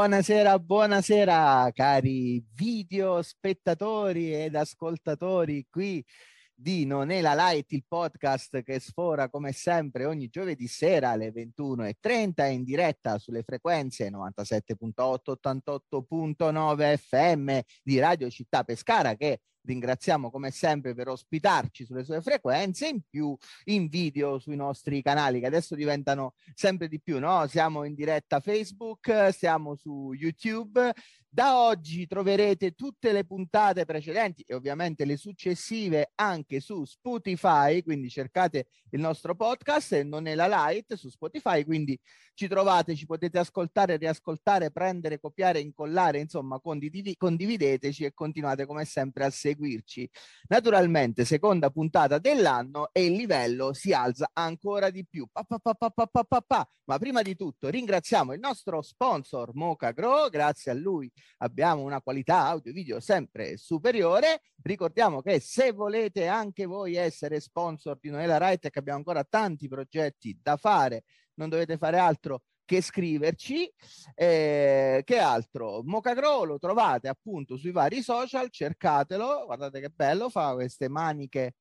Buonasera, 0.00 0.58
buonasera 0.58 1.70
cari 1.74 2.42
video 2.54 3.20
spettatori 3.20 4.32
ed 4.34 4.54
ascoltatori 4.54 5.66
qui 5.68 6.02
di 6.54 6.86
Non 6.86 7.10
è 7.10 7.20
la 7.20 7.34
Light, 7.34 7.70
il 7.72 7.84
podcast 7.86 8.62
che 8.62 8.80
sfora 8.80 9.28
come 9.28 9.52
sempre 9.52 10.06
ogni 10.06 10.28
giovedì 10.28 10.68
sera 10.68 11.10
alle 11.10 11.30
21.30 11.30 12.50
in 12.50 12.64
diretta 12.64 13.18
sulle 13.18 13.42
frequenze 13.42 14.08
97.8, 14.08 15.34
88.9 15.44 16.96
FM 16.96 17.58
di 17.82 17.98
Radio 17.98 18.30
Città 18.30 18.64
Pescara 18.64 19.16
che 19.16 19.40
ringraziamo 19.62 20.30
come 20.30 20.50
sempre 20.50 20.94
per 20.94 21.08
ospitarci 21.08 21.84
sulle 21.84 22.04
sue 22.04 22.20
frequenze, 22.20 22.88
in 22.88 23.00
più 23.08 23.36
in 23.64 23.88
video 23.88 24.38
sui 24.38 24.56
nostri 24.56 25.02
canali 25.02 25.40
che 25.40 25.46
adesso 25.46 25.74
diventano 25.74 26.34
sempre 26.54 26.88
di 26.88 27.00
più, 27.00 27.18
no? 27.18 27.46
Siamo 27.46 27.84
in 27.84 27.94
diretta 27.94 28.40
Facebook, 28.40 29.32
siamo 29.32 29.76
su 29.76 30.12
YouTube. 30.12 30.92
Da 31.32 31.60
oggi 31.60 32.08
troverete 32.08 32.72
tutte 32.72 33.12
le 33.12 33.24
puntate 33.24 33.84
precedenti 33.84 34.42
e 34.44 34.54
ovviamente 34.54 35.04
le 35.04 35.16
successive 35.16 36.10
anche 36.16 36.58
su 36.58 36.84
Spotify, 36.84 37.84
quindi 37.84 38.10
cercate 38.10 38.66
il 38.90 39.00
nostro 39.00 39.36
podcast 39.36 39.92
e 39.92 40.02
non 40.02 40.26
è 40.26 40.34
la 40.34 40.48
light 40.48 40.94
su 40.94 41.08
Spotify, 41.08 41.64
quindi 41.64 41.96
ci 42.34 42.48
trovate, 42.48 42.96
ci 42.96 43.06
potete 43.06 43.38
ascoltare, 43.38 43.96
riascoltare, 43.96 44.72
prendere, 44.72 45.20
copiare, 45.20 45.60
incollare, 45.60 46.18
insomma 46.18 46.58
condiv- 46.58 47.16
condivideteci 47.16 48.04
e 48.04 48.12
continuate 48.12 48.66
come 48.66 48.84
sempre 48.84 49.24
a 49.24 49.30
seguirci. 49.60 50.08
Naturalmente, 50.48 51.24
seconda 51.24 51.70
puntata 51.70 52.18
dell'anno 52.18 52.88
e 52.92 53.04
il 53.04 53.12
livello 53.12 53.74
si 53.74 53.92
alza 53.92 54.30
ancora 54.32 54.90
di 54.90 55.04
più. 55.06 55.26
Pa, 55.30 55.44
pa, 55.44 55.58
pa, 55.58 56.68
Ma 56.84 56.98
prima 56.98 57.22
di 57.22 57.36
tutto 57.36 57.68
ringraziamo 57.68 58.32
il 58.32 58.40
nostro 58.40 58.80
sponsor 58.80 59.54
Moca 59.54 59.92
Grow, 59.92 60.28
grazie 60.28 60.72
a 60.72 60.74
lui 60.74 61.10
abbiamo 61.38 61.82
una 61.82 62.00
qualità 62.00 62.46
audio 62.46 62.72
video 62.72 63.00
sempre 63.00 63.56
superiore. 63.58 64.40
Ricordiamo 64.62 65.20
che 65.20 65.40
se 65.40 65.72
volete 65.72 66.26
anche 66.26 66.64
voi 66.64 66.94
essere 66.94 67.40
sponsor 67.40 67.98
di 68.00 68.10
Noela 68.10 68.38
Right, 68.38 68.70
che 68.70 68.78
abbiamo 68.78 68.98
ancora 68.98 69.24
tanti 69.24 69.68
progetti 69.68 70.38
da 70.42 70.56
fare, 70.56 71.04
non 71.34 71.48
dovete 71.48 71.76
fare 71.76 71.98
altro 71.98 72.42
che 72.70 72.82
scriverci. 72.82 73.68
Eh, 74.14 75.02
che 75.04 75.18
altro? 75.18 75.82
Mocagro 75.82 76.44
lo 76.44 76.58
trovate 76.58 77.08
appunto 77.08 77.56
sui 77.56 77.72
vari 77.72 78.00
social, 78.00 78.48
cercatelo, 78.48 79.44
guardate 79.46 79.80
che 79.80 79.88
bello, 79.88 80.28
fa 80.28 80.54
queste 80.54 80.88
maniche 80.88 81.54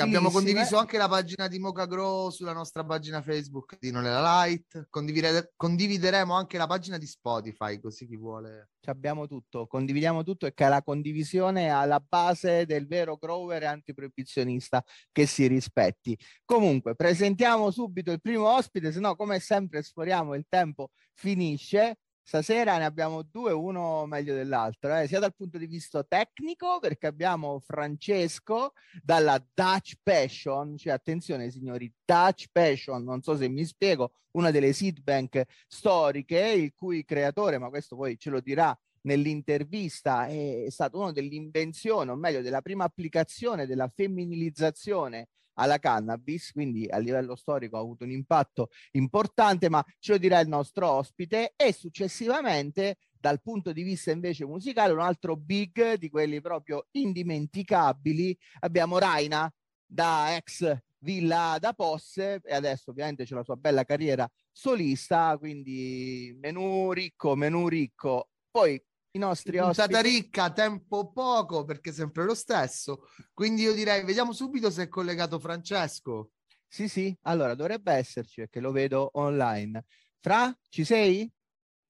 abbiamo 0.00 0.30
condiviso 0.30 0.76
anche 0.76 0.98
la 0.98 1.08
pagina 1.08 1.48
di 1.48 1.58
Mocha 1.58 1.86
Grow 1.86 2.30
sulla 2.30 2.52
nostra 2.52 2.84
pagina 2.84 3.22
Facebook 3.22 3.76
di 3.78 3.90
Non 3.90 4.04
è 4.04 4.10
la 4.10 4.44
Light. 4.44 4.86
Condivide- 4.90 5.52
condivideremo 5.56 6.34
anche 6.34 6.58
la 6.58 6.66
pagina 6.66 6.98
di 6.98 7.06
Spotify, 7.06 7.80
così 7.80 8.06
chi 8.06 8.16
vuole. 8.16 8.70
Ci 8.80 8.90
abbiamo 8.90 9.26
tutto, 9.26 9.66
condividiamo 9.66 10.22
tutto 10.22 10.46
e 10.46 10.54
che 10.54 10.68
la 10.68 10.82
condivisione 10.82 11.66
è 11.66 11.68
alla 11.68 12.00
base 12.06 12.66
del 12.66 12.86
vero 12.86 13.16
grower 13.16 13.64
antiproibizionista 13.64 14.82
che 15.12 15.26
si 15.26 15.46
rispetti. 15.46 16.18
Comunque, 16.44 16.94
presentiamo 16.94 17.70
subito 17.70 18.10
il 18.10 18.20
primo 18.20 18.48
ospite, 18.48 18.92
se 18.92 19.00
no, 19.00 19.16
come 19.16 19.38
sempre, 19.38 19.82
sforiamo 19.82 20.34
il 20.34 20.46
tempo 20.48 20.90
finisce. 21.14 21.98
Stasera 22.30 22.78
ne 22.78 22.84
abbiamo 22.84 23.22
due, 23.22 23.50
uno 23.50 24.06
meglio 24.06 24.34
dell'altro, 24.34 24.96
eh? 24.96 25.08
sia 25.08 25.18
dal 25.18 25.34
punto 25.34 25.58
di 25.58 25.66
vista 25.66 26.04
tecnico, 26.04 26.78
perché 26.78 27.08
abbiamo 27.08 27.58
Francesco 27.58 28.74
dalla 29.02 29.36
Dutch 29.52 29.94
Passion, 30.00 30.76
cioè 30.76 30.92
attenzione 30.92 31.50
signori, 31.50 31.92
Dutch 32.04 32.44
Passion, 32.52 33.02
non 33.02 33.20
so 33.20 33.36
se 33.36 33.48
mi 33.48 33.64
spiego, 33.64 34.12
una 34.36 34.52
delle 34.52 34.72
seed 34.72 35.00
bank 35.02 35.42
storiche, 35.66 36.38
il 36.38 36.72
cui 36.72 37.04
creatore, 37.04 37.58
ma 37.58 37.68
questo 37.68 37.96
poi 37.96 38.16
ce 38.16 38.30
lo 38.30 38.38
dirà 38.38 38.78
nell'intervista, 39.00 40.28
è 40.28 40.66
stato 40.68 40.98
uno 40.98 41.10
dell'invenzione, 41.10 42.12
o 42.12 42.14
meglio 42.14 42.42
della 42.42 42.62
prima 42.62 42.84
applicazione 42.84 43.66
della 43.66 43.88
femminilizzazione 43.88 45.30
alla 45.54 45.78
cannabis, 45.78 46.52
quindi 46.52 46.86
a 46.88 46.98
livello 46.98 47.36
storico 47.36 47.76
ha 47.76 47.80
avuto 47.80 48.04
un 48.04 48.10
impatto 48.10 48.68
importante, 48.92 49.68
ma 49.68 49.84
ce 49.98 50.12
lo 50.12 50.18
dirà 50.18 50.40
il 50.40 50.48
nostro 50.48 50.88
ospite. 50.88 51.54
E 51.56 51.72
successivamente 51.72 52.96
dal 53.20 53.40
punto 53.42 53.72
di 53.72 53.82
vista 53.82 54.10
invece 54.10 54.46
musicale 54.46 54.92
un 54.92 55.00
altro 55.00 55.36
big 55.36 55.94
di 55.94 56.08
quelli 56.08 56.40
proprio 56.40 56.86
indimenticabili 56.92 58.36
abbiamo 58.60 58.98
Raina 58.98 59.52
da 59.84 60.34
ex 60.36 60.74
Villa 61.02 61.56
da 61.58 61.72
Posse 61.72 62.40
e 62.44 62.54
adesso 62.54 62.90
ovviamente 62.90 63.24
c'è 63.24 63.34
la 63.34 63.42
sua 63.42 63.56
bella 63.56 63.84
carriera 63.84 64.30
solista 64.52 65.36
quindi 65.38 66.36
menù 66.38 66.92
ricco 66.92 67.34
menù 67.36 67.68
ricco. 67.68 68.28
Poi 68.50 68.82
i 69.12 69.18
nostri 69.18 69.58
ospiti. 69.58 69.88
Puntata 69.88 70.00
ricca, 70.00 70.50
tempo 70.52 71.10
poco 71.10 71.64
perché 71.64 71.92
sempre 71.92 72.24
lo 72.24 72.34
stesso. 72.34 73.08
Quindi 73.32 73.62
io 73.62 73.72
direi, 73.72 74.04
vediamo 74.04 74.32
subito 74.32 74.70
se 74.70 74.84
è 74.84 74.88
collegato 74.88 75.38
Francesco. 75.38 76.30
Sì, 76.66 76.88
sì, 76.88 77.16
allora 77.22 77.54
dovrebbe 77.54 77.92
esserci 77.92 78.42
perché 78.42 78.60
lo 78.60 78.70
vedo 78.70 79.10
online. 79.14 79.84
Fra, 80.20 80.54
ci 80.68 80.84
sei? 80.84 81.30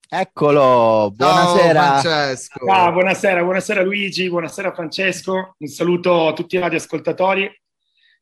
Eccolo, 0.09 1.11
buonasera. 1.15 1.79
Ciao, 1.79 1.99
Francesco. 2.01 2.65
Ciao, 2.65 2.91
buonasera, 2.91 3.43
buonasera 3.43 3.81
Luigi, 3.83 4.29
buonasera 4.29 4.73
Francesco. 4.73 5.55
Un 5.57 5.67
saluto 5.67 6.27
a 6.27 6.33
tutti 6.33 6.55
i 6.55 6.59
radioascoltatori. 6.59 7.49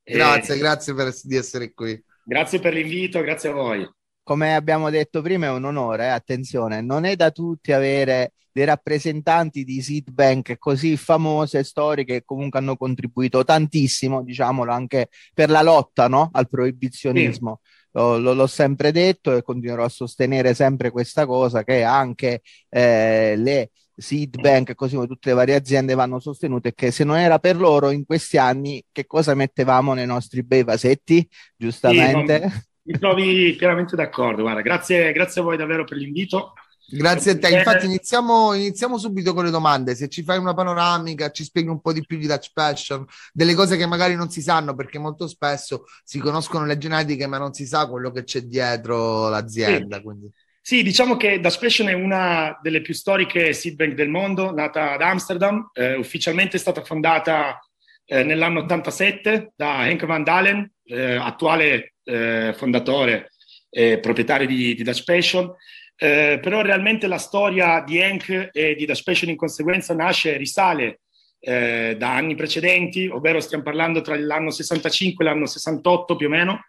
Grazie, 0.04 0.56
e... 0.56 0.58
grazie 0.58 0.94
per, 0.94 1.14
di 1.24 1.36
essere 1.36 1.74
qui. 1.74 2.04
Grazie 2.24 2.60
per 2.60 2.74
l'invito, 2.74 3.22
grazie 3.22 3.50
a 3.50 3.54
voi 3.54 3.90
come 4.30 4.54
abbiamo 4.54 4.92
detto 4.92 5.24
prima, 5.24 5.48
è 5.48 5.50
un 5.50 5.64
onore, 5.64 6.04
eh? 6.04 6.10
attenzione, 6.10 6.82
non 6.82 7.04
è 7.04 7.16
da 7.16 7.32
tutti 7.32 7.72
avere 7.72 8.34
dei 8.52 8.64
rappresentanti 8.64 9.64
di 9.64 9.82
seed 9.82 10.12
bank 10.12 10.60
così 10.60 10.98
famose, 10.98 11.64
storiche, 11.64 12.14
che 12.14 12.24
comunque 12.26 12.60
hanno 12.60 12.78
contribuito 12.78 13.44
tantissimo, 13.44 14.22
diciamolo, 14.22 14.72
anche 14.72 15.10
per 15.34 15.50
la 15.50 15.64
lotta 15.64 16.08
no? 16.08 16.30
al 16.32 16.48
proibizionismo. 16.48 17.60
Sì. 17.64 17.78
Lo, 17.94 18.20
lo, 18.20 18.34
l'ho 18.34 18.46
sempre 18.46 18.92
detto 18.92 19.36
e 19.36 19.42
continuerò 19.42 19.84
a 19.84 19.90
sostenere 19.90 20.54
sempre 20.54 20.92
questa 20.92 21.26
cosa, 21.26 21.64
che 21.64 21.82
anche 21.82 22.42
eh, 22.70 23.34
le 23.36 23.72
seed 23.96 24.40
bank, 24.40 24.76
così 24.76 24.94
come 24.94 25.08
tutte 25.08 25.30
le 25.30 25.36
varie 25.36 25.56
aziende, 25.56 25.96
vanno 25.96 26.20
sostenute 26.20 26.76
che 26.76 26.92
se 26.92 27.04
non 27.04 27.18
era 27.18 27.40
per 27.40 27.56
loro 27.56 27.90
in 27.90 28.06
questi 28.06 28.38
anni, 28.38 28.84
che 28.92 29.08
cosa 29.08 29.34
mettevamo 29.34 29.96
nei 29.96 30.06
nostri 30.06 30.44
bei 30.44 30.64
vasetti, 30.64 31.28
giustamente? 31.58 32.48
Sì, 32.48 32.68
mi 32.90 32.98
trovi 32.98 33.54
pienamente 33.56 33.96
d'accordo. 33.96 34.42
Guarda, 34.42 34.62
grazie, 34.62 35.12
grazie 35.12 35.42
a 35.42 35.44
voi 35.44 35.58
davvero 35.58 35.84
per 35.84 35.98
l'invito. 35.98 36.54
Grazie 36.92 37.34
a 37.34 37.38
te. 37.38 37.50
Infatti, 37.50 37.86
iniziamo, 37.86 38.54
iniziamo, 38.54 38.98
subito 38.98 39.36
con 39.36 39.46
le 39.46 39.52
domande. 39.52 39.94
Se 39.94 40.10
ci 40.10 40.24
fai 40.24 40.40
una 40.40 40.56
panoramica, 40.56 41.30
ci 41.30 41.44
spieghi 41.44 41.68
un 41.68 41.82
po' 41.82 41.94
di 41.94 42.04
più 42.04 42.18
di 42.18 42.26
Dutch 42.26 42.50
Passion, 42.52 43.06
delle 43.32 43.54
cose 43.54 43.78
che 43.78 43.86
magari 43.86 44.16
non 44.16 44.32
si 44.32 44.42
sanno, 44.42 44.74
perché 44.74 44.98
molto 44.98 45.28
spesso 45.28 45.84
si 46.04 46.18
conoscono 46.18 46.66
le 46.66 46.80
genetiche, 46.80 47.28
ma 47.28 47.38
non 47.38 47.54
si 47.54 47.68
sa 47.68 47.88
quello 47.88 48.10
che 48.10 48.24
c'è 48.24 48.42
dietro 48.42 49.30
l'azienda. 49.30 49.98
Sì. 49.98 50.02
Quindi. 50.02 50.32
Sì, 50.60 50.82
diciamo 50.82 51.16
che 51.16 51.40
Dutch 51.40 51.60
Passion 51.60 51.90
è 51.90 51.94
una 51.94 52.58
delle 52.60 52.82
più 52.82 52.96
storiche 52.96 53.54
seed 53.54 53.76
bank 53.76 53.94
del 53.94 54.10
mondo, 54.10 54.52
nata 54.52 54.94
ad 54.94 55.02
Amsterdam, 55.02 55.70
eh, 55.74 55.96
ufficialmente 55.96 56.58
è 56.58 56.60
stata 56.60 56.84
fondata 56.84 57.60
eh, 58.06 58.24
nell'anno 58.24 58.62
87 58.62 59.54
da 59.56 59.88
Henk 59.88 60.06
van 60.08 60.24
Dalen, 60.24 60.72
eh, 60.86 61.16
attuale 61.16 61.94
eh, 62.10 62.54
fondatore 62.56 63.32
e 63.70 64.00
proprietario 64.00 64.48
di, 64.48 64.76
di 64.76 64.84
Dutch 64.84 65.04
Passion. 65.04 65.54
Eh, 65.96 66.40
però 66.42 66.62
realmente 66.62 67.08
la 67.08 67.18
storia 67.18 67.84
di 67.86 67.98
Henk 67.98 68.50
e 68.52 68.76
di 68.76 68.86
Dutch 68.86 69.04
Passion 69.04 69.30
in 69.30 69.36
conseguenza 69.36 69.94
nasce, 69.94 70.38
risale 70.38 71.02
eh, 71.40 71.96
da 71.98 72.16
anni 72.16 72.36
precedenti, 72.36 73.08
ovvero 73.08 73.40
stiamo 73.40 73.64
parlando 73.64 74.02
tra 74.02 74.18
l'anno 74.18 74.50
65 74.50 75.24
e 75.24 75.28
l'anno 75.28 75.46
68 75.46 76.16
più 76.16 76.28
o 76.28 76.30
meno, 76.30 76.62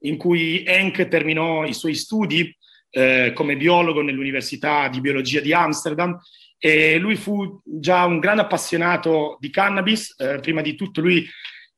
in 0.00 0.16
cui 0.16 0.62
Henk 0.64 1.08
terminò 1.08 1.64
i 1.64 1.74
suoi 1.74 1.94
studi 1.94 2.54
eh, 2.90 3.32
come 3.34 3.56
biologo 3.56 4.02
nell'Università 4.02 4.88
di 4.88 5.00
Biologia 5.00 5.40
di 5.40 5.52
Amsterdam 5.52 6.18
e 6.58 6.98
lui 6.98 7.16
fu 7.16 7.60
già 7.64 8.04
un 8.04 8.18
grande 8.18 8.42
appassionato 8.42 9.38
di 9.40 9.50
cannabis. 9.50 10.14
Eh, 10.18 10.40
prima 10.40 10.60
di 10.60 10.74
tutto 10.74 11.00
lui 11.00 11.26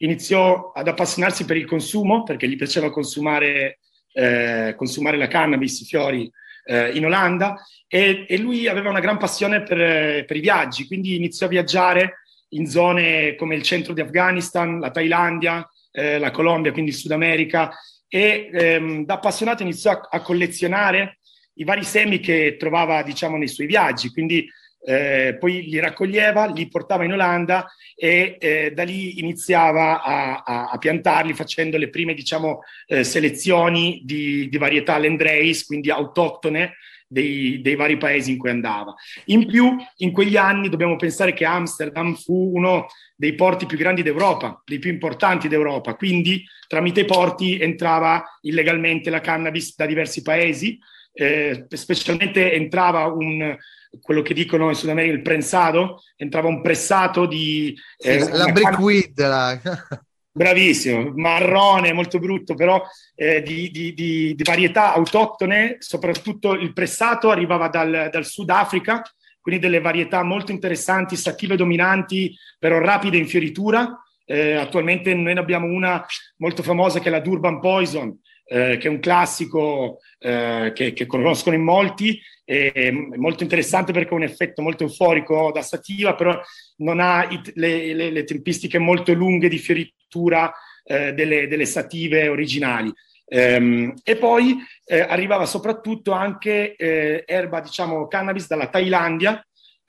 iniziò 0.02 0.72
ad 0.75 0.88
appassionarsi 0.88 1.44
per 1.44 1.56
il 1.56 1.66
consumo 1.66 2.22
perché 2.22 2.49
gli 2.49 2.56
piaceva 2.56 2.90
consumare, 2.90 3.78
eh, 4.12 4.75
consumare 4.76 5.16
la 5.16 5.28
cannabis, 5.28 5.81
i 5.81 5.84
fiori 5.84 6.31
eh, 6.64 6.90
in 6.93 7.04
Olanda 7.04 7.56
e, 7.88 8.25
e, 8.28 8.38
lui 8.38 8.69
aveva 8.69 8.90
una 8.90 9.00
gran 9.00 9.19
passione 9.19 9.62
per, 9.62 10.25
per, 10.25 10.37
i 10.37 10.40
viaggi, 10.40 10.87
quindi 10.87 11.16
iniziò 11.16 11.46
a 11.46 11.50
viaggiare 11.50 12.19
in 12.50 12.66
zone 12.66 13.34
come 13.37 13.54
il 13.54 13.62
centro 13.62 13.93
di 13.93 14.00
Afghanistan, 14.00 14.78
la 14.78 14.90
Thailandia, 14.90 15.69
eh, 15.90 16.19
la 16.19 16.31
Colombia, 16.31 16.72
quindi 16.72 16.90
il 16.90 16.96
Sud 16.96 17.10
America 17.10 17.70
e 18.08 18.50
ehm, 18.52 19.05
da 19.05 19.14
appassionato 19.14 19.62
iniziò 19.62 19.93
a, 19.93 20.08
a 20.10 20.20
collezionare 20.20 21.19
i 21.55 21.64
vari 21.64 21.84
semi 21.84 22.19
che 22.19 22.56
trovava 22.58 23.02
diciamo 23.02 23.37
nei 23.37 23.48
suoi 23.48 23.66
viaggi, 23.66 24.10
quindi 24.10 24.46
eh, 24.84 25.37
poi 25.38 25.62
li 25.62 25.79
raccoglieva, 25.79 26.46
li 26.46 26.69
portava 26.69 27.05
in 27.05 27.12
Olanda 27.12 27.67
e 27.94 28.37
eh, 28.40 28.73
da 28.73 28.82
lì 28.82 29.20
iniziava 29.20 30.02
a, 30.02 30.43
a, 30.44 30.70
a, 30.70 30.79
piantarli 30.79 31.34
facendo 31.34 31.76
le 31.76 31.88
prime 31.88 32.14
diciamo, 32.14 32.61
eh, 32.87 33.05
selezioni 33.05 34.02
di, 34.05 34.49
di 34.49 34.58
varietà 34.58 34.99
Landrace, 34.99 35.64
quindi 35.67 35.90
autoctone 35.90 36.75
dei, 37.06 37.61
dei, 37.61 37.76
vari 37.76 37.96
paesi 37.96 38.32
in 38.32 38.38
cui 38.38 38.50
andava. 38.50 38.94
In 39.26 39.46
più, 39.46 39.76
in 39.99 40.11
quegli 40.11 40.37
anni 40.37 40.69
dobbiamo 40.69 40.96
pensare 40.96 41.32
che 41.32 41.44
Amsterdam 41.44 42.14
fu 42.17 42.52
uno 42.55 42.87
dei 43.14 43.34
porti 43.34 43.67
più 43.67 43.76
grandi 43.76 44.02
d'Europa, 44.02 44.62
dei 44.64 44.79
più 44.79 44.90
importanti 44.90 45.46
d'Europa, 45.46 45.94
quindi 45.94 46.43
tramite 46.67 47.00
i 47.00 47.05
porti 47.05 47.61
entrava 47.61 48.25
illegalmente 48.40 49.11
la 49.11 49.20
cannabis 49.20 49.76
da 49.76 49.87
diversi 49.87 50.23
paesi, 50.23 50.79
eh, 51.12 51.67
specialmente 51.69 52.52
entrava 52.52 53.05
un, 53.06 53.56
quello 54.00 54.22
che 54.22 54.34
dicono 54.34 54.68
in 54.68 54.74
Sud 54.74 54.88
America 54.88 55.14
il 55.14 55.22
prensado, 55.22 56.02
entrava 56.16 56.48
un 56.48 56.62
pressato 56.62 57.26
di... 57.26 57.76
Eh, 57.98 58.20
sì, 58.20 58.30
la 58.32 58.46
brickweed. 58.46 59.18
La... 59.18 59.60
Bravissimo, 60.34 61.12
marrone, 61.14 61.92
molto 61.92 62.18
brutto, 62.18 62.54
però 62.54 62.82
eh, 63.14 63.42
di, 63.42 63.70
di, 63.70 63.92
di, 63.92 64.34
di, 64.34 64.42
varietà 64.42 64.94
autoctone, 64.94 65.76
soprattutto 65.80 66.54
il 66.54 66.72
pressato 66.72 67.30
arrivava 67.30 67.68
dal, 67.68 68.08
dal 68.10 68.24
Sudafrica, 68.24 69.02
quindi 69.42 69.60
delle 69.60 69.80
varietà 69.80 70.22
molto 70.22 70.50
interessanti, 70.50 71.16
sative 71.16 71.54
dominanti, 71.54 72.34
però 72.58 72.78
rapide 72.78 73.18
in 73.18 73.28
fioritura. 73.28 74.00
Eh, 74.24 74.54
attualmente 74.54 75.12
noi 75.12 75.34
ne 75.34 75.40
abbiamo 75.40 75.66
una 75.66 76.02
molto 76.36 76.62
famosa 76.62 77.00
che 77.00 77.08
è 77.08 77.10
la 77.10 77.20
Durban 77.20 77.60
Poison, 77.60 78.18
eh, 78.44 78.76
che 78.78 78.88
è 78.88 78.90
un 78.90 78.98
classico 78.98 80.00
eh, 80.18 80.72
che, 80.74 80.92
che, 80.92 81.06
conoscono 81.06 81.56
in 81.56 81.62
molti, 81.62 82.20
è 82.44 82.90
molto 82.90 83.42
interessante 83.42 83.92
perché 83.92 84.12
ha 84.12 84.16
un 84.16 84.24
effetto 84.24 84.62
molto 84.62 84.82
euforico 84.82 85.50
da 85.52 85.62
sativa, 85.62 86.14
però 86.14 86.38
non 86.78 87.00
ha 87.00 87.24
i, 87.30 87.40
le, 87.54 87.94
le, 87.94 88.10
le, 88.10 88.24
tempistiche 88.24 88.78
molto 88.78 89.12
lunghe 89.14 89.48
di 89.48 89.58
fioritura 89.58 90.52
eh, 90.84 91.12
delle, 91.14 91.46
delle, 91.48 91.64
sative 91.64 92.28
originali. 92.28 92.92
Ehm, 93.26 93.94
e 94.02 94.16
poi 94.16 94.58
eh, 94.84 95.00
arrivava 95.00 95.46
soprattutto 95.46 96.12
anche 96.12 96.74
eh, 96.76 97.24
erba, 97.26 97.60
diciamo, 97.60 98.06
cannabis 98.06 98.46
dalla 98.48 98.68
Thailandia, 98.68 99.42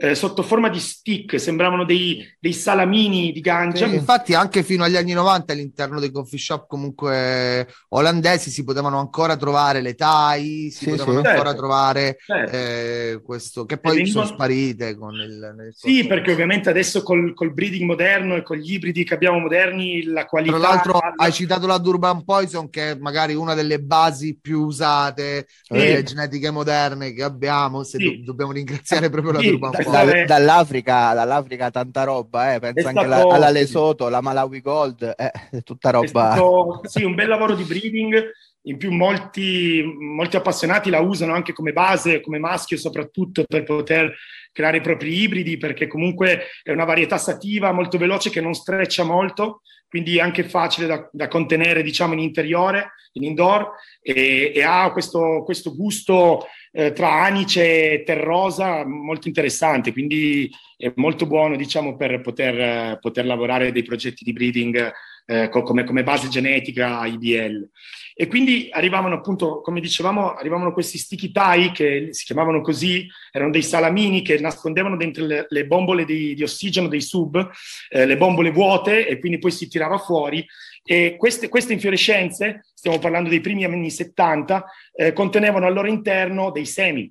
eh, 0.03 0.15
sotto 0.15 0.43
forma 0.43 0.67
di 0.67 0.79
stick, 0.79 1.39
sembravano 1.39 1.85
dei, 1.85 2.27
dei 2.37 2.51
salamini 2.51 3.31
di 3.31 3.39
ganja. 3.39 3.87
Sì, 3.87 3.95
infatti 3.95 4.33
anche 4.33 4.61
fino 4.61 4.83
agli 4.83 4.97
anni 4.97 5.13
90 5.13 5.53
all'interno 5.53 5.97
dei 6.01 6.11
coffee 6.11 6.37
shop 6.37 6.67
comunque 6.67 7.69
olandesi 7.89 8.49
si 8.49 8.65
potevano 8.65 8.99
ancora 8.99 9.37
trovare 9.37 9.79
le 9.79 9.95
Thai, 9.95 10.69
si 10.71 10.83
sì, 10.83 10.89
potevano 10.89 11.21
sì, 11.21 11.27
ancora 11.27 11.51
certo. 11.51 11.57
trovare 11.57 12.17
certo. 12.19 12.51
Eh, 12.53 13.21
questo, 13.23 13.65
che 13.65 13.77
poi 13.77 13.95
vengono... 13.95 14.25
sono 14.25 14.35
sparite 14.35 14.97
con 14.97 15.13
il... 15.13 15.69
sì, 15.73 16.05
perché 16.05 16.33
ovviamente 16.33 16.69
adesso 16.69 17.01
col, 17.01 17.33
col, 17.33 17.53
breeding 17.53 17.85
moderno 17.85 18.35
e 18.35 18.43
con 18.43 18.57
gli 18.57 18.73
ibridi 18.73 19.05
che 19.05 19.13
abbiamo 19.13 19.39
moderni 19.39 20.03
la 20.03 20.25
qualità... 20.25 20.59
Tra 20.59 20.67
l'altro 20.67 20.99
hai 21.15 21.31
citato 21.31 21.65
la 21.65 21.77
Durban 21.77 22.25
Poison 22.25 22.69
che 22.69 22.91
è 22.91 22.95
magari 22.95 23.35
una 23.35 23.53
delle 23.53 23.79
basi 23.79 24.37
più 24.37 24.63
usate 24.63 25.47
delle 25.65 26.03
genetiche 26.03 26.51
moderne 26.51 27.13
che 27.13 27.23
abbiamo, 27.23 27.83
se 27.83 27.97
do- 27.97 28.21
dobbiamo 28.21 28.51
ringraziare 28.51 29.09
proprio 29.09 29.31
la 29.31 29.39
Durban 29.39 29.71
Poison 29.71 29.91
da, 29.93 30.25
dall'Africa, 30.25 31.13
dall'Africa 31.13 31.71
tanta 31.71 32.03
roba, 32.03 32.53
eh. 32.53 32.59
penso 32.59 32.87
anche 32.87 33.05
stato, 33.05 33.27
alla, 33.27 33.35
alla 33.35 33.49
Lesotho, 33.49 34.09
la 34.09 34.21
Malawi 34.21 34.61
Gold, 34.61 35.13
eh, 35.15 35.61
tutta 35.63 35.91
roba. 35.91 36.31
Stato, 36.31 36.81
sì, 36.83 37.03
un 37.03 37.15
bel 37.15 37.27
lavoro 37.27 37.55
di 37.55 37.63
breeding, 37.63 38.31
in 38.65 38.77
più 38.77 38.91
molti, 38.91 39.83
molti 39.83 40.35
appassionati 40.37 40.89
la 40.89 40.99
usano 40.99 41.33
anche 41.33 41.53
come 41.53 41.73
base, 41.73 42.21
come 42.21 42.39
maschio 42.39 42.77
soprattutto 42.77 43.43
per 43.45 43.63
poter 43.63 44.15
creare 44.51 44.77
i 44.77 44.81
propri 44.81 45.21
ibridi, 45.21 45.57
perché 45.57 45.87
comunque 45.87 46.43
è 46.61 46.71
una 46.71 46.85
varietà 46.85 47.17
sativa 47.17 47.71
molto 47.71 47.97
veloce 47.97 48.29
che 48.29 48.39
non 48.39 48.53
streccia 48.53 49.03
molto, 49.03 49.61
quindi 49.89 50.17
è 50.17 50.21
anche 50.21 50.43
facile 50.43 50.87
da, 50.87 51.09
da 51.11 51.27
contenere 51.27 51.83
diciamo 51.83 52.13
in 52.13 52.19
interiore, 52.19 52.93
in 53.13 53.23
indoor, 53.23 53.71
e, 54.01 54.51
e 54.55 54.63
ha 54.63 54.91
questo, 54.91 55.43
questo 55.43 55.75
gusto 55.75 56.45
eh, 56.75 56.91
tra 56.91 57.23
anice 57.23 57.93
e 57.93 58.03
terrosa 58.03 58.83
molto 58.85 59.27
interessante, 59.27 59.91
quindi 59.91 60.49
è 60.75 60.91
molto 60.95 61.27
buono 61.27 61.55
diciamo, 61.55 61.95
per 61.95 62.19
poter, 62.21 62.97
poter 62.99 63.25
lavorare 63.25 63.71
dei 63.71 63.83
progetti 63.83 64.23
di 64.23 64.33
breeding 64.33 64.91
eh, 65.25 65.49
come, 65.49 65.83
come, 65.83 66.03
base 66.03 66.27
genetica 66.27 67.05
IBL. 67.05 67.69
E 68.15 68.27
quindi 68.27 68.69
arrivavano 68.71 69.15
appunto, 69.15 69.61
come 69.61 69.79
dicevamo, 69.79 70.33
arrivavano 70.33 70.73
questi 70.73 70.97
sticky 70.97 71.31
tie 71.31 71.71
che 71.71 72.07
si 72.11 72.25
chiamavano 72.25 72.61
così, 72.61 73.07
erano 73.31 73.51
dei 73.51 73.63
salamini 73.63 74.21
che 74.21 74.39
nascondevano 74.39 74.97
dentro 74.97 75.25
le, 75.25 75.45
le 75.47 75.65
bombole 75.65 76.05
di, 76.05 76.33
di, 76.33 76.43
ossigeno 76.43 76.87
dei 76.87 77.01
sub, 77.01 77.49
eh, 77.89 78.05
le 78.05 78.17
bombole 78.17 78.51
vuote 78.51 79.07
e 79.07 79.19
quindi 79.19 79.39
poi 79.39 79.51
si 79.51 79.67
tirava 79.67 79.97
fuori 79.97 80.45
e 80.83 81.15
queste, 81.17 81.47
queste 81.47 81.73
infiorescenze, 81.73 82.65
stiamo 82.73 82.99
parlando 82.99 83.29
dei 83.29 83.39
primi 83.39 83.63
anni 83.63 83.89
70, 83.89 84.65
eh, 84.93 85.13
contenevano 85.13 85.65
al 85.65 85.73
loro 85.73 85.87
interno 85.87 86.51
dei 86.51 86.65
semi. 86.65 87.09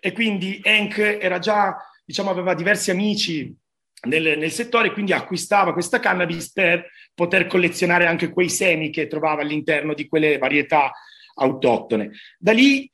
E 0.00 0.12
quindi 0.12 0.60
Hank 0.64 0.98
era 0.98 1.38
già, 1.38 1.76
diciamo, 2.04 2.30
aveva 2.30 2.54
diversi 2.54 2.90
amici 2.90 3.54
nel, 4.02 4.36
nel, 4.36 4.50
settore, 4.50 4.92
quindi 4.92 5.12
acquistava 5.12 5.72
questa 5.72 6.00
cannabis 6.00 6.52
per 6.52 6.90
poter 7.14 7.46
collezionare 7.46 8.06
anche 8.06 8.30
quei 8.30 8.50
semi 8.50 8.90
che 8.90 9.06
trovava 9.06 9.42
all'interno 9.42 9.94
di 9.94 10.08
quelle 10.08 10.36
varietà 10.36 10.92
autoctone. 11.34 12.10
Da 12.38 12.52
lì 12.52 12.88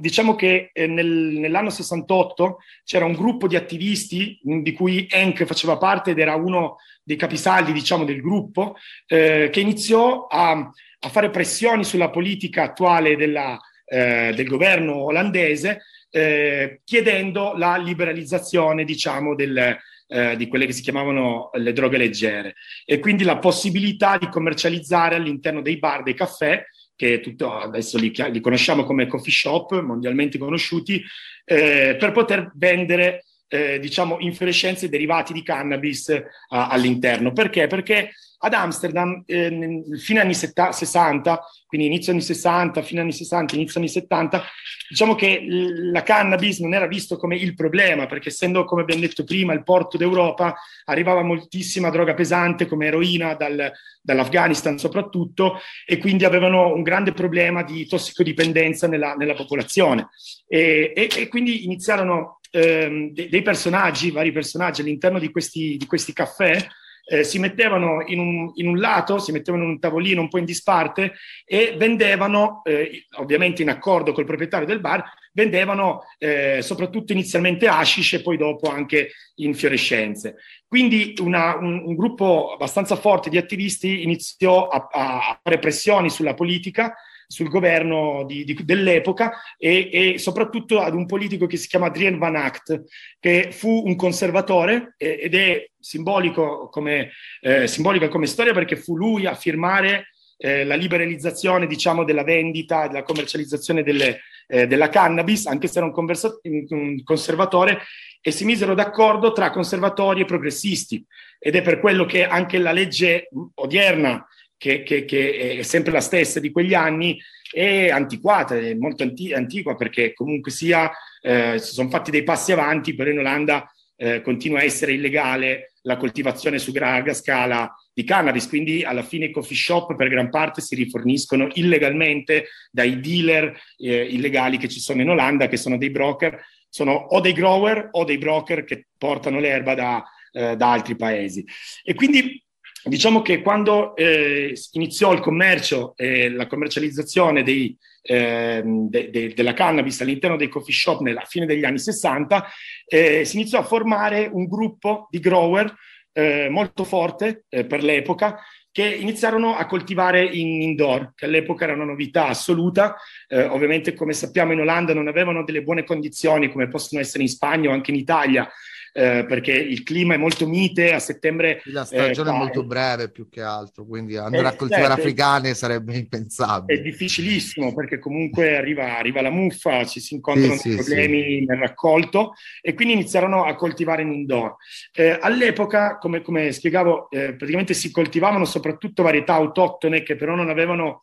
diciamo 0.00 0.34
che 0.34 0.70
eh, 0.72 0.86
nel, 0.86 1.06
nell'anno 1.06 1.70
68 1.70 2.58
c'era 2.84 3.04
un 3.04 3.14
gruppo 3.14 3.48
di 3.48 3.56
attivisti 3.56 4.38
di 4.42 4.72
cui 4.72 5.06
Hank 5.10 5.44
faceva 5.44 5.76
parte 5.76 6.12
ed 6.12 6.18
era 6.18 6.34
uno 6.34 6.76
dei 7.02 7.16
capisaldi 7.16 7.72
diciamo, 7.72 8.04
del 8.04 8.20
gruppo, 8.20 8.76
eh, 9.06 9.50
che 9.52 9.60
iniziò 9.60 10.26
a, 10.26 10.52
a, 10.52 11.08
fare 11.08 11.30
pressioni 11.30 11.84
sulla 11.84 12.10
politica 12.10 12.62
attuale 12.62 13.16
della, 13.16 13.58
eh, 13.84 14.32
del 14.34 14.46
governo 14.46 15.04
olandese, 15.04 15.82
eh, 16.10 16.80
chiedendo 16.84 17.54
la 17.56 17.76
liberalizzazione 17.76 18.84
diciamo, 18.84 19.34
del, 19.34 19.76
eh, 20.06 20.36
di 20.36 20.48
quelle 20.48 20.66
che 20.66 20.72
si 20.72 20.82
chiamavano 20.82 21.50
le 21.54 21.72
droghe 21.72 21.98
leggere 21.98 22.54
e 22.84 22.98
quindi 22.98 23.24
la 23.24 23.38
possibilità 23.38 24.16
di 24.16 24.28
commercializzare 24.28 25.16
all'interno 25.16 25.60
dei 25.60 25.78
bar, 25.78 26.02
dei 26.02 26.14
caffè, 26.14 26.64
che 26.96 27.20
tutto, 27.20 27.52
adesso 27.52 27.98
li, 27.98 28.12
li, 28.30 28.40
conosciamo 28.40 28.84
come 28.84 29.06
coffee 29.06 29.32
shop, 29.32 29.80
mondialmente 29.80 30.38
conosciuti, 30.38 31.02
eh, 31.44 31.96
per 31.98 32.12
poter 32.12 32.52
vendere 32.54 33.24
eh, 33.48 33.78
diciamo, 33.78 34.16
infiorescenze 34.20 34.88
derivati 34.88 35.32
di 35.32 35.42
cannabis 35.42 36.08
uh, 36.08 36.22
all'interno. 36.48 37.32
Perché? 37.32 37.66
Perché 37.66 38.12
ad 38.44 38.52
Amsterdam, 38.52 39.22
eh, 39.24 39.82
fine 39.96 40.20
anni 40.20 40.34
60, 40.34 41.40
quindi 41.66 41.86
inizio 41.86 42.12
anni 42.12 42.20
60, 42.20 42.82
fine 42.82 43.00
anni 43.00 43.12
60, 43.12 43.54
inizio 43.54 43.80
anni 43.80 43.88
70, 43.88 44.44
diciamo 44.90 45.14
che 45.14 45.42
la 45.48 46.02
cannabis 46.02 46.58
non 46.58 46.74
era 46.74 46.86
visto 46.86 47.16
come 47.16 47.36
il 47.36 47.54
problema, 47.54 48.04
perché 48.04 48.28
essendo, 48.28 48.64
come 48.64 48.82
abbiamo 48.82 49.00
detto 49.00 49.24
prima, 49.24 49.54
il 49.54 49.62
porto 49.62 49.96
d'Europa, 49.96 50.54
arrivava 50.84 51.22
moltissima 51.22 51.88
droga 51.88 52.12
pesante 52.12 52.66
come 52.66 52.86
eroina 52.86 53.32
dal, 53.34 53.72
dall'Afghanistan 54.02 54.78
soprattutto, 54.78 55.58
e 55.86 55.96
quindi 55.96 56.26
avevano 56.26 56.74
un 56.74 56.82
grande 56.82 57.12
problema 57.12 57.62
di 57.62 57.86
tossicodipendenza 57.86 58.86
nella, 58.86 59.14
nella 59.14 59.34
popolazione. 59.34 60.10
E, 60.46 60.92
e, 60.94 61.08
e, 61.16 61.28
quindi 61.28 61.64
iniziarono 61.64 62.40
ehm, 62.50 63.10
dei, 63.10 63.42
personaggi, 63.42 64.10
vari 64.10 64.32
personaggi 64.32 64.82
all'interno 64.82 65.18
di 65.18 65.30
questi, 65.30 65.78
di 65.78 65.86
questi 65.86 66.12
caffè, 66.12 66.58
eh, 67.04 67.24
si 67.24 67.38
mettevano 67.38 68.02
in 68.06 68.18
un, 68.18 68.50
in 68.54 68.68
un, 68.68 68.78
lato, 68.78 69.18
si 69.18 69.32
mettevano 69.32 69.64
in 69.64 69.70
un 69.70 69.78
tavolino 69.78 70.20
un 70.20 70.28
po' 70.28 70.38
in 70.38 70.44
disparte 70.44 71.14
e 71.44 71.74
vendevano, 71.76 72.62
eh, 72.64 73.06
ovviamente 73.16 73.62
in 73.62 73.68
accordo 73.68 74.12
col 74.12 74.24
proprietario 74.24 74.66
del 74.66 74.80
bar, 74.80 75.04
vendevano 75.32 76.04
eh, 76.18 76.60
soprattutto 76.62 77.12
inizialmente 77.12 77.66
hashish 77.66 78.14
e 78.14 78.22
poi 78.22 78.36
dopo 78.36 78.70
anche 78.70 79.12
infiorescenze. 79.36 80.36
Quindi 80.66 81.14
una, 81.20 81.56
un, 81.56 81.82
un, 81.84 81.94
gruppo 81.94 82.52
abbastanza 82.52 82.96
forte 82.96 83.30
di 83.30 83.36
attivisti 83.36 84.02
iniziò 84.02 84.68
a, 84.68 84.88
a 84.90 85.40
fare 85.42 85.58
pressioni 85.58 86.08
sulla 86.08 86.34
politica 86.34 86.94
sul 87.26 87.48
governo 87.48 88.24
di, 88.26 88.44
di, 88.44 88.56
dell'epoca 88.64 89.32
e, 89.58 89.90
e, 89.92 90.18
soprattutto 90.18 90.80
ad 90.80 90.94
un 90.94 91.06
politico 91.06 91.46
che 91.46 91.56
si 91.56 91.68
chiama 91.68 91.86
Adrien 91.86 92.18
Van 92.18 92.36
Act, 92.36 92.84
che 93.18 93.48
fu 93.52 93.82
un 93.84 93.96
conservatore 93.96 94.94
eh, 94.96 95.18
ed 95.22 95.34
è 95.34 95.68
simbolico 95.78 96.68
come, 96.68 97.10
eh, 97.40 97.66
simbolica 97.66 98.08
come 98.08 98.26
storia 98.26 98.52
perché 98.52 98.76
fu 98.76 98.96
lui 98.96 99.26
a 99.26 99.34
firmare 99.34 100.08
eh, 100.36 100.64
la 100.64 100.74
liberalizzazione 100.74 101.66
diciamo, 101.66 102.04
della 102.04 102.24
vendita 102.24 102.84
e 102.84 102.88
della 102.88 103.02
commercializzazione 103.02 103.82
delle, 103.82 104.20
eh, 104.46 104.66
della 104.66 104.88
cannabis, 104.88 105.46
anche 105.46 105.68
se 105.68 105.78
era 105.78 105.86
un, 105.86 105.92
conversa- 105.92 106.38
un 106.42 107.02
conservatore, 107.02 107.80
e 108.20 108.30
si 108.30 108.44
misero 108.44 108.74
d'accordo 108.74 109.32
tra 109.32 109.50
conservatori 109.50 110.22
e 110.22 110.24
progressisti. 110.24 111.04
Ed 111.38 111.56
è 111.56 111.62
per 111.62 111.78
quello 111.78 112.06
che 112.06 112.26
anche 112.26 112.58
la 112.58 112.72
legge 112.72 113.28
odierna 113.54 114.26
che, 114.64 114.82
che, 114.82 115.04
che, 115.04 115.58
è 115.58 115.62
sempre 115.62 115.92
la 115.92 116.00
stessa 116.00 116.40
di 116.40 116.50
quegli 116.50 116.72
anni, 116.72 117.20
è 117.52 117.90
antiquata, 117.90 118.56
è 118.56 118.72
molto 118.72 119.02
anti- 119.02 119.34
antiqua 119.34 119.76
perché 119.76 120.14
comunque 120.14 120.50
sia, 120.50 120.90
eh, 121.20 121.58
si 121.58 121.74
sono 121.74 121.90
fatti 121.90 122.10
dei 122.10 122.22
passi 122.22 122.50
avanti, 122.52 122.94
però 122.94 123.10
in 123.10 123.18
Olanda 123.18 123.70
eh, 123.94 124.22
continua 124.22 124.60
a 124.60 124.62
essere 124.62 124.94
illegale 124.94 125.74
la 125.82 125.98
coltivazione 125.98 126.58
su 126.58 126.72
larga 126.72 127.12
scala 127.12 127.70
di 127.92 128.04
cannabis, 128.04 128.48
quindi 128.48 128.82
alla 128.84 129.02
fine 129.02 129.26
i 129.26 129.30
coffee 129.30 129.54
shop 129.54 129.96
per 129.96 130.08
gran 130.08 130.30
parte 130.30 130.62
si 130.62 130.74
riforniscono 130.74 131.48
illegalmente 131.52 132.46
dai 132.70 132.98
dealer 133.00 133.54
eh, 133.76 134.02
illegali 134.02 134.56
che 134.56 134.68
ci 134.68 134.80
sono 134.80 135.02
in 135.02 135.10
Olanda, 135.10 135.46
che 135.46 135.58
sono 135.58 135.76
dei 135.76 135.90
broker, 135.90 136.42
sono 136.70 136.92
o 136.92 137.20
dei 137.20 137.34
grower 137.34 137.88
o 137.90 138.04
dei 138.04 138.16
broker 138.16 138.64
che 138.64 138.86
portano 138.96 139.40
l'erba 139.40 139.74
da, 139.74 140.02
eh, 140.32 140.56
da 140.56 140.72
altri 140.72 140.96
paesi. 140.96 141.44
E 141.84 141.92
quindi 141.92 142.42
diciamo 142.84 143.22
che 143.22 143.40
quando 143.40 143.96
eh, 143.96 144.54
iniziò 144.72 145.12
il 145.12 145.20
commercio 145.20 145.94
e 145.96 146.30
la 146.30 146.46
commercializzazione 146.46 147.42
dei, 147.42 147.76
eh, 148.02 148.62
de, 148.64 149.10
de, 149.10 149.32
della 149.34 149.54
cannabis 149.54 150.00
all'interno 150.00 150.36
dei 150.36 150.48
coffee 150.48 150.74
shop 150.74 151.00
nella 151.00 151.24
fine 151.26 151.46
degli 151.46 151.64
anni 151.64 151.78
60, 151.78 152.46
eh, 152.86 153.24
si 153.24 153.36
iniziò 153.36 153.58
a 153.58 153.64
formare 153.64 154.28
un 154.30 154.46
gruppo 154.46 155.08
di 155.10 155.18
grower 155.18 155.74
eh, 156.12 156.48
molto 156.50 156.84
forte 156.84 157.44
eh, 157.48 157.64
per 157.64 157.82
l'epoca 157.82 158.38
che 158.70 158.86
iniziarono 158.86 159.54
a 159.54 159.66
coltivare 159.66 160.24
in 160.24 160.60
indoor, 160.60 161.12
che 161.14 161.26
all'epoca 161.26 161.62
era 161.62 161.74
una 161.74 161.84
novità 161.84 162.26
assoluta. 162.26 162.96
Eh, 163.28 163.44
ovviamente, 163.44 163.94
come 163.94 164.12
sappiamo, 164.14 164.52
in 164.52 164.58
Olanda 164.58 164.92
non 164.92 165.06
avevano 165.06 165.44
delle 165.44 165.62
buone 165.62 165.84
condizioni 165.84 166.50
come 166.50 166.68
possono 166.68 167.00
essere 167.00 167.22
in 167.22 167.28
Spagna 167.28 167.70
o 167.70 167.72
anche 167.72 167.92
in 167.92 167.98
Italia 167.98 168.50
eh, 168.96 169.24
perché 169.26 169.50
il 169.50 169.82
clima 169.82 170.14
è 170.14 170.16
molto 170.16 170.46
mite, 170.46 170.92
a 170.92 171.00
settembre... 171.00 171.60
La 171.64 171.84
stagione 171.84 172.30
eh, 172.30 172.32
è 172.32 172.36
molto 172.36 172.64
breve 172.64 173.10
più 173.10 173.28
che 173.28 173.42
altro, 173.42 173.84
quindi 173.84 174.16
andare 174.16 174.46
a 174.46 174.52
eh, 174.52 174.56
coltivare 174.56 174.86
certo, 174.86 175.00
africane 175.00 175.54
sarebbe 175.54 175.96
impensabile. 175.96 176.78
È 176.78 176.82
difficilissimo 176.82 177.74
perché 177.74 177.98
comunque 177.98 178.56
arriva, 178.56 178.96
arriva 178.96 179.20
la 179.20 179.30
muffa, 179.30 179.84
ci 179.84 179.98
si 179.98 180.14
incontrano 180.14 180.54
sì, 180.54 180.76
problemi 180.76 181.22
sì. 181.22 181.44
nel 181.44 181.58
raccolto 181.58 182.34
e 182.60 182.74
quindi 182.74 182.94
iniziarono 182.94 183.44
a 183.44 183.56
coltivare 183.56 184.02
in 184.02 184.12
indoor. 184.12 184.54
Eh, 184.92 185.18
all'epoca, 185.20 185.98
come, 185.98 186.22
come 186.22 186.52
spiegavo, 186.52 187.10
eh, 187.10 187.34
praticamente 187.34 187.74
si 187.74 187.90
coltivavano 187.90 188.44
soprattutto 188.44 189.02
varietà 189.02 189.34
autoctone 189.34 190.04
che 190.04 190.14
però 190.14 190.36
non 190.36 190.50
avevano 190.50 191.00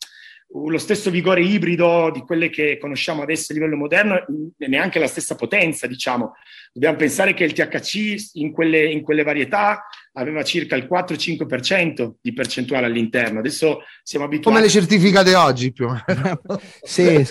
lo 0.54 0.78
stesso 0.78 1.10
vigore 1.10 1.42
ibrido 1.42 2.12
di 2.12 2.20
quelle 2.22 2.50
che 2.50 2.78
conosciamo 2.78 3.22
adesso 3.22 3.52
a 3.52 3.56
livello 3.56 3.78
moderno 3.78 4.26
e 4.58 4.68
neanche 4.68 5.00
la 5.00 5.08
stessa 5.08 5.36
potenza, 5.36 5.88
diciamo. 5.88 6.34
Dobbiamo 6.74 6.98
pensare 6.98 7.34
che 7.34 7.46
il 7.46 7.54
THC 7.54 8.32
in 8.34 8.52
quelle, 8.52 8.86
in 8.86 9.02
quelle 9.02 9.24
varietà 9.24 9.86
aveva 10.14 10.44
circa 10.44 10.76
il 10.76 10.88
4-5% 10.90 12.16
di 12.22 12.34
percentuale 12.34 12.86
all'interno. 12.86 13.40
Adesso 13.40 13.80
siamo 14.04 14.26
abituati... 14.26 14.58
Come 14.58 14.66
le 14.66 14.72
certificate 14.72 15.36
oggi 15.36 15.72
più 15.72 15.88
o 15.88 16.02
meno. 16.06 16.42
sì, 16.82 17.06
eh, 17.16 17.26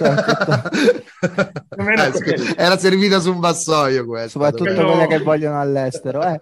era 2.56 2.78
servita 2.78 3.20
su 3.20 3.32
un 3.32 3.40
vassoio 3.40 4.06
questa. 4.06 4.30
Soprattutto 4.30 4.64
però... 4.64 4.92
quelle 4.92 5.06
che 5.06 5.18
vogliono 5.18 5.60
all'estero. 5.60 6.22
Eh. 6.22 6.38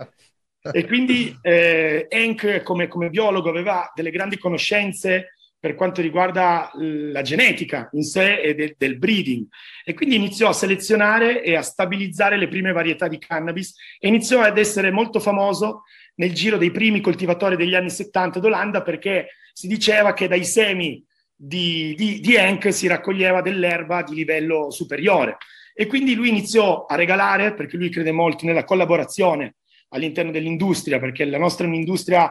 E 0.73 0.87
quindi 0.87 1.37
eh, 1.41 2.07
Henk 2.09 2.63
come, 2.63 2.89
come 2.89 3.11
biologo 3.11 3.49
aveva 3.49 3.91
delle 3.95 4.11
grandi 4.11 4.39
conoscenze 4.39 5.35
per 5.61 5.75
quanto 5.75 6.01
riguarda 6.01 6.71
la 6.75 7.23
genetica 7.23 7.89
in 7.93 8.03
sé 8.03 8.41
e 8.41 8.55
de- 8.55 8.75
del 8.79 8.99
breeding. 8.99 9.47
E 9.85 9.95
quindi 9.95 10.15
iniziò 10.15 10.49
a 10.49 10.53
selezionare 10.53 11.43
e 11.43 11.57
a 11.57 11.63
stabilizzare 11.63 12.37
le 12.37 12.49
prime 12.49 12.73
varietà 12.73 13.09
di 13.09 13.19
cannabis 13.19 13.75
e 13.99 14.09
iniziò 14.09 14.41
ad 14.41 14.59
essere 14.59 14.91
molto 14.91 15.19
famoso 15.19 15.83
nel 16.17 16.33
giro 16.33 16.59
dei 16.59 16.71
primi 16.71 17.01
coltivatori 17.01 17.57
degli 17.57 17.75
anni 17.75 17.91
70 17.91 18.39
d'Olanda 18.39 18.83
perché 18.83 19.29
si 19.53 19.67
diceva 19.67 20.15
che 20.15 20.29
dai 20.29 20.45
semi 20.45 21.05
di, 21.35 21.95
di, 21.97 22.21
di 22.21 22.35
Henk 22.35 22.73
si 22.73 22.87
raccoglieva 22.87 23.43
dell'erba 23.43 24.03
di 24.03 24.15
livello 24.15 24.71
superiore. 24.71 25.37
E 25.75 25.87
quindi 25.87 26.15
lui 26.15 26.29
iniziò 26.29 26.87
a 26.87 26.97
regalare, 26.97 27.55
perché 27.55 27.77
lui 27.77 27.89
crede 27.89 28.11
molto 28.11 28.45
nella 28.45 28.65
collaborazione 28.65 29.57
all'interno 29.91 30.33
dell'industria, 30.33 30.99
perché 30.99 31.25
la 31.25 31.39
nostra 31.39 31.65
è 31.65 31.69
un'industria 31.69 32.31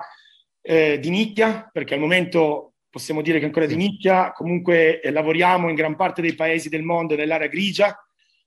eh, 0.62 1.00
di 1.00 1.10
nicchia, 1.10 1.69
perché 1.72 1.93
al 1.93 2.01
momento 2.01 2.74
possiamo 2.98 3.22
dire 3.22 3.38
che 3.38 3.46
ancora 3.46 3.68
di 3.68 3.75
nicchia, 3.75 4.32
comunque 4.32 5.00
eh, 5.00 5.12
lavoriamo 5.12 5.70
in 5.70 5.75
gran 5.75 5.96
parte 5.96 6.24
dei 6.24 6.34
paesi 6.34 6.68
del 6.68 6.82
mondo 6.82 7.16
nell'area 7.16 7.48
grigia, 7.48 7.96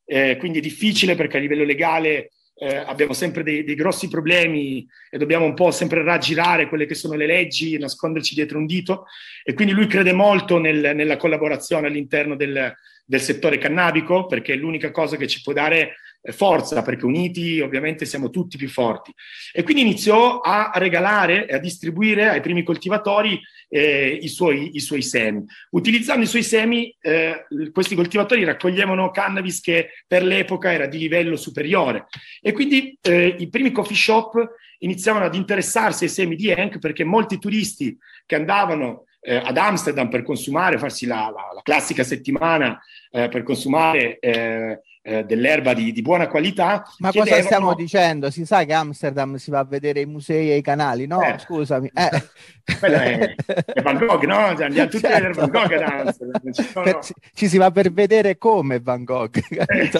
eh, 0.05 0.37
quindi 0.39 0.59
è 0.59 0.61
difficile 0.61 1.15
perché 1.15 1.37
a 1.37 1.41
livello 1.41 1.63
legale 1.63 2.33
eh, 2.57 2.77
abbiamo 2.77 3.13
sempre 3.13 3.45
dei, 3.45 3.63
dei, 3.63 3.77
grossi 3.77 4.09
problemi 4.09 4.85
e 5.09 5.19
dobbiamo 5.19 5.45
un 5.45 5.55
po' 5.55 5.71
sempre 5.71 6.03
raggirare 6.03 6.69
quelle 6.69 6.85
che 6.85 6.97
sono 6.97 7.15
le 7.15 7.27
leggi, 7.27 7.79
nasconderci 7.79 8.35
dietro 8.35 8.59
un 8.59 8.67
dito. 8.67 9.07
E 9.45 9.55
quindi 9.55 9.73
lui 9.73 9.87
crede 9.87 10.13
molto 10.13 10.59
nel, 10.59 10.97
nella 10.97 11.17
collaborazione 11.17 11.87
all'interno 11.87 12.35
del, 12.35 12.75
del 13.05 13.21
settore 13.21 13.57
cannabico 13.57 14.27
perché 14.27 14.55
è 14.55 14.57
l'unica 14.57 14.91
cosa 14.91 15.17
che 15.17 15.29
ci 15.29 15.43
può 15.43 15.53
dare 15.53 15.95
forza, 16.33 16.83
perché 16.83 17.05
uniti 17.05 17.61
ovviamente 17.61 18.05
siamo 18.05 18.31
tutti 18.31 18.57
più 18.57 18.69
forti. 18.69 19.13
E 19.53 19.63
quindi 19.63 19.83
iniziò 19.83 20.41
a 20.41 20.71
regalare 20.75 21.47
e 21.47 21.55
a 21.55 21.59
distribuire 21.59 22.29
ai 22.29 22.41
primi 22.41 22.63
coltivatori 22.63 23.41
eh, 23.69 24.19
i, 24.21 24.29
suoi, 24.29 24.75
i, 24.75 24.81
suoi, 24.81 25.03
semi. 25.03 25.45
Utilizzando 25.71 26.25
i 26.25 26.29
suoi 26.29 26.43
semi, 26.43 26.95
eh, 27.01 27.47
questi 27.73 27.95
coltivatori 27.95 28.45
raccoglievano 28.45 29.11
cannabis 29.11 29.61
che 29.61 29.91
per 30.07 30.23
l'epoca 30.23 30.73
era 30.73 30.87
di 30.87 30.99
livello 30.99 31.37
superiore. 31.37 32.07
E 32.43 32.53
quindi 32.53 32.99
eh, 33.01 33.37
i 33.39 33.49
primi 33.49 33.71
coffee 33.71 33.97
shop 33.97 34.49
iniziavano 34.81 35.25
ad 35.25 35.35
interessarsi 35.35 36.05
ai 36.05 36.11
semi 36.11 36.37
di 36.37 36.51
Hank 36.53 36.79
perché 36.79 37.05
molti 37.05 37.39
turisti 37.39 37.97
che 38.27 38.35
andavano 38.35 39.05
eh, 39.21 39.37
ad 39.37 39.57
Amsterdam 39.57 40.09
per 40.09 40.23
consumare, 40.23 40.79
farsi 40.79 41.07
la, 41.07 41.31
la, 41.35 41.53
la 41.55 41.61
classica 41.63 42.03
settimana 42.03 42.81
eh, 43.11 43.29
per 43.29 43.43
consumare 43.43 44.19
eh, 44.19 44.81
eh, 45.03 45.25
dell'erba 45.25 45.73
di, 45.73 45.93
di, 45.93 46.03
buona 46.03 46.29
qualità. 46.29 46.85
Ma 46.99 47.11
chiedevano... 47.11 47.37
cosa 47.37 47.43
stiamo 47.43 47.75
dicendo? 47.75 48.31
Si 48.31 48.45
sa 48.45 48.65
che 48.65 48.73
Amsterdam 48.73 49.37
si 49.37 49.51
va 49.51 49.61
a 49.61 49.65
vedere 49.65 50.01
i 50.01 50.07
musei 50.07 50.51
e 50.51 50.57
i 50.57 50.63
canali, 50.63 51.07
no? 51.07 51.23
Eh. 51.23 51.39
Scusami. 51.39 51.91
Eh. 52.71 52.87
È, 52.87 53.35
è 53.67 53.83
Van 53.83 53.99
Gogh, 53.99 54.23
no? 54.25 54.37
Andiamo 54.37 54.89
tutti 54.89 55.01
certo. 55.01 55.41
a 55.41 55.47
Van 55.47 55.51
Gogh 55.51 55.73
ad 55.73 55.83
Amsterdam. 55.83 56.53
Ci, 56.53 56.63
sono... 56.71 56.85
per, 56.85 56.99
ci, 57.35 57.49
si 57.49 57.59
va 57.59 57.71
per 57.73 57.93
vedere 57.93 58.39
come 58.39 58.79
Van 58.79 59.03
Gogh. 59.03 59.37
Eh, 59.51 59.91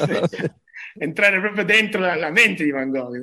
entrare 0.99 1.41
proprio 1.41 1.65
dentro 1.65 2.01
la, 2.01 2.15
la, 2.15 2.31
mente 2.31 2.63
di 2.63 2.71
Van 2.71 2.91
Gogh. 2.91 3.19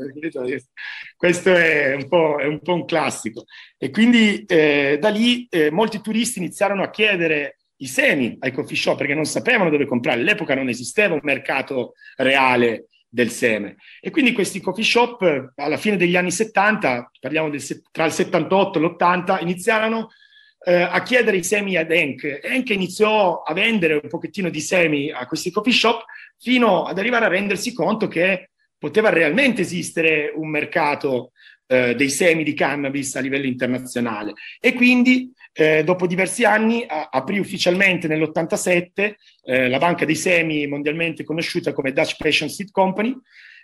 Questo 1.15 1.55
è 1.55 1.93
un 1.93 2.07
po', 2.09 2.37
è 2.39 2.45
un, 2.45 2.59
po 2.59 2.73
un, 2.73 2.85
classico. 2.85 3.45
E 3.77 3.89
quindi 3.89 4.43
eh, 4.45 4.97
da 4.99 5.09
lì 5.09 5.47
eh, 5.49 5.71
molti 5.71 6.01
turisti 6.01 6.39
iniziarono 6.39 6.83
a 6.83 6.89
chiedere 6.89 7.56
i 7.77 7.87
semi 7.87 8.35
ai 8.39 8.51
coffee 8.51 8.75
shop 8.75 8.97
perché 8.97 9.13
non 9.13 9.25
sapevano 9.25 9.69
dove 9.69 9.85
comprare. 9.85 10.19
All'epoca 10.19 10.55
non 10.55 10.69
esisteva 10.69 11.13
un 11.13 11.21
mercato 11.23 11.93
reale 12.15 12.87
del 13.09 13.29
seme. 13.29 13.77
E 13.99 14.09
quindi 14.09 14.33
questi 14.33 14.59
coffee 14.59 14.83
shop 14.83 15.53
alla 15.55 15.77
fine 15.77 15.97
degli 15.97 16.15
anni 16.15 16.31
70, 16.31 17.11
parliamo 17.19 17.49
del, 17.49 17.61
tra 17.91 18.05
il 18.05 18.11
78 18.11 18.77
e 18.77 18.81
l'80, 18.81 19.41
iniziarono 19.41 20.09
eh, 20.65 20.81
a 20.81 21.01
chiedere 21.03 21.37
i 21.37 21.43
semi 21.43 21.77
ad 21.77 21.91
Henk. 21.91 22.39
Henk 22.43 22.69
iniziò 22.69 23.41
a 23.41 23.53
vendere 23.53 23.99
un 24.01 24.09
pochettino 24.09 24.49
di 24.49 24.59
semi 24.59 25.11
a 25.11 25.25
questi 25.25 25.51
coffee 25.51 25.73
shop 25.73 26.03
fino 26.37 26.83
ad 26.83 26.97
arrivare 26.97 27.25
a 27.25 27.29
rendersi 27.29 27.73
conto 27.73 28.07
che 28.07 28.49
poteva 28.77 29.09
realmente 29.09 29.61
esistere 29.61 30.31
un 30.35 30.49
mercato 30.49 31.31
eh, 31.67 31.95
dei 31.95 32.09
semi 32.09 32.43
di 32.43 32.53
cannabis 32.53 33.15
a 33.15 33.19
livello 33.19 33.45
internazionale. 33.45 34.33
E 34.59 34.73
quindi 34.73 35.31
eh, 35.59 35.83
dopo 35.83 36.05
diversi 36.05 36.43
anni 36.43 36.85
a, 36.87 37.09
aprì 37.11 37.39
ufficialmente 37.39 38.07
nell'87 38.07 39.15
eh, 39.43 39.67
la 39.67 39.79
banca 39.79 40.05
dei 40.05 40.13
semi 40.13 40.67
mondialmente 40.67 41.23
conosciuta 41.23 41.73
come 41.73 41.93
Dutch 41.93 42.15
Passion 42.15 42.47
Seed 42.47 42.69
Company. 42.69 43.15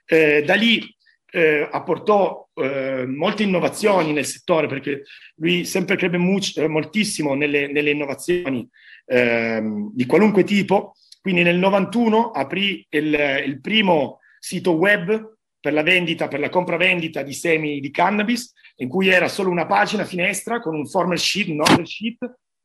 Eh, 0.03 0.41
da 0.43 0.55
lì 0.55 0.83
eh, 1.31 1.67
apportò 1.71 2.49
eh, 2.55 3.05
molte 3.05 3.43
innovazioni 3.43 4.11
nel 4.11 4.25
settore 4.25 4.65
perché 4.65 5.03
lui 5.35 5.65
sempre 5.65 5.95
crebbe 5.95 6.17
much, 6.17 6.57
eh, 6.57 6.67
moltissimo 6.67 7.35
nelle, 7.35 7.71
nelle 7.71 7.91
innovazioni 7.91 8.67
ehm, 9.05 9.91
di 9.93 10.05
qualunque 10.07 10.43
tipo. 10.43 10.95
Quindi 11.21 11.43
nel 11.43 11.57
91 11.57 12.31
aprì 12.31 12.83
il, 12.89 13.43
il 13.45 13.61
primo 13.61 14.19
sito 14.39 14.71
web 14.71 15.37
per 15.59 15.73
la 15.73 15.83
vendita, 15.83 16.27
per 16.27 16.39
la 16.39 16.49
compravendita 16.49 17.21
di 17.21 17.33
semi 17.33 17.79
di 17.79 17.91
cannabis, 17.91 18.51
in 18.83 18.89
cui 18.89 19.07
era 19.07 19.29
solo 19.29 19.49
una 19.49 19.65
pagina 19.65 20.03
finestra 20.03 20.59
con 20.59 20.75
un 20.75 20.85
former 20.85 21.17
sheet, 21.17 21.47
un 21.47 21.61
order 21.61 21.87
sheet, 21.87 22.17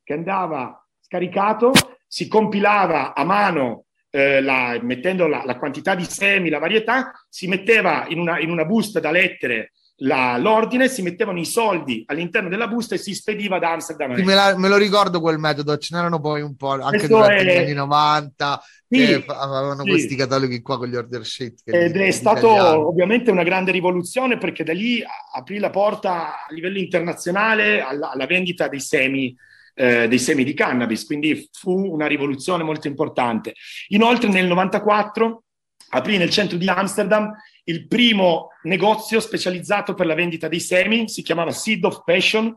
che 0.03 0.13
andava 0.13 0.85
scaricato, 1.01 1.73
si 2.09 2.27
compilava 2.27 3.15
a 3.15 3.23
mano 3.23 3.85
eh, 4.11 4.41
la, 4.41 4.77
mettendo 4.83 5.29
la, 5.29 5.45
la, 5.45 5.57
quantità 5.57 5.95
di 5.95 6.05
semi, 6.05 6.49
la 6.49 6.59
varietà, 6.59 7.13
si 7.29 7.47
metteva 7.47 8.07
in 8.09 8.19
una, 8.19 8.41
in 8.41 8.51
una 8.51 8.65
busta 8.65 8.99
da 8.99 9.13
lettere 9.13 9.73
la, 10.02 10.37
l'ordine, 10.38 10.88
si 10.88 11.02
mettevano 11.02 11.40
i 11.40 11.45
soldi 11.45 12.05
all'interno 12.07 12.49
della 12.49 12.69
busta 12.69 12.95
e 12.95 12.99
si 12.99 13.14
spediva 13.14 13.57
ad 13.57 13.64
Amsterdam. 13.64 14.14
Sì, 14.14 14.23
me, 14.23 14.35
la, 14.35 14.57
me, 14.57 14.69
lo 14.69 14.76
ricordo 14.76 15.21
quel 15.21 15.38
metodo, 15.38 15.76
ce 15.78 15.95
n'erano 15.95 16.21
poi 16.21 16.43
un 16.43 16.57
po' 16.57 16.71
anche 16.71 16.99
Questo 16.99 17.17
durante 17.17 17.37
è... 17.37 17.45
gli 17.45 17.57
anni 17.64 17.73
90 17.75 18.62
sì, 18.88 19.07
che 19.07 19.25
avevano 19.26 19.83
sì. 19.83 19.88
questi 19.88 20.14
cataloghi 20.14 20.62
qua 20.62 20.78
con 20.78 20.88
gli 20.88 20.95
order 20.95 21.25
sheet. 21.25 21.62
Ed 21.64 21.97
è 21.97 22.11
stato 22.11 22.49
ovviamente 22.49 23.31
una 23.31 23.43
grande 23.43 23.73
rivoluzione 23.73 24.38
perché 24.38 24.62
da 24.62 24.73
lì 24.73 25.02
aprì 25.35 25.59
la 25.59 25.71
porta 25.71 26.47
a 26.47 26.52
livello 26.52 26.78
internazionale 26.78 27.81
alla, 27.81 28.11
alla 28.11 28.26
vendita 28.26 28.69
dei 28.69 28.81
semi. 28.81 29.37
Eh, 29.81 30.09
dei 30.09 30.19
semi 30.19 30.43
di 30.43 30.55
cannabis, 30.55 31.07
quindi 31.07 31.49
fu 31.52 31.71
una 31.71 32.09
rivoluzione 32.09 32.64
molto 32.64 32.88
importante. 32.88 33.55
Inoltre 33.90 34.28
nel 34.28 34.49
94 34.49 35.45
aprì 35.90 36.18
nel 36.18 36.30
centro 36.30 36.57
di 36.57 36.68
Amsterdam 36.68 37.35
il 37.64 37.87
primo 37.87 38.49
negozio 38.62 39.21
specializzato 39.21 39.95
per 39.95 40.07
la 40.07 40.14
vendita 40.14 40.49
dei 40.49 40.61
semi, 40.61 41.09
si 41.09 41.23
chiamava 41.23 41.50
Seed 41.50 41.85
of 41.85 42.02
Passion, 42.04 42.57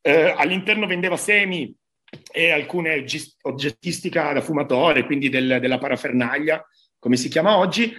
eh, 0.00 0.34
all'interno 0.36 0.86
vendeva 0.86 1.16
semi 1.16 1.74
e 2.30 2.50
alcune 2.50 3.04
oggettistica 3.42 4.32
da 4.32 4.40
fumatore, 4.40 5.04
quindi 5.04 5.28
del, 5.28 5.58
della 5.60 5.78
parafernalia, 5.78 6.64
come 6.98 7.16
si 7.16 7.28
chiama 7.28 7.56
oggi, 7.56 7.92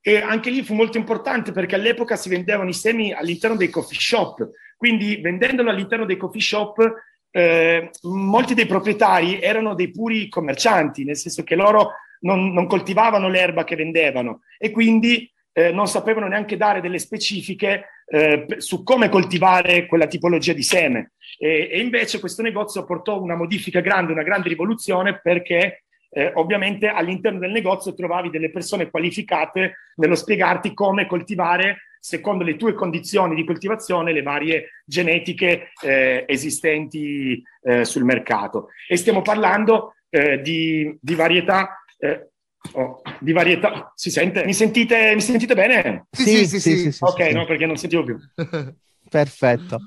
e 0.00 0.16
anche 0.16 0.50
lì 0.50 0.62
fu 0.62 0.74
molto 0.74 0.98
importante 0.98 1.52
perché 1.52 1.74
all'epoca 1.76 2.16
si 2.16 2.28
vendevano 2.28 2.70
i 2.70 2.74
semi 2.74 3.12
all'interno 3.12 3.56
dei 3.56 3.70
coffee 3.70 3.98
shop, 3.98 4.48
quindi 4.76 5.20
vendendolo 5.20 5.70
all'interno 5.70 6.06
dei 6.06 6.16
coffee 6.16 6.40
shop 6.40 7.08
eh, 7.30 7.90
molti 8.02 8.54
dei 8.54 8.66
proprietari 8.66 9.40
erano 9.40 9.74
dei 9.74 9.90
puri 9.90 10.28
commercianti, 10.28 11.04
nel 11.04 11.16
senso 11.16 11.44
che 11.44 11.54
loro 11.54 11.92
non, 12.20 12.52
non 12.52 12.66
coltivavano 12.66 13.28
l'erba 13.28 13.64
che 13.64 13.76
vendevano 13.76 14.42
e 14.58 14.70
quindi 14.70 15.30
eh, 15.52 15.72
non 15.72 15.86
sapevano 15.88 16.28
neanche 16.28 16.56
dare 16.56 16.80
delle 16.80 16.98
specifiche 16.98 17.86
eh, 18.06 18.46
su 18.58 18.82
come 18.82 19.08
coltivare 19.08 19.86
quella 19.86 20.06
tipologia 20.06 20.52
di 20.52 20.62
seme. 20.62 21.12
E, 21.38 21.68
e, 21.70 21.80
invece 21.80 22.20
questo 22.20 22.42
negozio 22.42 22.84
portò 22.84 23.20
una 23.20 23.36
modifica 23.36 23.80
grande, 23.80 24.12
una 24.12 24.22
grande 24.22 24.48
rivoluzione 24.48 25.20
perché 25.20 25.84
eh, 26.10 26.32
ovviamente 26.34 26.88
all'interno 26.88 27.38
del 27.38 27.52
negozio 27.52 27.94
trovavi 27.94 28.30
delle 28.30 28.50
persone 28.50 28.90
qualificate 28.90 29.74
nello 29.96 30.16
spiegarti 30.16 30.74
come 30.74 31.06
coltivare 31.06 31.90
secondo 32.00 32.42
le 32.44 32.56
tue 32.56 32.72
condizioni 32.72 33.34
di 33.34 33.44
coltivazione 33.44 34.12
le 34.12 34.22
varie 34.22 34.82
genetiche 34.86 35.70
eh, 35.82 36.24
esistenti 36.26 37.42
eh, 37.62 37.84
sul 37.84 38.04
mercato. 38.04 38.68
E 38.88 38.96
stiamo 38.96 39.20
parlando 39.20 39.94
eh, 40.08 40.40
di, 40.40 40.96
di, 41.00 41.14
varietà. 41.14 41.79
Eh, 42.02 42.30
oh, 42.72 43.02
di 43.20 43.32
varietà, 43.32 43.92
si 43.94 44.10
sente? 44.10 44.44
Mi 44.44 44.54
sentite, 44.54 45.14
mi 45.14 45.20
sentite 45.20 45.54
bene? 45.54 46.06
Sì, 46.10 46.46
sì, 46.46 46.46
sì. 46.46 46.60
sì, 46.60 46.76
sì, 46.78 46.92
sì 46.92 47.04
ok, 47.04 47.20
no, 47.32 47.44
perché 47.44 47.66
non 47.66 47.76
sentivo 47.76 48.04
più. 48.04 48.18
Perfetto. 49.08 49.78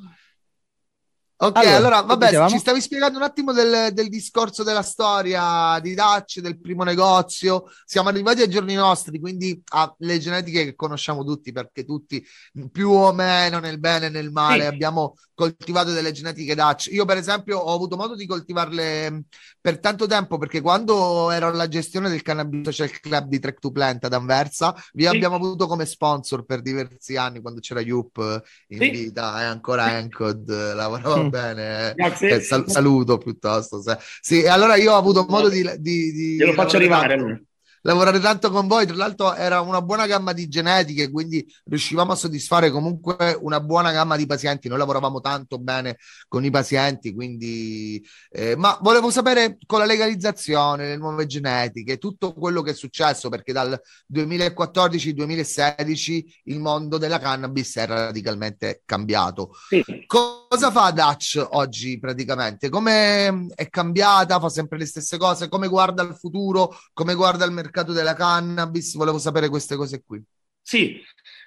Ok, 1.36 1.58
allora, 1.58 1.98
allora 1.98 2.02
vabbè, 2.02 2.48
ci 2.48 2.58
stavi 2.58 2.80
spiegando 2.80 3.18
un 3.18 3.24
attimo 3.24 3.52
del, 3.52 3.92
del, 3.92 4.08
discorso 4.08 4.64
della 4.64 4.84
storia 4.84 5.78
di 5.82 5.94
Dutch, 5.94 6.40
del 6.40 6.60
primo 6.60 6.84
negozio. 6.84 7.66
Siamo 7.86 8.10
arrivati 8.10 8.42
ai 8.42 8.50
giorni 8.50 8.76
nostri, 8.76 9.20
quindi 9.20 9.62
alle 9.72 10.20
genetiche 10.20 10.64
che 10.64 10.76
conosciamo 10.76 11.24
tutti, 11.26 11.52
perché 11.52 11.84
tutti 11.84 12.26
più 12.72 12.92
o 12.92 13.12
meno 13.12 13.60
nel 13.60 13.80
bene 13.80 14.06
e 14.06 14.10
nel 14.10 14.32
male 14.32 14.62
sì. 14.62 14.68
abbiamo 14.68 15.16
coltivato 15.34 15.92
delle 15.92 16.12
genetiche 16.12 16.56
Dutch. 16.56 16.88
Io, 16.92 17.04
per 17.06 17.18
esempio, 17.18 17.58
ho 17.58 17.74
avuto 17.74 17.98
modo 17.98 18.16
di 18.16 18.26
coltivarle 18.26 19.24
per 19.60 19.80
tanto 19.80 20.06
tempo 20.06 20.38
perché 20.38 20.62
quando 20.62 21.32
ero 21.32 21.48
alla 21.48 21.68
gestione 21.68 22.10
del 22.10 22.22
Cannabis 22.22 22.64
Social 22.64 23.00
Club 23.00 23.28
di 23.28 23.40
Trek 23.40 23.60
to 23.60 23.72
Plant 23.72 24.06
ad 24.06 24.14
Anversa, 24.14 24.74
vi 24.94 25.04
sì. 25.04 25.10
abbiamo 25.10 25.36
avuto 25.36 25.68
come 25.68 25.86
sponsor 25.86 26.46
per 26.46 26.62
diversi 26.62 27.18
anni 27.18 27.42
quando 27.42 27.60
c'era 27.60 27.82
Yup 27.82 28.44
in 28.68 28.80
sì. 28.80 28.90
vita 28.90 29.42
e 29.42 29.46
ancora 29.46 29.98
Encod 29.98 30.74
lavorava 30.74 31.23
mm. 31.24 31.30
bene. 31.30 31.94
Eh, 31.96 32.42
sal- 32.42 32.70
saluto 32.70 33.18
piuttosto. 33.18 33.82
Sì, 34.22 34.46
allora 34.48 34.76
io 34.76 34.94
ho 34.94 34.98
avuto 34.98 35.26
modo 35.28 35.50
di. 35.50 35.62
di, 35.80 36.12
di 36.12 36.36
Glielo 36.36 36.54
faccio 36.54 36.78
arrivare. 36.78 37.16
Tanto 37.18 37.46
lavorare 37.84 38.20
tanto 38.20 38.52
con 38.52 38.68
voi. 38.68 38.86
Tra 38.86 38.96
l'altro 38.96 39.34
era 39.34 39.62
una 39.62 39.82
buona 39.82 40.06
gamma 40.08 40.34
di 40.34 40.48
genetiche, 40.48 41.10
quindi 41.10 41.46
riuscivamo 41.66 42.12
a 42.12 42.16
soddisfare 42.16 42.70
comunque 42.72 43.38
una 43.42 43.60
buona 43.60 43.92
gamma 43.92 44.16
di 44.16 44.26
pazienti. 44.26 44.68
Noi 44.68 44.80
lavoravamo 44.80 45.22
tanto 45.22 45.60
bene 45.60 45.98
con 46.28 46.44
i 46.44 46.50
pazienti, 46.50 47.14
quindi... 47.14 48.04
Eh, 48.30 48.56
ma 48.56 48.78
volevo 48.82 49.12
sapere 49.12 49.58
con 49.66 49.80
la 49.80 49.86
legalizzazione, 49.86 50.88
le 50.88 50.98
nuove 50.98 51.26
genetiche, 51.26 51.98
tutto 51.98 52.34
quello 52.34 52.62
che 52.62 52.72
è 52.72 52.76
successo, 52.76 53.30
perché 53.30 53.54
dal 53.54 53.80
2014-2016 54.14 56.24
il 56.46 56.60
mondo 56.60 56.98
della 56.98 57.20
cannabis 57.20 57.78
è 57.78 57.86
radicalmente 57.86 58.82
cambiato. 58.86 59.52
Sì. 59.70 59.84
Cosa 60.08 60.72
fa 60.72 60.92
Dutch 60.92 61.46
oggi 61.52 62.00
praticamente? 62.00 62.70
Come 62.70 63.48
è 63.56 63.70
cambiata? 63.70 64.40
Fa 64.40 64.50
sempre 64.50 64.78
le 64.78 64.86
stesse 64.86 65.18
cose? 65.18 65.50
Come 65.50 65.68
guarda 65.68 66.04
il 66.04 66.16
futuro? 66.16 66.78
Come 66.94 67.16
guarda 67.16 67.46
il 67.46 67.52
mercato? 67.52 67.73
Mercato 67.74 67.92
della 67.92 68.14
cannabis, 68.14 68.96
volevo 68.96 69.18
sapere 69.18 69.50
queste 69.50 69.76
cose 69.76 70.04
qui. 70.06 70.22
Sì, 70.62 71.02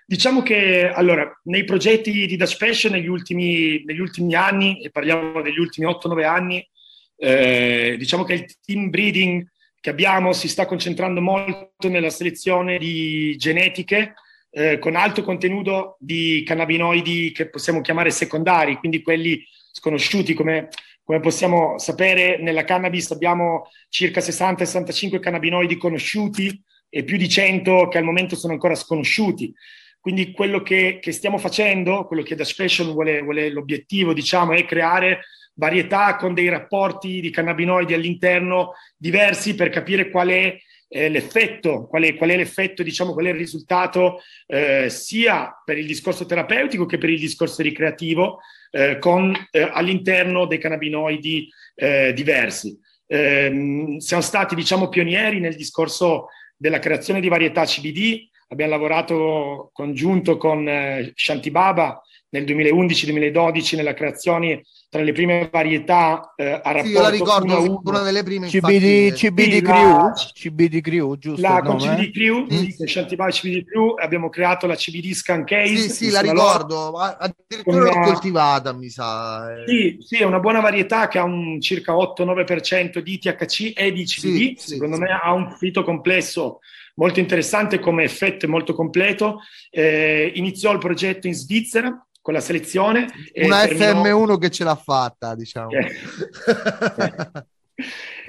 diciamo 0.04 0.42
che 0.42 0.90
allora, 0.90 1.40
nei 1.44 1.62
progetti 1.62 2.10
di 2.10 2.36
Dutch 2.36 2.56
Fashion 2.56 2.92
negli 2.92 3.06
ultimi, 3.06 3.84
negli 3.84 4.00
ultimi 4.00 4.34
anni, 4.34 4.82
e 4.82 4.90
parliamo 4.90 5.40
degli 5.40 5.58
ultimi 5.58 5.86
8-9 5.86 6.24
anni, 6.24 6.68
eh, 7.16 7.94
diciamo 7.96 8.24
che 8.24 8.34
il 8.34 8.58
team 8.60 8.90
breeding 8.90 9.48
che 9.80 9.90
abbiamo 9.90 10.32
si 10.32 10.48
sta 10.48 10.66
concentrando 10.66 11.20
molto 11.20 11.88
nella 11.88 12.10
selezione 12.10 12.76
di 12.76 13.36
genetiche 13.36 14.14
eh, 14.50 14.78
con 14.80 14.96
alto 14.96 15.22
contenuto 15.22 15.96
di 16.00 16.42
cannabinoidi 16.44 17.30
che 17.30 17.48
possiamo 17.48 17.80
chiamare 17.80 18.10
secondari, 18.10 18.76
quindi 18.76 19.00
quelli 19.00 19.46
sconosciuti 19.70 20.34
come 20.34 20.68
come 21.06 21.20
possiamo 21.20 21.78
sapere, 21.78 22.36
nella 22.38 22.64
cannabis 22.64 23.12
abbiamo 23.12 23.70
circa 23.88 24.20
60-65 24.20 25.20
cannabinoidi 25.20 25.76
conosciuti 25.76 26.60
e 26.88 27.04
più 27.04 27.16
di 27.16 27.28
100 27.28 27.86
che 27.86 27.98
al 27.98 28.02
momento 28.02 28.34
sono 28.34 28.54
ancora 28.54 28.74
sconosciuti. 28.74 29.54
Quindi 30.00 30.32
quello 30.32 30.62
che, 30.62 30.98
che 31.00 31.12
stiamo 31.12 31.38
facendo, 31.38 32.06
quello 32.08 32.24
che 32.24 32.34
Dash 32.34 32.54
Fashion 32.54 32.92
vuole, 32.92 33.22
vuole, 33.22 33.50
l'obiettivo, 33.50 34.12
diciamo, 34.12 34.54
è 34.54 34.64
creare 34.64 35.20
varietà 35.54 36.16
con 36.16 36.34
dei 36.34 36.48
rapporti 36.48 37.20
di 37.20 37.30
cannabinoidi 37.30 37.94
all'interno 37.94 38.72
diversi 38.96 39.54
per 39.54 39.68
capire 39.68 40.10
qual 40.10 40.30
è 40.30 40.56
eh, 40.88 41.08
l'effetto, 41.08 41.86
qual 41.86 42.02
è, 42.02 42.16
qual 42.16 42.30
è, 42.30 42.36
l'effetto, 42.36 42.82
diciamo, 42.82 43.12
qual 43.12 43.26
è 43.26 43.30
il 43.30 43.36
risultato 43.36 44.22
eh, 44.48 44.90
sia 44.90 45.62
per 45.64 45.78
il 45.78 45.86
discorso 45.86 46.26
terapeutico 46.26 46.84
che 46.84 46.98
per 46.98 47.10
il 47.10 47.20
discorso 47.20 47.62
ricreativo 47.62 48.40
eh, 48.76 48.98
con 48.98 49.34
eh, 49.50 49.70
all'interno 49.72 50.44
dei 50.44 50.58
cannabinoidi 50.58 51.48
eh, 51.74 52.12
diversi. 52.12 52.78
Ehm, 53.06 53.96
siamo 53.96 54.22
stati, 54.22 54.54
diciamo, 54.54 54.88
pionieri 54.88 55.40
nel 55.40 55.56
discorso 55.56 56.26
della 56.54 56.78
creazione 56.78 57.20
di 57.20 57.28
varietà 57.28 57.64
CBD, 57.64 58.28
abbiamo 58.48 58.72
lavorato 58.72 59.70
congiunto 59.72 60.36
con 60.36 60.68
eh, 60.68 61.12
Shantibaba 61.14 62.02
nel 62.30 62.44
2011-2012 62.44 63.76
nella 63.76 63.94
creazione 63.94 64.62
tra 64.88 65.02
le 65.02 65.12
prime 65.12 65.48
varietà 65.50 66.32
eh, 66.36 66.52
a 66.52 66.72
rapporto 66.72 66.86
sì, 66.86 66.92
io 66.92 67.00
la 67.00 67.08
ricordo, 67.08 67.80
una 67.84 68.02
delle 68.02 68.22
prime 68.22 68.46
CBD, 68.46 69.12
CBD 69.12 69.52
sì, 69.52 69.62
Crew, 69.62 70.12
CBD 70.32 70.80
Crew, 70.80 71.16
giusto? 71.18 71.40
La, 71.40 71.60
con 71.60 71.76
CBD 71.76 72.12
Crew, 72.12 72.46
mm. 72.52 72.86
Shantibai 72.86 73.32
CBD 73.32 73.64
Crew, 73.64 73.94
abbiamo 73.98 74.28
creato 74.28 74.66
la 74.66 74.76
CBD 74.76 75.12
Scan 75.12 75.44
Case. 75.44 75.76
Sì, 75.76 75.90
sì, 75.90 76.10
la 76.10 76.20
ricordo, 76.20 76.92
addirittura 76.96 77.80
l'ho 77.80 78.00
coltivata, 78.00 78.72
mi 78.72 78.88
sa. 78.88 79.52
Eh. 79.52 79.64
Sì, 79.66 79.96
sì, 80.00 80.16
è 80.16 80.24
una 80.24 80.40
buona 80.40 80.60
varietà 80.60 81.08
che 81.08 81.18
ha 81.18 81.24
un 81.24 81.60
circa 81.60 81.92
8-9% 81.92 82.98
di 82.98 83.18
THC 83.18 83.72
e 83.74 83.92
di 83.92 84.04
CBD, 84.04 84.56
sì, 84.56 84.68
secondo 84.68 84.98
me 84.98 85.08
ha 85.10 85.32
un 85.32 85.50
fito 85.50 85.82
complesso 85.82 86.60
molto 86.96 87.20
interessante 87.20 87.78
come 87.78 88.04
effetto 88.04 88.48
molto 88.48 88.74
completo. 88.74 89.40
Eh, 89.70 90.32
iniziò 90.34 90.72
il 90.72 90.78
progetto 90.78 91.26
in 91.26 91.34
Svizzera, 91.34 92.05
con 92.26 92.34
la 92.34 92.40
selezione. 92.40 93.06
Una 93.34 93.62
FM1 93.62 94.36
che 94.38 94.50
ce 94.50 94.64
l'ha 94.64 94.74
fatta, 94.74 95.36
diciamo. 95.36 95.68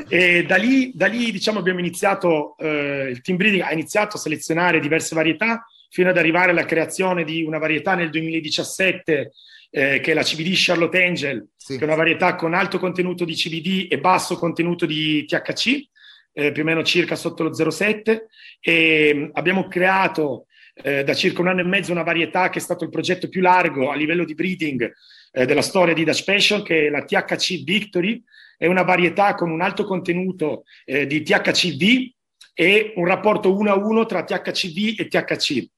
e 0.07 0.45
da 0.45 0.55
lì, 0.55 0.91
da 0.93 1.07
lì 1.07 1.31
diciamo, 1.31 1.57
abbiamo 1.57 1.79
iniziato, 1.79 2.55
eh, 2.59 3.09
il 3.09 3.21
team 3.21 3.39
breeding 3.39 3.63
ha 3.63 3.71
iniziato 3.71 4.17
a 4.17 4.19
selezionare 4.19 4.79
diverse 4.79 5.15
varietà 5.15 5.65
fino 5.89 6.09
ad 6.09 6.17
arrivare 6.19 6.51
alla 6.51 6.65
creazione 6.65 7.23
di 7.23 7.41
una 7.41 7.57
varietà 7.57 7.95
nel 7.95 8.11
2017 8.11 9.31
eh, 9.71 9.99
che 9.99 10.11
è 10.11 10.13
la 10.13 10.21
CBD 10.21 10.51
Charlotte 10.53 11.03
Angel, 11.03 11.47
sì. 11.55 11.77
che 11.77 11.81
è 11.81 11.87
una 11.87 11.95
varietà 11.95 12.35
con 12.35 12.53
alto 12.53 12.77
contenuto 12.77 13.25
di 13.25 13.33
CBD 13.33 13.91
e 13.91 13.97
basso 13.97 14.37
contenuto 14.37 14.85
di 14.85 15.25
THC, 15.25 15.87
eh, 16.33 16.51
più 16.51 16.61
o 16.61 16.65
meno 16.65 16.83
circa 16.83 17.15
sotto 17.15 17.41
lo 17.41 17.49
0,7. 17.49 18.25
E 18.59 19.11
mm, 19.15 19.29
abbiamo 19.33 19.67
creato 19.67 20.45
eh, 20.81 21.03
da 21.03 21.13
circa 21.13 21.41
un 21.41 21.47
anno 21.47 21.61
e 21.61 21.65
mezzo 21.65 21.91
una 21.91 22.03
varietà 22.03 22.49
che 22.49 22.59
è 22.59 22.61
stato 22.61 22.83
il 22.83 22.89
progetto 22.89 23.29
più 23.29 23.41
largo 23.41 23.91
a 23.91 23.95
livello 23.95 24.25
di 24.25 24.33
breeding 24.33 24.93
eh, 25.31 25.45
della 25.45 25.61
storia 25.61 25.93
di 25.93 26.03
Dutch 26.03 26.23
Passion, 26.23 26.63
che 26.63 26.87
è 26.87 26.89
la 26.89 27.03
THC 27.03 27.63
Victory, 27.63 28.23
è 28.57 28.65
una 28.65 28.83
varietà 28.83 29.35
con 29.35 29.51
un 29.51 29.61
alto 29.61 29.85
contenuto 29.85 30.63
eh, 30.85 31.05
di 31.05 31.21
THCV 31.21 32.11
e 32.53 32.93
un 32.95 33.05
rapporto 33.05 33.55
1 33.55 33.71
a 33.71 33.75
1 33.75 34.05
tra 34.05 34.23
THCV 34.23 34.99
e 34.99 35.07
THC. 35.07 35.69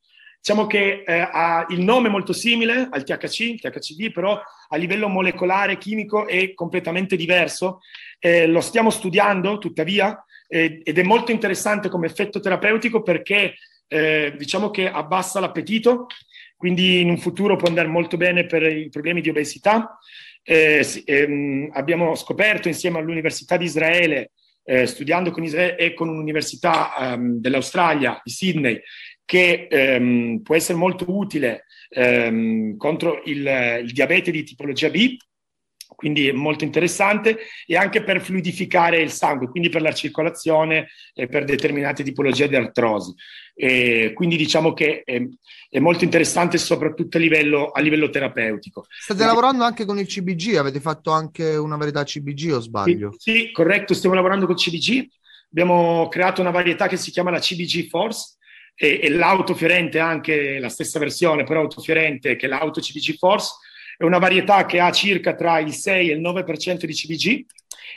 Diciamo 0.42 0.68
che 0.68 1.04
eh, 1.06 1.20
ha 1.20 1.66
il 1.70 1.82
nome 1.82 2.08
molto 2.08 2.32
simile 2.32 2.88
al 2.90 3.04
THC, 3.04 3.60
THCV, 3.60 4.12
però 4.14 4.40
a 4.70 4.78
livello 4.78 5.10
molecolare, 5.10 5.78
chimico 5.78 6.26
è 6.28 6.54
completamente 6.54 7.18
diverso. 7.18 7.82
Eh, 8.18 8.48
lo 8.48 8.62
stiamo 8.62 8.90
studiando, 8.90 9.58
tuttavia, 9.58 10.24
eh, 10.48 10.82
ed 10.82 10.98
è 10.98 11.04
molto 11.04 11.32
interessante 11.32 11.90
come 11.90 12.08
effetto 12.08 12.40
terapeutico 12.40 13.02
perché 13.02 13.56
eh, 13.90 14.34
diciamo 14.38 14.70
che 14.70 14.90
abbassa 14.90 15.42
l'appetito, 15.42 16.08
quindi 16.56 17.02
in 17.02 17.10
un 17.10 17.18
futuro 17.18 17.58
può 17.58 17.68
andare 17.68 17.90
molto 17.90 18.16
bene 18.16 18.46
per 18.46 18.64
i 18.64 18.88
problemi 18.90 19.20
di 19.20 19.30
obesità. 19.30 20.00
Eh, 20.42 20.86
ehm, 21.06 21.70
abbiamo 21.74 22.16
scoperto 22.16 22.70
insieme 22.70 23.00
all'Università 23.00 23.58
di 23.58 23.66
Israele 23.66 24.32
eh, 24.70 24.86
studiando 24.86 25.32
con 25.32 25.44
Israele 25.44 25.78
e 25.78 25.94
con 25.96 26.10
un'università 26.10 26.92
um, 27.16 27.40
dell'Australia, 27.40 28.22
di 28.24 28.32
Sydney, 28.32 28.80
che 29.26 29.68
um, 29.72 30.42
può 30.44 30.56
essere 30.56 30.78
molto 30.78 31.06
utile 31.08 31.66
um, 31.96 32.78
contro 32.78 33.22
il, 33.26 33.82
il 33.84 33.92
diabete 33.92 34.30
di 34.30 34.44
tipologia 34.44 34.90
B, 34.90 35.18
quindi 35.96 36.28
è 36.28 36.32
molto 36.32 36.64
interessante 36.64 37.40
e 37.66 37.76
anche 37.76 38.04
per 38.04 38.22
fluidificare 38.22 39.02
il 39.02 39.12
sangue, 39.12 39.50
quindi 39.50 39.70
per 39.70 39.82
la 39.82 39.92
circolazione 39.92 40.90
e 41.14 41.28
per 41.28 41.44
determinate 41.44 42.04
tipologie 42.04 42.48
di 42.48 42.56
artrosi. 42.56 43.14
E 43.54 44.14
quindi 44.14 44.38
diciamo 44.38 44.74
che 44.74 45.02
è, 45.04 45.22
è, 45.70 45.80
molto 45.80 46.06
interessante 46.06 46.58
soprattutto 46.58 47.18
a 47.18 47.20
livello, 47.20 47.72
a 47.72 47.82
livello 47.82 48.10
terapeutico. 48.10 48.86
State 48.88 49.26
lavorando 49.26 49.64
anche 49.64 49.86
con 49.86 50.00
il 50.00 50.08
CBG, 50.08 50.56
avete 50.56 50.80
fatto 50.80 51.12
anche 51.12 51.56
una 51.56 51.76
varietà 51.76 52.04
CBG 52.04 52.54
o 52.54 52.60
sbaglio? 52.60 53.14
Sì, 53.18 53.32
sì, 53.32 53.52
corretto, 53.52 53.94
stiamo 53.94 54.16
lavorando 54.16 54.46
con 54.46 54.56
il 54.56 54.62
CBG, 54.62 55.06
abbiamo 55.52 56.08
creato 56.08 56.40
una 56.40 56.52
varietà 56.52 56.88
che 56.88 56.98
si 56.98 57.12
chiama 57.12 57.32
la 57.32 57.40
CBG 57.40 57.90
Force 57.90 58.38
e, 58.76 59.02
e 59.04 59.10
l'autofierente 59.10 60.00
anche 60.00 60.60
la 60.60 60.70
stessa 60.70 61.00
versione, 61.00 61.44
però 61.44 61.60
autofierente 61.60 62.38
che 62.38 62.46
è 62.46 62.50
l'auto 62.50 62.80
CBG 62.80 63.18
Force 63.18 63.56
è 64.00 64.06
una 64.06 64.18
varietà 64.18 64.66
che 64.66 64.80
ha 64.80 64.94
circa 64.94 65.36
tra 65.36 65.60
il 65.60 65.74
6 65.74 66.10
e 66.10 66.14
il 66.14 66.22
9% 66.22 66.86
di 66.86 66.94
CBG 66.94 67.46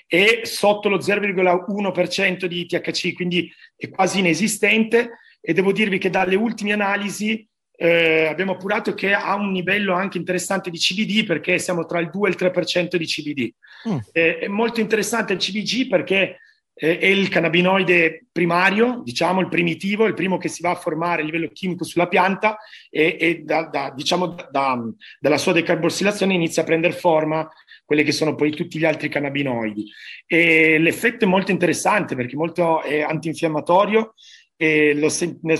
e 0.08 0.40
sotto 0.42 0.88
lo 0.88 0.98
0,1% 0.98 2.46
di 2.46 2.66
THC, 2.66 3.12
quindi 3.12 3.48
è 3.76 3.88
quasi 3.88 4.18
inesistente 4.18 5.18
e 5.40 5.52
devo 5.52 5.70
dirvi 5.70 5.98
che 5.98 6.10
dalle 6.10 6.34
ultime 6.34 6.72
analisi 6.72 7.48
eh, 7.76 8.26
abbiamo 8.26 8.54
appurato 8.54 8.94
che 8.94 9.14
ha 9.14 9.32
un 9.36 9.52
livello 9.52 9.94
anche 9.94 10.18
interessante 10.18 10.70
di 10.70 10.78
CBD 10.78 11.24
perché 11.24 11.60
siamo 11.60 11.86
tra 11.86 12.00
il 12.00 12.10
2 12.10 12.28
e 12.28 12.32
il 12.32 12.36
3% 12.36 12.96
di 12.96 13.06
CBD. 13.06 13.52
Mm. 13.88 13.98
Eh, 14.10 14.38
è 14.38 14.48
molto 14.48 14.80
interessante 14.80 15.34
il 15.34 15.38
CBG 15.38 15.86
perché 15.86 16.38
eh, 16.74 16.98
è 16.98 17.06
il 17.06 17.28
cannabinoide 17.28 18.26
primario, 18.32 19.02
diciamo 19.04 19.40
il 19.40 19.48
primitivo, 19.48 20.06
il 20.06 20.14
primo 20.14 20.38
che 20.38 20.48
si 20.48 20.62
va 20.62 20.70
a 20.70 20.76
formare 20.76 21.22
a 21.22 21.24
livello 21.24 21.48
chimico 21.52 21.84
sulla 21.84 22.08
pianta 22.08 22.58
e, 22.90 23.16
e 23.20 23.42
da, 23.44 23.64
da, 23.64 23.92
diciamo, 23.94 24.34
da, 24.50 24.82
dalla 25.20 25.38
sua 25.38 25.52
decarbossilazione 25.52 26.34
inizia 26.34 26.62
a 26.62 26.66
prendere 26.66 26.94
forma 26.94 27.48
quelli 27.84 28.04
che 28.04 28.12
sono 28.12 28.34
poi 28.34 28.50
tutti 28.52 28.78
gli 28.78 28.84
altri 28.84 29.08
cannabinoidi. 29.08 29.84
E 30.26 30.78
l'effetto 30.78 31.24
è 31.24 31.28
molto 31.28 31.50
interessante 31.50 32.16
perché 32.16 32.36
molto 32.36 32.82
è 32.82 33.02
antinfiammatorio 33.02 34.14
e 34.56 34.94
lo, 34.94 35.08
sen- 35.08 35.38
ne, 35.42 35.58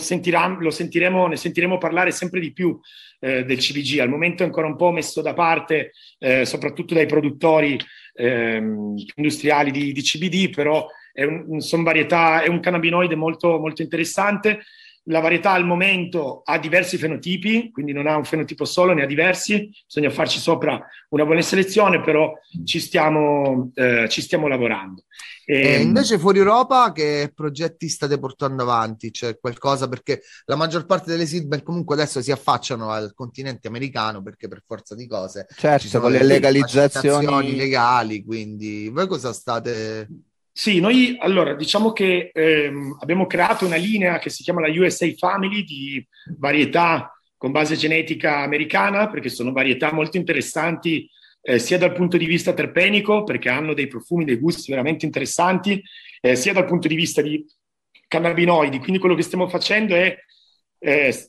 lo 0.60 0.70
sentiremo, 0.70 1.26
ne 1.26 1.36
sentiremo 1.36 1.76
parlare 1.76 2.10
sempre 2.10 2.40
di 2.40 2.52
più 2.52 2.78
eh, 3.20 3.44
del 3.44 3.58
CBG. 3.58 3.98
Al 3.98 4.08
momento 4.08 4.42
è 4.42 4.46
ancora 4.46 4.66
un 4.66 4.76
po' 4.76 4.92
messo 4.92 5.20
da 5.20 5.34
parte, 5.34 5.92
eh, 6.18 6.44
soprattutto 6.44 6.94
dai 6.94 7.06
produttori 7.06 7.78
eh, 8.14 8.62
industriali 9.16 9.70
di, 9.70 9.92
di 9.92 10.02
CBD, 10.02 10.54
però 10.54 10.86
è 11.12 11.24
un, 11.24 11.82
varietà, 11.82 12.42
è 12.42 12.48
un 12.48 12.60
cannabinoide 12.60 13.14
molto, 13.14 13.58
molto 13.58 13.82
interessante. 13.82 14.60
La 15.06 15.18
varietà 15.18 15.50
al 15.50 15.66
momento 15.66 16.42
ha 16.44 16.58
diversi 16.58 16.96
fenotipi, 16.96 17.70
quindi 17.72 17.92
non 17.92 18.06
ha 18.06 18.16
un 18.16 18.24
fenotipo 18.24 18.64
solo, 18.64 18.92
ne 18.92 19.02
ha 19.02 19.06
diversi, 19.06 19.68
bisogna 19.84 20.10
farci 20.10 20.38
sopra 20.38 20.80
una 21.08 21.24
buona 21.24 21.42
selezione, 21.42 22.00
però 22.00 22.32
ci 22.64 22.78
stiamo, 22.78 23.72
eh, 23.74 24.08
ci 24.08 24.22
stiamo 24.22 24.46
lavorando. 24.46 25.02
E, 25.44 25.60
e 25.60 25.72
ehm, 25.74 25.82
invece 25.82 26.18
fuori 26.18 26.38
Europa 26.38 26.92
che 26.92 27.32
progetti 27.34 27.88
state 27.88 28.18
portando 28.18 28.62
avanti? 28.62 29.10
C'è 29.10 29.38
qualcosa 29.40 29.88
perché 29.88 30.22
la 30.44 30.54
maggior 30.54 30.86
parte 30.86 31.10
delle 31.10 31.26
seedbank 31.26 31.64
comunque 31.64 31.96
adesso 31.96 32.22
si 32.22 32.30
affacciano 32.30 32.90
al 32.90 33.12
continente 33.12 33.66
americano 33.66 34.22
perché 34.22 34.46
per 34.46 34.62
forza 34.64 34.94
di 34.94 35.08
cose 35.08 35.46
certo, 35.56 35.82
ci 35.82 35.88
sono 35.88 36.06
le 36.06 36.22
legalizzazioni 36.22 37.56
legali, 37.56 38.24
quindi 38.24 38.88
voi 38.88 39.08
cosa 39.08 39.32
state 39.32 40.06
sì, 40.54 40.80
noi 40.80 41.16
allora 41.18 41.54
diciamo 41.54 41.92
che 41.92 42.30
ehm, 42.32 42.98
abbiamo 43.00 43.26
creato 43.26 43.64
una 43.64 43.76
linea 43.76 44.18
che 44.18 44.28
si 44.28 44.42
chiama 44.42 44.60
la 44.60 44.72
USA 44.72 45.10
Family 45.16 45.64
di 45.64 46.06
varietà 46.36 47.10
con 47.38 47.50
base 47.52 47.74
genetica 47.74 48.38
americana, 48.40 49.08
perché 49.08 49.28
sono 49.28 49.50
varietà 49.50 49.92
molto 49.92 50.16
interessanti 50.16 51.08
eh, 51.40 51.58
sia 51.58 51.78
dal 51.78 51.92
punto 51.92 52.16
di 52.16 52.26
vista 52.26 52.52
terpenico, 52.52 53.24
perché 53.24 53.48
hanno 53.48 53.74
dei 53.74 53.88
profumi, 53.88 54.24
dei 54.24 54.36
gusti 54.36 54.70
veramente 54.70 55.06
interessanti, 55.06 55.82
eh, 56.20 56.36
sia 56.36 56.52
dal 56.52 56.66
punto 56.66 56.86
di 56.86 56.94
vista 56.94 57.22
di 57.22 57.44
cannabinoidi. 58.06 58.78
Quindi 58.78 58.98
quello 58.98 59.14
che 59.14 59.22
stiamo 59.22 59.48
facendo 59.48 59.96
è 59.96 60.16
eh, 60.78 61.26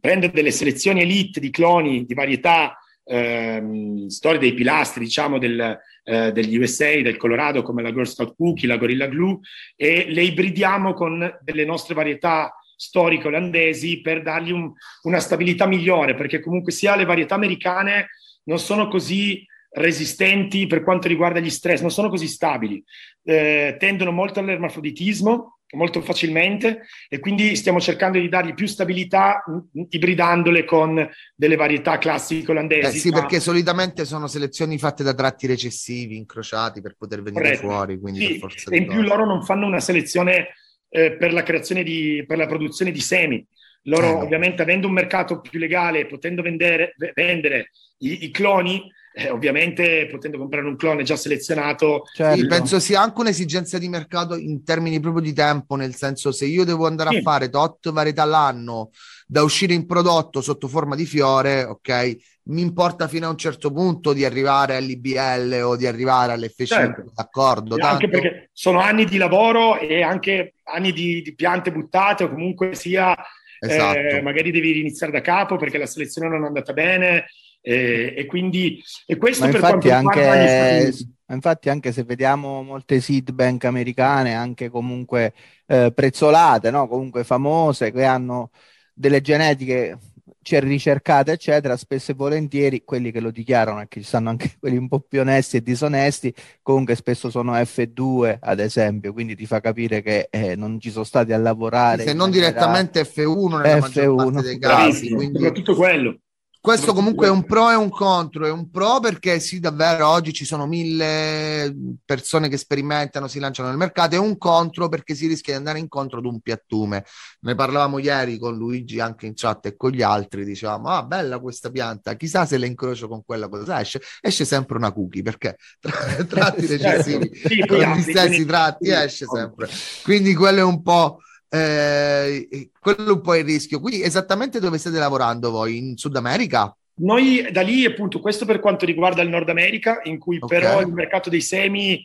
prendere 0.00 0.32
delle 0.32 0.50
selezioni 0.50 1.02
elite 1.02 1.40
di 1.40 1.50
cloni 1.50 2.06
di 2.06 2.14
varietà 2.14 2.76
ehm, 3.04 4.06
storie 4.06 4.38
dei 4.38 4.54
pilastri, 4.54 5.04
diciamo, 5.04 5.38
del, 5.38 5.78
eh, 6.04 6.32
degli 6.32 6.56
USA, 6.56 7.00
del 7.00 7.16
Colorado, 7.16 7.62
come 7.62 7.82
la 7.82 7.92
Girl 7.92 8.06
Scout 8.06 8.34
Cookie, 8.36 8.68
la 8.68 8.76
Gorilla 8.76 9.06
Glue, 9.06 9.40
e 9.76 10.06
le 10.08 10.22
ibridiamo 10.22 10.94
con 10.94 11.38
delle 11.42 11.64
nostre 11.64 11.94
varietà 11.94 12.54
storiche 12.76 13.28
olandesi 13.28 14.00
per 14.00 14.22
dargli 14.22 14.50
un, 14.50 14.72
una 15.02 15.20
stabilità 15.20 15.66
migliore, 15.66 16.14
perché 16.14 16.40
comunque 16.40 16.72
sia 16.72 16.96
le 16.96 17.04
varietà 17.04 17.34
americane 17.34 18.08
non 18.44 18.58
sono 18.58 18.88
così 18.88 19.46
resistenti 19.74 20.66
per 20.66 20.82
quanto 20.82 21.08
riguarda 21.08 21.40
gli 21.40 21.48
stress, 21.48 21.80
non 21.80 21.90
sono 21.90 22.08
così 22.08 22.26
stabili, 22.26 22.82
eh, 23.24 23.76
tendono 23.78 24.10
molto 24.10 24.40
all'ermafroditismo 24.40 25.60
molto 25.72 26.00
facilmente 26.00 26.82
e 27.08 27.18
quindi 27.18 27.56
stiamo 27.56 27.80
cercando 27.80 28.18
di 28.18 28.28
dargli 28.28 28.54
più 28.54 28.66
stabilità 28.66 29.42
ibridandole 29.88 30.64
con 30.64 31.08
delle 31.34 31.56
varietà 31.56 31.98
classiche 31.98 32.50
olandesi. 32.50 32.96
Eh 32.96 33.00
sì, 33.00 33.10
ma... 33.10 33.20
perché 33.20 33.40
solitamente 33.40 34.04
sono 34.04 34.26
selezioni 34.26 34.78
fatte 34.78 35.02
da 35.02 35.14
tratti 35.14 35.46
recessivi, 35.46 36.16
incrociati 36.16 36.80
per 36.80 36.94
poter 36.96 37.22
venire 37.22 37.42
Corretto. 37.42 37.66
fuori. 37.68 37.98
Quindi 37.98 38.40
sì, 38.56 38.70
e 38.70 38.76
in 38.76 38.86
più 38.86 39.02
loro 39.02 39.24
non 39.24 39.42
fanno 39.42 39.66
una 39.66 39.80
selezione 39.80 40.48
eh, 40.88 41.16
per 41.16 41.32
la 41.32 41.42
creazione 41.42 41.82
di, 41.82 42.24
per 42.26 42.36
la 42.36 42.46
produzione 42.46 42.90
di 42.90 43.00
semi. 43.00 43.44
Loro 43.86 44.06
eh, 44.06 44.22
ovviamente 44.22 44.62
avendo 44.62 44.86
un 44.86 44.92
mercato 44.92 45.40
più 45.40 45.58
legale, 45.58 46.06
potendo 46.06 46.42
vendere, 46.42 46.94
vendere 47.14 47.70
i, 47.98 48.24
i 48.24 48.30
cloni, 48.30 48.90
eh, 49.14 49.30
ovviamente 49.30 50.06
potendo 50.10 50.38
comprare 50.38 50.66
un 50.66 50.76
clone 50.76 51.02
già 51.02 51.16
selezionato. 51.16 52.04
Certo. 52.12 52.38
Sì, 52.38 52.46
penso 52.46 52.80
sia 52.80 53.00
anche 53.00 53.20
un'esigenza 53.20 53.78
di 53.78 53.88
mercato 53.88 54.36
in 54.36 54.64
termini 54.64 55.00
proprio 55.00 55.22
di 55.22 55.32
tempo, 55.32 55.76
nel 55.76 55.94
senso 55.94 56.32
se 56.32 56.46
io 56.46 56.64
devo 56.64 56.86
andare 56.86 57.10
sì. 57.10 57.16
a 57.16 57.20
fare 57.20 57.48
tot 57.50 57.90
varietà 57.92 58.22
all'anno 58.22 58.90
da 59.26 59.42
uscire 59.42 59.74
in 59.74 59.86
prodotto 59.86 60.40
sotto 60.40 60.68
forma 60.68 60.94
di 60.94 61.06
fiore, 61.06 61.64
ok, 61.64 62.16
mi 62.44 62.60
importa 62.60 63.08
fino 63.08 63.26
a 63.26 63.30
un 63.30 63.36
certo 63.36 63.72
punto 63.72 64.12
di 64.12 64.24
arrivare 64.24 64.76
all'IBL 64.76 65.60
o 65.62 65.76
di 65.76 65.86
arrivare 65.86 66.32
all'F5, 66.32 66.66
certo. 66.66 67.12
d'accordo? 67.14 67.76
Tanto... 67.76 68.04
Anche 68.04 68.08
perché 68.08 68.50
sono 68.52 68.80
anni 68.80 69.04
di 69.04 69.16
lavoro 69.16 69.78
e 69.78 70.02
anche 70.02 70.54
anni 70.64 70.92
di, 70.92 71.22
di 71.22 71.34
piante 71.34 71.72
buttate 71.72 72.24
o 72.24 72.30
comunque 72.30 72.74
sia... 72.74 73.16
Esatto. 73.64 73.96
Eh, 73.96 74.22
magari 74.22 74.50
devi 74.50 74.80
iniziare 74.80 75.12
da 75.12 75.20
capo 75.20 75.54
perché 75.54 75.78
la 75.78 75.86
selezione 75.86 76.28
non 76.28 76.42
è 76.42 76.46
andata 76.48 76.72
bene, 76.72 77.26
e, 77.64 78.12
e 78.16 78.26
quindi 78.26 78.82
e 79.06 79.16
questo 79.16 79.44
Ma 79.44 79.52
per 79.52 79.60
quanto 79.60 79.90
anche, 79.92 80.92
infatti 81.28 81.68
anche 81.70 81.92
se 81.92 82.02
vediamo 82.02 82.62
molte 82.64 83.00
seed 83.00 83.30
bank 83.30 83.64
americane 83.64 84.34
anche 84.34 84.68
comunque 84.68 85.32
eh, 85.66 85.92
prezzolate 85.94 86.72
no? 86.72 86.88
comunque 86.88 87.22
famose 87.22 87.92
che 87.92 88.04
hanno 88.04 88.50
delle 88.92 89.20
genetiche 89.20 89.96
ricercate 90.44 91.30
eccetera 91.30 91.76
spesso 91.76 92.10
e 92.10 92.14
volentieri 92.14 92.82
quelli 92.84 93.12
che 93.12 93.20
lo 93.20 93.30
dichiarano 93.30 93.80
e 93.80 93.86
che 93.86 94.00
ci 94.00 94.06
stanno 94.06 94.30
anche 94.30 94.54
quelli 94.58 94.76
un 94.76 94.88
po' 94.88 94.98
più 94.98 95.20
onesti 95.20 95.58
e 95.58 95.62
disonesti 95.62 96.34
comunque 96.62 96.96
spesso 96.96 97.30
sono 97.30 97.54
F2 97.54 98.38
ad 98.40 98.58
esempio 98.58 99.12
quindi 99.12 99.36
ti 99.36 99.46
fa 99.46 99.60
capire 99.60 100.02
che 100.02 100.26
eh, 100.30 100.56
non 100.56 100.80
ci 100.80 100.90
sono 100.90 101.04
stati 101.04 101.32
a 101.32 101.38
lavorare 101.38 102.02
se 102.02 102.12
non 102.12 102.32
direttamente 102.32 103.02
F1 103.02 103.62
nella 103.62 103.76
F1, 103.76 103.80
maggior 103.80 104.14
parte 104.16 104.42
dei 104.42 104.58
casi 104.58 105.14
quindi... 105.14 105.38
soprattutto 105.38 105.76
quello 105.76 106.18
questo 106.62 106.94
comunque 106.94 107.26
è 107.26 107.30
un 107.30 107.44
pro 107.44 107.72
e 107.72 107.74
un 107.74 107.88
contro. 107.88 108.46
È 108.46 108.50
un 108.50 108.70
pro 108.70 109.00
perché 109.00 109.40
sì, 109.40 109.58
davvero 109.58 110.06
oggi 110.06 110.32
ci 110.32 110.44
sono 110.44 110.68
mille 110.68 111.74
persone 112.04 112.48
che 112.48 112.56
sperimentano, 112.56 113.26
si 113.26 113.40
lanciano 113.40 113.68
nel 113.68 113.76
mercato, 113.76 114.14
e 114.14 114.18
un 114.18 114.38
contro 114.38 114.88
perché 114.88 115.16
si 115.16 115.26
rischia 115.26 115.54
di 115.54 115.58
andare 115.58 115.80
incontro 115.80 116.20
ad 116.20 116.24
un 116.24 116.38
piattume. 116.38 117.04
Ne 117.40 117.56
parlavamo 117.56 117.98
ieri 117.98 118.38
con 118.38 118.56
Luigi 118.56 119.00
anche 119.00 119.26
in 119.26 119.32
chat 119.34 119.66
e 119.66 119.76
con 119.76 119.90
gli 119.90 120.02
altri, 120.02 120.44
dicevamo, 120.44 120.88
ah 120.88 121.02
bella 121.02 121.40
questa 121.40 121.68
pianta, 121.68 122.14
chissà 122.14 122.46
se 122.46 122.56
la 122.58 122.66
incrocio 122.66 123.08
con 123.08 123.24
quella 123.24 123.48
cosa 123.48 123.80
esce. 123.80 124.00
Esce 124.20 124.44
sempre 124.44 124.76
una 124.76 124.92
cookie 124.92 125.22
perché 125.22 125.56
tra, 125.80 125.92
tratti 126.24 126.66
recessivi, 126.66 127.28
sì, 127.44 127.66
con 127.66 127.78
gli 127.78 128.02
stessi 128.02 128.44
tratti 128.44 128.90
esce 128.90 129.26
sempre. 129.26 129.68
Quindi 130.04 130.32
quello 130.36 130.60
è 130.60 130.64
un 130.64 130.80
po' 130.80 131.18
eh, 131.54 132.70
quello 132.80 133.08
è 133.08 133.12
un 133.12 133.20
po' 133.20 133.34
il 133.34 133.44
rischio. 133.44 133.78
Quindi 133.78 134.02
esattamente 134.02 134.58
dove 134.58 134.78
state 134.78 134.98
lavorando 134.98 135.50
voi? 135.50 135.76
In 135.76 135.96
Sud 135.98 136.16
America? 136.16 136.74
Noi 136.94 137.46
da 137.50 137.60
lì, 137.60 137.84
appunto, 137.84 138.20
questo 138.20 138.46
per 138.46 138.58
quanto 138.58 138.86
riguarda 138.86 139.20
il 139.20 139.28
Nord 139.28 139.50
America, 139.50 140.00
in 140.04 140.18
cui 140.18 140.38
okay. 140.40 140.60
però 140.60 140.80
il 140.80 140.92
mercato 140.92 141.28
dei 141.28 141.42
semi 141.42 142.02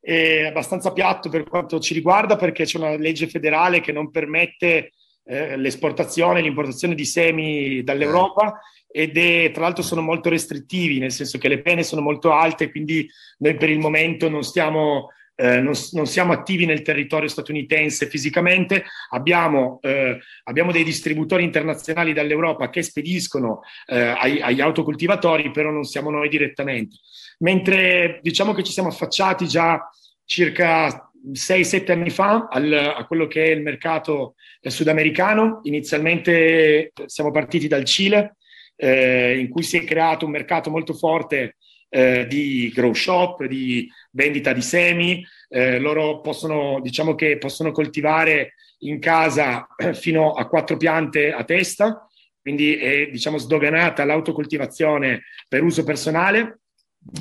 è 0.00 0.44
abbastanza 0.46 0.92
piatto 0.92 1.28
per 1.28 1.42
quanto 1.42 1.80
ci 1.80 1.92
riguarda, 1.92 2.36
perché 2.36 2.64
c'è 2.64 2.78
una 2.78 2.96
legge 2.96 3.26
federale 3.26 3.80
che 3.80 3.90
non 3.90 4.12
permette 4.12 4.92
eh, 5.24 5.56
l'esportazione 5.56 6.38
e 6.38 6.42
l'importazione 6.42 6.94
di 6.94 7.04
semi 7.04 7.82
dall'Europa 7.82 8.60
eh. 8.86 9.02
ed 9.02 9.16
è, 9.16 9.50
tra 9.50 9.62
l'altro 9.62 9.82
sono 9.82 10.02
molto 10.02 10.28
restrittivi, 10.28 10.98
nel 10.98 11.12
senso 11.12 11.38
che 11.38 11.48
le 11.48 11.62
pene 11.62 11.82
sono 11.82 12.00
molto 12.00 12.30
alte, 12.30 12.70
quindi 12.70 13.08
noi 13.38 13.56
per 13.56 13.70
il 13.70 13.78
momento 13.80 14.28
non 14.28 14.44
stiamo 14.44 15.08
eh, 15.36 15.60
non, 15.60 15.72
non, 15.92 16.06
siamo 16.06 16.32
attivi 16.32 16.66
nel 16.66 16.82
territorio 16.82 17.28
statunitense 17.28 18.08
fisicamente, 18.08 18.84
abbiamo, 19.10 19.78
eh, 19.82 20.18
abbiamo 20.44 20.72
dei 20.72 20.84
distributori 20.84 21.42
internazionali 21.42 22.12
dall'Europa 22.12 22.70
che 22.70 22.82
spediscono 22.82 23.60
eh, 23.86 23.98
ai, 23.98 24.40
agli 24.40 24.60
autocoltivatori, 24.60 25.50
però 25.50 25.70
non 25.70 25.84
siamo 25.84 26.10
noi 26.10 26.28
direttamente. 26.28 26.96
Mentre 27.38 28.20
diciamo 28.22 28.52
che 28.52 28.62
ci 28.62 28.72
siamo 28.72 28.88
affacciati 28.88 29.46
già 29.46 29.88
circa 30.24 31.10
6-7 31.32 31.90
anni 31.90 32.10
fa 32.10 32.48
al, 32.50 32.72
a 32.72 33.04
quello 33.06 33.26
che 33.26 33.44
è 33.44 33.50
il 33.50 33.62
mercato 33.62 34.34
sudamericano. 34.60 35.60
Inizialmente 35.64 36.92
siamo 37.06 37.30
partiti 37.30 37.66
dal 37.66 37.84
Cile, 37.84 38.36
eh, 38.76 39.38
in 39.38 39.48
cui 39.48 39.62
si 39.62 39.78
è 39.78 39.84
creato 39.84 40.26
un 40.26 40.32
mercato 40.32 40.70
molto 40.70 40.94
forte 40.94 41.56
eh, 41.94 42.26
di 42.26 42.72
grow 42.74 42.92
shop, 42.92 43.44
di 43.44 43.88
vendita 44.10 44.52
di 44.52 44.62
semi. 44.62 45.24
Eh, 45.48 45.78
loro 45.78 46.20
possono, 46.20 46.80
diciamo 46.82 47.14
che 47.14 47.38
possono 47.38 47.70
coltivare 47.70 48.54
in 48.78 48.98
casa 48.98 49.68
fino 49.92 50.32
a 50.32 50.48
quattro 50.48 50.76
piante 50.76 51.32
a 51.32 51.44
testa, 51.44 52.08
quindi 52.40 52.74
è 52.74 53.06
diciamo, 53.06 53.38
sdoganata 53.38 54.04
l'autocoltivazione 54.04 55.22
per 55.48 55.62
uso 55.62 55.84
personale. 55.84 56.58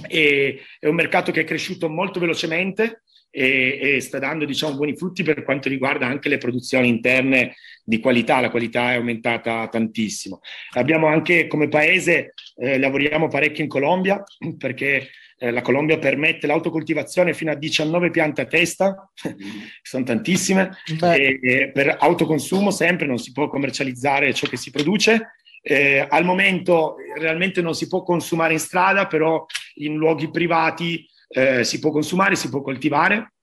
E, 0.08 0.62
è 0.80 0.88
un 0.88 0.96
mercato 0.96 1.32
che 1.32 1.42
è 1.42 1.46
cresciuto 1.46 1.88
molto 1.88 2.20
velocemente 2.20 3.04
e, 3.36 3.80
e 3.82 4.00
sta 4.00 4.20
dando 4.20 4.46
diciamo, 4.46 4.76
buoni 4.76 4.96
frutti 4.96 5.24
per 5.24 5.44
quanto 5.44 5.68
riguarda 5.68 6.06
anche 6.06 6.30
le 6.30 6.38
produzioni 6.38 6.88
interne 6.88 7.56
di 7.84 8.00
qualità, 8.00 8.40
la 8.40 8.52
qualità 8.52 8.92
è 8.92 8.96
aumentata 8.96 9.68
tantissimo. 9.68 10.42
Abbiamo 10.74 11.08
anche 11.08 11.48
come 11.48 11.68
paese, 11.68 12.36
eh, 12.58 12.78
lavoriamo 12.78 13.28
parecchio 13.28 13.64
in 13.64 13.70
Colombia 13.70 14.24
perché 14.56 15.10
eh, 15.40 15.50
la 15.50 15.62
Colombia 15.62 15.98
permette 15.98 16.46
l'autocoltivazione 16.46 17.34
fino 17.34 17.52
a 17.52 17.56
19 17.56 18.12
piante 18.12 18.42
a 18.42 18.46
testa, 18.46 19.12
sono 19.82 20.04
tantissime, 20.04 20.78
e, 21.02 21.40
e 21.42 21.72
per 21.72 21.98
autoconsumo 22.00 22.70
sempre, 22.70 23.08
non 23.08 23.18
si 23.18 23.32
può 23.32 23.50
commercializzare 23.50 24.34
ciò 24.34 24.48
che 24.48 24.58
si 24.58 24.70
produce. 24.70 25.38
Eh, 25.66 26.06
al 26.08 26.26
momento 26.26 26.98
realmente 27.18 27.62
non 27.62 27.74
si 27.74 27.88
può 27.88 28.04
consumare 28.04 28.54
in 28.54 28.60
strada, 28.60 29.08
però 29.08 29.44
in 29.76 29.96
luoghi 29.96 30.30
privati 30.30 31.08
eh, 31.34 31.64
si 31.64 31.80
può 31.80 31.92
consumare, 31.92 32.36
si 32.36 32.50
può 32.50 32.62
coltivare. 32.62 33.34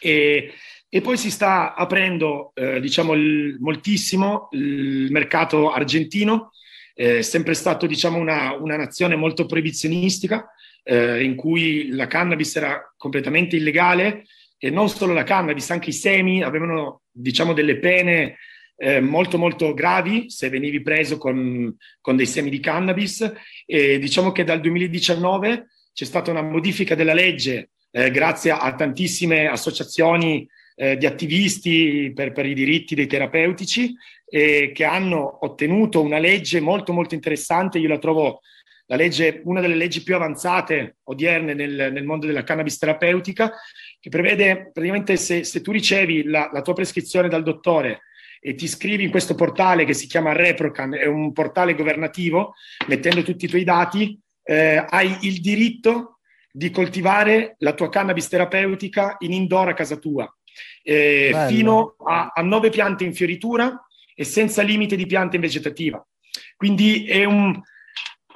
E, 0.00 0.52
e 0.88 1.00
poi 1.00 1.16
si 1.16 1.30
sta 1.30 1.74
aprendo 1.74 2.50
eh, 2.54 2.80
diciamo 2.80 3.12
il, 3.12 3.56
moltissimo 3.60 4.48
il 4.50 5.08
mercato 5.10 5.70
argentino, 5.70 6.50
è 6.92 7.22
sempre 7.22 7.54
stato 7.54 7.86
diciamo 7.86 8.18
una, 8.18 8.54
una 8.54 8.76
nazione 8.76 9.14
molto 9.14 9.46
proibizionistica 9.46 10.50
eh, 10.82 11.22
in 11.22 11.36
cui 11.36 11.90
la 11.90 12.08
cannabis 12.08 12.56
era 12.56 12.92
completamente 12.96 13.56
illegale 13.56 14.24
e 14.58 14.70
non 14.70 14.88
solo 14.88 15.14
la 15.14 15.22
cannabis, 15.22 15.70
anche 15.70 15.90
i 15.90 15.94
semi 15.94 16.42
avevano 16.42 17.02
diciamo 17.10 17.52
delle 17.52 17.78
pene 17.78 18.36
eh, 18.76 19.00
molto 19.00 19.38
molto 19.38 19.72
gravi 19.74 20.28
se 20.28 20.48
venivi 20.48 20.82
preso 20.82 21.18
con, 21.18 21.74
con, 22.00 22.16
dei 22.16 22.26
semi 22.26 22.50
di 22.50 22.60
cannabis. 22.60 23.32
E 23.64 23.98
diciamo 23.98 24.32
che 24.32 24.42
dal 24.42 24.60
2019 24.60 25.66
c'è 26.00 26.06
stata 26.06 26.30
una 26.30 26.40
modifica 26.40 26.94
della 26.94 27.12
legge 27.12 27.72
eh, 27.90 28.10
grazie 28.10 28.52
a 28.52 28.74
tantissime 28.74 29.48
associazioni 29.48 30.48
eh, 30.74 30.96
di 30.96 31.04
attivisti 31.04 32.10
per, 32.14 32.32
per, 32.32 32.46
i 32.46 32.54
diritti 32.54 32.94
dei 32.94 33.06
terapeutici 33.06 33.92
eh, 34.24 34.72
che 34.72 34.84
hanno 34.86 35.44
ottenuto 35.44 36.00
una 36.00 36.16
legge 36.16 36.58
molto 36.58 36.94
molto 36.94 37.14
interessante, 37.14 37.78
io 37.78 37.88
la 37.88 37.98
trovo 37.98 38.40
la 38.86 38.96
legge, 38.96 39.42
una 39.44 39.60
delle 39.60 39.74
leggi 39.74 40.02
più 40.02 40.14
avanzate 40.14 40.96
odierne 41.04 41.52
nel, 41.52 41.90
nel 41.92 42.04
mondo 42.04 42.24
della 42.24 42.44
cannabis 42.44 42.78
terapeutica, 42.78 43.52
che 44.00 44.08
prevede 44.08 44.70
praticamente 44.72 45.18
se, 45.18 45.44
se 45.44 45.60
tu 45.60 45.70
ricevi 45.70 46.22
la, 46.22 46.48
la 46.50 46.62
tua 46.62 46.72
prescrizione 46.72 47.28
dal 47.28 47.42
dottore 47.42 48.04
e 48.40 48.54
ti 48.54 48.64
iscrivi 48.64 49.04
in 49.04 49.10
questo 49.10 49.34
portale 49.34 49.84
che 49.84 49.92
si 49.92 50.06
chiama 50.06 50.32
Reprocan, 50.32 50.94
è 50.94 51.04
un 51.04 51.30
portale 51.34 51.74
governativo, 51.74 52.54
mettendo 52.88 53.22
tutti 53.22 53.44
i 53.44 53.48
tuoi 53.48 53.64
dati, 53.64 54.18
eh, 54.50 54.84
hai 54.88 55.16
il 55.20 55.40
diritto 55.40 56.18
di 56.50 56.72
coltivare 56.72 57.54
la 57.58 57.72
tua 57.72 57.88
cannabis 57.88 58.26
terapeutica 58.26 59.14
in 59.20 59.32
indoor 59.32 59.68
a 59.68 59.74
casa 59.74 59.96
tua, 59.96 60.28
eh, 60.82 61.32
fino 61.46 61.94
a, 62.04 62.32
a 62.34 62.42
nove 62.42 62.70
piante 62.70 63.04
in 63.04 63.14
fioritura 63.14 63.80
e 64.12 64.24
senza 64.24 64.62
limite 64.62 64.96
di 64.96 65.06
pianta 65.06 65.36
in 65.36 65.42
vegetativa. 65.42 66.04
Quindi 66.56 67.06
è 67.06 67.22
un, 67.22 67.60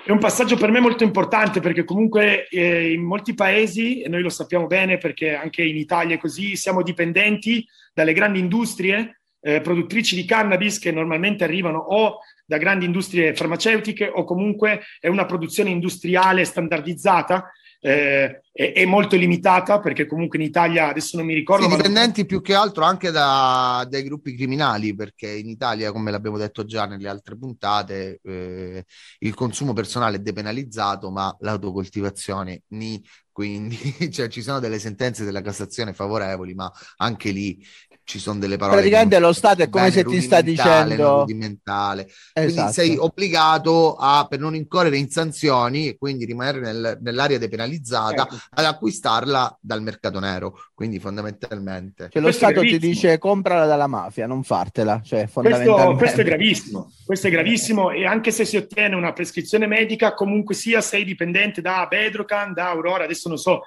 è 0.05 0.12
un 0.12 0.20
passaggio 0.20 0.57
per 0.57 0.70
me 0.70 0.79
molto 0.79 1.03
importante 1.03 1.59
perché 1.59 1.83
comunque 1.83 2.46
eh, 2.46 2.92
in 2.92 3.03
molti 3.03 3.35
paesi, 3.35 4.00
e 4.00 4.09
noi 4.09 4.22
lo 4.22 4.31
sappiamo 4.31 4.68
bene 4.68 4.98
perché 4.98 5.35
anche 5.35 5.64
in 5.64 5.77
Italia 5.77 6.14
è 6.14 6.20
così, 6.20 6.55
siamo 6.55 6.83
dipendenti 6.83 7.66
dalle 7.92 8.12
grandi 8.12 8.38
industrie 8.38 9.20
eh, 9.40 9.61
produttrici 9.61 10.14
di 10.14 10.24
cannabis 10.24 10.79
che 10.79 10.92
normalmente 10.92 11.42
arrivano 11.42 11.79
o 11.79 12.20
da 12.44 12.59
grandi 12.59 12.85
industrie 12.85 13.35
farmaceutiche 13.35 14.09
o 14.09 14.24
comunque 14.24 14.83
è 15.00 15.09
una 15.09 15.24
produzione 15.24 15.70
industriale 15.70 16.44
standardizzata? 16.44 17.50
Eh, 17.80 18.43
è, 18.56 18.72
è, 18.72 18.84
molto 18.84 19.16
limitata 19.16 19.80
perché 19.80 20.06
comunque 20.06 20.38
in 20.38 20.44
Italia 20.44 20.88
adesso 20.88 21.16
non 21.16 21.26
mi 21.26 21.34
ricordo. 21.34 21.68
Sì, 21.68 21.74
dipendenti 21.74 22.20
non... 22.20 22.28
più 22.28 22.40
che 22.40 22.54
altro 22.54 22.84
anche 22.84 23.10
da, 23.10 23.84
dai 23.90 24.04
gruppi 24.04 24.36
criminali 24.36 24.94
perché 24.94 25.28
in 25.28 25.48
Italia, 25.48 25.90
come 25.90 26.12
l'abbiamo 26.12 26.38
detto 26.38 26.64
già 26.64 26.86
nelle 26.86 27.08
altre 27.08 27.36
puntate, 27.36 28.20
eh, 28.22 28.84
il 29.18 29.34
consumo 29.34 29.72
personale 29.72 30.18
è 30.18 30.20
depenalizzato, 30.20 31.10
ma 31.10 31.36
l'autocoltivazione 31.40 32.62
ni. 32.68 33.02
Quindi 33.32 33.76
cioè, 34.12 34.28
ci 34.28 34.42
sono 34.42 34.60
delle 34.60 34.78
sentenze 34.78 35.24
della 35.24 35.40
Cassazione 35.40 35.92
favorevoli, 35.92 36.54
ma 36.54 36.70
anche 36.98 37.32
lì 37.32 37.60
ci 38.04 38.18
sono 38.18 38.38
delle 38.38 38.56
parole. 38.56 38.76
Praticamente 38.76 39.18
lo 39.18 39.32
Stato 39.32 39.62
è 39.62 39.68
come 39.68 39.90
se 39.90 40.04
ti 40.04 40.20
sta 40.20 40.40
dicendo 40.40 41.20
rudimentale. 41.20 42.06
Quindi 42.32 42.52
esatto. 42.52 42.72
sei 42.72 42.96
obbligato 42.96 43.96
a, 43.96 44.26
per 44.28 44.38
non 44.38 44.54
incorrere 44.54 44.98
in 44.98 45.10
sanzioni 45.10 45.88
e 45.88 45.96
quindi 45.96 46.26
rimanere 46.26 46.60
nel, 46.60 46.98
nell'area 47.00 47.38
depenalizzata, 47.38 48.28
certo. 48.28 48.38
Ad 48.50 48.64
acquistarla 48.64 49.59
dal 49.61 49.83
mercato 49.83 50.18
nero. 50.18 50.59
Quindi 50.74 50.98
fondamentalmente. 50.98 52.09
Cioè, 52.11 52.22
lo 52.22 52.33
Stato 52.33 52.61
ti 52.61 52.78
dice 52.78 53.18
comprala 53.18 53.66
dalla 53.66 53.87
mafia, 53.87 54.26
non 54.26 54.42
fartela. 54.42 55.00
Cioè, 55.02 55.28
questo, 55.30 55.94
questo 55.96 56.20
è 56.20 56.24
gravissimo. 56.24 56.92
Questo 57.04 57.26
è 57.26 57.30
gravissimo 57.30 57.90
e 57.90 58.07
anche 58.07 58.30
se 58.30 58.44
si 58.44 58.57
ottiene 58.57 58.94
una 58.94 59.12
prescrizione 59.12 59.66
medica, 59.66 60.14
comunque 60.14 60.54
sia 60.54 60.80
sei 60.80 61.04
dipendente 61.04 61.61
da 61.61 61.87
Bedrocan, 61.88 62.52
da 62.52 62.70
Aurora, 62.70 63.04
adesso 63.04 63.28
non 63.28 63.38
so 63.38 63.62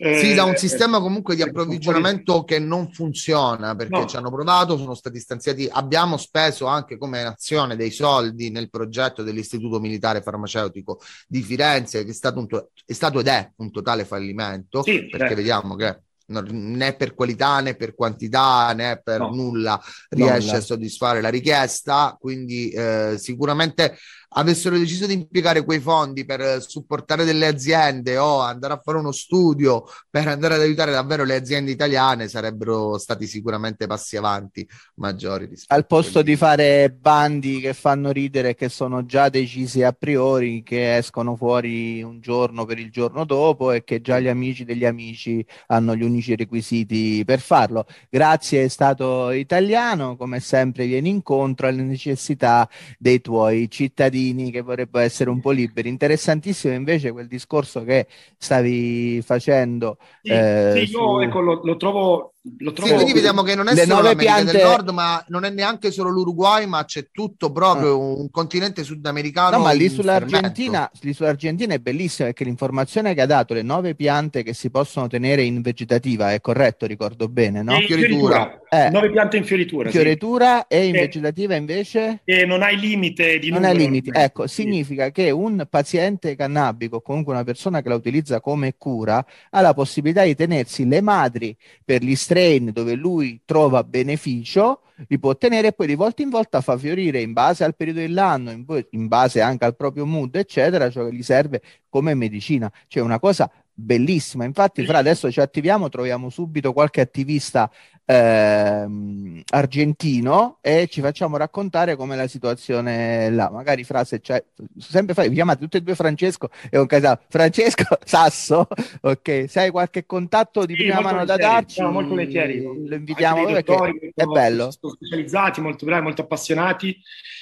sì, 0.00 0.32
da 0.32 0.44
un 0.44 0.52
eh, 0.52 0.56
sistema 0.56 0.98
comunque 0.98 1.36
di 1.36 1.42
approvvigionamento 1.42 2.42
che 2.44 2.58
non 2.58 2.90
funziona 2.90 3.76
perché 3.76 3.98
no. 3.98 4.06
ci 4.06 4.16
hanno 4.16 4.30
provato, 4.30 4.78
sono 4.78 4.94
stati 4.94 5.18
stanziati, 5.20 5.68
abbiamo 5.70 6.16
speso 6.16 6.64
anche 6.64 6.96
come 6.96 7.22
nazione 7.22 7.76
dei 7.76 7.90
soldi 7.90 8.50
nel 8.50 8.70
progetto 8.70 9.22
dell'Istituto 9.22 9.78
Militare 9.78 10.22
Farmaceutico 10.22 11.00
di 11.28 11.42
Firenze 11.42 12.04
che 12.04 12.12
è 12.12 12.14
stato, 12.14 12.38
un, 12.38 12.46
è 12.86 12.92
stato 12.94 13.20
ed 13.20 13.26
è 13.26 13.50
un 13.56 13.70
totale 13.70 14.06
fallimento 14.06 14.82
sì, 14.82 15.06
perché 15.06 15.32
eh. 15.32 15.36
vediamo 15.36 15.74
che 15.76 16.00
né 16.30 16.94
per 16.94 17.12
qualità 17.14 17.60
né 17.60 17.74
per 17.74 17.94
quantità 17.94 18.72
né 18.72 19.00
per 19.02 19.18
no. 19.18 19.34
nulla 19.34 19.82
riesce 20.10 20.46
Nulla. 20.46 20.58
a 20.58 20.60
soddisfare 20.60 21.20
la 21.20 21.28
richiesta 21.28 22.16
quindi 22.20 22.70
eh, 22.70 23.16
sicuramente 23.18 23.98
avessero 24.32 24.78
deciso 24.78 25.06
di 25.06 25.14
impiegare 25.14 25.64
quei 25.64 25.80
fondi 25.80 26.24
per 26.24 26.62
supportare 26.62 27.24
delle 27.24 27.46
aziende 27.46 28.16
o 28.16 28.40
andare 28.40 28.74
a 28.74 28.80
fare 28.82 28.98
uno 28.98 29.10
studio 29.10 29.84
per 30.08 30.28
andare 30.28 30.54
ad 30.54 30.60
aiutare 30.60 30.92
davvero 30.92 31.24
le 31.24 31.34
aziende 31.34 31.70
italiane, 31.70 32.28
sarebbero 32.28 32.96
stati 32.98 33.26
sicuramente 33.26 33.86
passi 33.86 34.16
avanti 34.16 34.66
maggiori. 34.96 35.48
Al 35.68 35.86
posto 35.86 36.22
di 36.22 36.36
fare 36.36 36.90
bandi 36.90 37.60
che 37.60 37.74
fanno 37.74 38.10
ridere, 38.10 38.54
che 38.54 38.68
sono 38.68 39.04
già 39.04 39.28
decisi 39.28 39.82
a 39.82 39.92
priori, 39.92 40.62
che 40.62 40.96
escono 40.96 41.34
fuori 41.34 42.02
un 42.02 42.20
giorno 42.20 42.64
per 42.64 42.78
il 42.78 42.90
giorno 42.90 43.24
dopo 43.24 43.72
e 43.72 43.82
che 43.82 44.00
già 44.00 44.20
gli 44.20 44.28
amici 44.28 44.64
degli 44.64 44.84
amici 44.84 45.44
hanno 45.68 45.96
gli 45.96 46.02
unici 46.02 46.36
requisiti 46.36 47.24
per 47.24 47.40
farlo. 47.40 47.86
Grazie, 48.08 48.64
è 48.64 48.68
stato 48.68 49.30
italiano, 49.30 50.16
come 50.16 50.38
sempre 50.38 50.86
vieni 50.86 51.08
incontro 51.08 51.66
alle 51.66 51.82
necessità 51.82 52.68
dei 52.98 53.20
tuoi 53.20 53.68
cittadini 53.68 54.19
cittadini 54.20 54.50
che 54.50 54.60
vorrebbero 54.60 55.04
essere 55.04 55.30
un 55.30 55.40
po' 55.40 55.50
liberi. 55.50 55.88
Interessantissimo 55.88 56.74
invece 56.74 57.10
quel 57.12 57.26
discorso 57.26 57.82
che 57.82 58.06
stavi 58.36 59.20
facendo. 59.22 59.96
Sì, 60.22 60.30
eh, 60.30 60.72
sì 60.74 60.92
io 60.92 60.98
su... 60.98 61.20
ecco, 61.20 61.40
lo, 61.40 61.60
lo, 61.62 61.76
trovo 61.76 62.29
lo 62.58 62.72
trovo... 62.72 62.88
Sì, 62.88 62.94
quindi 62.94 63.12
vediamo 63.12 63.42
che 63.42 63.54
non 63.54 63.68
è 63.68 63.74
le 63.74 63.84
solo 63.84 64.02
l'America 64.02 64.34
piante... 64.34 64.52
del 64.52 64.62
Nord, 64.62 64.88
ma 64.90 65.22
non 65.28 65.44
è 65.44 65.50
neanche 65.50 65.90
solo 65.90 66.10
l'Uruguay, 66.10 66.66
ma 66.66 66.84
c'è 66.84 67.08
tutto 67.10 67.52
proprio 67.52 67.92
ah. 67.92 68.18
un 68.18 68.30
continente 68.30 68.82
sudamericano. 68.82 69.58
No, 69.58 69.62
ma 69.62 69.72
lì 69.72 69.88
sull'Argentina, 69.88 70.90
lì 71.00 71.12
sull'Argentina 71.12 71.74
è 71.74 71.78
bellissimo 71.78 72.28
perché 72.28 72.44
l'informazione 72.44 73.14
che 73.14 73.20
ha 73.20 73.26
dato 73.26 73.52
le 73.52 73.62
nove 73.62 73.94
piante 73.94 74.42
che 74.42 74.54
si 74.54 74.70
possono 74.70 75.06
tenere 75.06 75.42
in 75.42 75.60
vegetativa 75.60 76.32
è 76.32 76.40
corretto, 76.40 76.86
ricordo 76.86 77.28
bene, 77.28 77.62
no? 77.62 77.76
In 77.76 77.86
fioritura. 77.86 78.60
Eh, 78.72 78.88
nove 78.88 79.10
piante 79.10 79.36
in 79.36 79.44
fioritura. 79.44 79.90
Fioritura 79.90 80.66
sì. 80.68 80.76
e 80.76 80.86
in 80.86 80.96
e, 80.96 81.00
vegetativa 81.00 81.56
invece? 81.56 82.20
E 82.24 82.46
non 82.46 82.62
hai 82.62 82.78
limite 82.78 83.38
di 83.38 83.50
Non 83.50 83.64
hai 83.64 83.76
limite. 83.76 84.12
Ecco, 84.12 84.46
sì. 84.46 84.62
significa 84.62 85.10
che 85.10 85.30
un 85.30 85.66
paziente 85.68 86.36
cannabico, 86.36 87.00
comunque 87.00 87.34
una 87.34 87.44
persona 87.44 87.82
che 87.82 87.88
la 87.88 87.96
utilizza 87.96 88.40
come 88.40 88.74
cura, 88.78 89.24
ha 89.50 89.60
la 89.60 89.74
possibilità 89.74 90.22
di 90.22 90.34
tenersi 90.34 90.86
le 90.86 91.00
madri 91.00 91.56
per 91.84 92.02
gli 92.02 92.14
strain 92.30 92.70
dove 92.72 92.94
lui 92.94 93.40
trova 93.44 93.82
beneficio, 93.82 94.82
li 95.08 95.18
può 95.18 95.36
tenere 95.36 95.68
e 95.68 95.72
poi 95.72 95.88
di 95.88 95.96
volta 95.96 96.22
in 96.22 96.30
volta 96.30 96.60
fa 96.60 96.78
fiorire 96.78 97.20
in 97.20 97.32
base 97.32 97.64
al 97.64 97.74
periodo 97.74 97.98
dell'anno, 97.98 98.52
in, 98.52 98.64
in 98.90 99.08
base 99.08 99.40
anche 99.40 99.64
al 99.64 99.74
proprio 99.74 100.06
mood, 100.06 100.36
eccetera, 100.36 100.90
ciò 100.90 101.04
che 101.04 101.14
gli 101.14 101.24
serve 101.24 101.60
come 101.88 102.14
medicina. 102.14 102.70
Cioè 102.86 103.02
una 103.02 103.18
cosa 103.18 103.50
bellissima. 103.80 104.44
Infatti, 104.44 104.84
fra 104.84 104.98
adesso 104.98 105.30
ci 105.30 105.40
attiviamo, 105.40 105.88
troviamo 105.88 106.28
subito 106.30 106.72
qualche 106.72 107.00
attivista 107.00 107.70
ehm, 108.04 109.42
argentino 109.50 110.58
e 110.60 110.88
ci 110.88 111.00
facciamo 111.00 111.36
raccontare 111.36 111.96
com'è 111.96 112.16
la 112.16 112.26
situazione 112.26 113.30
là. 113.30 113.50
Magari 113.50 113.84
fra 113.84 114.04
se 114.04 114.20
c'è, 114.20 114.44
sempre 114.78 115.14
fa, 115.14 115.22
vi 115.22 115.34
chiamate 115.34 115.60
tutti 115.60 115.76
e 115.78 115.82
due 115.82 115.94
Francesco 115.94 116.50
e 116.68 116.78
un 116.78 116.86
casato. 116.86 117.24
Francesco 117.28 117.98
Sasso, 118.04 118.66
ok, 119.00 119.44
se 119.48 119.60
hai 119.60 119.70
qualche 119.70 120.06
contatto 120.06 120.66
di 120.66 120.74
sì, 120.74 120.84
prima 120.84 121.00
mano 121.00 121.24
da 121.24 121.36
darci, 121.36 121.80
no, 121.80 121.90
molto 121.90 122.10
volentieri. 122.10 122.62
Lo 122.62 122.94
invitiamo 122.94 123.44
perché 123.46 124.12
è 124.14 124.24
bello. 124.24 124.70
Sono 124.70 124.92
specializzati, 124.92 125.60
molto 125.60 125.86
bravi, 125.86 126.02
molto 126.02 126.22
appassionati 126.22 126.96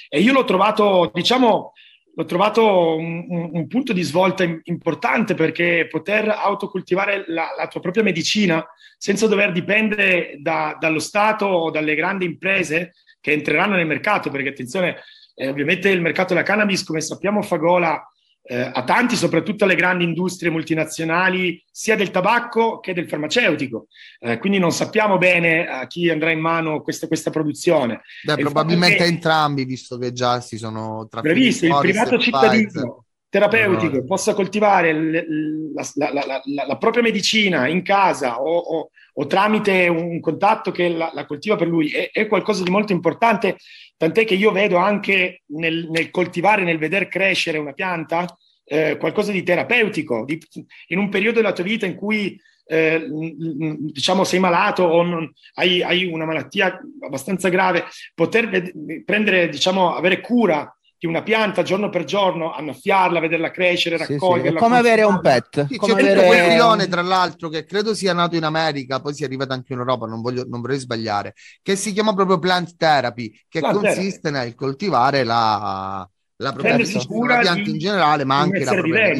e 0.07 0.21
io 0.21 0.33
l'ho 0.33 0.43
trovato, 0.43 1.11
diciamo, 1.13 1.73
l'ho 2.15 2.25
trovato 2.25 2.95
un, 2.95 3.25
un, 3.29 3.49
un, 3.53 3.67
punto 3.67 3.93
di 3.93 4.01
svolta 4.01 4.43
importante 4.63 5.35
perché 5.35 5.87
poter 5.89 6.29
autocoltivare 6.29 7.23
la, 7.27 7.47
la 7.57 7.67
tua 7.67 7.79
propria 7.79 8.03
medicina 8.03 8.65
senza 8.97 9.27
dover 9.27 9.51
dipendere 9.51 10.37
da, 10.39 10.75
dallo 10.79 10.99
Stato 10.99 11.45
o 11.45 11.69
dalle 11.71 11.95
grandi 11.95 12.25
imprese 12.25 12.93
che 13.21 13.31
entreranno 13.31 13.75
nel 13.75 13.85
mercato, 13.87 14.29
perché 14.29 14.49
attenzione, 14.49 14.97
eh, 15.35 15.47
ovviamente 15.47 15.89
il 15.89 16.01
mercato 16.01 16.33
della 16.33 16.45
cannabis, 16.45 16.83
come 16.83 17.01
sappiamo, 17.01 17.41
fa 17.41 17.57
gola 17.57 18.03
eh, 18.41 18.71
a 18.73 18.83
tanti, 18.83 19.15
soprattutto 19.15 19.63
alle 19.63 19.75
grandi 19.75 20.03
industrie 20.03 20.49
multinazionali, 20.49 21.63
sia 21.71 21.95
del 21.95 22.11
tabacco 22.11 22.79
che 22.79 22.93
del 22.93 23.07
farmaceutico. 23.07 23.87
Eh, 24.19 24.37
quindi 24.39 24.59
non 24.59 24.71
sappiamo 24.71 25.17
bene 25.17 25.67
a 25.67 25.87
chi 25.87 26.09
andrà 26.09 26.31
in 26.31 26.39
mano 26.39 26.81
questa, 26.81 27.07
questa 27.07 27.29
produzione. 27.29 28.01
Beh, 28.23 28.37
probabilmente 28.37 28.97
che... 28.97 29.05
entrambi, 29.05 29.65
visto 29.65 29.97
che 29.97 30.13
già 30.13 30.41
si 30.41 30.57
sono 30.57 31.07
trasferiti. 31.09 31.39
Bravissimo, 31.39 31.75
il 31.75 31.81
privato 31.81 32.17
cittadino 32.17 33.03
terapeutico 33.29 34.03
possa 34.03 34.33
coltivare 34.33 34.93
l- 34.93 35.73
la, 35.73 36.11
la, 36.11 36.25
la, 36.25 36.41
la, 36.65 36.77
propria 36.77 37.03
medicina 37.03 37.67
in 37.67 37.83
casa 37.83 38.41
o, 38.41 38.57
o, 38.57 38.89
o 39.13 39.25
tramite 39.27 39.87
un 39.87 40.19
contatto 40.19 40.71
che 40.71 40.89
la, 40.89 41.25
coltiva 41.27 41.55
per 41.55 41.67
lui 41.67 41.91
è, 41.91 42.09
è, 42.11 42.27
qualcosa 42.27 42.63
di 42.63 42.71
molto 42.71 42.91
importante, 42.91 43.57
tant'è 43.97 44.25
che 44.25 44.33
io 44.33 44.51
vedo 44.51 44.77
anche 44.77 45.43
nel, 45.47 45.87
nel 45.89 46.09
coltivare, 46.09 46.63
nel 46.63 46.79
veder 46.79 47.07
crescere 47.07 47.59
una 47.59 47.73
pianta, 47.73 48.25
eh, 48.65 48.97
qualcosa 48.97 49.31
di 49.31 49.43
terapeutico, 49.43 50.25
di, 50.25 50.39
in 50.87 50.97
un 50.97 51.09
periodo 51.09 51.37
della 51.37 51.53
tua 51.53 51.63
vita 51.63 51.85
in 51.85 51.95
cui 51.95 52.39
eh, 52.65 53.07
diciamo 53.09 54.23
sei 54.23 54.39
malato 54.39 54.83
o 54.83 55.01
non, 55.01 55.31
hai, 55.55 55.81
hai, 55.81 56.05
una 56.05 56.25
malattia 56.25 56.79
abbastanza 57.01 57.49
grave, 57.49 57.85
poter 58.13 58.71
prendere, 59.05 59.49
diciamo, 59.49 59.95
avere 59.95 60.19
cura 60.21 60.71
di 60.99 61.07
una 61.07 61.23
pianta 61.23 61.63
giorno 61.63 61.87
per 61.87 62.03
giorno, 62.03 62.51
annaffiarla, 62.51 63.21
vederla 63.21 63.51
crescere, 63.51 63.95
raccoglierla. 63.95 64.49
Sì, 64.49 64.55
sì. 64.57 64.61
come 64.61 64.77
avere 64.77 65.03
un 65.03 65.21
pet. 65.21 65.65
Sì, 65.67 65.77
come 65.77 65.93
c'è 65.93 66.11
avere... 66.11 66.27
quel 66.27 66.51
filone, 66.51 66.87
tra 66.89 67.01
l'altro, 67.01 67.47
che 67.47 67.63
credo 67.63 67.93
sia 67.93 68.11
nato 68.11 68.35
in 68.35 68.43
America, 68.43 68.99
poi 68.99 69.13
si 69.13 69.23
è 69.23 69.25
arrivato 69.25 69.53
anche 69.53 69.71
in 69.71 69.79
Europa, 69.79 70.05
non, 70.07 70.19
voglio, 70.19 70.45
non 70.45 70.59
vorrei 70.59 70.77
sbagliare, 70.77 71.35
che 71.61 71.77
si 71.77 71.93
chiama 71.93 72.13
proprio 72.13 72.37
plant 72.37 72.75
therapy, 72.75 73.31
che 73.47 73.59
plant 73.59 73.75
consiste 73.75 74.19
therapy. 74.23 74.45
nel 74.45 74.55
coltivare 74.55 75.23
la, 75.23 76.05
la 76.35 76.51
propria 76.51 76.75
pianta 76.75 77.69
in 77.69 77.77
generale, 77.77 78.25
ma 78.25 78.39
anche 78.39 78.65
la 78.65 78.73
propria. 78.73 79.17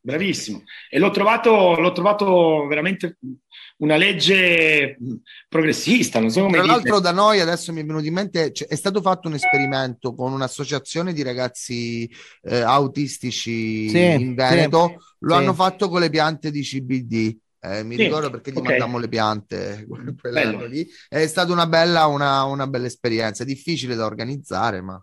Bravissimo. 0.00 0.62
E 0.88 0.98
l'ho 0.98 1.10
trovato, 1.10 1.78
l'ho 1.78 1.92
trovato 1.92 2.66
veramente 2.66 3.18
una 3.80 3.96
legge 3.96 4.98
progressista, 5.48 6.20
non 6.20 6.30
so 6.30 6.42
come 6.42 6.58
Tra 6.58 6.66
l'altro 6.66 7.00
da 7.00 7.12
noi 7.12 7.40
adesso 7.40 7.72
mi 7.72 7.80
è 7.80 7.84
venuto 7.84 8.06
in 8.06 8.14
mente, 8.14 8.52
cioè, 8.52 8.68
è 8.68 8.74
stato 8.74 9.00
fatto 9.00 9.28
un 9.28 9.34
esperimento 9.34 10.14
con 10.14 10.32
un'associazione 10.32 11.12
di 11.12 11.22
ragazzi 11.22 12.10
eh, 12.42 12.60
autistici 12.60 13.88
sì, 13.88 13.98
in 13.98 14.34
Veneto, 14.34 14.88
sì, 14.88 14.96
lo 15.20 15.34
sì. 15.34 15.40
hanno 15.40 15.54
fatto 15.54 15.88
con 15.88 16.00
le 16.00 16.10
piante 16.10 16.50
di 16.50 16.62
CBD. 16.62 17.36
Eh, 17.62 17.82
mi 17.82 17.96
ricordo 17.96 18.30
perché 18.30 18.52
gli 18.52 18.56
okay. 18.56 18.70
mandammo 18.70 18.98
le 18.98 19.08
piante 19.08 19.86
quell'anno 20.18 20.64
lì. 20.64 20.86
È 21.08 21.26
stata 21.26 21.52
una 21.52 21.66
bella, 21.66 22.06
una, 22.06 22.44
una 22.44 22.66
bella 22.66 22.86
esperienza, 22.86 23.44
difficile 23.44 23.94
da 23.94 24.06
organizzare, 24.06 24.80
ma 24.80 25.02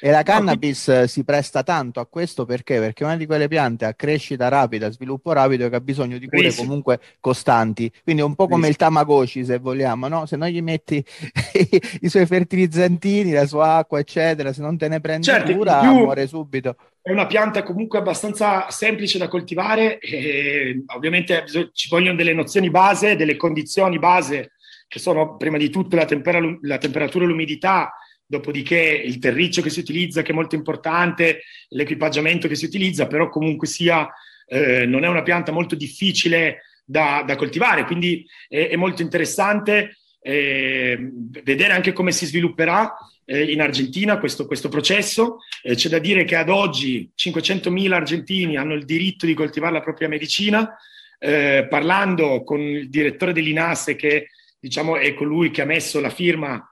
e 0.00 0.10
la 0.10 0.22
cannabis 0.22 0.88
no, 0.88 1.06
si 1.06 1.24
presta 1.24 1.62
tanto 1.62 2.00
a 2.00 2.06
questo 2.06 2.44
perché? 2.44 2.78
Perché 2.78 3.04
è 3.04 3.06
una 3.06 3.16
di 3.16 3.26
quelle 3.26 3.48
piante 3.48 3.84
a 3.84 3.94
crescita 3.94 4.48
rapida, 4.48 4.90
sviluppo 4.90 5.32
rapido 5.32 5.68
che 5.68 5.76
ha 5.76 5.80
bisogno 5.80 6.18
di 6.18 6.26
cure 6.26 6.42
Bellissimo. 6.42 6.66
comunque 6.66 7.00
costanti. 7.20 7.90
Quindi 8.02 8.22
è 8.22 8.24
un 8.24 8.34
po' 8.34 8.46
come 8.46 8.68
Bellissimo. 8.68 8.88
il 8.88 8.94
Tamagotchi, 8.94 9.44
se 9.44 9.58
vogliamo, 9.58 10.08
no? 10.08 10.26
Se 10.26 10.36
non 10.36 10.48
gli 10.48 10.62
metti 10.62 11.02
i 12.00 12.08
suoi 12.08 12.26
fertilizzantini, 12.26 13.32
la 13.32 13.46
sua 13.46 13.76
acqua, 13.76 13.98
eccetera, 13.98 14.52
se 14.52 14.60
non 14.60 14.76
te 14.76 14.88
ne 14.88 15.00
prendi 15.00 15.24
certo, 15.24 15.52
cura, 15.54 15.82
muore 15.82 16.26
subito. 16.26 16.76
È 17.00 17.10
una 17.10 17.26
pianta 17.26 17.62
comunque 17.62 17.98
abbastanza 17.98 18.68
semplice 18.70 19.18
da 19.18 19.28
coltivare 19.28 19.98
e 19.98 20.82
ovviamente 20.94 21.44
ci 21.72 21.88
vogliono 21.88 22.16
delle 22.16 22.34
nozioni 22.34 22.70
base, 22.70 23.16
delle 23.16 23.36
condizioni 23.36 23.98
base 23.98 24.52
che 24.88 24.98
sono 24.98 25.36
prima 25.36 25.58
di 25.58 25.68
tutto 25.68 25.96
la, 25.96 26.04
tempera- 26.04 26.40
la 26.62 26.78
temperatura 26.78 27.24
e 27.24 27.28
l'umidità, 27.28 27.92
dopodiché 28.26 28.78
il 28.78 29.18
terriccio 29.18 29.62
che 29.62 29.70
si 29.70 29.80
utilizza, 29.80 30.22
che 30.22 30.32
è 30.32 30.34
molto 30.34 30.54
importante, 30.54 31.42
l'equipaggiamento 31.68 32.48
che 32.48 32.56
si 32.56 32.64
utilizza, 32.64 33.06
però 33.06 33.28
comunque 33.28 33.66
sia, 33.66 34.08
eh, 34.46 34.84
non 34.86 35.04
è 35.04 35.08
una 35.08 35.22
pianta 35.22 35.52
molto 35.52 35.74
difficile 35.74 36.62
da, 36.84 37.22
da 37.26 37.36
coltivare, 37.36 37.84
quindi 37.84 38.26
è, 38.48 38.68
è 38.68 38.76
molto 38.76 39.02
interessante 39.02 39.98
eh, 40.20 41.10
vedere 41.42 41.72
anche 41.72 41.92
come 41.92 42.10
si 42.10 42.26
svilupperà 42.26 42.96
eh, 43.24 43.52
in 43.52 43.60
Argentina 43.60 44.18
questo, 44.18 44.46
questo 44.46 44.68
processo. 44.68 45.38
Eh, 45.62 45.76
c'è 45.76 45.88
da 45.88 46.00
dire 46.00 46.24
che 46.24 46.34
ad 46.34 46.48
oggi 46.48 47.10
500.000 47.16 47.92
argentini 47.92 48.56
hanno 48.56 48.74
il 48.74 48.84
diritto 48.84 49.24
di 49.24 49.34
coltivare 49.34 49.74
la 49.74 49.82
propria 49.82 50.08
medicina. 50.08 50.76
Eh, 51.18 51.66
parlando 51.70 52.42
con 52.42 52.60
il 52.60 52.90
direttore 52.90 53.32
dell'INASE, 53.32 53.94
che 53.96 54.30
diciamo, 54.58 54.96
è 54.96 55.14
colui 55.14 55.50
che 55.50 55.62
ha 55.62 55.66
messo 55.66 56.00
la 56.00 56.10
firma 56.10 56.68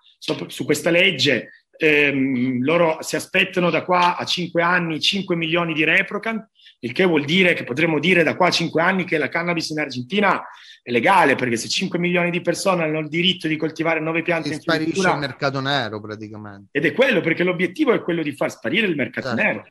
su 0.48 0.64
questa 0.64 0.90
legge. 0.90 1.50
Ehm, 1.76 2.62
loro 2.62 2.98
si 3.00 3.16
aspettano 3.16 3.68
da 3.68 3.84
qua 3.84 4.16
a 4.16 4.24
5 4.24 4.62
anni 4.62 5.00
5 5.00 5.34
milioni 5.34 5.74
di 5.74 5.84
reprocan, 5.84 6.48
il 6.80 6.92
che 6.92 7.04
vuol 7.04 7.24
dire 7.24 7.54
che 7.54 7.64
potremmo 7.64 7.98
dire 7.98 8.22
da 8.22 8.36
qua 8.36 8.48
a 8.48 8.50
5 8.50 8.80
anni 8.80 9.04
che 9.04 9.18
la 9.18 9.28
cannabis 9.28 9.70
in 9.70 9.80
Argentina 9.80 10.42
è 10.82 10.90
legale, 10.90 11.34
perché 11.34 11.56
se 11.56 11.68
5 11.68 11.98
milioni 11.98 12.30
di 12.30 12.40
persone 12.42 12.84
hanno 12.84 13.00
il 13.00 13.08
diritto 13.08 13.48
di 13.48 13.56
coltivare 13.56 14.00
9 14.00 14.22
piante 14.22 14.48
in 14.48 14.60
sparisce 14.60 15.08
il 15.08 15.16
mercato 15.18 15.60
nero 15.60 16.00
praticamente. 16.00 16.68
Ed 16.70 16.84
è 16.84 16.92
quello, 16.92 17.20
perché 17.20 17.42
l'obiettivo 17.42 17.92
è 17.92 18.02
quello 18.02 18.22
di 18.22 18.36
far 18.36 18.50
sparire 18.50 18.86
il 18.86 18.94
mercato 18.94 19.28
certo. 19.28 19.42
nero. 19.42 19.64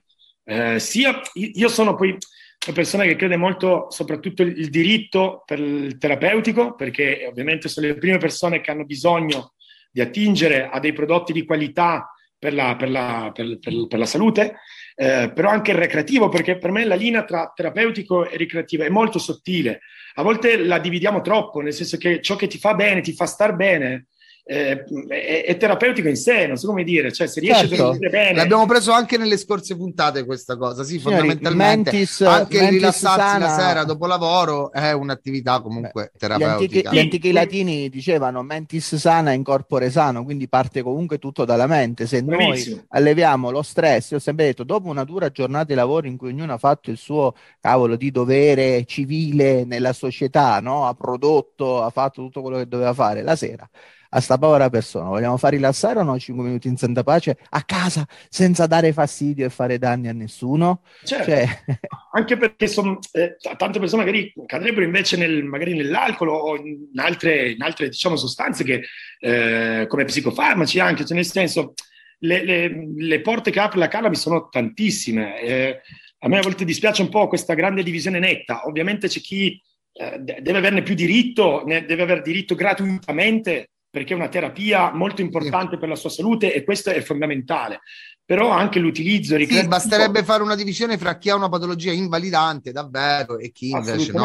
Eh, 0.46 0.80
sia, 0.80 1.22
io 1.34 1.70
sono 1.70 1.96
poi 1.96 2.18
una 2.66 2.76
persona 2.76 3.04
che 3.04 3.16
crede 3.16 3.38
molto 3.38 3.88
soprattutto 3.90 4.42
il 4.42 4.70
diritto 4.70 5.44
per 5.46 5.60
il 5.60 5.98
terapeutico, 5.98 6.76
perché 6.76 7.26
ovviamente 7.30 7.70
sono 7.70 7.88
le 7.88 7.98
prime 7.98 8.18
persone 8.18 8.60
che 8.60 8.72
hanno 8.72 8.86
bisogno 8.86 9.54
di 9.94 10.02
attingere 10.02 10.68
a 10.70 10.80
dei 10.80 10.92
prodotti 10.92 11.32
di 11.32 11.46
qualità 11.46 12.12
per 12.38 12.54
la, 12.54 12.76
per 12.76 12.90
la, 12.90 13.32
per, 13.32 13.60
per 13.60 14.00
la 14.00 14.06
salute, 14.08 14.56
eh, 14.96 15.32
però 15.34 15.50
anche 15.50 15.72
il 15.72 15.78
recreativo, 15.78 16.30
perché 16.30 16.58
per 16.58 16.72
me 16.72 16.84
la 16.84 16.96
linea 16.96 17.24
tra 17.24 17.54
terapeutico 17.56 18.28
e 18.28 18.36
ricreativo 18.36 18.84
è 18.84 18.90
molto 18.90 19.20
sottile. 19.20 19.82
A 20.16 20.24
volte 20.24 20.58
la 20.58 20.80
dividiamo 20.80 21.22
troppo, 21.22 21.62
nel 21.62 21.74
senso 21.74 21.98
che 21.98 22.22
ciò 22.22 22.36
che 22.36 22.48
ti 22.48 22.58
fa 22.58 22.74
bene, 22.74 23.02
ti 23.02 23.14
fa 23.14 23.28
star 23.28 23.56
bene, 23.56 24.08
eh, 24.46 24.84
è, 25.08 25.46
è, 25.46 25.58
terapeutico 25.58 26.10
in 26.10 26.18
sé, 26.18 26.48
non 26.48 26.58
so 26.58 26.68
come 26.68 26.84
dire, 26.84 27.14
cioè 27.14 27.28
se 27.28 27.40
riesce 27.40 27.68
certo. 27.68 27.84
a 27.84 27.88
dormire 27.88 28.10
bene. 28.10 28.36
L'abbiamo 28.36 28.66
preso 28.66 28.92
anche 28.92 29.18
nelle 29.18 29.38
scorse 29.38 29.78
puntate 29.78 30.26
questa 30.26 30.58
cosa, 30.58 30.84
sì, 30.84 31.00
Signori, 31.00 31.20
fondamentalmente 31.20 31.92
mentis, 31.92 32.22
anche 32.22 32.58
mentis 32.58 32.76
rilassarsi 32.76 33.20
sana... 33.20 33.46
la 33.46 33.58
sera 33.58 33.84
dopo 33.86 34.06
lavoro 34.06 34.72
è 34.74 34.92
un'attività 34.92 35.62
comunque 35.62 36.12
Beh, 36.12 36.20
terapeutica. 36.20 36.58
Gli 36.58 36.84
antichi, 36.84 36.96
gli 36.96 37.00
antichi 37.00 37.32
latini 37.32 37.90
dicevano 37.90 38.44
mentis 38.44 38.96
sana 38.96 39.32
in 39.32 39.44
corpore 39.44 39.90
sano, 39.90 40.26
quindi 40.26 40.50
parte 40.50 40.82
comunque 40.82 41.20
tutto 41.20 41.46
dalla 41.46 41.68
mente. 41.68 42.06
Se 42.06 42.22
Bravissimo. 42.22 42.76
noi 42.76 42.86
alleviamo 42.90 43.50
lo 43.50 43.62
stress, 43.62 44.12
io 44.12 44.18
ho 44.18 44.20
sempre 44.20 44.46
detto, 44.48 44.66
dopo 44.66 44.90
una 44.90 45.06
dura 45.06 45.30
giornata 45.30 45.66
di 45.66 45.74
lavoro 45.76 46.08
in 46.08 46.18
cui 46.18 46.30
ognuno 46.30 46.52
ha 46.52 46.58
fatto 46.58 46.90
il 46.90 46.98
suo 46.98 47.34
cavolo 47.62 47.96
di 47.96 48.12
dovere 48.12 48.84
civile 48.84 49.64
nella 49.64 49.94
società, 49.94 50.60
no? 50.60 50.86
ha 50.86 50.94
prodotto, 50.94 51.82
ha 51.82 51.90
fatto 51.92 52.22
tutto 52.22 52.42
quello 52.42 52.58
che 52.58 52.68
doveva 52.68 52.94
fare, 52.94 53.22
la 53.22 53.38
sera 53.38 53.70
a 54.16 54.20
sta 54.20 54.38
povera 54.38 54.70
persona. 54.70 55.10
Vogliamo 55.10 55.38
far 55.38 55.54
rilassare 55.54 56.00
o 56.00 56.04
no 56.04 56.18
5 56.18 56.44
minuti 56.44 56.68
in 56.68 56.78
santa 56.78 57.04
pace 57.04 57.38
a 57.50 57.64
casa 57.64 58.08
senza 58.30 58.68
dare 58.68 58.94
fastidio 58.94 59.46
e 59.46 59.50
fare 59.50 59.78
danni 59.78 60.08
a 60.08 60.14
nessuno? 60.14 60.82
Certo. 61.04 61.26
Cioè... 61.26 61.48
Anche 62.14 62.38
perché 62.38 62.68
sono, 62.68 63.00
eh, 63.12 63.38
tante 63.58 63.80
persone 63.80 64.06
magari 64.06 64.32
cadrebbero 64.46 64.86
invece 64.86 65.18
nel, 65.18 65.44
magari 65.44 65.76
nell'alcol 65.76 66.30
o 66.30 66.56
in 66.56 66.88
altre, 66.96 67.52
in 67.52 67.62
altre 67.64 67.90
diciamo, 67.90 68.16
sostanze 68.16 68.64
che, 68.64 68.84
eh, 69.20 69.88
come 69.88 70.06
psicofarmaci 70.06 70.80
anche, 70.80 71.06
cioè 71.06 71.16
nel 71.16 71.26
senso 71.26 71.74
le, 72.20 72.46
le, 72.46 72.88
le, 72.96 73.22
porte 73.22 73.50
che 73.50 73.60
apre 73.60 73.80
la 73.80 73.88
cannabis 73.88 74.20
sono 74.20 74.48
tantissime. 74.48 75.42
Eh, 75.42 75.82
a 76.20 76.28
me 76.28 76.38
a 76.38 76.42
volte 76.42 76.66
dispiace 76.66 77.02
un 77.02 77.10
po' 77.10 77.28
questa 77.28 77.56
grande 77.56 77.82
divisione 77.82 78.20
netta. 78.20 78.68
Ovviamente 78.68 79.08
c'è 79.08 79.20
chi 79.20 79.60
eh, 79.92 80.20
deve 80.20 80.58
averne 80.58 80.84
più 80.84 80.94
diritto, 80.94 81.64
deve 81.66 82.02
avere 82.02 82.22
diritto 82.22 82.54
gratuitamente 82.54 83.70
perché 83.94 84.14
è 84.14 84.16
una 84.16 84.28
terapia 84.28 84.92
molto 84.92 85.22
importante 85.22 85.78
per 85.78 85.88
la 85.88 85.96
sua 85.96 86.10
salute 86.10 86.52
e 86.52 86.64
questo 86.64 86.90
è 86.90 87.00
fondamentale. 87.02 87.82
Però 88.26 88.50
anche 88.50 88.80
l'utilizzo 88.80 89.38
sì, 89.38 89.68
basterebbe 89.68 90.24
fare 90.24 90.42
una 90.42 90.56
divisione 90.56 90.98
fra 90.98 91.20
chi 91.20 91.30
ha 91.30 91.36
una 91.36 91.48
patologia 91.48 91.92
invalidante 91.92 92.72
davvero 92.72 93.38
e 93.38 93.52
chi 93.52 93.70
invece 93.70 94.12
no 94.14 94.24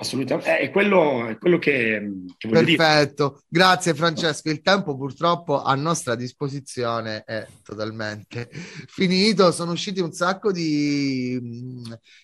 assolutamente 0.00 0.58
è 0.58 0.70
quello, 0.70 1.26
è 1.28 1.38
quello 1.38 1.58
che, 1.58 2.24
che 2.36 2.48
perfetto 2.48 3.28
dire. 3.28 3.42
grazie 3.48 3.94
Francesco 3.94 4.48
il 4.48 4.62
tempo 4.62 4.96
purtroppo 4.96 5.62
a 5.62 5.74
nostra 5.74 6.14
disposizione 6.14 7.22
è 7.24 7.46
totalmente 7.62 8.48
finito 8.88 9.52
sono 9.52 9.72
usciti 9.72 10.00
un 10.00 10.12
sacco 10.12 10.52
di, 10.52 11.38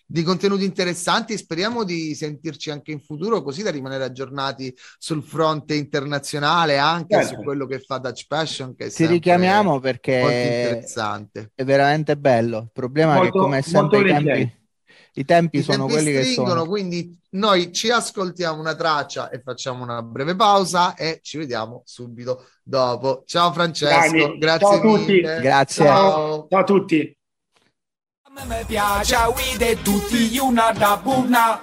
di 0.07 0.23
contenuti 0.23 0.65
interessanti 0.65 1.37
speriamo 1.37 1.85
di 1.85 2.15
sentirci 2.15 2.71
anche 2.71 2.93
in 2.93 3.01
futuro 3.01 3.43
così 3.43 3.63
da 3.63 3.71
rimanere 3.71 4.05
aggiornati 4.05 4.75
sul 4.99 5.23
fronte 5.23 5.75
internazionale 5.75 6.79
anche 6.79 7.17
certo. 7.17 7.35
su 7.35 7.43
quello 7.43 7.67
che 7.67 7.81
fa 7.81 7.99
Dutch 7.99 8.27
Passion 8.27 8.75
che 8.75 8.91
ti 8.91 9.07
richiamiamo 9.07 9.81
perché 9.81 10.15
interessante. 10.17 11.51
È 11.55 11.65
veramente 11.65 12.17
bello. 12.17 12.59
Il 12.59 12.71
problema 12.73 13.15
molto, 13.15 13.29
è 13.29 13.33
che 13.33 13.39
come 13.39 13.63
sempre 13.63 13.99
i 14.01 14.05
tempi, 14.05 14.57
i 15.17 15.25
tempi, 15.25 15.59
I 15.59 15.63
sono 15.63 15.87
quelli 15.87 16.13
che 16.13 16.25
sono. 16.25 16.67
Quindi 16.67 17.19
noi 17.31 17.73
ci 17.73 17.91
ascoltiamo 17.91 18.59
una 18.59 18.75
traccia 18.75 19.29
e 19.31 19.41
facciamo 19.41 19.83
una 19.83 20.03
breve 20.03 20.35
pausa 20.35 20.95
e 20.95 21.21
ci 21.23 21.39
vediamo 21.39 21.83
subito 21.85 22.47
dopo. 22.63 23.23
Ciao 23.27 23.53
Francesco, 23.53 24.11
Dani, 24.11 24.39
grazie 24.39 24.67
ciao 24.67 24.77
a 24.77 24.81
tutti. 24.81 25.21
Grazie. 25.21 25.85
Ciao. 25.85 26.47
ciao 26.49 26.61
a 26.61 26.65
tutti. 26.65 27.19
A 28.23 28.45
me 28.45 28.65
piace 28.67 29.15
a 29.15 29.29
guide 29.31 29.81
tutti 29.81 30.37
una 30.39 30.71
da 30.71 31.01
buona 31.03 31.59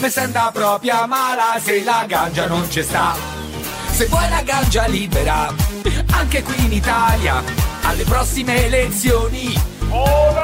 Mi 0.00 0.10
senta 0.10 0.50
proprio 0.52 1.06
mala 1.06 1.60
se 1.60 1.84
la 1.84 2.04
ganja 2.08 2.48
non 2.48 2.66
c'è 2.66 2.82
sta 2.82 3.14
Se 3.92 4.06
vuoi 4.06 4.28
la 4.28 4.42
ganja 4.42 4.88
libera 4.88 5.54
Anche 6.10 6.42
qui 6.42 6.64
in 6.64 6.72
Italia 6.72 7.68
alle 7.88 8.04
prossime 8.04 8.66
elezioni. 8.66 9.54
Oh, 9.88 10.34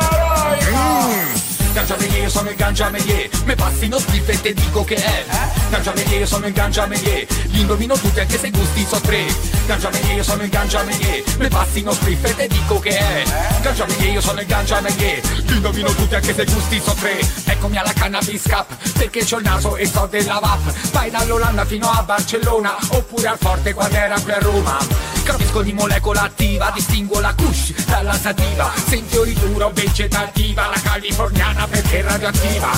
mm. 0.71 1.54
Ganciamelier, 1.75 2.23
io 2.23 2.29
sono 2.29 2.51
il 2.51 2.55
Ganciamelier 2.55 3.29
Me 3.47 3.57
passino 3.57 3.99
spliff 3.99 4.29
e 4.29 4.41
te 4.41 4.55
dico 4.55 4.85
che 4.85 4.95
è. 4.95 5.25
Ganciamelier, 5.71 6.21
io 6.21 6.27
sono 6.27 6.47
il 6.47 6.53
Ganciamelier 6.53 7.27
Li 7.47 7.61
indovino 7.63 7.97
tutti 7.97 8.21
anche 8.21 8.39
se 8.39 8.51
gusti 8.51 8.87
so 8.89 9.01
tre. 9.01 9.27
Ganciamelier, 9.67 10.15
io 10.15 10.23
sono 10.23 10.45
il 10.45 10.51
Ganciamelier 10.51 11.25
Me 11.37 11.49
passino 11.49 11.93
spliff 11.93 12.25
e 12.25 12.37
te 12.37 12.47
dico 12.47 12.79
che 12.79 12.97
è. 12.97 13.25
Ganciamelier, 13.61 14.13
io 14.13 14.21
sono 14.21 14.41
il 14.41 14.47
Ganciamelier 14.47 15.21
Li 15.47 15.57
indovino 15.57 15.93
tutti 15.95 16.15
anche 16.15 16.33
se 16.33 16.45
gusti 16.45 16.81
so 16.81 16.95
tre. 16.95 17.19
Eccomi 17.45 17.77
alla 17.77 17.93
cannabis 17.93 18.43
cup 18.49 18.73
Perché 18.97 19.25
c'ho 19.25 19.39
il 19.39 19.45
naso 19.45 19.77
e 19.77 19.87
so 19.87 20.07
della 20.09 20.39
VAP. 20.39 20.91
Vai 20.93 21.11
dall'Olanda 21.11 21.65
fino 21.65 21.91
a 21.91 22.05
Barcellona 22.05 22.77
Oppure 22.91 23.27
al 23.27 23.39
Forte 23.39 23.75
quando 23.75 23.97
era 23.97 24.21
qui 24.21 24.31
a 24.31 24.39
Roma 24.39 25.14
Capisco 25.25 25.63
di 25.63 25.73
molecola 25.73 26.23
attiva 26.23 26.71
Distingo 26.71 27.19
la 27.19 27.35
kush 27.35 27.73
dalla 27.87 28.13
sativa. 28.13 28.71
Senti 28.87 29.33
duro 29.33 29.71
vegetativa 29.73 30.67
La 30.67 30.81
californiana 30.81 31.67
perché 31.67 32.01
è 32.01 32.03
radioattiva. 32.03 32.71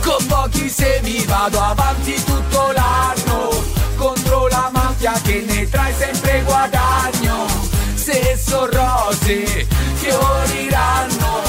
Con 0.00 0.26
pochi 0.26 0.68
semi 0.68 1.24
vado 1.26 1.60
avanti 1.60 2.22
tutto 2.24 2.72
l'anno. 2.72 3.64
Contro 3.96 4.48
la 4.48 4.68
mafia 4.72 5.12
che 5.22 5.44
ne 5.46 5.68
trae 5.68 5.94
sempre 5.96 6.42
guadagno. 6.42 7.46
Se 7.94 8.36
so 8.36 8.66
rose 8.66 9.66
fioriranno 9.94 11.42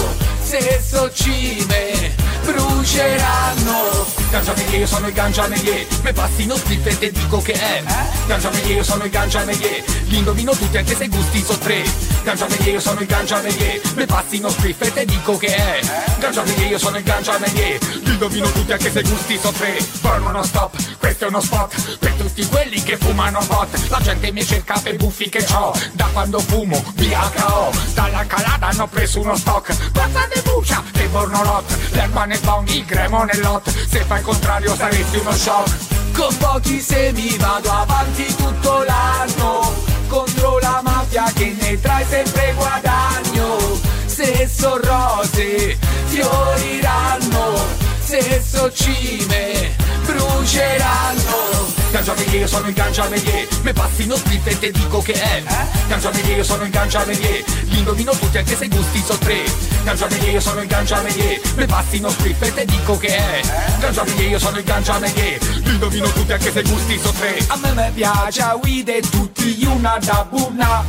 Se 0.43 0.81
so 0.85 1.11
cime 1.11 2.13
bruceranno 2.43 4.20
Ganciamelier, 4.31 4.79
io 4.79 4.87
sono 4.87 5.07
il 5.07 5.13
ganciamelier 5.13 5.85
Me 6.03 6.13
passino 6.13 6.55
split 6.55 6.87
e 6.87 6.97
te 6.97 7.11
dico 7.11 7.41
che 7.41 7.51
è. 7.51 7.83
Ganciamelier, 8.27 8.77
io 8.77 8.83
sono 8.83 9.03
il 9.03 9.09
ganciamelier 9.09 9.83
Li 10.05 10.17
indovino 10.19 10.53
tutti 10.53 10.77
anche 10.77 10.95
se 10.95 11.07
gusti 11.09 11.43
so 11.43 11.57
tre. 11.57 11.83
Ganciamelier, 12.23 12.73
io 12.75 12.79
sono 12.79 13.01
il 13.01 13.07
ganciamelier 13.07 13.81
Me 13.95 14.05
passino 14.05 14.49
split 14.49 14.81
e 14.83 14.93
te 14.93 15.05
dico 15.05 15.35
che 15.35 15.53
è. 15.53 15.79
Ganciamelier, 16.17 16.71
io 16.71 16.79
sono 16.79 16.97
il 16.97 17.03
ganciamelier 17.03 17.77
Li 18.03 18.11
indovino 18.11 18.49
tutti 18.51 18.71
anche 18.71 18.89
se 18.89 19.01
gusti 19.01 19.37
so 19.37 19.51
tre. 19.51 19.77
Burn 19.99 20.25
uno 20.25 20.43
stop, 20.43 20.97
questo 20.97 21.25
è 21.25 21.27
uno 21.27 21.41
spot. 21.41 21.97
Per 21.97 22.13
tutti 22.13 22.45
quelli 22.47 22.81
che 22.83 22.95
fumano 22.95 23.39
bot 23.47 23.89
La 23.89 23.99
gente 23.99 24.31
mi 24.31 24.45
cerca 24.45 24.79
per 24.81 24.95
buffi 24.95 25.27
che 25.27 25.45
ho 25.51 25.73
Da 25.91 26.07
quando 26.13 26.39
fumo, 26.39 26.81
BHO 26.95 27.71
Dalla 27.93 28.25
calada 28.25 28.67
hanno 28.67 28.87
preso 28.87 29.19
uno 29.19 29.35
stock. 29.35 29.91
Pazza 29.91 30.27
de 30.33 30.41
buccia, 30.41 30.81
e 30.93 31.07
bornolot. 31.07 31.77
L'erba 31.91 32.25
nel 32.25 32.39
bong, 32.39 32.67
il 32.69 32.85
cremo 32.85 33.23
nell'hot. 33.23 33.69
Se 33.87 34.03
fai 34.05 34.20
al 34.21 34.27
contrario 34.27 34.75
saresti 34.75 35.17
uno 35.17 35.31
shock. 35.31 36.13
Con 36.13 36.37
pochi 36.37 36.79
semi 36.79 37.35
vado 37.37 37.71
avanti 37.71 38.25
tutto 38.35 38.83
l'anno. 38.83 39.73
Contro 40.07 40.59
la 40.59 40.79
mafia 40.83 41.23
che 41.33 41.55
ne 41.59 41.79
trae 41.79 42.05
sempre 42.07 42.53
guadagno. 42.53 43.57
Se 44.05 44.47
so 44.47 44.79
rose 44.81 45.77
fioriranno. 46.05 47.55
Se 48.03 48.41
so 48.45 48.71
cime 48.71 49.80
bruceranno. 50.13 51.69
Ganciamelier, 51.91 52.39
io 52.41 52.47
sono 52.47 52.67
il 52.69 52.73
ganciamelier 52.73 53.47
Me 53.63 53.73
passino 53.73 54.15
split 54.15 54.47
e 54.47 54.59
te 54.59 54.71
dico 54.71 55.01
che 55.01 55.11
è. 55.11 55.43
Ganciamelier, 55.89 56.37
io 56.37 56.43
sono 56.43 56.63
il 56.63 56.69
ganciamelier 56.69 57.43
Li 57.65 57.79
indovino 57.79 58.11
tutti 58.13 58.37
anche 58.37 58.55
se 58.55 58.67
gusti 58.69 59.03
so 59.05 59.17
tre. 59.17 59.43
Ganciamelier, 59.83 60.33
io 60.33 60.39
sono 60.39 60.61
il 60.61 60.67
ganciamelier 60.67 61.41
Me 61.55 61.65
passino 61.65 62.09
split 62.09 62.41
e 62.43 62.53
te 62.53 62.65
dico 62.65 62.97
che 62.97 63.07
è. 63.07 63.41
Ganciamelier, 63.79 64.29
io 64.29 64.39
sono 64.39 64.57
il 64.57 64.63
ganciamelier 64.63 65.41
Li 65.63 65.69
indovino 65.69 66.09
tutti 66.13 66.31
anche 66.31 66.51
se 66.51 66.61
gusti 66.61 66.97
so 66.97 67.11
tre. 67.11 67.37
A 67.47 67.57
me 67.57 67.71
me 67.73 67.91
piace 67.93 68.41
a 68.41 68.55
guide 68.55 69.01
tutti 69.01 69.65
una 69.65 69.97
da 69.99 70.25
buona 70.29 70.83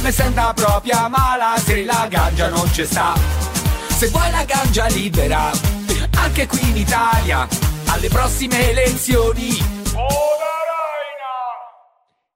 Me 0.00 0.12
senta 0.12 0.52
proprio 0.54 1.08
mala 1.08 1.56
se 1.62 1.84
la 1.84 2.06
ganja 2.08 2.48
non 2.48 2.70
c'è 2.70 2.86
sta 2.86 3.12
Se 3.98 4.06
vuoi 4.10 4.30
la 4.30 4.44
ganja 4.44 4.86
libera 4.86 5.50
Anche 6.18 6.46
qui 6.46 6.70
in 6.70 6.76
Italia 6.76 7.48
Alle 7.88 8.08
prossime 8.08 8.70
elezioni 8.70 9.48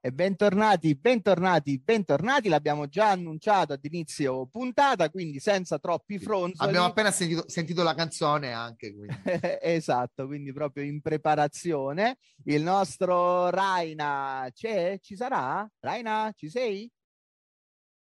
e 0.04 0.10
bentornati, 0.10 0.96
bentornati, 0.96 1.78
bentornati. 1.78 2.48
L'abbiamo 2.48 2.88
già 2.88 3.10
annunciato 3.10 3.74
ad 3.74 3.84
inizio 3.84 4.46
puntata, 4.46 5.08
quindi 5.10 5.38
senza 5.38 5.78
troppi 5.78 6.18
fronzoli. 6.18 6.68
Abbiamo 6.68 6.86
appena 6.86 7.12
sentito, 7.12 7.44
sentito 7.46 7.84
la 7.84 7.94
canzone 7.94 8.50
anche. 8.50 8.92
Quindi. 8.92 9.14
esatto, 9.62 10.26
quindi 10.26 10.52
proprio 10.52 10.82
in 10.82 11.00
preparazione. 11.00 12.16
Il 12.46 12.64
nostro 12.64 13.48
Raina 13.50 14.48
c'è? 14.52 14.98
Ci 15.00 15.14
sarà? 15.14 15.70
Raina, 15.78 16.32
ci 16.34 16.50
sei? 16.50 16.90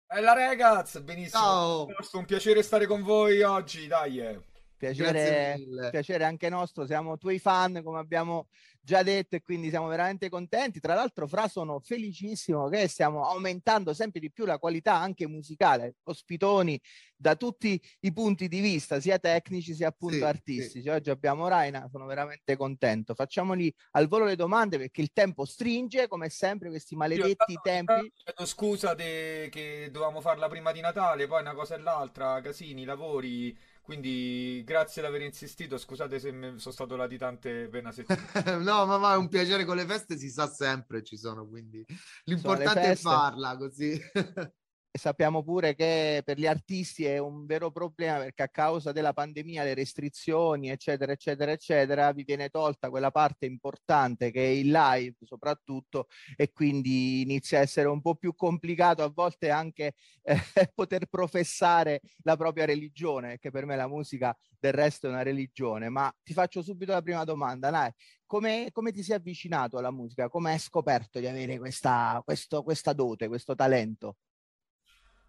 Bella 0.09 0.35
ragazzi, 0.35 1.01
benissimo. 1.03 1.43
Ciao. 1.43 1.89
È 1.89 2.17
un 2.17 2.25
piacere 2.25 2.63
stare 2.63 2.87
con 2.87 3.03
voi 3.03 3.43
oggi, 3.43 3.89
dai. 3.89 4.41
Piacere, 4.77 5.57
piacere 5.91 6.25
anche 6.25 6.49
nostro, 6.49 6.87
siamo 6.87 7.19
tuoi 7.19 7.39
fan 7.39 7.81
come 7.83 7.99
abbiamo 7.99 8.49
già 8.87 9.03
detto 9.03 9.35
e 9.35 9.43
quindi 9.43 9.69
siamo 9.69 9.89
veramente 9.89 10.29
contenti. 10.29 10.79
Tra 10.79 10.95
l'altro, 10.95 11.27
Fra, 11.27 11.49
sono 11.49 11.81
felicissimo 11.81 12.69
che 12.69 12.87
stiamo 12.87 13.27
aumentando 13.29 13.93
sempre 13.93 14.21
di 14.21 14.31
più 14.31 14.45
la 14.45 14.61
qualità 14.61 14.95
anche 14.95 15.27
musicale, 15.27 15.97
ospitoni 16.05 16.81
da 17.17 17.35
tutti 17.35 17.81
i 18.01 18.13
punti 18.13 18.47
di 18.47 18.61
vista, 18.61 19.01
sia 19.01 19.19
tecnici 19.19 19.75
sia 19.75 19.89
appunto 19.89 20.19
sì, 20.19 20.23
artistici. 20.23 20.83
Sì. 20.83 20.89
Oggi 20.89 21.11
abbiamo 21.11 21.49
Raina, 21.49 21.89
sono 21.91 22.07
veramente 22.07 22.57
contento. 22.57 23.15
Facciamoli 23.15 23.75
al 23.93 24.07
volo 24.07 24.25
le 24.25 24.37
domande 24.37 24.79
perché 24.79 25.01
il 25.01 25.11
tempo 25.13 25.45
stringe, 25.45 26.07
come 26.07 26.29
sempre, 26.29 26.69
questi 26.69 26.95
maledetti 26.95 27.53
Io, 27.53 27.61
tempi. 27.61 28.13
Chiedo 28.15 28.47
scusa 28.47 28.95
de... 28.95 29.49
che 29.51 29.89
dovevamo 29.91 30.21
farla 30.21 30.47
prima 30.49 30.71
di 30.71 30.81
Natale, 30.81 31.27
poi 31.27 31.41
una 31.41 31.55
cosa 31.55 31.75
e 31.75 31.79
l'altra, 31.81 32.41
casini, 32.41 32.85
lavori 32.85 33.75
quindi 33.87 34.65
grazie 34.65 35.01
di 35.01 35.07
aver 35.07 35.23
insistito, 35.23 35.79
scusate 35.79 36.19
se 36.19 36.31
sono 36.57 36.75
stato 36.75 36.97
latitante 36.97 37.69
per 37.69 37.83
una 37.83 37.93
settimana. 37.93 38.57
no, 38.59 38.85
ma, 38.85 38.99
ma, 38.99 39.15
è 39.15 39.17
un 39.17 39.29
piacere 39.29 39.65
con 39.65 39.77
le 39.77 39.87
feste, 39.87 40.19
si 40.19 40.29
sa 40.29 40.49
sempre 40.49 41.05
ci 41.05 41.17
sono, 41.17 41.47
quindi 41.47 41.87
l'importante 42.25 42.81
è 42.81 42.97
farla 42.97 43.57
così. 43.57 43.97
E 44.97 44.99
sappiamo 44.99 45.43
pure 45.43 45.75
che 45.75 46.23
per 46.25 46.39
gli 46.39 46.47
artisti 46.47 47.05
è 47.05 47.19
un 47.19 47.45
vero 47.45 47.71
problema 47.71 48.17
perché 48.17 48.45
a 48.45 48.49
causa 48.49 48.93
della 48.93 49.13
pandemia, 49.13 49.63
le 49.63 49.75
restrizioni, 49.75 50.71
eccetera, 50.71 51.13
eccetera, 51.13 51.53
eccetera, 51.53 52.13
vi 52.13 52.25
viene 52.25 52.49
tolta 52.49 52.89
quella 52.89 53.11
parte 53.11 53.45
importante 53.45 54.31
che 54.31 54.43
è 54.43 54.49
il 54.49 54.71
live 54.71 55.17
soprattutto 55.21 56.07
e 56.35 56.51
quindi 56.51 57.21
inizia 57.21 57.59
a 57.59 57.61
essere 57.61 57.89
un 57.89 58.01
po' 58.01 58.15
più 58.15 58.35
complicato 58.35 59.03
a 59.03 59.13
volte 59.15 59.51
anche 59.51 59.97
eh, 60.23 60.35
poter 60.75 61.09
professare 61.09 62.01
la 62.23 62.37
propria 62.39 62.65
religione, 62.65 63.37
che 63.37 63.51
per 63.51 63.67
me 63.67 63.77
la 63.77 63.89
musica 63.89 64.35
del 64.59 64.73
resto 64.73 65.09
è 65.09 65.11
una 65.11 65.23
religione. 65.23 65.91
Ma 65.91 66.11
ti 66.23 66.33
faccio 66.33 66.63
subito 66.63 66.93
la 66.93 67.03
prima 67.03 67.25
domanda, 67.25 67.69
Nai. 67.69 67.93
Come, 68.25 68.71
come 68.73 68.93
ti 68.93 69.03
sei 69.03 69.17
avvicinato 69.17 69.77
alla 69.77 69.91
musica? 69.91 70.31
Come 70.31 70.53
hai 70.53 70.59
scoperto 70.59 71.19
di 71.21 71.27
avere 71.27 71.59
questa, 71.59 72.23
questo, 72.25 72.63
questa 72.63 72.95
dote, 72.95 73.29
questo 73.29 73.55
talento? 73.55 74.17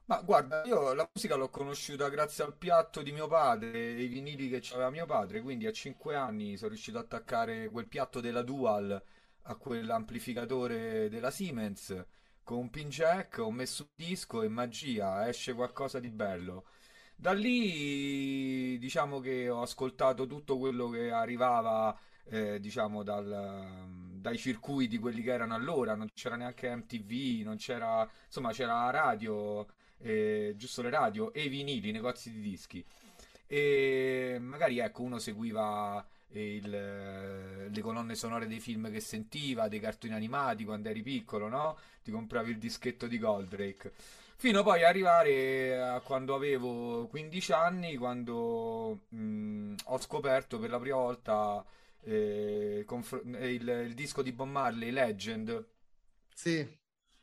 Ma 0.09 0.21
guarda, 0.21 0.63
io 0.63 0.93
la 0.93 1.09
musica 1.13 1.35
l'ho 1.35 1.49
conosciuta 1.49 2.07
grazie 2.07 2.45
al 2.45 2.55
piatto 2.55 3.01
di 3.01 3.11
mio 3.11 3.27
padre, 3.27 3.91
i 3.91 4.07
vinili 4.07 4.47
che 4.47 4.61
aveva 4.71 4.89
mio 4.89 5.05
padre, 5.05 5.41
quindi 5.41 5.65
a 5.67 5.71
5 5.73 6.15
anni 6.15 6.55
sono 6.55 6.69
riuscito 6.69 6.97
ad 6.97 7.03
attaccare 7.05 7.67
quel 7.69 7.87
piatto 7.87 8.21
della 8.21 8.41
Dual 8.41 9.03
a 9.43 9.55
quell'amplificatore 9.55 11.09
della 11.09 11.29
Siemens. 11.29 12.05
Con 12.41 12.57
un 12.57 12.69
pin 12.69 12.87
jack, 12.87 13.39
ho 13.39 13.51
messo 13.51 13.83
un 13.83 13.89
disco 14.05 14.43
e 14.43 14.47
magia, 14.47 15.27
esce 15.27 15.53
qualcosa 15.53 15.99
di 15.99 16.09
bello. 16.09 16.67
Da 17.13 17.33
lì 17.33 18.77
diciamo 18.77 19.19
che 19.19 19.49
ho 19.49 19.61
ascoltato 19.61 20.25
tutto 20.25 20.57
quello 20.57 20.87
che 20.89 21.11
arrivava 21.11 21.97
eh, 22.29 22.59
diciamo 22.61 23.03
dal, 23.03 23.85
dai 24.21 24.37
circuiti 24.37 24.97
quelli 24.99 25.21
che 25.21 25.31
erano 25.31 25.53
allora, 25.55 25.95
non 25.95 26.09
c'era 26.13 26.35
neanche 26.37 26.73
MTV, 26.73 27.43
non 27.43 27.57
c'era, 27.57 28.07
insomma 28.25 28.51
c'era 28.51 28.85
la 28.85 28.89
radio 28.91 29.67
eh, 29.99 30.53
giusto 30.57 30.81
le 30.81 30.89
radio 30.89 31.33
e 31.33 31.43
i 31.43 31.49
vinili, 31.49 31.89
i 31.89 31.91
negozi 31.91 32.31
di 32.31 32.41
dischi. 32.41 32.83
E 33.47 34.37
magari 34.39 34.79
ecco, 34.79 35.03
uno 35.03 35.19
seguiva 35.19 36.05
il, 36.29 37.69
le 37.71 37.81
colonne 37.81 38.15
sonore 38.15 38.47
dei 38.47 38.59
film 38.59 38.91
che 38.91 38.99
sentiva, 38.99 39.67
dei 39.67 39.79
cartoni 39.79 40.13
animati 40.13 40.65
quando 40.65 40.89
eri 40.89 41.01
piccolo, 41.01 41.47
no? 41.47 41.77
Ti 42.03 42.11
compravi 42.11 42.51
il 42.51 42.57
dischetto 42.57 43.07
di 43.07 43.17
Goldrake. 43.17 43.93
Fino 44.39 44.61
poi 44.61 44.83
ad 44.83 44.89
arrivare 44.89 45.81
a 45.81 45.99
quando 45.99 46.35
avevo 46.35 47.07
15 47.07 47.51
anni, 47.53 47.95
quando 47.95 48.99
mh, 49.09 49.73
ho 49.85 49.99
scoperto 49.99 50.59
per 50.59 50.69
la 50.69 50.79
prima 50.79 50.97
volta 50.97 51.65
eh, 52.03 52.83
conf- 52.85 53.23
il, 53.25 53.67
il, 53.67 53.93
disco 53.95 54.21
di 54.21 54.31
Bob 54.31 54.49
Marley, 54.49 54.91
Legend. 54.91 55.65
Sì. 56.33 56.67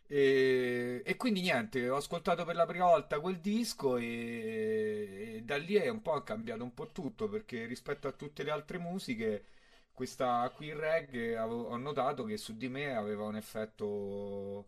E, 0.06 1.02
e, 1.04 1.16
quindi 1.16 1.40
niente, 1.40 1.88
ho 1.88 1.96
ascoltato 1.96 2.44
per 2.44 2.56
la 2.56 2.66
prima 2.66 2.84
volta 2.86 3.20
quel 3.20 3.40
disco 3.40 3.96
e, 3.96 5.36
e, 5.36 5.42
da 5.42 5.56
lì 5.56 5.74
è 5.74 5.88
un 5.88 6.02
po' 6.02 6.22
cambiato 6.22 6.62
un 6.62 6.74
po' 6.74 6.90
tutto 6.92 7.28
perché 7.28 7.64
rispetto 7.66 8.06
a 8.08 8.12
tutte 8.12 8.42
le 8.42 8.50
altre 8.50 8.78
musiche, 8.78 9.44
questa 9.92 10.50
qui 10.54 10.68
in 10.68 10.78
reggae 10.78 11.38
ho 11.38 11.76
notato 11.76 12.24
che 12.24 12.36
su 12.36 12.56
di 12.56 12.68
me 12.68 12.94
aveva 12.94 13.24
un 13.24 13.36
effetto 13.36 14.66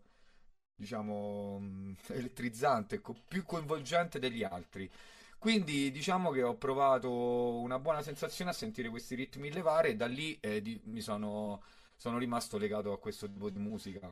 diciamo 0.75 1.95
elettrizzante, 2.09 3.01
più 3.27 3.43
coinvolgente 3.43 4.19
degli 4.19 4.43
altri. 4.43 4.89
Quindi 5.37 5.91
diciamo 5.91 6.31
che 6.31 6.43
ho 6.43 6.55
provato 6.57 7.11
una 7.59 7.79
buona 7.79 8.01
sensazione 8.01 8.51
a 8.51 8.53
sentire 8.53 8.89
questi 8.89 9.15
ritmi 9.15 9.51
levare 9.51 9.89
e 9.89 9.95
da 9.95 10.07
lì 10.07 10.37
eh, 10.39 10.61
di, 10.61 10.79
mi 10.85 11.01
sono, 11.01 11.61
sono 11.95 12.17
rimasto 12.17 12.57
legato 12.57 12.91
a 12.91 12.99
questo 12.99 13.29
tipo 13.31 13.49
di 13.49 13.59
musica. 13.59 14.11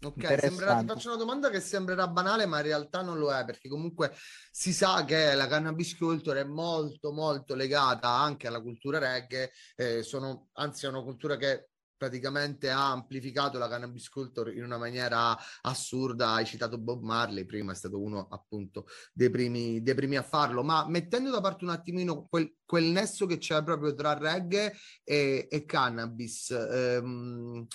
Ok, 0.00 0.38
sembrerà, 0.38 0.78
ti 0.78 0.86
faccio 0.86 1.08
una 1.08 1.16
domanda 1.16 1.50
che 1.50 1.60
sembrerà 1.60 2.06
banale, 2.06 2.46
ma 2.46 2.58
in 2.58 2.64
realtà 2.64 3.02
non 3.02 3.18
lo 3.18 3.34
è, 3.34 3.44
perché 3.44 3.68
comunque 3.68 4.14
si 4.50 4.72
sa 4.72 5.04
che 5.04 5.34
la 5.34 5.48
cannabis 5.48 5.96
culture 5.96 6.40
è 6.40 6.44
molto, 6.44 7.12
molto 7.12 7.56
legata 7.56 8.08
anche 8.08 8.46
alla 8.46 8.60
cultura 8.60 8.98
reggae, 8.98 9.50
eh, 9.74 10.02
sono, 10.04 10.50
anzi 10.52 10.86
è 10.86 10.88
una 10.88 11.02
cultura 11.02 11.36
che 11.36 11.70
praticamente 11.98 12.70
ha 12.70 12.92
amplificato 12.92 13.58
la 13.58 13.68
cannabis 13.68 14.08
culture 14.08 14.54
in 14.54 14.62
una 14.62 14.78
maniera 14.78 15.36
assurda. 15.62 16.30
Hai 16.30 16.46
citato 16.46 16.78
Bob 16.78 17.02
Marley, 17.02 17.44
prima 17.44 17.72
è 17.72 17.74
stato 17.74 18.00
uno 18.00 18.28
appunto 18.30 18.86
dei 19.12 19.28
primi, 19.28 19.82
dei 19.82 19.94
primi 19.94 20.16
a 20.16 20.22
farlo, 20.22 20.62
ma 20.62 20.86
mettendo 20.88 21.30
da 21.30 21.40
parte 21.40 21.64
un 21.64 21.70
attimino 21.70 22.26
quel, 22.28 22.54
quel 22.64 22.84
nesso 22.84 23.26
che 23.26 23.38
c'è 23.38 23.62
proprio 23.64 23.92
tra 23.94 24.16
reggae 24.16 24.72
e, 25.02 25.48
e 25.50 25.64
cannabis. 25.64 26.50
Ehm, 26.50 27.66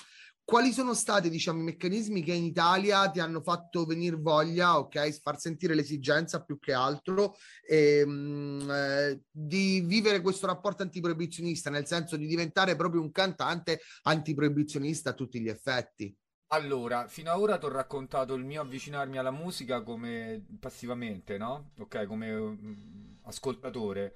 quali 0.45 0.71
sono 0.71 0.93
stati, 0.93 1.29
diciamo, 1.29 1.61
i 1.61 1.63
meccanismi 1.63 2.21
che 2.21 2.33
in 2.33 2.43
Italia 2.43 3.09
ti 3.09 3.19
hanno 3.19 3.41
fatto 3.41 3.85
venire 3.85 4.17
voglia, 4.17 4.77
ok, 4.77 5.19
far 5.21 5.39
sentire 5.39 5.73
l'esigenza 5.73 6.43
più 6.43 6.59
che 6.59 6.73
altro 6.73 7.35
ehm, 7.67 8.69
eh, 8.69 9.21
di 9.31 9.81
vivere 9.81 10.21
questo 10.21 10.45
rapporto 10.45 10.83
antiproibizionista, 10.83 11.69
nel 11.69 11.87
senso 11.87 12.17
di 12.17 12.27
diventare 12.27 12.75
proprio 12.75 13.01
un 13.01 13.11
cantante 13.11 13.79
antiproibizionista 14.03 15.11
a 15.11 15.13
tutti 15.13 15.39
gli 15.39 15.49
effetti? 15.49 16.15
Allora, 16.47 17.07
fino 17.07 17.31
ad 17.31 17.39
ora 17.39 17.57
ti 17.57 17.65
ho 17.65 17.69
raccontato 17.69 18.35
il 18.35 18.43
mio 18.43 18.61
avvicinarmi 18.61 19.17
alla 19.17 19.31
musica 19.31 19.81
come 19.81 20.45
passivamente, 20.59 21.37
no? 21.37 21.71
Ok, 21.79 22.05
come 22.05 22.31
um, 22.31 23.17
ascoltatore. 23.23 24.15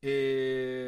E 0.00 0.86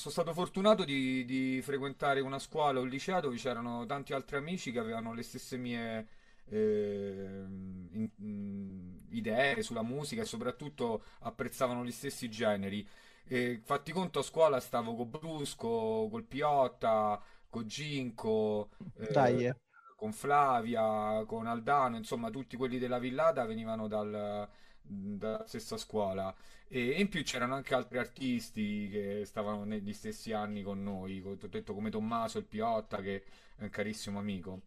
sono 0.00 0.12
stato 0.12 0.32
fortunato 0.32 0.84
di, 0.84 1.26
di, 1.26 1.60
frequentare 1.60 2.20
una 2.20 2.38
scuola, 2.38 2.80
un 2.80 2.88
liceo 2.88 3.20
dove 3.20 3.36
c'erano 3.36 3.84
tanti 3.84 4.14
altri 4.14 4.36
amici 4.36 4.72
che 4.72 4.78
avevano 4.78 5.12
le 5.12 5.22
stesse 5.22 5.58
mie 5.58 6.08
eh, 6.48 7.44
in, 7.92 8.08
in, 8.16 8.98
idee 9.10 9.62
sulla 9.62 9.82
musica 9.82 10.22
e 10.22 10.24
soprattutto 10.24 11.02
apprezzavano 11.20 11.84
gli 11.84 11.92
stessi 11.92 12.30
generi. 12.30 12.86
E, 13.26 13.60
fatti 13.62 13.92
conto 13.92 14.20
a 14.20 14.22
scuola 14.22 14.58
stavo 14.58 14.94
con 14.94 15.10
Brusco, 15.10 16.08
col 16.10 16.24
Piotta, 16.24 17.22
con 17.50 17.66
Ginco, 17.66 18.70
eh, 18.96 19.54
con 19.96 20.12
Flavia, 20.12 21.24
con 21.26 21.46
Aldano, 21.46 21.98
insomma 21.98 22.30
tutti 22.30 22.56
quelli 22.56 22.78
della 22.78 22.98
villata 22.98 23.44
venivano 23.44 23.86
dal, 23.86 24.48
dalla 24.90 25.46
stessa 25.46 25.76
scuola. 25.76 26.34
E 26.68 27.00
in 27.00 27.08
più 27.08 27.22
c'erano 27.22 27.54
anche 27.54 27.74
altri 27.74 27.98
artisti 27.98 28.88
che 28.90 29.22
stavano 29.24 29.64
negli 29.64 29.92
stessi 29.92 30.32
anni 30.32 30.62
con 30.62 30.82
noi, 30.82 31.22
ho 31.24 31.36
detto 31.48 31.74
come 31.74 31.90
Tommaso 31.90 32.38
il 32.38 32.44
Piotta, 32.44 33.00
che 33.00 33.24
è 33.56 33.62
un 33.62 33.70
carissimo 33.70 34.18
amico. 34.18 34.62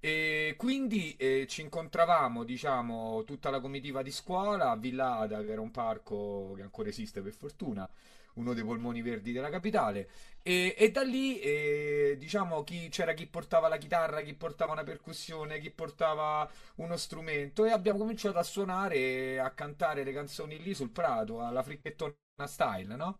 E 0.00 0.54
quindi 0.58 1.16
eh, 1.16 1.46
ci 1.48 1.62
incontravamo, 1.62 2.44
diciamo, 2.44 3.24
tutta 3.24 3.50
la 3.50 3.60
comitiva 3.60 4.02
di 4.02 4.10
scuola 4.10 4.70
a 4.70 4.76
Villada, 4.76 5.42
che 5.42 5.52
era 5.52 5.60
un 5.60 5.70
parco 5.70 6.52
che 6.56 6.62
ancora 6.62 6.88
esiste 6.90 7.22
per 7.22 7.32
fortuna, 7.32 7.88
uno 8.34 8.54
dei 8.54 8.64
polmoni 8.64 9.02
verdi 9.02 9.32
della 9.32 9.50
capitale. 9.50 10.08
E, 10.42 10.74
e 10.76 10.90
da 10.90 11.02
lì, 11.02 11.40
eh, 11.40 12.16
diciamo, 12.18 12.62
chi, 12.64 12.88
c'era 12.88 13.12
chi 13.14 13.26
portava 13.26 13.68
la 13.68 13.78
chitarra, 13.78 14.20
chi 14.22 14.34
portava 14.34 14.72
una 14.72 14.82
percussione, 14.84 15.58
chi 15.58 15.70
portava 15.70 16.48
uno 16.76 16.96
strumento 16.96 17.64
e 17.64 17.70
abbiamo 17.70 17.98
cominciato 17.98 18.38
a 18.38 18.42
suonare 18.42 18.96
e 18.96 19.38
a 19.38 19.50
cantare 19.50 20.04
le 20.04 20.12
canzoni 20.12 20.60
lì 20.62 20.74
sul 20.74 20.90
prato, 20.90 21.40
alla 21.40 21.62
fricchettona 21.62 22.14
style, 22.46 22.96
no? 22.96 23.18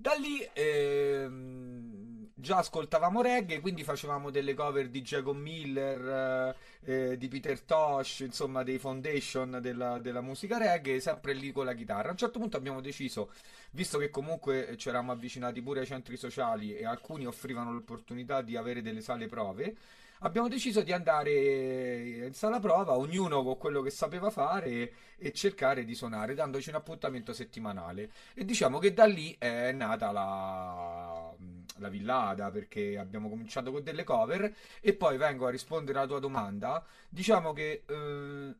Da 0.00 0.12
lì 0.14 0.48
ehm, 0.52 2.30
già 2.32 2.58
ascoltavamo 2.58 3.20
reggae, 3.20 3.58
quindi 3.58 3.82
facevamo 3.82 4.30
delle 4.30 4.54
cover 4.54 4.88
di 4.88 5.02
Jacob 5.02 5.36
Miller, 5.36 6.54
eh, 6.84 7.16
di 7.18 7.26
Peter 7.26 7.60
Tosh, 7.60 8.20
insomma 8.20 8.62
dei 8.62 8.78
foundation 8.78 9.58
della, 9.60 9.98
della 9.98 10.20
musica 10.20 10.56
reggae, 10.56 11.00
sempre 11.00 11.32
lì 11.32 11.50
con 11.50 11.64
la 11.64 11.74
chitarra. 11.74 12.08
A 12.08 12.10
un 12.12 12.16
certo 12.16 12.38
punto 12.38 12.56
abbiamo 12.56 12.80
deciso, 12.80 13.32
visto 13.72 13.98
che 13.98 14.08
comunque 14.08 14.76
ci 14.76 14.88
eravamo 14.88 15.10
avvicinati 15.10 15.60
pure 15.62 15.80
ai 15.80 15.86
centri 15.86 16.16
sociali 16.16 16.76
e 16.76 16.86
alcuni 16.86 17.26
offrivano 17.26 17.72
l'opportunità 17.72 18.40
di 18.40 18.56
avere 18.56 18.82
delle 18.82 19.00
sale 19.00 19.26
prove, 19.26 19.74
abbiamo 20.20 20.48
deciso 20.48 20.82
di 20.82 20.92
andare 20.92 22.26
in 22.26 22.34
sala 22.34 22.60
prova, 22.60 22.96
ognuno 22.96 23.42
con 23.42 23.58
quello 23.58 23.82
che 23.82 23.90
sapeva 23.90 24.30
fare 24.30 24.92
e 25.16 25.32
cercare 25.32 25.84
di 25.84 25.94
suonare, 25.94 26.34
dandoci 26.34 26.68
un 26.70 26.76
appuntamento 26.76 27.32
settimanale. 27.32 28.10
E 28.34 28.44
diciamo 28.44 28.78
che 28.78 28.92
da 28.92 29.04
lì 29.04 29.34
è 29.38 29.72
nata 29.72 30.10
la, 30.10 31.34
la 31.76 31.88
villada, 31.88 32.50
perché 32.50 32.98
abbiamo 32.98 33.28
cominciato 33.28 33.70
con 33.70 33.82
delle 33.82 34.04
cover 34.04 34.54
e 34.80 34.94
poi 34.94 35.16
vengo 35.16 35.46
a 35.46 35.50
rispondere 35.50 35.98
alla 35.98 36.08
tua 36.08 36.20
domanda. 36.20 36.84
Diciamo 37.08 37.52
che 37.52 37.84
eh, 37.86 38.54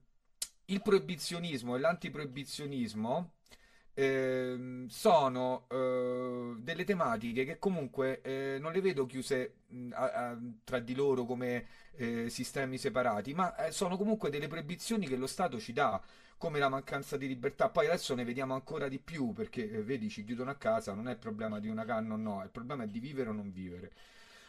il 0.67 0.83
proibizionismo 0.83 1.77
e 1.77 1.79
l'antiproibizionismo 1.79 3.33
eh, 3.99 4.85
sono 4.87 5.67
eh, 5.69 6.55
delle 6.59 6.85
tematiche 6.85 7.45
che 7.45 7.59
comunque 7.59 8.21
eh, 8.21 8.59
non 8.61 8.71
le 8.71 8.81
vedo 8.81 9.07
chiuse 9.07 9.55
mh, 9.67 9.91
a, 9.93 10.13
a, 10.13 10.39
tra 10.63 10.79
di 10.79 10.95
loro 10.95 11.25
come 11.25 11.67
eh, 11.97 12.31
sistemi 12.31 12.79
separati, 12.79 13.35
ma 13.35 13.57
eh, 13.57 13.73
sono 13.73 13.97
comunque 13.97 14.31
delle 14.31 14.47
proibizioni 14.47 15.09
che 15.09 15.17
lo 15.17 15.27
Stato 15.27 15.59
ci 15.59 15.73
dà, 15.73 16.01
come 16.37 16.61
la 16.61 16.69
mancanza 16.69 17.17
di 17.17 17.27
libertà. 17.27 17.71
Poi 17.71 17.87
adesso 17.87 18.15
ne 18.15 18.23
vediamo 18.25 18.55
ancora 18.55 18.87
di 18.87 19.01
più 19.01 19.33
perché 19.33 19.69
eh, 19.69 19.83
vedi, 19.83 20.09
ci 20.09 20.23
chiudono 20.23 20.51
a 20.51 20.55
casa, 20.55 20.95
non 20.95 21.09
è 21.09 21.13
il 21.13 21.19
problema 21.19 21.59
di 21.59 21.69
una 21.69 21.85
canna 21.85 22.15
o 22.15 22.17
no, 22.17 22.41
il 22.45 22.51
problema 22.51 22.85
è 22.85 22.87
di 22.87 23.01
vivere 23.01 23.31
o 23.31 23.33
non 23.33 23.51
vivere. 23.51 23.91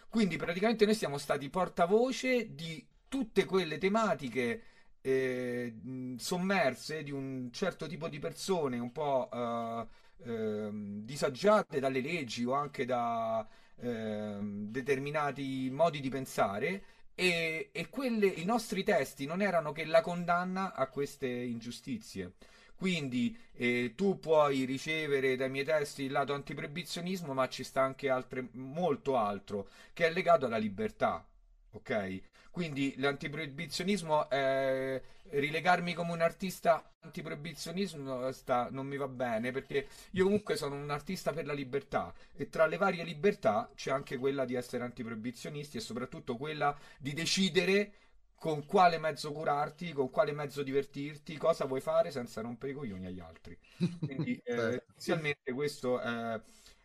Quindi 0.09 0.37
praticamente 0.37 0.85
noi 0.85 0.93
siamo 0.93 1.17
stati 1.17 1.49
portavoce 1.49 2.53
di 2.53 2.85
tutte 3.07 3.45
quelle 3.45 3.79
tematiche 3.79 4.61
eh, 5.01 5.75
sommerse 6.17 7.03
di 7.03 7.11
un 7.11 7.49
certo 7.51 7.87
tipo 7.87 8.07
di 8.07 8.19
persone 8.19 8.79
un 8.79 8.91
po' 8.91 9.29
eh, 9.31 9.87
eh, 10.23 10.69
disagiate 10.71 11.79
dalle 11.79 12.01
leggi 12.01 12.43
o 12.45 12.53
anche 12.53 12.85
da 12.85 13.47
ehm, 13.77 14.69
determinati 14.71 15.69
modi 15.71 15.99
di 16.01 16.09
pensare 16.09 16.83
e, 17.15 17.69
e 17.71 17.89
quelle, 17.89 18.27
i 18.27 18.45
nostri 18.45 18.83
testi 18.83 19.25
non 19.25 19.41
erano 19.41 19.71
che 19.71 19.85
la 19.85 20.01
condanna 20.01 20.73
a 20.73 20.87
queste 20.87 21.27
ingiustizie. 21.27 22.33
Quindi 22.75 23.37
eh, 23.53 23.93
tu 23.95 24.19
puoi 24.19 24.63
ricevere 24.63 25.35
dai 25.35 25.49
miei 25.49 25.65
testi 25.65 26.03
il 26.03 26.11
lato 26.13 26.33
antiproibizionismo, 26.33 27.33
ma 27.33 27.49
ci 27.49 27.63
sta 27.65 27.81
anche 27.81 28.09
altre, 28.09 28.47
molto 28.53 29.17
altro 29.17 29.67
che 29.93 30.07
è 30.07 30.11
legato 30.11 30.45
alla 30.45 30.57
libertà. 30.57 31.25
Ok? 31.71 32.21
Quindi 32.59 32.93
l'antiproibizionismo 32.97 34.29
è 34.29 35.01
rilegarmi 35.29 35.93
come 35.93 36.11
un 36.11 36.19
artista 36.19 36.91
antiproibizionismo 36.99 38.29
sta, 38.33 38.67
non 38.69 38.85
mi 38.85 38.97
va 38.97 39.07
bene 39.07 39.53
perché 39.53 39.87
io 40.11 40.25
comunque 40.25 40.57
sono 40.57 40.75
un 40.75 40.89
artista 40.89 41.31
per 41.31 41.45
la 41.45 41.53
libertà 41.53 42.13
e 42.35 42.49
tra 42.49 42.65
le 42.65 42.75
varie 42.75 43.05
libertà 43.05 43.71
c'è 43.75 43.91
anche 43.91 44.17
quella 44.17 44.43
di 44.43 44.55
essere 44.55 44.83
antiproibizionisti 44.83 45.77
e 45.77 45.79
soprattutto 45.79 46.35
quella 46.35 46.77
di 46.97 47.13
decidere 47.13 47.93
con 48.35 48.65
quale 48.65 48.97
mezzo 48.97 49.31
curarti, 49.31 49.93
con 49.93 50.09
quale 50.09 50.33
mezzo 50.33 50.61
divertirti, 50.61 51.37
cosa 51.37 51.63
vuoi 51.63 51.79
fare 51.79 52.11
senza 52.11 52.41
rompere 52.41 52.73
i 52.73 52.75
coglioni 52.75 53.05
agli 53.05 53.21
altri. 53.21 53.57
Quindi 54.03 54.37
eh, 54.43 54.83
inizialmente 54.91 55.53
questo 55.53 55.97
è, 55.97 56.41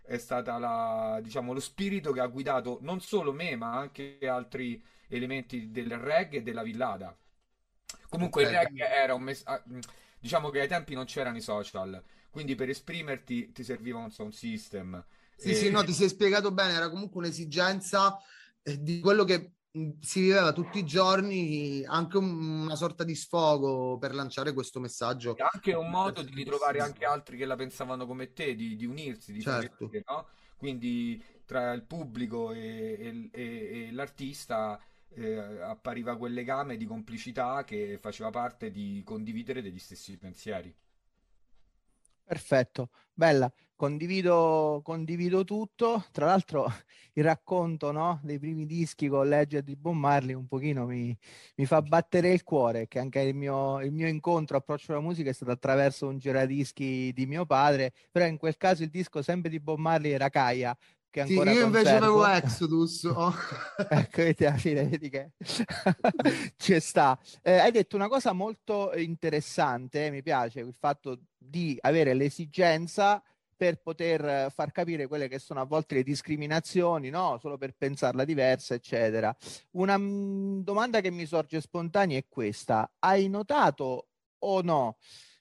è 0.07 0.19
stato 0.19 1.21
diciamo, 1.23 1.53
lo 1.53 1.61
spirito 1.61 2.13
che 2.13 2.21
ha 2.21 2.27
guidato 2.27 2.79
non 2.83 3.01
solo 3.01 3.33
me 3.33 3.57
ma 3.57 3.77
anche 3.77 4.19
altri 4.29 4.83
elementi 5.09 5.71
del 5.71 5.97
reggae 5.97 6.39
e 6.39 6.43
della 6.43 6.63
villada. 6.63 7.17
Comunque 8.09 8.45
okay. 8.45 8.55
il 8.55 8.61
reggae 8.61 8.89
era 8.89 9.15
un 9.15 9.23
messaggio. 9.23 9.75
Ah, 9.75 9.81
diciamo 10.19 10.49
che 10.49 10.61
ai 10.61 10.69
tempi 10.69 10.95
non 10.95 11.05
c'erano 11.05 11.37
i 11.37 11.43
social, 11.43 12.03
quindi 12.31 12.55
per 12.55 12.71
esprimerti 12.71 13.53
ti 13.53 13.63
serviva 13.63 13.99
un 13.99 14.11
sound 14.11 14.33
system. 14.33 15.05
Sì, 15.37 15.51
e... 15.51 15.55
sì, 15.55 15.71
no, 15.71 15.85
ti 15.85 15.93
sei 15.93 16.09
spiegato 16.09 16.51
bene, 16.51 16.73
era 16.73 16.89
comunque 16.89 17.21
un'esigenza 17.21 18.19
eh, 18.63 18.83
di 18.83 19.01
quello 19.01 19.25
che 19.25 19.53
si 20.01 20.21
viveva 20.21 20.53
tutti 20.53 20.79
i 20.79 20.85
giorni, 20.85 21.85
anche 21.85 22.17
un, 22.17 22.63
una 22.63 22.77
sorta 22.77 23.03
di 23.03 23.17
sfogo 23.17 23.99
per 23.99 24.15
lanciare 24.15 24.53
questo 24.53 24.79
messaggio. 24.79 25.37
E 25.37 25.43
anche 25.43 25.75
un 25.75 25.91
modo 25.91 26.23
di 26.23 26.33
ritrovare 26.33 26.79
anche 26.79 27.05
altri 27.05 27.37
che 27.37 27.45
la 27.45 27.57
pensavano 27.57 28.07
come 28.07 28.33
te, 28.33 28.55
di, 28.55 28.77
di 28.77 28.87
unirsi, 28.87 29.33
di 29.33 29.43
certo. 29.43 29.87
sapere, 29.87 30.05
no? 30.07 30.29
Quindi 30.57 31.23
tra 31.45 31.73
il 31.73 31.83
pubblico 31.83 32.53
e, 32.53 32.61
e, 32.61 33.29
e, 33.33 33.87
e 33.89 33.93
l'artista 33.93 34.81
eh, 35.09 35.61
appariva 35.61 36.17
quel 36.17 36.33
legame 36.33 36.77
di 36.77 36.87
complicità 36.87 37.65
che 37.65 37.99
faceva 38.01 38.31
parte 38.31 38.71
di 38.71 39.03
condividere 39.05 39.61
degli 39.61 39.79
stessi 39.81 40.17
pensieri. 40.17 40.75
Perfetto, 42.23 42.91
bella, 43.13 43.53
condivido, 43.85 44.81
condivido 44.83 45.45
tutto. 45.45 46.05
Tra 46.11 46.27
l'altro 46.27 46.65
il 47.15 47.25
racconto 47.25 47.93
no, 47.93 48.19
dei 48.23 48.39
primi 48.39 48.65
dischi 48.65 49.09
con 49.09 49.29
Legend 49.29 49.65
di 49.65 49.77
Bob 49.77 49.95
Marley 49.95 50.35
un 50.35 50.47
pochino 50.47 50.87
mi, 50.87 51.17
mi 51.57 51.67
fa 51.67 51.83
battere 51.83 52.33
il 52.33 52.43
cuore, 52.43 52.89
che 52.89 52.99
anche 52.99 53.21
il 53.21 53.35
mio, 53.35 53.81
il 53.81 53.93
mio 53.93 54.09
incontro, 54.09 54.57
approccio 54.57 54.93
alla 54.93 55.03
musica 55.03 55.31
è 55.31 55.35
stato 55.35 55.53
attraverso 55.53 56.07
un 56.07 56.19
giradischi 56.19 57.13
di 57.13 57.27
mio 57.27 57.45
padre, 57.45 57.93
però 58.11 58.25
in 58.25 58.39
quel 58.39 58.57
caso 58.57 58.83
il 58.83 58.91
disco 58.91 59.21
sempre 59.21 59.51
di 59.51 59.61
Bob 59.61 59.79
Marley 59.79 60.13
era 60.13 60.31
ancora 61.21 61.53
sì, 61.53 61.59
io 61.59 61.67
invece 61.67 61.91
avevo 61.91 62.27
Exodus. 62.27 63.05
Oh. 63.15 63.33
ecco, 63.89 64.23
vedi 64.23 64.45
alla 64.45 64.57
fine, 64.57 64.85
vedi 64.87 65.09
che 65.09 65.31
ci 66.57 66.81
sta. 66.81 67.17
Eh, 67.43 67.59
hai 67.59 67.71
detto 67.71 67.95
una 67.95 68.09
cosa 68.09 68.33
molto 68.33 68.93
interessante, 68.97 70.11
mi 70.11 70.23
piace 70.23 70.61
il 70.61 70.75
fatto 70.77 71.21
di 71.39 71.79
avere 71.81 72.15
l'esigenza 72.15 73.23
per 73.57 73.81
poter 73.81 74.51
far 74.51 74.73
capire 74.73 75.07
quelle 75.07 75.29
che 75.29 75.39
sono 75.39 75.61
a 75.61 75.65
volte 75.65 75.97
le 75.97 76.03
discriminazioni, 76.03 77.11
no? 77.11 77.39
Solo 77.41 77.57
per 77.57 77.75
pensarla 77.77 78.25
diversa, 78.25 78.75
eccetera. 78.75 79.35
Una 79.73 79.97
mm, 79.99 80.61
domanda 80.61 81.01
che 81.01 81.11
mi 81.11 81.27
sorge 81.27 81.61
spontanea 81.61 82.19
è 82.19 82.25
questa. 82.29 82.91
Hai 82.99 83.29
notato 83.29 84.09
o 84.39 84.61
no? 84.63 84.97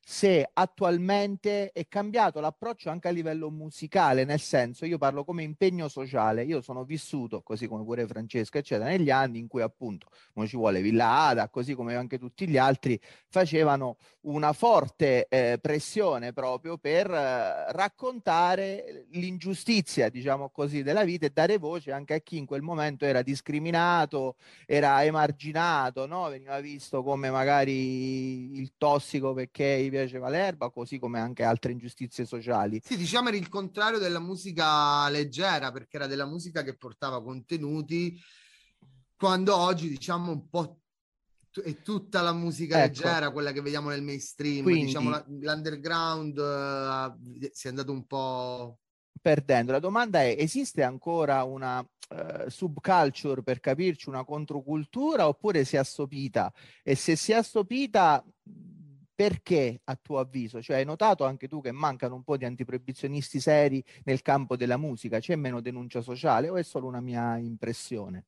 Se 0.06 0.50
attualmente 0.52 1.72
è 1.72 1.88
cambiato 1.88 2.42
l'approccio 2.42 2.90
anche 2.90 3.08
a 3.08 3.12
livello 3.12 3.50
musicale, 3.50 4.26
nel 4.26 4.42
senso 4.42 4.86
io 4.86 4.98
parlo 4.98 5.24
come 5.24 5.44
impegno 5.44 5.88
sociale, 5.88 6.44
io 6.44 6.62
sono 6.62 6.84
vissuto, 6.84 7.42
così 7.42 7.68
come 7.68 7.86
pure 7.86 8.06
Francesco, 8.06 8.58
eccetera, 8.58 8.90
negli 8.90 9.10
anni 9.10 9.40
in 9.40 9.48
cui 9.48 9.62
appunto, 9.62 10.08
come 10.34 10.46
ci 10.48 10.58
vuole, 10.58 10.82
Villa 10.82 11.28
Ada, 11.28 11.50
così 11.50 11.74
come 11.74 11.96
anche 11.96 12.20
tutti 12.20 12.48
gli 12.48 12.58
altri, 12.58 13.00
facevano 13.30 13.96
una 14.22 14.52
forte 14.52 15.28
eh, 15.30 15.58
pressione 15.62 16.34
proprio 16.34 16.78
per 16.78 17.10
eh, 17.10 17.72
raccontare 17.72 19.06
l'ingiustizia, 19.12 20.10
diciamo 20.10 20.50
così, 20.50 20.84
della 20.84 21.06
vita 21.06 21.26
e 21.26 21.30
dare 21.30 21.58
voce 21.58 21.94
anche 21.94 22.16
a 22.16 22.20
chi 22.20 22.38
in 22.38 22.46
quel 22.46 22.62
momento 22.62 23.06
era 23.06 23.22
discriminato, 23.22 24.36
era 24.66 25.02
emarginato, 25.06 26.06
no? 26.06 26.28
veniva 26.28 26.60
visto 26.60 27.04
come 27.04 27.30
magari 27.30 28.60
il 28.60 28.74
tossico 28.78 29.34
perché 29.34 29.64
piaceva 29.94 30.30
l'erba, 30.30 30.72
così 30.72 30.98
come 30.98 31.20
anche 31.20 31.44
altre 31.44 31.72
ingiustizie 31.72 32.26
sociali. 32.26 32.82
Sì, 32.84 32.98
diciamo 32.98 33.28
era 33.28 33.38
il 33.38 33.50
contrario 33.50 34.00
della 34.00 34.20
musica 34.20 35.08
leggera, 35.10 35.72
perché 35.72 35.98
era 35.98 36.08
della 36.08 36.26
musica 36.26 36.64
che 36.64 36.76
portava 36.76 37.22
contenuti, 37.22 38.20
quando 39.16 39.56
oggi 39.56 39.88
diciamo 39.88 40.32
un 40.32 40.50
po' 40.50 40.80
è 41.64 41.82
tutta 41.84 42.22
la 42.22 42.34
musica 42.34 42.84
ecco. 42.84 43.04
leggera, 43.04 43.32
quella 43.32 43.52
che 43.52 43.62
vediamo 43.62 43.90
nel 43.90 44.02
mainstream, 44.02 44.64
Quindi, 44.64 44.86
diciamo 44.86 45.24
l'underground 45.28 46.38
uh, 46.38 47.50
si 47.52 47.68
è 47.68 47.70
andato 47.70 47.92
un 47.92 48.08
po' 48.08 48.80
perdendo. 49.22 49.72
La 49.72 49.80
domanda 49.80 50.24
è: 50.24 50.36
esiste 50.38 50.82
ancora 50.82 51.44
una 51.44 51.80
uh, 51.80 52.50
subculture 52.50 53.44
per 53.44 53.60
capirci, 53.60 54.10
una 54.10 54.26
controcultura 54.26 55.28
oppure 55.28 55.64
si 55.64 55.76
è 55.76 55.80
assopita? 55.80 56.52
E 56.82 56.96
se 56.96 57.16
si 57.16 57.32
è 57.32 57.36
assopita, 57.36 58.26
perché 59.24 59.80
a 59.86 59.96
tuo 59.96 60.20
avviso? 60.20 60.62
Cioè, 60.62 60.78
hai 60.78 60.86
notato 60.86 61.24
anche 61.24 61.48
tu 61.48 61.62
che 61.62 61.72
mancano 61.72 62.16
un 62.16 62.24
po' 62.24 62.36
di 62.38 62.44
antiproibizionisti 62.46 63.40
seri 63.40 63.82
nel 64.04 64.22
campo 64.22 64.58
della 64.58 64.78
musica? 64.78 65.20
C'è 65.20 65.36
meno 65.38 65.62
denuncia 65.62 66.02
sociale 66.02 66.50
o 66.50 66.58
è 66.58 66.64
solo 66.64 66.88
una 66.88 67.00
mia 67.02 67.38
impressione? 67.38 68.26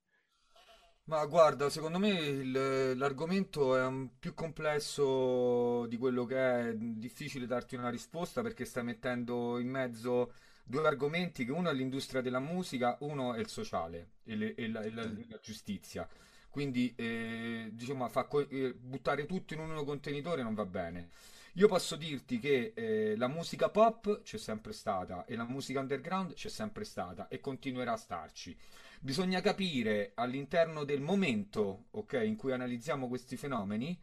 Ma 1.08 1.24
guarda, 1.28 1.70
secondo 1.70 2.00
me 2.00 2.10
il- 2.10 2.94
l'argomento 2.98 3.76
è 3.78 3.86
un- 3.86 4.18
più 4.18 4.34
complesso 4.34 5.86
di 5.88 5.98
quello 5.98 6.26
che 6.26 6.70
è, 6.70 6.74
difficile 6.76 7.46
darti 7.46 7.76
una 7.76 7.90
risposta 7.90 8.42
perché 8.42 8.66
stai 8.66 8.84
mettendo 8.84 9.60
in 9.60 9.70
mezzo 9.70 10.34
due 10.64 10.88
argomenti 10.88 11.46
che 11.46 11.52
uno 11.52 11.70
è 11.70 11.74
l'industria 11.74 12.22
della 12.22 12.40
musica, 12.40 12.98
uno 13.02 13.36
è 13.36 13.40
il 13.40 13.48
sociale 13.50 14.14
e, 14.24 14.36
le- 14.36 14.56
e 14.56 14.68
la, 14.68 14.82
e 14.82 14.90
la- 14.92 15.04
e 15.04 15.26
la 15.30 15.40
giustizia. 15.42 16.08
Quindi, 16.56 16.94
eh, 16.96 17.70
diciamo, 17.74 18.08
fa 18.08 18.24
co- 18.24 18.48
eh, 18.48 18.74
buttare 18.74 19.26
tutto 19.26 19.54
in 19.54 19.60
un 19.60 19.72
unico 19.72 19.84
contenitore 19.84 20.42
non 20.42 20.54
va 20.54 20.64
bene. 20.66 21.10
Io 21.56 21.68
posso 21.68 21.98
dirti 21.98 22.40
che 22.40 22.72
eh, 22.74 23.16
la 23.18 23.28
musica 23.28 23.70
pop 23.70 24.22
c'è 24.22 24.38
sempre 24.38 24.72
stata 24.72 25.26
e 25.26 25.36
la 25.36 25.44
musica 25.44 25.82
underground 25.82 26.34
c'è 26.34 26.48
sempre 26.48 26.86
stata 26.86 27.28
e 27.28 27.42
continuerà 27.42 27.92
a 27.92 27.98
starci. 27.98 28.56
Bisogna 29.02 29.42
capire 29.42 30.12
all'interno 30.16 30.86
del 30.86 31.02
momento, 31.02 31.88
ok, 31.92 32.22
in 32.24 32.38
cui 32.38 32.54
analizziamo 32.54 33.10
questi 33.10 33.36
fenomeni, 33.36 34.00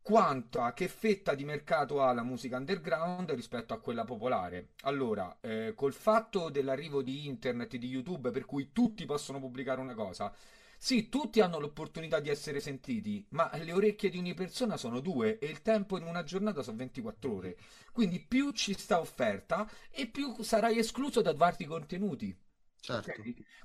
quanta, 0.00 0.72
che 0.72 0.88
fetta 0.88 1.34
di 1.34 1.44
mercato 1.44 2.00
ha 2.02 2.12
la 2.14 2.22
musica 2.22 2.56
underground 2.56 3.30
rispetto 3.32 3.74
a 3.74 3.80
quella 3.80 4.04
popolare. 4.04 4.68
Allora, 4.84 5.36
eh, 5.42 5.74
col 5.74 5.92
fatto 5.92 6.48
dell'arrivo 6.48 7.02
di 7.02 7.26
internet 7.26 7.74
e 7.74 7.78
di 7.78 7.88
YouTube, 7.88 8.30
per 8.30 8.46
cui 8.46 8.70
tutti 8.72 9.04
possono 9.04 9.40
pubblicare 9.40 9.80
una 9.80 9.94
cosa, 9.94 10.32
sì, 10.78 11.08
tutti 11.08 11.40
hanno 11.40 11.58
l'opportunità 11.58 12.20
di 12.20 12.28
essere 12.28 12.60
sentiti, 12.60 13.24
ma 13.30 13.50
le 13.54 13.72
orecchie 13.72 14.10
di 14.10 14.18
ogni 14.18 14.34
persona 14.34 14.76
sono 14.76 15.00
due 15.00 15.38
e 15.38 15.46
il 15.46 15.62
tempo 15.62 15.96
in 15.96 16.04
una 16.04 16.22
giornata 16.22 16.62
sono 16.62 16.76
24 16.76 17.34
ore. 17.34 17.56
Quindi 17.92 18.20
più 18.20 18.52
ci 18.52 18.74
sta 18.74 19.00
offerta 19.00 19.68
e 19.90 20.06
più 20.06 20.42
sarai 20.42 20.78
escluso 20.78 21.22
da 21.22 21.34
vari 21.34 21.64
contenuti. 21.64 22.36
Certo. 22.78 23.12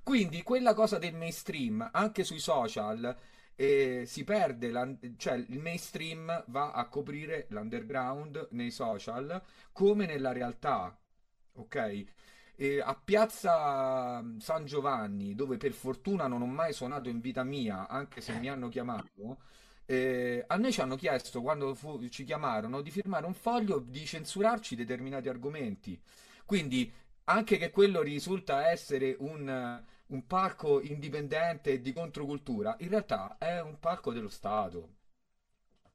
Quindi 0.03 0.41
quella 0.41 0.74
cosa 0.74 0.97
del 0.97 1.14
mainstream, 1.14 1.88
anche 1.91 2.24
sui 2.24 2.39
social, 2.39 3.16
e 3.55 4.05
si 4.07 4.24
perde, 4.24 4.72
la, 4.72 4.91
cioè 5.18 5.34
il 5.36 5.59
mainstream 5.59 6.45
va 6.47 6.72
a 6.72 6.88
coprire 6.88 7.45
l'underground 7.49 8.47
nei 8.51 8.72
social 8.72 9.39
come 9.72 10.07
nella 10.07 10.32
realtà, 10.32 10.97
ok? 11.53 12.03
E 12.56 12.80
a 12.80 12.95
Piazza 12.95 14.24
San 14.39 14.66
Giovanni, 14.66 15.34
dove 15.36 15.58
per 15.58 15.72
fortuna 15.72 16.28
non 16.28 16.41
ho 16.41 16.45
mai 16.45 16.74
suonato 16.74 17.10
in 17.10 17.20
vita 17.20 17.43
mia, 17.43 17.88
anche 17.88 18.22
se 18.22 18.34
mi 18.34 18.49
hanno 18.49 18.70
chiamato, 18.70 19.39
eh, 19.86 20.43
a 20.47 20.56
noi 20.58 20.72
ci 20.72 20.82
hanno 20.82 20.95
chiesto, 20.95 21.41
quando 21.41 21.74
fu, 21.74 22.08
ci 22.10 22.24
chiamarono, 22.24 22.82
di 22.82 22.91
firmare 22.91 23.26
un 23.26 23.34
foglio 23.34 23.80
di 23.80 24.06
censurarci 24.06 24.76
determinati 24.76 25.28
argomenti. 25.30 25.99
Quindi, 26.45 26.91
anche 27.26 27.58
che 27.58 27.72
quello 27.72 28.02
risulta 28.02 28.70
essere 28.70 29.16
un 29.20 29.82
un 30.12 30.26
parco 30.28 30.82
indipendente 30.82 31.80
di 31.80 31.93
controcultura, 31.93 32.76
in 32.80 32.89
realtà 32.89 33.38
è 33.38 33.62
un 33.62 33.80
parco 33.80 34.12
dello 34.12 34.30
Stato. 34.30 34.97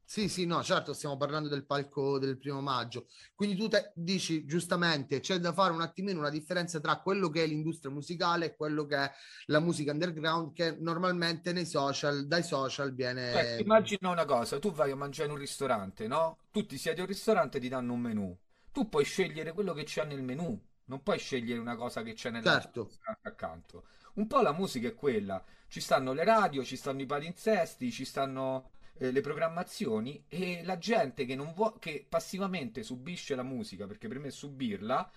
Sì, 0.09 0.29
sì, 0.29 0.45
no, 0.45 0.63
certo, 0.63 0.93
stiamo 0.93 1.17
parlando 1.17 1.49
del 1.49 1.65
palco 1.65 2.17
del 2.17 2.37
primo 2.37 2.61
maggio. 2.61 3.07
Quindi 3.35 3.57
tu 3.57 3.67
te 3.67 3.91
dici 3.93 4.45
giustamente 4.45 5.19
c'è 5.19 5.37
da 5.37 5.51
fare 5.51 5.73
un 5.73 5.81
attimino 5.81 6.19
una 6.19 6.29
differenza 6.29 6.79
tra 6.79 7.01
quello 7.01 7.27
che 7.27 7.43
è 7.43 7.45
l'industria 7.45 7.91
musicale 7.91 8.45
e 8.45 8.55
quello 8.55 8.85
che 8.85 8.95
è 8.95 9.11
la 9.47 9.59
musica 9.59 9.91
underground, 9.91 10.53
che 10.53 10.77
normalmente 10.79 11.51
nei 11.51 11.65
social, 11.65 12.25
dai 12.25 12.41
social 12.41 12.93
viene. 12.93 13.33
Cioè, 13.33 13.57
immagina 13.59 14.09
una 14.09 14.23
cosa: 14.23 14.59
tu 14.59 14.71
vai 14.71 14.91
a 14.91 14.95
mangiare 14.95 15.27
in 15.27 15.33
un 15.33 15.41
ristorante, 15.41 16.07
no? 16.07 16.37
Tutti 16.51 16.77
siedi 16.77 17.01
a 17.01 17.03
un 17.03 17.09
ristorante 17.09 17.57
e 17.57 17.59
ti 17.59 17.67
danno 17.67 17.91
un 17.91 17.99
menù. 17.99 18.37
Tu 18.71 18.87
puoi 18.87 19.03
scegliere 19.03 19.51
quello 19.51 19.73
che 19.73 19.83
c'è 19.83 20.05
nel 20.05 20.23
menù, 20.23 20.57
non 20.85 21.03
puoi 21.03 21.19
scegliere 21.19 21.59
una 21.59 21.75
cosa 21.75 22.01
che 22.01 22.13
c'è 22.13 22.29
nel 22.29 22.43
certo. 22.43 22.89
accanto. 23.23 23.87
Un 24.13 24.27
po' 24.27 24.39
la 24.39 24.53
musica 24.53 24.87
è 24.87 24.93
quella, 24.93 25.43
ci 25.67 25.81
stanno 25.81 26.13
le 26.13 26.23
radio, 26.23 26.63
ci 26.63 26.77
stanno 26.77 27.01
i 27.01 27.05
palinsesti, 27.05 27.91
ci 27.91 28.05
stanno 28.05 28.71
eh, 28.99 29.11
le 29.11 29.21
programmazioni 29.21 30.23
e 30.27 30.61
la 30.63 30.77
gente 30.77 31.25
che, 31.25 31.35
non 31.35 31.53
vuo- 31.53 31.77
che 31.79 32.05
passivamente 32.07 32.83
subisce 32.83 33.35
la 33.35 33.43
musica, 33.43 33.87
perché 33.87 34.07
per 34.07 34.19
me 34.19 34.27
è 34.27 34.31
subirla, 34.31 35.09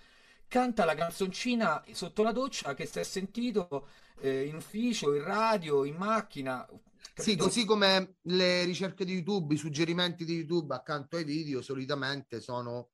canta 0.47 0.85
la 0.85 0.95
canzoncina 0.95 1.83
sotto 1.91 2.23
la 2.23 2.31
doccia 2.31 2.73
che 2.73 2.85
si 2.85 2.99
è 2.99 3.03
sentito 3.03 3.87
eh, 4.19 4.45
in 4.45 4.55
ufficio, 4.55 5.13
in 5.15 5.23
radio, 5.23 5.85
in 5.85 5.95
macchina. 5.95 6.67
Sì, 7.13 7.35
così 7.35 7.65
come 7.65 8.17
le 8.23 8.63
ricerche 8.63 9.05
di 9.05 9.13
YouTube, 9.13 9.53
i 9.53 9.57
suggerimenti 9.57 10.25
di 10.25 10.35
YouTube 10.35 10.73
accanto 10.73 11.17
ai 11.17 11.23
video 11.23 11.61
solitamente 11.61 12.39
sono 12.39 12.91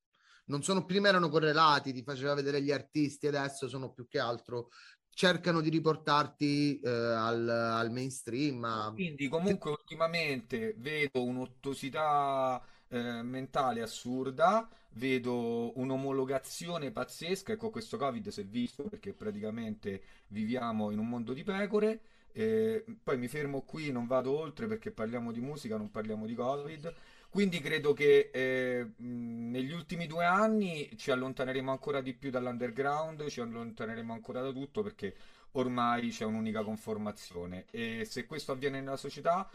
non 0.48 0.64
sono 0.64 0.86
prima 0.86 1.10
erano 1.10 1.30
correlati, 1.30 1.94
ti 1.94 2.04
faceva 2.04 2.34
vedere 2.34 2.62
gli 2.62 2.72
artisti, 2.72 3.28
adesso 3.28 3.68
sono 3.68 3.92
più 3.92 4.08
che 4.08 4.20
altro 4.20 4.70
cercano 5.18 5.62
di 5.62 5.70
riportarti 5.70 6.80
eh, 6.80 6.90
al, 6.90 7.50
al, 7.50 7.92
mainstream. 7.92 8.60
Ma... 8.60 8.92
Quindi 8.94 9.28
comunque 9.28 9.72
ultimamente 9.72 10.76
vedo 10.78 11.24
un'ottosità 11.24 12.64
eh, 12.90 13.24
mentale 13.24 13.82
assurda, 13.82 14.70
vedo 14.92 15.76
un'omologazione 15.80 16.92
pazzesca, 16.92 17.54
ecco 17.54 17.72
questo 17.72 17.98
Covid 17.98 18.28
si 18.28 18.42
è 18.42 18.46
visto 18.46 18.84
perché 18.84 19.12
praticamente 19.14 20.04
viviamo 20.28 20.92
in 20.92 21.00
un 21.00 21.10
mondo 21.10 21.34
di 21.34 21.44
pecore. 21.44 22.00
Eh, 22.32 22.86
poi 23.02 23.18
mi 23.18 23.28
fermo 23.28 23.62
qui, 23.62 23.92
non 23.92 24.06
vado 24.06 24.38
oltre 24.38 24.68
perché 24.68 24.92
parliamo 24.92 25.32
di 25.32 25.40
musica, 25.40 25.78
non 25.78 25.90
parliamo 25.90 26.28
di 26.28 26.36
Covid. 26.36 26.94
Quindi 27.30 27.60
credo 27.60 27.94
che 27.94 28.30
eh, 28.34 28.94
negli 28.98 29.72
ultimi 29.72 30.08
due 30.08 30.26
anni 30.26 30.90
ci 30.98 31.12
allontaneremo 31.12 31.70
ancora 31.70 32.02
di 32.02 32.14
più 32.14 32.32
dall'underground, 32.32 33.28
ci 33.28 33.42
allontaneremo 33.42 34.14
ancora 34.14 34.42
da 34.42 34.52
tutto 34.52 34.82
perché 34.82 35.16
ormai 35.52 36.10
c'è 36.10 36.26
un'unica 36.26 36.64
conformazione 36.64 37.66
e 37.70 38.06
se 38.06 38.26
questo 38.26 38.54
avviene 38.54 38.80
nella 38.80 38.98
società 38.98 39.50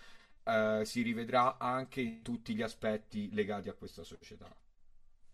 eh, 0.44 0.82
si 0.84 1.02
rivedrà 1.02 1.58
anche 1.58 2.00
in 2.00 2.22
tutti 2.22 2.54
gli 2.54 2.62
aspetti 2.62 3.32
legati 3.32 3.68
a 3.68 3.74
questa 3.74 4.04
società. 4.04 4.54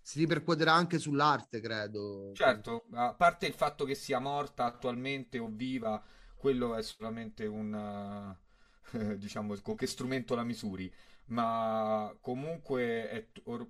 Si 0.00 0.20
ripercuoterà 0.20 0.72
anche 0.72 0.98
sull'arte, 0.98 1.60
credo. 1.60 2.32
Certo, 2.34 2.86
a 2.92 3.12
parte 3.12 3.46
il 3.46 3.52
fatto 3.52 3.84
che 3.84 3.94
sia 3.94 4.18
morta 4.18 4.64
attualmente 4.64 5.38
o 5.38 5.48
viva, 5.50 6.02
quello 6.34 6.74
è 6.74 6.82
solamente 6.82 7.44
un... 7.46 7.74
Uh, 7.74 8.46
diciamo, 9.16 9.54
con 9.60 9.76
che 9.76 9.86
strumento 9.86 10.34
la 10.34 10.44
misuri 10.44 10.90
ma 11.28 12.14
comunque 12.20 13.08
è, 13.08 13.26
or, 13.44 13.66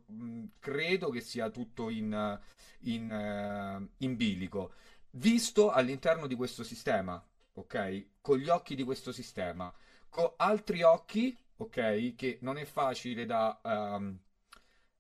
credo 0.59 1.11
che 1.11 1.21
sia 1.21 1.51
tutto 1.51 1.89
in, 1.91 2.41
in, 2.81 3.11
uh, 3.11 3.89
in 3.99 4.17
bilico, 4.17 4.73
visto 5.11 5.71
all'interno 5.71 6.27
di 6.27 6.35
questo 6.35 6.63
sistema, 6.63 7.23
ok? 7.55 8.07
Con 8.21 8.39
gli 8.39 8.49
occhi 8.49 8.75
di 8.75 8.85
questo 8.85 9.13
sistema, 9.13 9.73
con 10.09 10.33
altri 10.37 10.83
occhi, 10.83 11.37
ok? 11.57 12.15
Che 12.15 12.39
non 12.43 12.59
è 12.59 12.65
facile 12.65 13.27
da 13.27 13.59
um, 13.63 14.19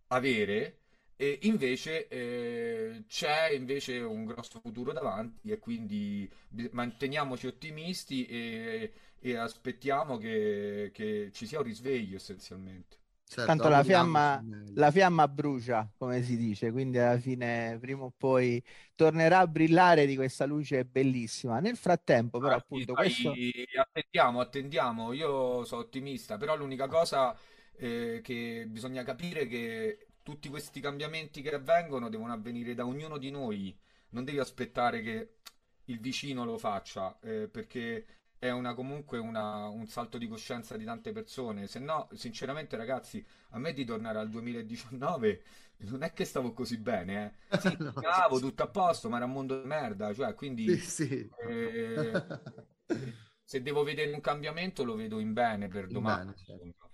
avere. 0.09 0.80
E 1.20 1.40
invece 1.42 2.06
eh, 2.06 3.02
c'è 3.09 3.50
invece 3.50 3.98
un 3.98 4.24
grosso 4.24 4.61
futuro 4.61 4.92
davanti 4.92 5.50
e 5.50 5.59
quindi 5.59 6.30
manteniamoci 6.70 7.48
ottimisti 7.48 8.24
e, 8.26 8.92
e 9.20 9.36
aspettiamo 9.36 10.16
che, 10.16 10.90
che, 10.92 11.30
ci 11.32 11.46
sia 11.46 11.58
un 11.58 11.64
risveglio 11.64 12.16
essenzialmente. 12.16 12.96
Certo, 13.28 13.44
Tanto 13.44 13.68
la 13.68 13.84
fiamma, 13.84 14.42
la 14.74 14.90
fiamma, 14.90 15.28
brucia, 15.28 15.86
come 15.98 16.22
si 16.22 16.38
dice, 16.38 16.72
quindi 16.72 16.96
alla 16.96 17.18
fine 17.18 17.76
prima 17.78 18.04
o 18.04 18.12
poi 18.16 18.62
tornerà 18.94 19.40
a 19.40 19.46
brillare 19.46 20.06
di 20.06 20.16
questa 20.16 20.46
luce 20.46 20.86
bellissima. 20.86 21.60
Nel 21.60 21.76
frattempo, 21.76 22.38
però, 22.38 22.54
ah, 22.54 22.56
appunto, 22.56 22.94
dai, 22.94 23.04
questo... 23.04 23.34
attendiamo, 23.78 24.40
attendiamo. 24.40 25.12
Io 25.12 25.62
sono 25.64 25.82
ottimista, 25.82 26.38
però 26.38 26.56
l'unica 26.56 26.86
cosa 26.86 27.36
eh, 27.76 28.20
che 28.22 28.64
bisogna 28.66 29.02
capire 29.02 29.42
è 29.42 29.46
che 29.46 30.06
tutti 30.22 30.48
questi 30.48 30.80
cambiamenti 30.80 31.42
che 31.42 31.54
avvengono 31.54 32.08
devono 32.08 32.32
avvenire 32.32 32.74
da 32.74 32.86
ognuno 32.86 33.18
di 33.18 33.30
noi. 33.30 33.78
Non 34.10 34.24
devi 34.24 34.38
aspettare 34.38 35.02
che 35.02 35.34
il 35.84 36.00
vicino 36.00 36.44
lo 36.46 36.56
faccia, 36.56 37.18
eh, 37.20 37.48
perché 37.48 38.06
è 38.39 38.51
una, 38.51 38.74
comunque 38.74 39.18
una, 39.18 39.66
un 39.66 39.86
salto 39.86 40.18
di 40.18 40.28
coscienza 40.28 40.76
di 40.76 40.84
tante 40.84 41.12
persone. 41.12 41.66
Se 41.66 41.78
no, 41.78 42.09
sinceramente, 42.14 42.76
ragazzi, 42.76 43.24
a 43.51 43.59
me 43.59 43.72
di 43.72 43.84
tornare 43.84 44.18
al 44.18 44.30
2019 44.30 45.43
non 45.78 46.03
è 46.03 46.12
che 46.12 46.24
stavo 46.24 46.53
così 46.53 46.78
bene, 46.78 47.36
eh. 47.51 47.57
Sì, 47.59 47.76
no, 47.78 47.93
sì. 47.93 48.41
tutto 48.41 48.62
a 48.62 48.68
posto, 48.68 49.09
ma 49.09 49.16
era 49.16 49.26
un 49.26 49.32
mondo 49.32 49.61
di 49.61 49.66
merda, 49.66 50.12
cioè, 50.12 50.34
quindi 50.34 50.76
sì, 50.78 51.07
sì. 51.07 51.30
Eh, 51.47 52.12
se 53.45 53.62
devo 53.62 53.82
vedere 53.82 54.12
un 54.12 54.20
cambiamento 54.20 54.84
lo 54.84 54.95
vedo 54.95 55.18
in 55.18 55.32
bene 55.32 55.68
per 55.68 55.86
domani. 55.86 56.32
Bene, 56.32 56.36
certo. 56.45 56.91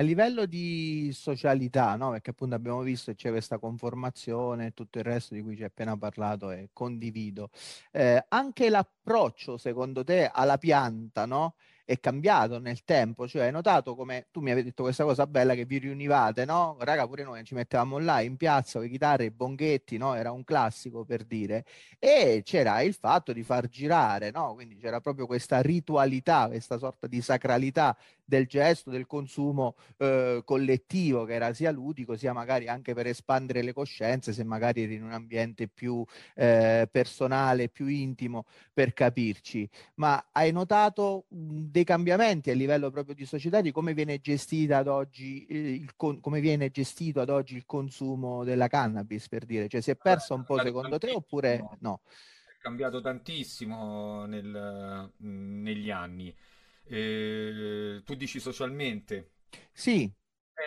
A 0.00 0.04
livello 0.04 0.46
di 0.46 1.10
socialità, 1.12 1.96
no? 1.96 2.10
perché 2.12 2.30
appunto 2.30 2.54
abbiamo 2.54 2.82
visto 2.82 3.10
che 3.10 3.16
c'è 3.16 3.30
questa 3.30 3.58
conformazione 3.58 4.66
e 4.66 4.70
tutto 4.72 4.98
il 4.98 5.04
resto 5.04 5.34
di 5.34 5.42
cui 5.42 5.56
ci 5.56 5.62
hai 5.62 5.66
appena 5.68 5.96
parlato 5.96 6.52
e 6.52 6.68
condivido, 6.72 7.50
eh, 7.90 8.24
anche 8.28 8.70
l'approccio 8.70 9.56
secondo 9.56 10.04
te 10.04 10.30
alla 10.32 10.56
pianta, 10.56 11.26
no? 11.26 11.54
è 11.88 11.98
cambiato 12.00 12.58
nel 12.58 12.84
tempo, 12.84 13.26
cioè 13.26 13.46
hai 13.46 13.50
notato 13.50 13.94
come 13.96 14.26
tu 14.30 14.40
mi 14.40 14.50
avevi 14.50 14.68
detto 14.68 14.82
questa 14.82 15.04
cosa 15.04 15.26
bella 15.26 15.54
che 15.54 15.64
vi 15.64 15.78
riunivate, 15.78 16.44
no? 16.44 16.76
Raga, 16.80 17.06
pure 17.06 17.24
noi 17.24 17.42
ci 17.44 17.54
mettevamo 17.54 17.96
là 17.96 18.20
in 18.20 18.36
piazza 18.36 18.72
con 18.74 18.82
le 18.82 18.90
chitarre, 18.90 19.24
i 19.24 19.30
bonghetti, 19.30 19.96
no? 19.96 20.12
Era 20.14 20.30
un 20.30 20.44
classico 20.44 21.06
per 21.06 21.24
dire. 21.24 21.64
E 21.98 22.42
c'era 22.44 22.82
il 22.82 22.92
fatto 22.92 23.32
di 23.32 23.42
far 23.42 23.68
girare, 23.68 24.30
no? 24.30 24.52
Quindi 24.52 24.76
c'era 24.76 25.00
proprio 25.00 25.24
questa 25.24 25.62
ritualità, 25.62 26.48
questa 26.48 26.76
sorta 26.76 27.06
di 27.06 27.22
sacralità 27.22 27.96
del 28.28 28.46
gesto, 28.46 28.90
del 28.90 29.06
consumo 29.06 29.74
eh, 29.96 30.42
collettivo 30.44 31.24
che 31.24 31.32
era 31.32 31.54
sia 31.54 31.70
ludico 31.70 32.14
sia 32.14 32.34
magari 32.34 32.68
anche 32.68 32.92
per 32.92 33.06
espandere 33.06 33.62
le 33.62 33.72
coscienze 33.72 34.34
se 34.34 34.44
magari 34.44 34.82
eri 34.82 34.96
in 34.96 35.04
un 35.04 35.12
ambiente 35.12 35.66
più 35.66 36.04
eh, 36.34 36.86
personale, 36.92 37.70
più 37.70 37.86
intimo 37.86 38.44
per 38.74 38.92
capirci. 38.92 39.66
Ma 39.94 40.28
hai 40.32 40.52
notato 40.52 41.24
dei 41.28 41.84
cambiamenti 41.84 42.50
a 42.50 42.54
livello 42.54 42.90
proprio 42.90 43.14
di 43.14 43.24
società 43.24 43.62
di 43.62 43.72
come 43.72 43.94
viene 43.94 44.20
gestita 44.20 44.76
ad 44.76 44.88
oggi 44.88 45.46
eh, 45.46 45.72
il 45.72 45.96
con- 45.96 46.20
come 46.20 46.40
viene 46.40 46.70
gestito 46.70 47.22
ad 47.22 47.30
oggi 47.30 47.56
il 47.56 47.64
consumo 47.64 48.44
della 48.44 48.68
cannabis 48.68 49.26
per 49.28 49.46
dire? 49.46 49.68
Cioè 49.68 49.80
si 49.80 49.90
è 49.90 49.96
perso 49.96 50.34
un 50.34 50.44
po' 50.44 50.58
secondo 50.58 50.98
te 50.98 51.12
oppure 51.12 51.66
no? 51.80 52.02
È 52.04 52.60
cambiato 52.60 53.00
tantissimo 53.00 54.26
nel, 54.26 55.12
negli 55.16 55.90
anni 55.90 56.34
eh, 56.88 58.02
tu 58.04 58.14
dici 58.14 58.40
socialmente? 58.40 59.32
Sì. 59.72 60.10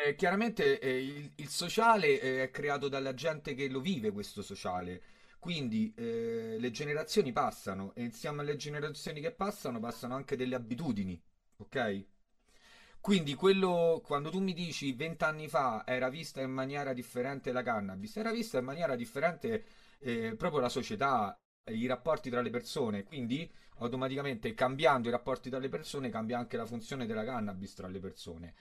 Eh, 0.06 0.16
chiaramente 0.16 0.80
eh, 0.80 1.04
il, 1.04 1.32
il, 1.36 1.48
sociale 1.50 2.20
eh, 2.20 2.44
è 2.44 2.52
creato 2.52 2.88
dalla 2.88 3.14
gente 3.14 3.54
che 3.56 3.68
lo 3.68 3.82
vive 3.82 4.12
questo 4.12 4.42
sociale. 4.42 5.02
Quindi 5.40 5.94
eh, 5.98 6.58
le 6.60 6.72
generazioni 6.72 7.32
passano 7.32 7.94
e 7.96 8.04
insieme 8.04 8.42
alle 8.42 8.56
generazioni 8.56 9.22
che 9.22 9.32
passano 9.32 9.80
passano 9.80 10.16
anche 10.16 10.36
delle 10.36 10.56
abitudini, 10.56 11.20
ok? 11.58 12.06
Quindi 13.02 13.34
quello, 13.34 14.02
quando 14.06 14.30
tu 14.30 14.40
mi 14.40 14.54
dici 14.54 14.94
vent'anni 14.94 15.48
fa 15.48 15.84
era 15.88 16.10
vista 16.10 16.42
in 16.42 16.52
maniera 16.52 16.94
differente 16.94 17.52
la 17.52 17.64
cannabis, 17.64 18.16
era 18.18 18.32
vista 18.32 18.60
in 18.60 18.66
maniera 18.66 18.96
differente 18.96 19.66
eh, 20.00 20.36
proprio 20.36 20.62
la 20.62 20.70
società, 20.70 21.36
i 21.70 21.86
rapporti 21.86 22.30
tra 22.30 22.42
le 22.42 22.50
persone, 22.50 23.04
quindi 23.04 23.50
automaticamente 23.78 24.54
cambiando 24.54 25.08
i 25.08 25.12
rapporti 25.12 25.50
tra 25.50 25.60
le 25.60 25.70
persone 25.70 26.10
cambia 26.10 26.38
anche 26.38 26.58
la 26.58 26.66
funzione 26.66 27.06
della 27.06 27.24
cannabis 27.24 27.74
tra 27.76 27.88
le 27.88 28.00
persone. 28.00 28.54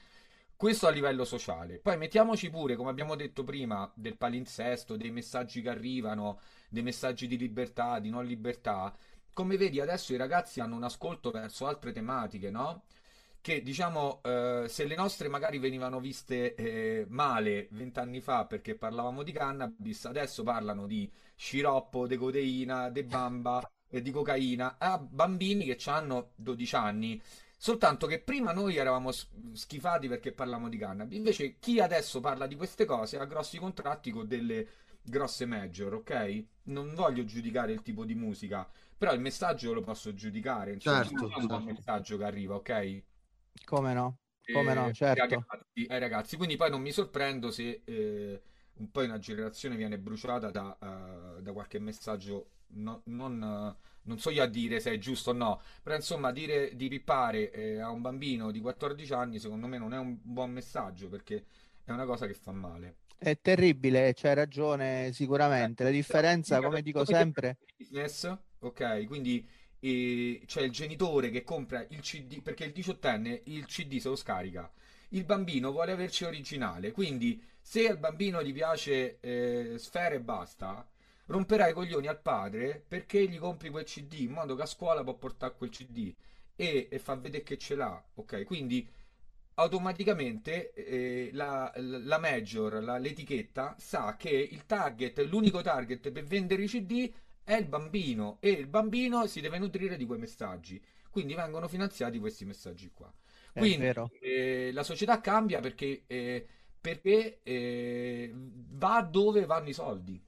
Questo 0.55 0.87
a 0.87 0.91
livello 0.91 1.25
sociale. 1.25 1.79
Poi 1.79 1.97
mettiamoci 1.97 2.51
pure, 2.51 2.77
come 2.77 2.91
abbiamo 2.91 3.15
detto 3.17 3.45
prima, 3.45 3.91
del 3.95 4.19
palinsesto, 4.19 4.97
dei 4.97 5.11
messaggi 5.11 5.63
che 5.63 5.71
arrivano, 5.71 6.41
dei 6.69 6.83
messaggi 6.83 7.27
di 7.27 7.39
libertà, 7.39 7.99
di 7.99 8.11
non 8.11 8.27
libertà. 8.27 8.95
Come 9.33 9.57
vedi, 9.57 9.81
adesso 9.81 10.13
i 10.13 10.19
ragazzi 10.19 10.61
hanno 10.61 10.77
un 10.77 10.83
ascolto 10.85 11.31
verso 11.31 11.67
altre 11.67 11.93
tematiche, 11.93 12.51
no? 12.51 12.83
Che 13.41 13.63
diciamo, 13.63 14.21
eh, 14.23 14.67
se 14.69 14.85
le 14.85 14.95
nostre 14.95 15.29
magari 15.29 15.59
venivano 15.59 15.99
viste 15.99 16.55
eh, 16.55 17.07
male 17.09 17.69
vent'anni 17.71 18.21
fa 18.21 18.45
perché 18.45 18.75
parlavamo 18.75 19.23
di 19.23 19.33
cannabis, 19.33 20.05
adesso 20.05 20.43
parlano 20.43 20.87
di 20.87 21.11
sciroppo, 21.35 22.07
di 22.07 22.17
codeina, 22.17 22.91
di 22.91 23.03
bamba 23.03 23.67
e 23.89 24.03
di 24.03 24.11
cocaina 24.11 24.77
a 24.79 24.99
bambini 24.99 25.65
che 25.65 25.91
hanno 25.91 26.33
12 26.37 26.77
anni 26.77 27.23
Soltanto 27.63 28.07
che 28.07 28.21
prima 28.21 28.53
noi 28.53 28.77
eravamo 28.77 29.11
schifati 29.53 30.09
perché 30.09 30.33
parlavamo 30.33 30.71
di 30.71 30.79
cannabis. 30.79 31.19
Invece 31.19 31.59
chi 31.59 31.79
adesso 31.79 32.19
parla 32.19 32.47
di 32.47 32.57
queste 32.57 32.87
cose 32.87 33.19
ha 33.19 33.27
grossi 33.27 33.59
contratti 33.59 34.11
con 34.11 34.27
delle 34.27 34.67
grosse 35.03 35.45
major, 35.45 35.93
ok? 35.93 36.45
Non 36.65 36.95
voglio 36.95 37.23
giudicare 37.27 37.73
il 37.73 37.83
tipo 37.83 38.07
di 38.07 38.15
musica, 38.15 38.67
però 38.97 39.13
il 39.13 39.21
messaggio 39.21 39.75
lo 39.75 39.83
posso 39.83 40.15
giudicare. 40.15 40.73
Insomma, 40.73 41.05
certo, 41.05 41.29
è 41.29 41.35
un 41.35 41.49
certo. 41.51 41.61
messaggio 41.61 42.17
che 42.17 42.25
arriva, 42.25 42.55
ok? 42.55 43.03
Come 43.65 43.93
no? 43.93 44.19
Come 44.53 44.75
no, 44.75 44.93
certo. 44.93 45.23
Ragazzi, 45.23 45.87
ai 45.89 45.99
ragazzi. 45.99 46.37
Quindi 46.37 46.57
poi 46.57 46.71
non 46.71 46.81
mi 46.81 46.93
sorprendo 46.93 47.51
se 47.51 47.83
eh, 47.85 48.43
un 48.75 48.91
po' 48.91 49.03
una 49.03 49.19
generazione 49.19 49.77
viene 49.77 49.99
bruciata 49.99 50.51
da, 50.51 50.77
uh, 50.81 51.41
da 51.41 51.53
qualche 51.53 51.79
messaggio 51.79 52.51
no, 52.69 53.03
non... 53.05 53.77
Uh, 53.77 53.89
non 54.03 54.19
so 54.19 54.31
io 54.31 54.43
a 54.43 54.47
dire 54.47 54.81
se 54.81 54.93
è 54.93 54.99
giusto 54.99 55.31
o 55.31 55.33
no, 55.35 55.61
però 55.83 55.95
insomma 55.95 56.33
dire 56.33 56.75
di 56.75 56.89
pippare 56.89 57.51
eh, 57.51 57.81
a 57.81 57.91
un 57.91 58.01
bambino 58.01 58.51
di 58.51 58.59
14 58.59 59.13
anni 59.13 59.39
secondo 59.39 59.67
me 59.67 59.77
non 59.79 59.93
è 59.93 59.99
un 59.99 60.17
buon 60.21 60.51
messaggio 60.51 61.09
perché 61.09 61.45
è 61.85 61.93
una 61.93 62.07
cosa 62.07 62.27
che 62.27 62.35
fa 62.35 62.51
male. 62.51 62.97
È 63.19 63.39
terribile, 63.41 64.15
c'hai 64.15 64.35
ragione 64.35 65.13
sicuramente. 65.13 65.85
La 65.85 65.91
differenza, 65.91 66.61
come 66.61 66.81
dico 66.81 67.05
sempre... 67.05 67.59
Business, 67.77 68.35
ok, 68.61 69.07
quindi 69.07 69.47
eh, 69.81 70.43
c'è 70.47 70.63
il 70.63 70.71
genitore 70.71 71.31
che 71.31 71.43
compra 71.43 71.85
il 71.89 72.01
CD, 72.01 72.41
perché 72.43 72.65
il 72.65 72.73
diciottenne 72.73 73.43
il 73.45 73.67
CD 73.67 73.99
se 73.99 74.09
lo 74.09 74.17
scarica. 74.17 74.71
Il 75.11 75.25
bambino 75.25 75.73
vuole 75.73 75.93
averci 75.93 76.25
originale, 76.25 76.93
quindi 76.93 77.43
se 77.61 77.89
al 77.89 77.99
bambino 77.99 78.43
gli 78.43 78.53
piace 78.53 79.19
eh, 79.21 79.75
Sfera 79.79 80.15
e 80.15 80.21
basta, 80.21 80.87
romperai 81.27 81.71
i 81.71 81.75
coglioni 81.75 82.07
al 82.07 82.21
padre 82.21 82.83
perché 82.87 83.27
gli 83.27 83.39
compri 83.39 83.71
quel 83.71 83.85
CD 83.85 84.15
in 84.21 84.33
modo 84.33 84.55
che 84.57 84.63
a 84.63 84.67
scuola 84.67 85.03
può 85.03 85.15
portare 85.15 85.55
quel 85.57 85.71
CD 85.71 86.13
e, 86.57 86.89
e 86.91 86.99
fa 86.99 87.15
vedere 87.15 87.43
che 87.43 87.57
ce 87.57 87.75
l'ha, 87.75 88.03
ok? 88.15 88.45
Quindi 88.45 88.87
automaticamente 89.55 90.73
eh, 90.73 91.31
la, 91.33 91.73
la, 91.77 92.19
major, 92.19 92.83
la, 92.83 92.99
l'etichetta, 92.99 93.75
sa 93.79 94.17
che 94.17 94.31
il 94.31 94.65
target, 94.67 95.19
l'unico 95.21 95.61
target 95.61 96.11
per 96.11 96.25
vendere 96.25 96.63
i 96.63 96.67
CD 96.67 97.13
è 97.51 97.57
il 97.57 97.67
bambino 97.67 98.37
e 98.39 98.51
il 98.51 98.69
bambino 98.69 99.27
si 99.27 99.41
deve 99.41 99.59
nutrire 99.59 99.97
di 99.97 100.07
quei 100.07 100.21
messaggi. 100.21 100.81
Quindi 101.11 101.35
vengono 101.35 101.67
finanziati 101.67 102.21
questi 102.21 102.45
messaggi 102.45 102.93
qua. 102.95 103.13
Quindi 103.53 103.93
eh, 104.21 104.71
la 104.73 104.85
società 104.85 105.21
cambia 105.21 105.59
perché, 105.59 106.05
eh, 106.07 106.47
perché 106.81 107.41
eh, 107.43 108.33
va 108.33 109.03
dove 109.03 109.47
vanno 109.47 109.69
i 109.69 109.73
soldi. 109.73 110.23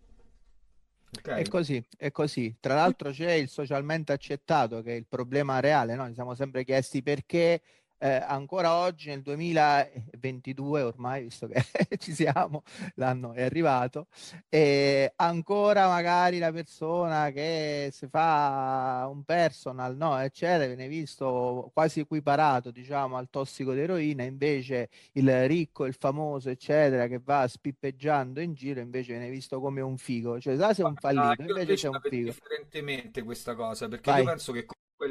Okay. 1.16 1.42
È 1.42 1.48
così, 1.48 1.84
è 1.96 2.10
così. 2.10 2.56
Tra 2.58 2.74
l'altro 2.74 3.12
c'è 3.12 3.34
il 3.34 3.48
socialmente 3.48 4.12
accettato 4.12 4.82
che 4.82 4.90
è 4.90 4.96
il 4.96 5.06
problema 5.06 5.60
reale, 5.60 5.94
no? 5.94 6.08
Ci 6.08 6.14
siamo 6.14 6.34
sempre 6.34 6.64
chiesti 6.64 7.04
perché 7.04 7.62
eh, 8.02 8.20
ancora 8.26 8.74
oggi 8.74 9.10
nel 9.10 9.22
2022 9.22 10.82
ormai, 10.82 11.22
visto 11.22 11.46
che 11.46 11.62
ci 11.98 12.12
siamo, 12.12 12.64
l'anno 12.96 13.32
è 13.32 13.42
arrivato, 13.42 14.08
e 14.48 15.12
ancora 15.14 15.86
magari 15.86 16.38
la 16.38 16.50
persona 16.50 17.30
che 17.30 17.90
si 17.92 18.08
fa 18.08 19.08
un 19.08 19.22
personal, 19.22 19.96
no, 19.96 20.18
eccetera, 20.18 20.66
viene 20.66 20.88
visto 20.88 21.70
quasi 21.72 22.00
equiparato, 22.00 22.72
diciamo, 22.72 23.16
al 23.16 23.30
tossico 23.30 23.72
d'eroina, 23.72 24.24
invece 24.24 24.88
il 25.12 25.46
ricco, 25.46 25.86
il 25.86 25.94
famoso, 25.94 26.50
eccetera, 26.50 27.06
che 27.06 27.20
va 27.22 27.46
spippeggiando 27.46 28.40
in 28.40 28.54
giro, 28.54 28.80
invece 28.80 29.12
viene 29.12 29.30
visto 29.30 29.60
come 29.60 29.80
un 29.80 29.96
figo, 29.96 30.40
cioè 30.40 30.56
sa 30.56 30.74
se 30.74 30.82
è 30.82 30.84
un 30.84 30.96
fallito, 30.96 31.42
invece 31.42 31.74
c'è 31.74 31.88
un 31.88 32.00
figo. 32.02 32.30
differentemente 32.30 33.22
questa 33.22 33.54
cosa, 33.54 33.86
perché 33.86 34.10
Vai. 34.10 34.22
io 34.22 34.26
penso 34.26 34.50
che 34.50 34.66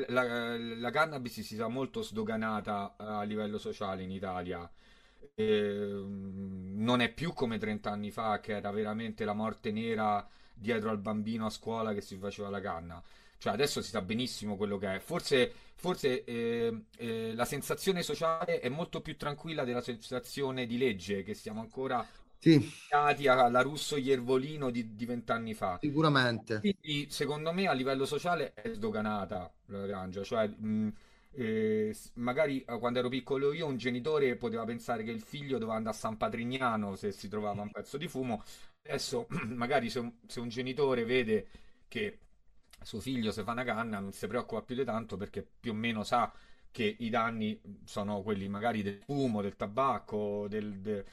la, 0.07 0.57
la, 0.57 0.89
cannabis 0.89 1.33
si 1.33 1.43
sia 1.43 1.67
molto 1.67 2.01
sdoganata 2.01 2.95
a 2.97 3.23
livello 3.23 3.57
sociale 3.57 4.03
in 4.03 4.11
Italia. 4.11 4.69
Eh, 5.33 6.03
non 6.05 7.01
è 7.01 7.11
più 7.13 7.33
come 7.33 7.57
30 7.57 7.89
anni 7.89 8.11
fa, 8.11 8.39
che 8.39 8.55
era 8.55 8.71
veramente 8.71 9.25
la 9.25 9.33
morte 9.33 9.71
nera 9.71 10.27
dietro 10.53 10.89
al 10.89 10.99
bambino 10.99 11.45
a 11.45 11.49
scuola 11.49 11.93
che 11.93 12.01
si 12.01 12.17
faceva 12.17 12.49
la 12.49 12.61
canna. 12.61 13.01
Cioè, 13.37 13.53
adesso 13.53 13.81
si 13.81 13.89
sa 13.89 14.01
benissimo 14.01 14.55
quello 14.55 14.77
che 14.77 14.95
è. 14.95 14.99
Forse, 14.99 15.51
forse 15.73 16.23
eh, 16.23 16.83
eh, 16.97 17.33
la 17.33 17.45
sensazione 17.45 18.03
sociale 18.03 18.59
è 18.59 18.69
molto 18.69 19.01
più 19.01 19.17
tranquilla 19.17 19.63
della 19.63 19.81
sensazione 19.81 20.67
di 20.67 20.77
legge, 20.77 21.23
che 21.23 21.33
siamo 21.33 21.59
ancora 21.59 22.05
sì. 22.41 22.71
alla 22.89 23.61
Russo 23.61 23.97
Iervolino 23.97 24.71
di 24.71 25.05
vent'anni 25.05 25.53
fa. 25.53 25.77
Sicuramente. 25.79 26.59
Quindi, 26.59 27.07
secondo 27.09 27.53
me, 27.53 27.67
a 27.67 27.73
livello 27.73 28.05
sociale 28.05 28.53
è 28.55 28.69
sdoganata 28.73 29.53
la 29.67 29.85
grangia. 29.85 30.23
Cioè, 30.23 30.47
mh, 30.47 30.93
eh, 31.33 31.95
magari 32.15 32.63
eh, 32.63 32.79
quando 32.79 32.99
ero 32.99 33.09
piccolo 33.09 33.53
io, 33.53 33.67
un 33.67 33.77
genitore 33.77 34.35
poteva 34.35 34.65
pensare 34.65 35.03
che 35.03 35.11
il 35.11 35.21
figlio 35.21 35.59
doveva 35.59 35.77
andare 35.77 35.95
a 35.95 35.99
San 35.99 36.17
Patrignano 36.17 36.95
se 36.95 37.11
si 37.11 37.27
trovava 37.27 37.61
un 37.61 37.69
pezzo 37.69 37.97
di 37.97 38.07
fumo. 38.07 38.43
Adesso, 38.83 39.27
magari 39.53 39.89
se 39.91 39.99
un, 39.99 40.11
se 40.25 40.39
un 40.39 40.49
genitore 40.49 41.05
vede 41.05 41.47
che 41.87 42.17
suo 42.83 42.99
figlio 42.99 43.31
se 43.31 43.43
fa 43.43 43.51
una 43.51 43.63
canna 43.63 43.99
non 43.99 44.11
si 44.11 44.25
preoccupa 44.27 44.63
più 44.63 44.75
di 44.75 44.83
tanto 44.83 45.15
perché 45.17 45.47
più 45.59 45.71
o 45.71 45.75
meno 45.75 46.03
sa 46.03 46.31
che 46.71 46.95
i 46.99 47.09
danni 47.09 47.59
sono 47.85 48.21
quelli 48.21 48.47
magari 48.47 48.81
del 48.81 49.01
fumo, 49.03 49.41
del 49.41 49.55
tabacco, 49.57 50.47
del, 50.47 50.79
de, 50.79 51.05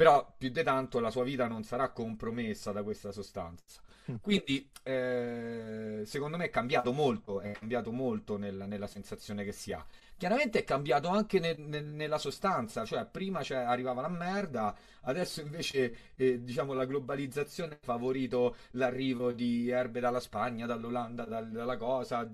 però 0.00 0.34
più 0.34 0.48
di 0.48 0.62
tanto 0.62 0.98
la 0.98 1.10
sua 1.10 1.24
vita 1.24 1.46
non 1.46 1.62
sarà 1.62 1.90
compromessa 1.90 2.72
da 2.72 2.82
questa 2.82 3.12
sostanza. 3.12 3.82
Mm. 4.10 4.14
Quindi 4.22 4.66
eh, 4.82 6.04
secondo 6.06 6.38
me 6.38 6.46
è 6.46 6.48
cambiato 6.48 6.90
molto, 6.90 7.42
è 7.42 7.50
cambiato 7.50 7.92
molto 7.92 8.38
nella, 8.38 8.64
nella 8.64 8.86
sensazione 8.86 9.44
che 9.44 9.52
si 9.52 9.74
ha. 9.74 9.86
Chiaramente 10.20 10.58
è 10.58 10.64
cambiato 10.64 11.08
anche 11.08 11.38
ne, 11.38 11.54
ne, 11.56 11.80
nella 11.80 12.18
sostanza, 12.18 12.84
cioè 12.84 13.06
prima 13.06 13.42
cioè, 13.42 13.56
arrivava 13.56 14.02
la 14.02 14.10
merda, 14.10 14.76
adesso 15.04 15.40
invece 15.40 16.12
eh, 16.14 16.42
diciamo 16.42 16.74
la 16.74 16.84
globalizzazione 16.84 17.72
ha 17.72 17.78
favorito 17.80 18.54
l'arrivo 18.72 19.32
di 19.32 19.70
erbe 19.70 19.98
dalla 19.98 20.20
Spagna, 20.20 20.66
dall'Olanda, 20.66 21.24
dal, 21.24 21.48
dalla 21.48 21.78
cosa, 21.78 22.28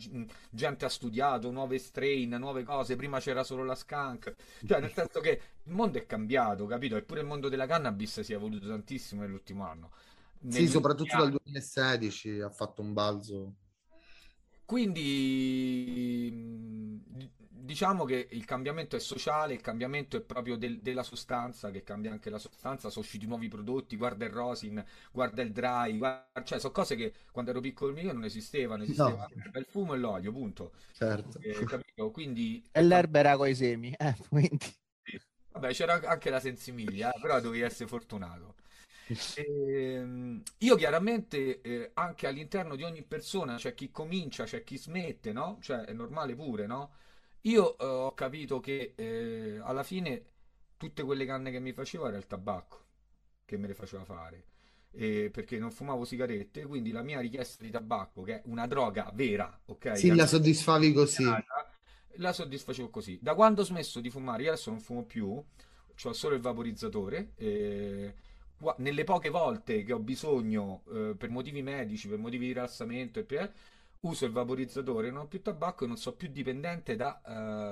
gente 0.51 0.84
ha 0.84 0.89
studiato 0.89 1.53
nuove 1.53 1.78
strain, 1.78 2.30
nuove 2.30 2.64
cose, 2.64 2.97
prima 2.97 3.20
c'era 3.20 3.45
solo 3.45 3.62
la 3.62 3.76
skunk, 3.76 4.34
cioè 4.66 4.80
nel 4.80 4.93
senso 4.93 5.20
che 5.20 5.41
il 5.62 5.72
mondo 5.72 5.99
è 5.99 6.07
cambiato, 6.07 6.66
capito? 6.66 6.97
Eppure 6.97 7.20
il 7.20 7.26
mondo 7.26 7.49
della 7.49 7.66
cannabis 7.66 8.18
si 8.22 8.32
è 8.32 8.34
evoluto 8.34 8.66
tantissimo 8.66 9.20
nell'ultimo 9.20 9.64
anno. 9.64 9.93
Sì, 10.49 10.66
soprattutto 10.66 11.16
dal 11.16 11.30
2016 11.30 12.41
ha 12.41 12.51
fatto 12.51 12.82
un 12.82 12.93
balzo. 12.93 13.55
Quindi 14.64 16.34
diciamo 17.66 18.04
che 18.04 18.28
il 18.30 18.44
cambiamento 18.46 18.96
è 18.96 19.00
sociale, 19.00 19.52
il 19.54 19.60
cambiamento 19.60 20.16
è 20.16 20.20
proprio 20.22 20.56
del- 20.56 20.80
della 20.80 21.02
sostanza, 21.02 21.70
che 21.70 21.82
cambia 21.82 22.12
anche 22.12 22.30
la 22.30 22.38
sostanza, 22.38 22.88
sono 22.90 23.04
usciti 23.04 23.26
nuovi 23.26 23.48
prodotti, 23.48 23.96
guarda 23.96 24.24
il 24.24 24.30
rosin, 24.32 24.82
guarda 25.12 25.42
il 25.42 25.52
dry, 25.52 25.98
guarda- 25.98 26.42
cioè 26.44 26.58
sono 26.58 26.72
cose 26.72 26.96
che 26.96 27.12
quando 27.30 27.50
ero 27.50 27.60
piccolo 27.60 27.98
io 27.98 28.12
non 28.12 28.24
esistevano, 28.24 28.84
esisteva 28.84 29.28
No. 29.34 29.58
il 29.60 29.66
fumo 29.68 29.94
e 29.94 29.98
l'olio, 29.98 30.32
punto. 30.32 30.72
Certo. 30.92 31.38
Eh? 31.40 32.10
Quindi 32.12 32.62
E 32.72 32.82
l'erba 32.82 33.18
era 33.18 33.36
coi 33.36 33.54
semi, 33.54 33.92
eh, 33.98 34.14
quindi... 34.30 34.66
Vabbè, 35.52 35.72
c'era 35.72 35.94
anche 36.04 36.30
la 36.30 36.40
sensimiglia, 36.40 37.10
eh, 37.12 37.20
però 37.20 37.40
dovevi 37.40 37.62
essere 37.62 37.88
fortunato. 37.88 38.54
Ehm, 39.38 40.42
io 40.58 40.76
chiaramente 40.76 41.60
eh, 41.60 41.90
anche 41.94 42.26
all'interno 42.26 42.74
di 42.76 42.82
ogni 42.82 43.02
persona 43.02 43.56
c'è 43.56 43.74
chi 43.74 43.90
comincia, 43.90 44.44
c'è 44.44 44.64
chi 44.64 44.76
smette, 44.78 45.32
no? 45.32 45.58
Cioè 45.60 45.80
è 45.84 45.92
normale 45.92 46.34
pure, 46.34 46.66
no? 46.66 46.92
Io 47.47 47.78
eh, 47.78 47.84
ho 47.84 48.14
capito 48.14 48.61
che 48.61 48.92
eh, 48.97 49.61
alla 49.62 49.82
fine 49.82 50.24
tutte 50.76 51.03
quelle 51.05 51.24
canne 51.24 51.51
che 51.51 51.61
mi 51.61 51.72
facevo 51.72 52.07
era 52.09 52.16
il 52.16 52.26
tabacco 52.26 52.84
che 53.44 53.57
me 53.57 53.68
le 53.68 53.74
faceva 53.74 54.05
fare. 54.05 54.44
Eh, 54.90 55.30
perché 55.32 55.59
non 55.59 55.70
fumavo 55.70 56.05
sigarette, 56.05 56.64
quindi 56.64 56.90
la 56.90 57.03
mia 57.03 57.20
richiesta 57.20 57.62
di 57.62 57.70
tabacco, 57.70 58.22
che 58.22 58.36
è 58.36 58.42
una 58.47 58.66
droga 58.66 59.11
vera, 59.14 59.59
ok? 59.66 59.97
Sì, 59.97 60.14
la 60.14 60.26
soddisfavi 60.26 60.92
così. 60.92 61.24
la 62.16 62.32
soddisfacevo 62.32 62.88
così. 62.88 63.18
Da 63.20 63.34
quando 63.34 63.61
ho 63.61 63.64
smesso 63.64 64.01
di 64.01 64.11
fumare, 64.11 64.44
io 64.44 64.53
adesso 64.53 64.70
non 64.70 64.80
fumo 64.80 65.05
più, 65.05 65.28
ho 65.30 66.12
solo 66.12 66.34
il 66.34 66.40
vaporizzatore. 66.40 67.32
e 67.36 68.14
qua- 68.59 68.74
nelle 68.78 69.05
poche 69.05 69.28
volte 69.28 69.82
che 69.82 69.92
ho 69.92 69.99
bisogno, 69.99 70.82
eh, 70.92 71.14
per 71.16 71.28
motivi 71.30 71.62
medici, 71.62 72.09
per 72.09 72.18
motivi 72.18 72.47
di 72.47 72.53
rilassamento, 72.53 73.18
e 73.20 73.24
per- 73.24 73.53
uso 74.07 74.24
il 74.26 74.32
vaporizzatore, 74.32 75.11
non 75.11 75.22
ho 75.22 75.26
più 75.26 75.42
tabacco 75.42 75.84
e 75.84 75.86
non 75.86 75.96
so 75.96 76.14
più 76.14 76.28
dipendente 76.28 76.96
da, 76.96 77.20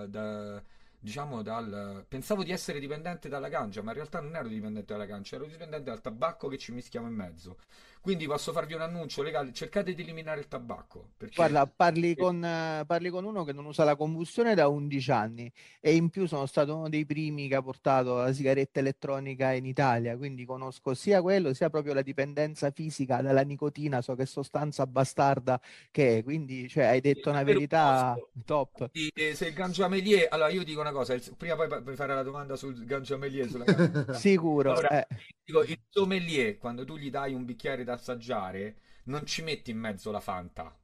eh, 0.05 0.09
da- 0.09 0.63
diciamo, 0.99 1.43
dal... 1.43 2.05
Pensavo 2.09 2.43
di 2.45 2.51
essere 2.53 2.81
dipendente 2.81 3.29
dalla 3.29 3.49
ganja, 3.49 3.83
ma 3.83 3.91
in 3.91 3.97
realtà 3.97 4.21
non 4.21 4.35
ero 4.37 4.49
dipendente 4.49 4.93
dalla 4.93 5.07
ganja, 5.07 5.37
ero 5.37 5.47
dipendente 5.47 5.85
dal 5.91 6.01
tabacco 6.01 6.49
che 6.49 6.59
ci 6.59 6.73
mischiamo 6.73 7.07
in 7.07 7.15
mezzo. 7.15 7.57
Quindi 8.05 8.27
posso 8.27 8.53
farvi 8.53 8.75
un 8.75 8.83
annuncio 8.83 9.23
legale, 9.23 9.51
cercate 9.55 9.95
di 9.95 10.03
eliminare 10.03 10.39
il 10.39 10.47
tabacco, 10.47 11.13
perché... 11.17 11.35
Guarda, 11.37 11.67
parli 11.67 12.15
con, 12.15 12.45
eh, 12.45 12.85
parli 12.87 13.09
con 13.09 13.25
uno 13.25 13.45
che 13.45 13.55
non 13.55 13.65
usa 13.65 13.83
la 13.83 13.97
combustione 13.97 14.55
da 14.55 14.69
11 14.69 15.11
anni 15.11 15.51
e 15.81 15.95
in 15.95 16.11
più 16.11 16.27
sono 16.27 16.45
stato 16.45 16.77
uno 16.77 16.91
dei 16.91 17.07
primi 17.07 17.49
che 17.49 17.55
ha 17.55 17.63
portato 17.63 18.17
la 18.17 18.31
sigaretta 18.31 18.81
elettronica 18.81 19.53
in 19.53 19.65
Italia, 19.65 20.19
quindi 20.19 20.45
conosco 20.45 20.93
sia 20.93 21.23
quello 21.23 21.55
sia 21.55 21.71
proprio 21.71 21.95
la 21.95 22.03
dipendenza 22.03 22.71
fisica 22.73 23.23
dalla 23.23 23.41
nicotina, 23.41 24.03
so 24.03 24.15
che 24.15 24.27
sostanza 24.27 24.87
bastarda 24.87 25.59
che 25.91 26.19
è, 26.19 26.23
quindi 26.23 26.69
cioè, 26.69 26.85
hai 26.85 27.01
detto 27.01 27.31
una 27.31 27.43
verità 27.43 28.15
top. 28.45 28.91
Eh, 28.93 29.35
se 29.35 29.47
il 29.47 29.55
gangiamelier, 29.55 30.27
allora 30.31 30.51
io 30.51 30.63
dico 30.63 30.83
una 30.83 30.93
cosa, 30.93 31.17
prima 31.39 31.57
poi 31.57 31.83
puoi 31.83 31.97
fare 31.97 32.15
la 32.15 32.23
domanda 32.23 32.55
sul 32.55 32.85
gangiamelier, 32.85 33.49
sulla. 33.49 33.65
Sicuro, 34.13 34.73
Allora, 34.73 35.07
eh. 35.07 35.17
dico, 35.43 35.63
il 35.63 35.79
sommelier, 35.89 36.59
quando 36.59 36.85
tu 36.85 36.99
gli 36.99 37.09
dai 37.09 37.33
un 37.33 37.47
bicchiere 37.47 37.83
da 37.83 37.94
assaggiare, 37.95 38.77
non 39.05 39.27
ci 39.27 39.43
metti 39.43 39.71
in 39.71 39.79
mezzo 39.79 40.11
la 40.11 40.21
Fanta. 40.21 40.77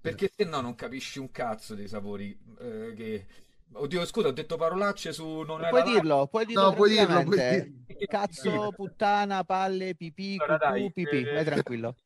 Perché 0.00 0.30
se 0.34 0.44
no 0.44 0.60
non 0.60 0.74
capisci 0.74 1.18
un 1.18 1.30
cazzo 1.30 1.74
dei 1.74 1.88
sapori 1.88 2.38
eh, 2.60 2.92
che... 2.94 3.26
Oddio, 3.72 4.06
scusa, 4.06 4.28
ho 4.28 4.32
detto 4.32 4.56
parolacce 4.56 5.12
su 5.12 5.40
non 5.40 5.64
è 5.64 5.68
Puoi 5.68 5.82
la 5.82 5.90
dirlo, 5.90 6.26
puoi 6.28 6.46
dirlo 6.46 6.62
No, 6.62 6.72
puoi 6.72 6.90
dirlo, 6.90 7.22
puoi 7.24 7.38
dirlo. 7.38 8.06
Cazzo, 8.06 8.70
puttana, 8.70 9.42
palle, 9.42 9.96
pipì, 9.96 10.36
Allora, 10.38 10.58
cucù, 10.58 10.72
dai, 10.72 10.92
pipì, 10.92 11.22
eh, 11.22 11.32
vai 11.32 11.44
tranquillo. 11.44 11.96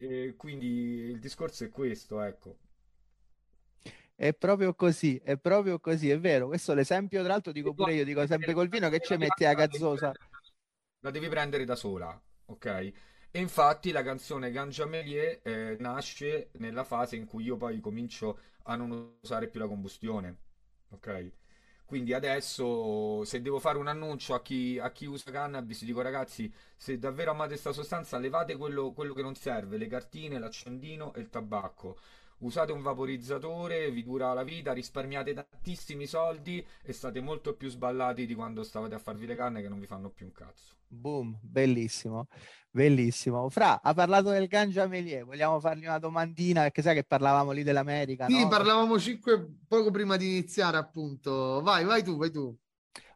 Eh, 0.00 0.34
quindi 0.36 1.10
il 1.10 1.18
discorso 1.18 1.64
è 1.64 1.70
questo, 1.70 2.20
ecco. 2.20 2.56
È 4.14 4.32
proprio 4.32 4.74
così, 4.74 5.20
è 5.22 5.36
proprio 5.36 5.78
così, 5.78 6.10
è 6.10 6.18
vero. 6.18 6.48
Questo 6.48 6.74
l'esempio, 6.74 7.20
tra 7.22 7.32
l'altro, 7.32 7.52
dico 7.52 7.72
pure 7.74 7.94
io, 7.94 8.04
dico 8.04 8.26
sempre 8.26 8.52
col 8.52 8.68
vino 8.68 8.88
che 8.88 9.00
ci 9.00 9.16
metti 9.16 9.44
la 9.44 9.54
gazzosa. 9.54 10.12
La 11.00 11.10
devi 11.10 11.28
prendere 11.28 11.64
da 11.64 11.74
sola, 11.74 12.20
ok? 12.46 12.66
E 13.30 13.40
infatti 13.40 13.90
la 13.90 14.02
canzone 14.02 14.50
Gangiamelier 14.50 15.40
eh, 15.42 15.76
nasce 15.80 16.50
nella 16.54 16.84
fase 16.84 17.16
in 17.16 17.24
cui 17.26 17.44
io 17.44 17.56
poi 17.56 17.80
comincio 17.80 18.38
a 18.64 18.76
non 18.76 19.16
usare 19.20 19.48
più 19.48 19.60
la 19.60 19.66
combustione, 19.66 20.36
ok? 20.90 21.32
Quindi 21.84 22.12
adesso 22.12 23.24
se 23.24 23.40
devo 23.40 23.58
fare 23.60 23.78
un 23.78 23.86
annuncio 23.88 24.34
a 24.34 24.42
chi, 24.42 24.78
a 24.78 24.90
chi 24.92 25.06
usa 25.06 25.30
cannabis, 25.30 25.84
dico 25.84 26.00
ragazzi, 26.00 26.52
se 26.76 26.98
davvero 26.98 27.30
amate 27.30 27.50
questa 27.50 27.72
sostanza, 27.72 28.18
levate 28.18 28.56
quello, 28.56 28.92
quello 28.92 29.14
che 29.14 29.22
non 29.22 29.34
serve, 29.34 29.78
le 29.78 29.86
cartine, 29.86 30.38
l'accendino 30.38 31.14
e 31.14 31.20
il 31.20 31.28
tabacco. 31.30 31.96
Usate 32.38 32.72
un 32.72 32.82
vaporizzatore, 32.82 33.90
vi 33.90 34.02
dura 34.02 34.32
la 34.34 34.42
vita, 34.44 34.72
risparmiate 34.72 35.32
tantissimi 35.34 36.06
soldi 36.06 36.64
e 36.82 36.92
state 36.92 37.20
molto 37.20 37.54
più 37.54 37.68
sballati 37.68 38.26
di 38.26 38.34
quando 38.34 38.62
stavate 38.62 38.94
a 38.94 38.98
farvi 38.98 39.26
le 39.26 39.34
canne 39.36 39.62
che 39.62 39.68
non 39.68 39.80
vi 39.80 39.86
fanno 39.86 40.10
più 40.10 40.26
un 40.26 40.32
cazzo. 40.32 40.77
Boom, 40.90 41.38
bellissimo, 41.42 42.28
bellissimo. 42.70 43.48
Fra, 43.50 43.80
ha 43.82 43.92
parlato 43.92 44.30
del 44.30 44.46
Gangiamelier, 44.46 45.24
vogliamo 45.24 45.60
fargli 45.60 45.84
una 45.84 45.98
domandina, 45.98 46.62
perché 46.62 46.80
sai 46.82 46.94
che 46.94 47.04
parlavamo 47.04 47.50
lì 47.50 47.62
dell'America, 47.62 48.26
Sì, 48.26 48.40
no? 48.40 48.48
parlavamo 48.48 48.98
cinque 48.98 49.46
poco 49.68 49.90
prima 49.90 50.16
di 50.16 50.26
iniziare, 50.28 50.76
appunto. 50.78 51.60
Vai, 51.62 51.84
vai 51.84 52.02
tu, 52.02 52.16
vai 52.16 52.30
tu. 52.30 52.56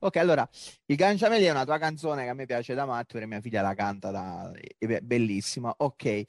Ok, 0.05 0.16
allora, 0.16 0.48
il 0.86 0.96
Gangiamelier 0.96 1.50
è 1.50 1.53
una 1.53 1.64
tua 1.64 1.78
canzone 1.78 2.24
che 2.24 2.30
a 2.30 2.34
me 2.34 2.44
piace 2.44 2.74
da 2.74 2.84
matto, 2.84 3.12
perché 3.12 3.26
mia 3.28 3.40
figlia 3.40 3.62
la 3.62 3.72
canta, 3.74 4.11
da... 4.11 4.50
è 4.76 5.00
bellissima. 5.00 5.72
Ok, 5.78 6.24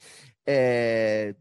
eh, 0.46 1.36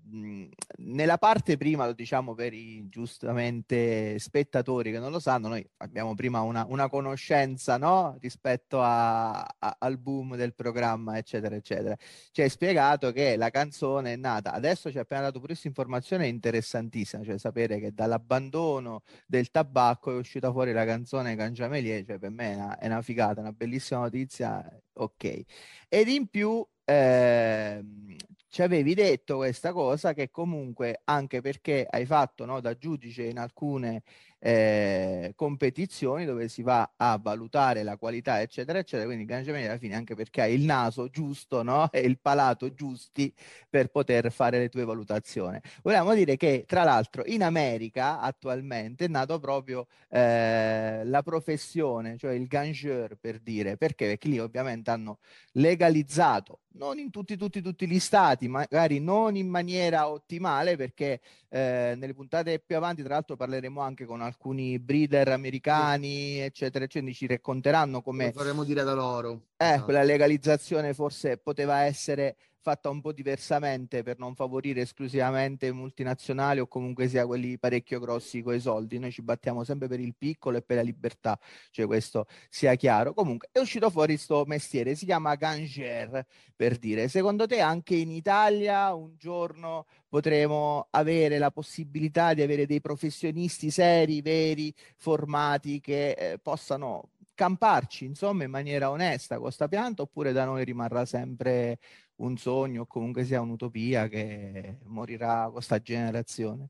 nella 0.78 1.18
parte 1.20 1.58
prima, 1.58 1.86
lo 1.86 1.94
diciamo 1.94 2.34
per 2.34 2.54
i 2.54 2.88
giustamente 2.90 4.18
spettatori 4.18 4.92
che 4.92 4.98
non 5.00 5.12
lo 5.12 5.20
sanno, 5.20 5.50
noi 5.50 5.68
abbiamo 5.78 6.16
prima 6.16 6.42
una, 6.42 6.66
una 6.68 6.90
conoscenza, 6.90 7.78
no? 7.78 8.18
Rispetto 8.20 8.82
a- 8.82 9.42
a- 9.42 9.76
al 9.78 9.98
boom 10.00 10.36
del 10.36 10.56
programma, 10.56 11.18
eccetera, 11.18 11.56
eccetera. 11.56 11.96
Ci 12.32 12.42
hai 12.42 12.50
spiegato 12.50 13.12
che 13.12 13.36
la 13.36 13.50
canzone 13.50 14.14
è 14.14 14.16
nata, 14.16 14.54
adesso 14.54 14.90
ci 14.90 14.98
hai 14.98 15.04
appena 15.04 15.22
dato 15.22 15.34
pure 15.34 15.48
questa 15.50 15.68
informazione 15.68 16.28
interessantissima, 16.28 17.24
cioè 17.24 17.38
sapere 17.38 17.80
che 17.80 17.94
dall'abbandono 17.94 19.02
del 19.28 19.52
tabacco 19.52 20.12
è 20.12 20.16
uscita 20.16 20.52
fuori 20.52 20.72
la 20.72 20.86
canzone 20.86 21.36
Cangiamelier, 21.36 22.06
cioè 22.06 22.20
per 22.24 22.32
me 22.32 22.52
è 22.54 22.56
una, 22.56 22.78
è 22.80 22.86
una 22.86 23.02
figata, 23.02 23.42
una 23.42 23.52
bellissima 23.52 24.00
notizia, 24.02 24.66
ok. 24.94 25.42
Ed 25.90 26.08
in 26.08 26.28
più 26.28 26.66
ehm, 26.86 28.16
ci 28.48 28.62
avevi 28.62 28.94
detto 28.94 29.38
questa 29.38 29.74
cosa 29.74 30.14
che 30.14 30.30
comunque 30.30 31.02
anche 31.04 31.42
perché 31.42 31.86
hai 31.90 32.06
fatto 32.06 32.46
no, 32.46 32.62
da 32.62 32.78
giudice 32.78 33.24
in 33.24 33.40
alcune 33.40 34.04
eh, 34.46 35.32
competizioni 35.38 36.26
dove 36.26 36.50
si 36.50 36.64
va 36.64 36.96
a 36.98 37.18
valutare 37.18 37.82
la 37.82 37.96
qualità 37.96 38.42
eccetera 38.42 38.80
eccetera. 38.80 39.08
Quindi 39.08 39.26
Cangiamelier 39.26 39.70
alla 39.70 39.80
fine 39.80 39.96
anche 39.96 40.16
perché 40.16 40.42
hai 40.42 40.54
il 40.56 40.64
naso 40.64 41.08
giusto 41.08 41.64
no? 41.64 41.90
e 41.94 42.02
il 42.02 42.20
palato 42.20 42.74
giusti 42.74 43.34
per 43.70 43.88
poter 43.88 44.32
fare 44.34 44.60
le 44.60 44.68
tue 44.68 44.84
valutazioni. 44.84 45.60
Volevamo 45.82 46.14
dire 46.14 46.36
che 46.36 46.66
tra 46.68 46.84
l'altro 46.84 47.24
in 47.26 47.42
America 47.42 48.20
attualmente 48.20 49.06
è 49.06 49.08
nato 49.08 49.40
proprio 49.40 49.88
eh, 50.10 51.04
la 51.06 51.22
professione 51.24 52.18
cioè 52.18 52.34
il 52.34 52.48
gangeur 52.48 53.16
per 53.16 53.40
dire. 53.40 53.78
Perché? 53.78 54.08
Perché 54.08 54.28
lì 54.28 54.40
ovviamente 54.40 54.92
hanno 54.92 55.20
legalizzato 55.54 56.60
non 56.76 56.98
in 56.98 57.10
tutti, 57.12 57.38
tutti, 57.38 57.62
tutti 57.62 57.88
gli 57.88 58.00
stati, 58.00 58.48
magari 58.48 59.00
non 59.00 59.36
in 59.36 59.48
maniera 59.48 60.10
ottimale, 60.10 60.76
perché 60.76 61.22
eh, 61.50 61.94
nelle 61.98 62.14
puntate 62.14 62.60
più 62.60 62.76
avanti, 62.76 63.04
tra 63.04 63.14
l'altro, 63.14 63.36
parleremo 63.36 63.80
anche 63.82 64.06
con 64.06 64.22
alcuni 64.22 64.33
breeder 64.80 65.30
americani, 65.30 66.40
eccetera, 66.40 66.86
eccetera, 66.86 67.12
ci 67.14 67.28
racconteranno 67.28 68.02
come 68.02 68.26
Lo 68.26 68.32
faremo 68.40 68.64
dire 68.64 68.84
da 68.84 68.94
loro. 68.94 69.42
eh, 69.58 69.66
Esatto. 69.66 69.84
quella 69.86 70.04
legalizzazione 70.04 70.94
forse 70.94 71.38
poteva 71.38 71.82
essere 71.84 72.36
fatta 72.64 72.90
un 72.90 73.02
po' 73.02 73.12
diversamente 73.12 74.04
per 74.04 74.18
non 74.18 74.36
favorire 74.36 74.82
esclusivamente 74.82 75.72
multinazionali 75.74 76.62
o 76.62 76.68
comunque 76.68 77.10
sia 77.10 77.26
quelli 77.26 77.60
parecchio 77.60 78.00
grossi 78.00 78.42
coi 78.42 78.62
soldi. 78.62 79.00
Noi 79.00 79.12
ci 79.12 79.22
battiamo 79.22 79.66
sempre 79.66 79.90
per 79.90 80.00
il 80.00 80.16
piccolo 80.18 80.58
e 80.58 80.62
per 80.62 80.78
la 80.78 80.82
libertà, 80.82 81.38
cioè 81.72 81.86
questo 81.86 82.26
sia 82.50 82.76
chiaro. 82.76 83.14
Comunque 83.14 83.50
è 83.52 83.60
uscito 83.60 83.90
fuori 83.90 84.16
sto 84.16 84.46
mestiere, 84.48 84.96
si 84.96 85.06
chiama 85.06 85.36
ganger 85.36 86.26
per 86.56 86.78
dire. 86.78 87.10
Secondo 87.10 87.46
te 87.46 87.60
anche 87.60 87.96
in 87.96 88.12
Italia 88.12 88.94
un 88.94 89.16
giorno 89.18 89.86
potremo 90.08 90.88
avere 90.92 91.40
la 91.40 91.52
possibilità 91.52 92.34
di 92.34 92.42
avere 92.42 92.66
dei 92.66 92.80
professionisti 92.80 93.70
seri, 93.72 94.22
veri, 94.22 94.74
formati 94.96 95.82
che 95.82 96.12
eh, 96.12 96.40
possano 96.40 97.10
camparci 97.36 98.06
insomma 98.06 98.44
in 98.44 98.52
maniera 98.52 98.90
onesta 98.92 99.40
con 99.40 99.52
sta 99.52 99.68
pianta 99.68 100.02
oppure 100.04 100.32
da 100.34 100.46
noi 100.46 100.64
rimarrà 100.64 101.06
sempre 101.06 101.80
un 102.18 102.38
sogno 102.38 102.82
o 102.84 102.86
comunque 102.88 103.26
sia 103.26 103.42
un'utopia 103.42 104.08
che 104.08 104.80
morirà 104.86 105.50
con 105.52 105.62
sta 105.62 105.80
generazione? 105.82 106.70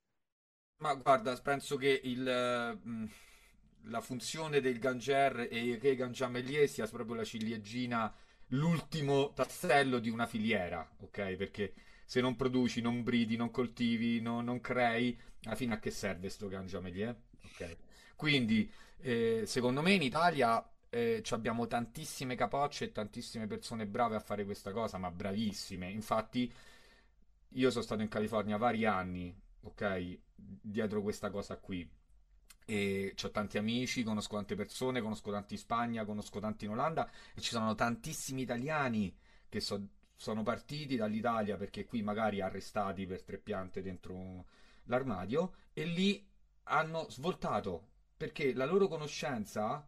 Ma 0.77 0.93
guarda, 0.95 1.35
penso 1.41 1.77
che 1.77 2.01
il, 2.03 2.21
mh, 2.83 3.05
la 3.83 4.01
funzione 4.01 4.59
del 4.59 4.79
Ganger 4.79 5.47
e 5.49 5.77
che 5.79 5.95
Gangiamelier 5.95 6.67
sia 6.67 6.87
proprio 6.87 7.15
la 7.15 7.23
ciliegina, 7.23 8.13
l'ultimo 8.49 9.31
tassello 9.33 9.99
di 9.99 10.09
una 10.09 10.25
filiera, 10.27 10.87
ok? 10.99 11.35
Perché 11.35 11.73
se 12.05 12.19
non 12.21 12.35
produci, 12.35 12.81
non 12.81 13.01
bridi, 13.03 13.37
non 13.37 13.49
coltivi, 13.49 14.19
no- 14.21 14.41
non 14.41 14.59
crei, 14.59 15.17
fine 15.55 15.73
a 15.75 15.79
che 15.79 15.89
serve 15.91 16.29
sto 16.29 16.47
cangiameli, 16.49 17.01
eh? 17.01 17.15
Ok. 17.45 17.77
Quindi, 18.15 18.69
eh, 19.03 19.43
secondo 19.45 19.81
me 19.81 19.93
in 19.93 20.01
Italia 20.01 20.65
eh, 20.89 21.21
abbiamo 21.31 21.67
tantissime 21.67 22.35
capocce 22.35 22.85
e 22.85 22.91
tantissime 22.93 23.47
persone 23.47 23.85
brave 23.85 24.15
a 24.15 24.19
fare 24.19 24.45
questa 24.45 24.71
cosa, 24.71 24.97
ma 24.97 25.11
bravissime. 25.11 25.89
Infatti, 25.89 26.51
io 27.49 27.69
sono 27.69 27.83
stato 27.83 28.01
in 28.01 28.07
California 28.07 28.57
vari 28.57 28.85
anni, 28.85 29.35
ok, 29.61 30.19
dietro 30.35 31.01
questa 31.01 31.29
cosa 31.29 31.57
qui. 31.57 31.87
E 32.65 33.13
ho 33.21 33.31
tanti 33.31 33.57
amici, 33.57 34.03
conosco 34.03 34.35
tante 34.35 34.55
persone, 34.55 35.01
conosco 35.01 35.31
tanti 35.31 35.55
in 35.55 35.59
Spagna, 35.59 36.05
conosco 36.05 36.39
tanti 36.39 36.63
in 36.63 36.71
Olanda 36.71 37.09
e 37.33 37.41
ci 37.41 37.49
sono 37.51 37.75
tantissimi 37.75 38.43
italiani 38.43 39.13
che 39.49 39.59
so- 39.59 39.85
sono 40.15 40.43
partiti 40.43 40.95
dall'Italia 40.95 41.57
perché 41.57 41.83
qui 41.83 42.01
magari 42.01 42.39
arrestati 42.39 43.05
per 43.05 43.23
tre 43.23 43.37
piante 43.37 43.81
dentro 43.81 44.45
l'armadio 44.85 45.55
e 45.73 45.83
lì 45.83 46.25
hanno 46.63 47.09
svoltato 47.09 47.89
perché 48.23 48.53
la 48.53 48.63
loro 48.63 48.87
conoscenza 48.87 49.85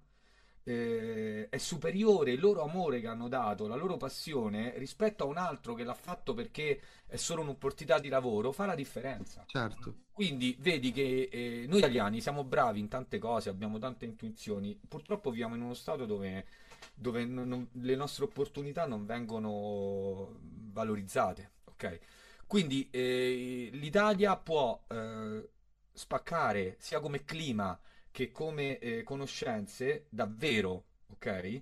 eh, 0.63 1.47
è 1.47 1.57
superiore 1.57 2.31
il 2.31 2.41
loro 2.41 2.63
amore 2.63 2.99
che 2.99 3.07
hanno 3.07 3.29
dato, 3.29 3.65
la 3.65 3.77
loro 3.77 3.95
passione 3.95 4.77
rispetto 4.77 5.23
a 5.23 5.27
un 5.27 5.37
altro 5.37 5.73
che 5.73 5.85
l'ha 5.85 5.93
fatto 5.93 6.33
perché 6.33 6.81
è 7.07 7.15
solo 7.15 7.43
un'opportunità 7.43 7.97
di 7.97 8.09
lavoro, 8.09 8.51
fa 8.51 8.65
la 8.65 8.75
differenza. 8.75 9.45
Certo. 9.47 9.99
Quindi 10.11 10.57
vedi 10.59 10.91
che 10.91 11.29
eh, 11.31 11.65
noi 11.69 11.77
italiani 11.77 12.19
siamo 12.19 12.43
bravi 12.43 12.81
in 12.81 12.89
tante 12.89 13.19
cose, 13.19 13.47
abbiamo 13.47 13.77
tante 13.77 14.03
intuizioni, 14.03 14.77
purtroppo 14.85 15.29
viviamo 15.29 15.55
in 15.55 15.61
uno 15.61 15.73
stato 15.73 16.05
dove, 16.05 16.45
dove 16.93 17.23
non- 17.23 17.69
le 17.71 17.95
nostre 17.95 18.25
opportunità 18.25 18.85
non 18.85 19.05
vengono 19.05 20.39
valorizzate, 20.73 21.51
ok? 21.63 21.99
Quindi 22.47 22.89
eh, 22.91 23.69
l'Italia 23.71 24.35
può 24.35 24.83
eh, 24.89 25.49
spaccare 25.93 26.75
sia 26.79 26.99
come 26.99 27.23
clima 27.23 27.79
che 28.15 28.31
come 28.31 28.79
eh, 28.79 29.03
conoscenze 29.03 30.05
davvero, 30.09 30.83
ok? 31.09 31.61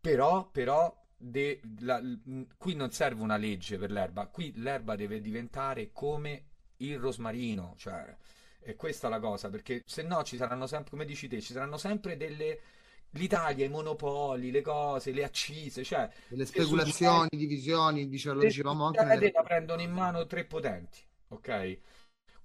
Però, 0.00 0.48
però 0.50 0.94
de- 1.16 1.60
la- 1.80 1.98
l- 2.00 2.46
qui 2.58 2.74
non 2.74 2.90
serve 2.92 3.22
una 3.22 3.38
legge 3.38 3.78
per 3.78 3.90
l'erba, 3.90 4.26
qui 4.26 4.52
l'erba 4.56 4.94
deve 4.94 5.22
diventare 5.22 5.90
come 5.92 6.44
il 6.78 6.98
rosmarino, 6.98 7.74
cioè 7.78 8.14
è 8.60 8.74
questa 8.76 9.08
la 9.08 9.20
cosa, 9.20 9.48
perché 9.48 9.82
se 9.86 10.02
no 10.02 10.22
ci 10.22 10.36
saranno 10.36 10.66
sempre, 10.66 10.90
come 10.90 11.04
dici 11.06 11.28
te, 11.28 11.40
ci 11.40 11.52
saranno 11.52 11.78
sempre 11.78 12.16
delle... 12.16 12.60
L'Italia, 13.10 13.64
i 13.64 13.68
monopoli, 13.70 14.50
le 14.50 14.60
cose, 14.60 15.12
le 15.12 15.24
accise, 15.24 15.82
cioè 15.84 16.10
Le 16.28 16.44
speculazioni, 16.44 17.28
divisioni, 17.30 18.08
dice- 18.08 18.30
lo 18.32 18.44
dicevamo 18.44 18.84
anche 18.84 19.04
nelle... 19.04 19.30
la 19.32 19.42
prendono 19.42 19.80
in 19.82 19.90
mano 19.90 20.26
tre 20.26 20.44
potenti, 20.44 20.98
ok? 21.28 21.78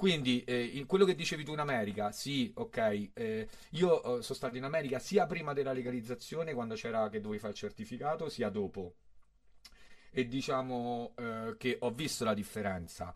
Quindi 0.02 0.44
eh, 0.46 0.64
in 0.64 0.88
quello 0.88 1.06
che 1.06 1.14
dicevi 1.14 1.44
tu 1.44 1.54
in 1.54 1.60
America, 1.60 2.12
sì, 2.12 2.52
ok, 2.56 3.10
eh, 3.14 3.48
io 3.74 4.18
eh, 4.18 4.24
sono 4.24 4.36
stato 4.36 4.58
in 4.58 4.64
America 4.64 4.98
sia 4.98 5.28
prima 5.28 5.54
della 5.54 5.74
legalizzazione, 5.74 6.56
quando 6.56 6.74
c'era 6.74 7.08
che 7.08 7.22
dovevi 7.22 7.38
fare 7.38 7.52
il 7.52 7.60
certificato, 7.60 8.28
sia 8.28 8.50
dopo. 8.50 8.96
E 10.10 10.28
diciamo 10.28 11.14
eh, 11.16 11.56
che 11.56 11.78
ho 11.80 11.92
visto 11.92 12.24
la 12.24 12.34
differenza. 12.34 13.14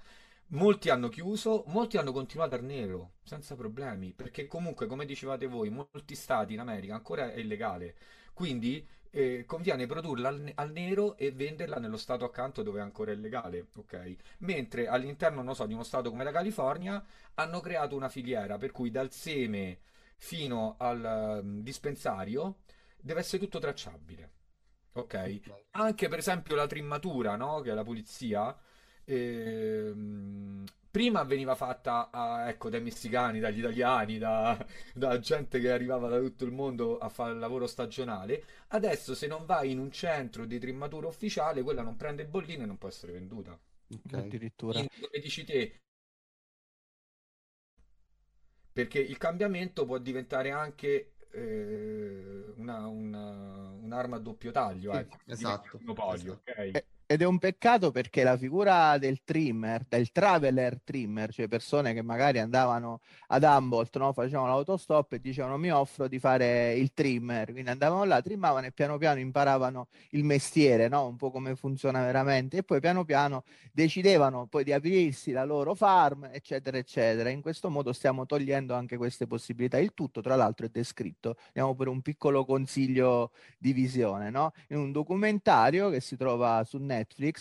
Molti 0.49 0.89
hanno 0.91 1.09
chiuso, 1.09 1.63
molti 1.69 1.97
hanno 1.97 2.11
continuato 2.11 2.53
al 2.53 2.63
nero, 2.63 3.13
senza 3.23 3.55
problemi, 3.55 4.13
perché 4.13 4.45
comunque, 4.45 4.85
come 4.85 5.05
dicevate 5.05 5.47
voi, 5.47 5.71
molti 5.71 6.13
stati 6.13 6.53
in 6.53 6.59
America 6.59 6.93
ancora 6.93 7.33
è 7.33 7.39
illegale. 7.39 7.95
Quindi 8.31 8.87
eh, 9.15 9.45
conviene 9.45 9.85
produrla 9.85 10.29
al, 10.29 10.51
al 10.55 10.71
nero 10.71 11.15
e 11.17 11.31
venderla 11.31 11.77
nello 11.77 11.97
stato 11.97 12.25
accanto 12.25 12.63
dove 12.63 12.81
ancora 12.81 13.11
è 13.11 13.15
legale, 13.15 13.67
ok? 13.75 14.15
Mentre 14.39 14.87
all'interno, 14.87 15.41
non 15.41 15.55
so, 15.55 15.65
di 15.65 15.73
uno 15.73 15.83
stato 15.83 16.09
come 16.09 16.23
la 16.23 16.31
California 16.31 17.03
hanno 17.35 17.59
creato 17.61 17.95
una 17.95 18.09
filiera 18.09 18.57
per 18.57 18.71
cui 18.71 18.91
dal 18.91 19.11
seme 19.11 19.79
fino 20.17 20.75
al 20.77 21.41
mm, 21.43 21.59
dispensario 21.61 22.57
deve 22.97 23.19
essere 23.21 23.41
tutto 23.41 23.59
tracciabile, 23.59 24.31
ok? 24.93 25.41
Anche 25.71 26.07
per 26.07 26.19
esempio 26.19 26.55
la 26.55 26.67
trimmatura, 26.67 27.35
no? 27.35 27.59
Che 27.61 27.71
è 27.71 27.73
la 27.73 27.83
pulizia. 27.83 28.55
ehm, 29.05 30.63
Prima 30.95 31.23
veniva 31.23 31.55
fatta 31.55 32.09
a- 32.09 32.47
ecco, 32.47 32.69
dai 32.69 32.79
messicani, 32.81 33.41
dagli 33.41 33.59
italiani, 33.59 34.17
da, 34.17 34.57
da 34.93 35.19
gente 35.19 35.59
che 35.59 35.69
arrivava 35.69 36.07
da 36.07 36.19
tutto 36.19 36.45
il 36.45 36.53
mondo 36.53 36.97
a 36.99 37.09
fare 37.09 37.33
il 37.33 37.39
lavoro 37.39 37.67
stagionale. 37.67 38.41
Adesso, 38.69 39.13
se 39.13 39.27
non 39.27 39.45
vai 39.45 39.71
in 39.71 39.79
un 39.79 39.91
centro 39.91 40.45
di 40.45 40.57
trimmatura 40.57 41.07
ufficiale, 41.07 41.63
quella 41.63 41.81
non 41.81 41.97
prende 41.97 42.21
il 42.21 42.29
bollino 42.29 42.63
e 42.63 42.65
non 42.65 42.77
può 42.77 42.87
essere 42.87 43.11
venduta. 43.11 43.51
Ok. 43.51 44.13
addirittura. 44.13 44.71
Quindi, 44.71 44.95
come 45.01 45.21
dici 45.21 45.43
te, 45.43 45.81
perché 48.71 48.99
il 48.99 49.17
cambiamento 49.17 49.85
può 49.85 49.97
diventare 49.97 50.51
anche 50.51 51.11
eh, 51.35 52.53
una- 52.55 52.87
una- 52.87 53.69
un'arma 53.81 54.15
a 54.15 54.19
doppio 54.19 54.51
taglio, 54.51 54.91
Sì, 54.93 54.97
eh, 54.97 55.03
diventa 55.03 55.33
esatto, 55.33 55.77
esatto. 56.13 56.31
ok? 56.31 56.57
Eh, 56.71 56.85
Ed 57.07 57.21
è 57.21 57.25
un 57.25 57.37
peccato 57.37 57.91
perché 57.91 58.23
la 58.23 58.35
figura 58.35 58.97
del 58.97 59.21
trimmer, 59.23 59.85
del 59.87 60.11
traveler 60.11 60.81
trimmer, 60.83 61.31
cioè 61.31 61.47
persone 61.47 61.93
che 61.93 62.01
magari 62.01 62.39
andavano 62.39 62.99
ad 63.27 63.43
Humboldt, 63.43 63.97
no? 63.97 64.11
Facevano 64.11 64.47
l'autostop 64.47 65.13
e 65.13 65.19
dicevano 65.19 65.55
mi 65.57 65.69
offro 65.71 66.07
di 66.07 66.17
fare 66.17 66.73
il 66.73 66.93
trimmer, 66.93 67.51
quindi 67.51 67.69
andavano 67.69 68.05
là, 68.05 68.23
trimmavano 68.23 68.65
e 68.65 68.71
piano 68.71 68.97
piano 68.97 69.19
imparavano 69.19 69.87
il 70.11 70.23
mestiere, 70.23 70.87
no? 70.87 71.05
Un 71.05 71.15
po' 71.15 71.29
come 71.29 71.55
funziona 71.55 72.03
veramente 72.03 72.57
e 72.57 72.63
poi 72.63 72.79
piano 72.79 73.05
piano 73.05 73.43
decidevano 73.71 74.47
poi 74.47 74.63
di 74.63 74.73
aprirsi 74.73 75.31
la 75.31 75.43
loro 75.43 75.75
farm, 75.75 76.29
eccetera, 76.31 76.75
eccetera. 76.79 77.29
In 77.29 77.41
questo 77.41 77.69
modo 77.69 77.93
stiamo 77.93 78.25
togliendo 78.25 78.73
anche 78.73 78.97
queste 78.97 79.27
possibilità. 79.27 79.77
Il 79.77 79.93
tutto, 79.93 80.21
tra 80.21 80.35
l'altro, 80.35 80.65
è 80.65 80.69
descritto. 80.69 81.35
Diamo 81.53 81.75
per 81.75 81.87
un 81.87 82.01
piccolo 82.01 82.45
consiglio 82.45 83.31
di 83.59 83.73
visione, 83.73 84.31
no? 84.31 84.53
In 84.69 84.77
un 84.77 84.91
documentario 84.91 85.89
che 85.91 85.99
si 85.99 86.15
trova 86.17 86.63
su 86.63 86.77
Netflix, 86.77 86.93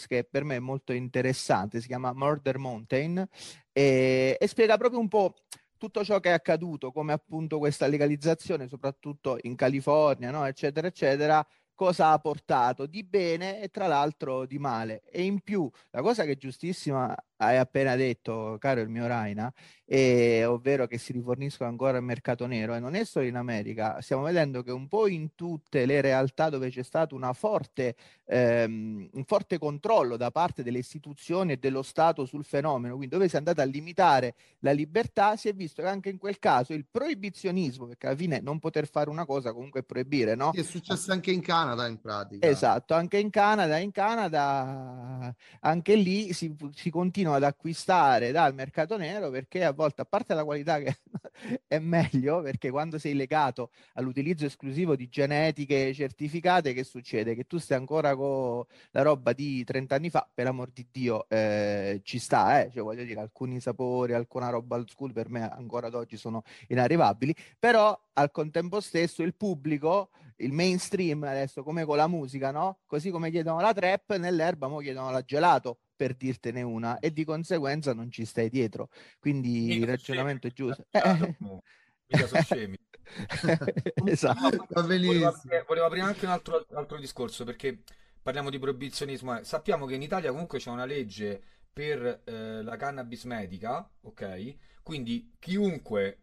che 0.07 0.25
per 0.25 0.45
me 0.45 0.57
è 0.57 0.61
molto 0.61 0.93
interessante, 0.93 1.81
si 1.81 1.87
chiama 1.87 2.13
Murder 2.13 2.59
Mountain, 2.59 3.27
e, 3.73 4.37
e 4.41 4.47
spiega 4.47 4.77
proprio 4.77 5.01
un 5.01 5.09
po' 5.09 5.35
tutto 5.77 6.05
ciò 6.05 6.19
che 6.21 6.31
è 6.31 6.33
accaduto, 6.33 6.93
come 6.93 7.13
appunto 7.13 7.59
questa 7.59 7.87
legalizzazione, 7.87 8.69
soprattutto 8.69 9.39
in 9.43 9.55
California, 9.55 10.31
no? 10.31 10.45
eccetera, 10.47 10.87
eccetera, 10.87 11.47
cosa 11.75 12.11
ha 12.11 12.19
portato 12.19 12.87
di 12.87 13.05
bene 13.05 13.61
e 13.61 13.69
tra 13.69 13.87
l'altro 13.87 14.47
di 14.47 14.59
male. 14.59 15.03
E 15.11 15.23
in 15.23 15.41
più, 15.41 15.69
la 15.91 16.01
cosa 16.01 16.25
che 16.25 16.33
è 16.33 16.37
giustissima 16.37 17.15
hai 17.39 17.57
appena 17.57 17.97
detto, 17.97 18.57
caro 18.59 18.81
il 18.81 18.89
mio 18.89 19.07
Raina, 19.07 19.53
e, 19.87 20.45
ovvero 20.45 20.87
che 20.87 20.99
si 20.99 21.13
riforniscono 21.13 21.69
ancora 21.69 21.99
al 21.99 22.05
mercato 22.05 22.47
nero, 22.47 22.75
e 22.75 22.81
non 22.81 22.95
è 22.95 23.05
solo 23.05 23.27
in 23.27 23.37
America, 23.37 24.01
stiamo 24.01 24.23
vedendo 24.23 24.63
che 24.63 24.71
un 24.71 24.89
po' 24.89 25.07
in 25.09 25.35
tutte 25.35 25.85
le 25.87 26.01
realtà 26.01 26.49
dove 26.49 26.71
c'è 26.71 26.83
stato 26.83 27.19
forte, 27.35 27.97
ehm, 28.27 29.09
un 29.13 29.25
forte 29.25 29.59
controllo 29.59 30.17
da 30.17 30.31
parte 30.31 30.63
delle 30.63 30.79
istituzioni 30.79 31.53
e 31.53 31.57
dello 31.57 31.83
Stato 31.83 32.25
sul 32.25 32.45
fenomeno, 32.45 32.97
quindi 32.97 33.15
dove 33.15 33.29
si 33.29 33.35
è 33.35 33.39
andata 33.39 33.63
a 33.63 33.67
limitare 33.67 34.35
la 34.61 34.73
libertà, 34.73 35.37
si 35.37 35.49
è 35.49 35.55
visto 35.55 35.83
che 35.83 35.89
anche 35.89 36.09
in 36.09 36.19
quel 36.19 36.39
caso 36.39 36.73
il 36.73 36.87
proibizionismo, 36.91 37.87
perché 37.87 38.07
alla 38.07 38.17
fine 38.17 38.41
non 38.41 38.59
poter 38.59 38.89
fare 38.89 39.11
una 39.11 39.25
cosa 39.25 39.53
comunque 39.53 39.81
è 39.81 39.83
proibire, 39.83 40.35
no? 40.35 40.51
Sì, 40.55 40.61
è 40.61 40.65
successo 40.65 41.13
anche 41.13 41.31
in 41.31 41.41
Canada 41.41 41.87
in 41.87 42.01
pratica. 42.01 42.47
Esatto, 42.47 42.95
anche 42.95 43.19
in 43.19 43.31
Canada, 43.31 43.79
in 43.79 43.91
Canada 43.91 45.35
anche 45.61 45.95
lì 45.95 46.33
si, 46.33 46.55
si 46.73 46.91
continua 46.91 47.24
ad 47.33 47.45
acquistare 47.45 48.33
dal 48.33 48.55
mercato 48.55 48.97
nero 48.97 49.31
perché 49.31 49.65
a 49.65 49.73
volte, 49.73 50.03
a 50.03 50.05
parte 50.05 50.35
la 50.35 50.45
qualità 50.45 50.79
che 50.79 50.97
è 51.67 51.79
meglio, 51.79 52.43
perché 52.43 52.71
quando 52.71 52.99
sei 52.99 53.15
legato 53.15 53.71
all'utilizzo 53.95 54.45
esclusivo 54.45 54.97
di 54.97 55.09
genetiche 55.09 55.93
certificate, 55.95 56.73
che 56.73 56.85
succede? 56.85 57.35
Che 57.35 57.47
tu 57.47 57.59
stai 57.59 57.79
ancora 57.79 58.15
con 58.15 58.65
la 58.91 59.03
roba 59.03 59.33
di 59.33 59.65
30 59.65 59.95
anni 59.95 60.11
fa, 60.11 60.29
per 60.33 60.47
amor 60.47 60.71
di 60.71 60.87
Dio, 60.91 61.29
eh, 61.29 62.01
ci 62.05 62.19
sta, 62.19 62.61
eh? 62.61 62.71
Cioè, 62.71 62.83
voglio 62.83 63.05
dire, 63.05 63.21
alcuni 63.21 63.61
sapori, 63.61 64.13
alcuna 64.13 64.51
roba 64.51 64.77
old 64.77 64.89
school 64.89 65.13
per 65.13 65.29
me 65.31 65.49
ancora 65.49 65.87
ad 65.87 65.95
oggi 65.95 66.17
sono 66.17 66.43
inarrivabili, 66.69 67.35
però 67.59 67.99
al 68.15 68.31
contempo 68.31 68.81
stesso 68.81 69.23
il 69.23 69.35
pubblico 69.35 70.11
il 70.39 70.53
mainstream 70.53 71.23
adesso 71.23 71.63
come 71.63 71.85
con 71.85 71.97
la 71.97 72.09
musica, 72.09 72.51
no? 72.51 72.79
Così 72.87 73.11
come 73.11 73.31
chiedono 73.31 73.61
la 73.61 73.73
trap, 73.73 74.17
nell'erba 74.17 74.67
mo 74.67 74.79
chiedono 74.79 75.11
la 75.11 75.23
gelato 75.23 75.79
per 75.95 76.15
dirtene 76.17 76.63
una 76.63 76.99
e 76.99 77.13
di 77.13 77.25
conseguenza 77.25 77.93
non 77.95 78.11
ci 78.11 78.25
stai 78.25 78.49
dietro. 78.51 78.89
Quindi 79.19 79.51
Mica 79.67 79.79
il 79.79 79.87
ragionamento 79.87 80.47
è 80.47 80.51
scemi, 80.51 80.53
giusto. 80.53 80.87
Certo, 80.91 81.31
Eh, 81.31 81.37
no, 81.39 81.63
mica 82.07 82.27
sono 82.27 82.41
scemi. 82.41 82.79
esatto. 84.05 84.67
Volevo 85.03 85.33
volevo 85.67 85.87
aprire 85.87 86.05
anche 86.07 86.25
un 86.25 86.33
altro, 86.33 86.67
altro 86.73 86.99
discorso 86.99 87.45
perché 87.45 87.83
parliamo 88.23 88.51
di 88.51 88.59
proibizionismo. 88.59 89.39
eh. 89.39 89.45
Sappiamo 89.45 89.87
che 89.87 89.95
in 89.95 90.03
Italia 90.03 90.31
comunque 90.31 90.59
c'è 90.59 90.71
una 90.71 90.85
legge 90.87 91.43
per 91.73 92.23
eh, 92.25 92.63
la 92.63 92.77
cannabis 92.77 93.25
medica, 93.25 93.89
ok? 94.03 94.57
Quindi 94.83 95.35
chiunque 95.39 96.21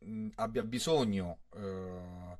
mh, 0.00 0.28
abbia 0.36 0.62
bisogno, 0.62 1.40
eh, 1.54 2.38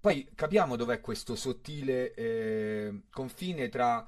poi 0.00 0.28
capiamo 0.34 0.76
dov'è 0.76 1.00
questo 1.00 1.34
sottile 1.34 2.12
eh, 2.14 3.02
confine 3.10 3.68
tra 3.68 4.06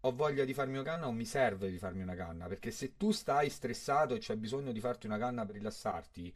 ho 0.00 0.12
voglia 0.12 0.44
di 0.44 0.54
farmi 0.54 0.74
una 0.74 0.84
canna 0.84 1.06
o 1.06 1.12
mi 1.12 1.24
serve 1.24 1.70
di 1.70 1.78
farmi 1.78 2.02
una 2.02 2.14
canna, 2.14 2.46
perché 2.46 2.70
se 2.70 2.96
tu 2.96 3.10
stai 3.10 3.50
stressato 3.50 4.14
e 4.14 4.18
c'è 4.18 4.36
bisogno 4.36 4.72
di 4.72 4.80
farti 4.80 5.06
una 5.06 5.18
canna 5.18 5.44
per 5.44 5.56
rilassarti, 5.56 6.32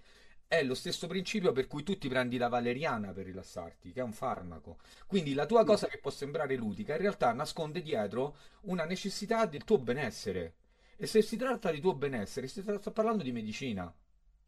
è 0.49 0.63
lo 0.65 0.75
stesso 0.75 1.07
principio 1.07 1.53
per 1.53 1.67
cui 1.67 1.83
tu 1.83 1.97
ti 1.97 2.09
prendi 2.09 2.37
la 2.37 2.49
valeriana 2.49 3.13
per 3.13 3.25
rilassarti, 3.25 3.93
che 3.93 4.01
è 4.01 4.03
un 4.03 4.13
farmaco. 4.13 4.79
Quindi 5.07 5.33
la 5.33 5.47
tua 5.47 5.65
cosa 5.65 5.87
che 5.87 5.99
può 5.99 6.11
sembrare 6.11 6.57
ludica, 6.57 6.93
in 6.93 7.01
realtà 7.01 7.33
nasconde 7.33 7.81
dietro 7.81 8.37
una 8.63 8.85
necessità 8.85 9.47
del 9.47 9.65
tuo 9.65 9.79
benessere. 9.79 10.55
E 10.97 11.07
se 11.07 11.23
si 11.23 11.37
tratta 11.37 11.71
di 11.71 11.81
tuo 11.81 11.95
benessere, 11.95 12.49
si 12.49 12.61
sta 12.61 12.91
parlando 12.91 13.23
di 13.23 13.33
medicina. 13.33 13.91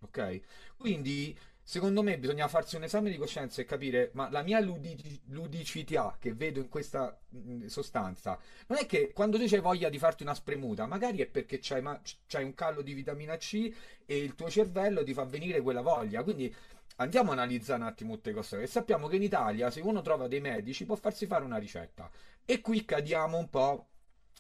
Ok? 0.01 0.41
Quindi 0.77 1.35
Secondo 1.67 2.03
me 2.03 2.19
bisogna 2.19 2.47
farsi 2.47 2.77
un 2.77 2.83
esame 2.83 3.09
di 3.11 3.17
coscienza 3.17 3.63
e 3.63 3.65
capire, 3.65 4.11
ma 4.13 4.29
la 4.31 4.43
mia 4.43 4.61
ludici- 4.61 5.19
ludicità 5.29 6.15
che 6.21 6.35
vedo 6.35 6.61
in 6.61 6.69
questa 6.69 7.19
mh, 7.31 7.67
sostanza, 7.67 8.39
non 8.67 8.79
è 8.79 8.85
che 8.87 9.13
quando 9.13 9.39
tu 9.39 9.45
hai 9.51 9.61
voglia 9.61 9.89
di 9.89 9.99
farti 9.99 10.23
una 10.25 10.35
spremuta, 10.35 10.87
magari 10.87 11.19
è 11.19 11.27
perché 11.27 11.59
c'hai, 11.63 11.81
ma- 11.81 11.99
c'hai 12.27 12.45
un 12.45 12.53
callo 12.55 12.83
di 12.83 12.93
vitamina 12.93 13.37
C 13.39 13.73
e 14.05 14.19
il 14.19 14.35
tuo 14.35 14.51
cervello 14.51 15.03
ti 15.03 15.15
fa 15.15 15.25
venire 15.25 15.63
quella 15.63 15.81
voglia. 15.81 16.23
Quindi 16.23 16.55
andiamo 16.97 17.31
a 17.31 17.33
analizzare 17.33 17.81
un 17.81 17.87
attimo 17.89 18.15
tutte 18.15 18.33
queste 18.33 18.57
cose. 18.57 18.69
E 18.69 18.71
sappiamo 18.71 19.09
che 19.09 19.17
in 19.17 19.23
Italia, 19.23 19.71
se 19.71 19.81
uno 19.81 20.03
trova 20.03 20.29
dei 20.29 20.41
medici, 20.41 20.85
può 20.85 20.97
farsi 20.97 21.25
fare 21.27 21.45
una 21.45 21.57
ricetta. 21.57 22.11
E 22.45 22.61
qui 22.61 22.85
cadiamo 22.85 23.39
un 23.39 23.49
po' 23.49 23.89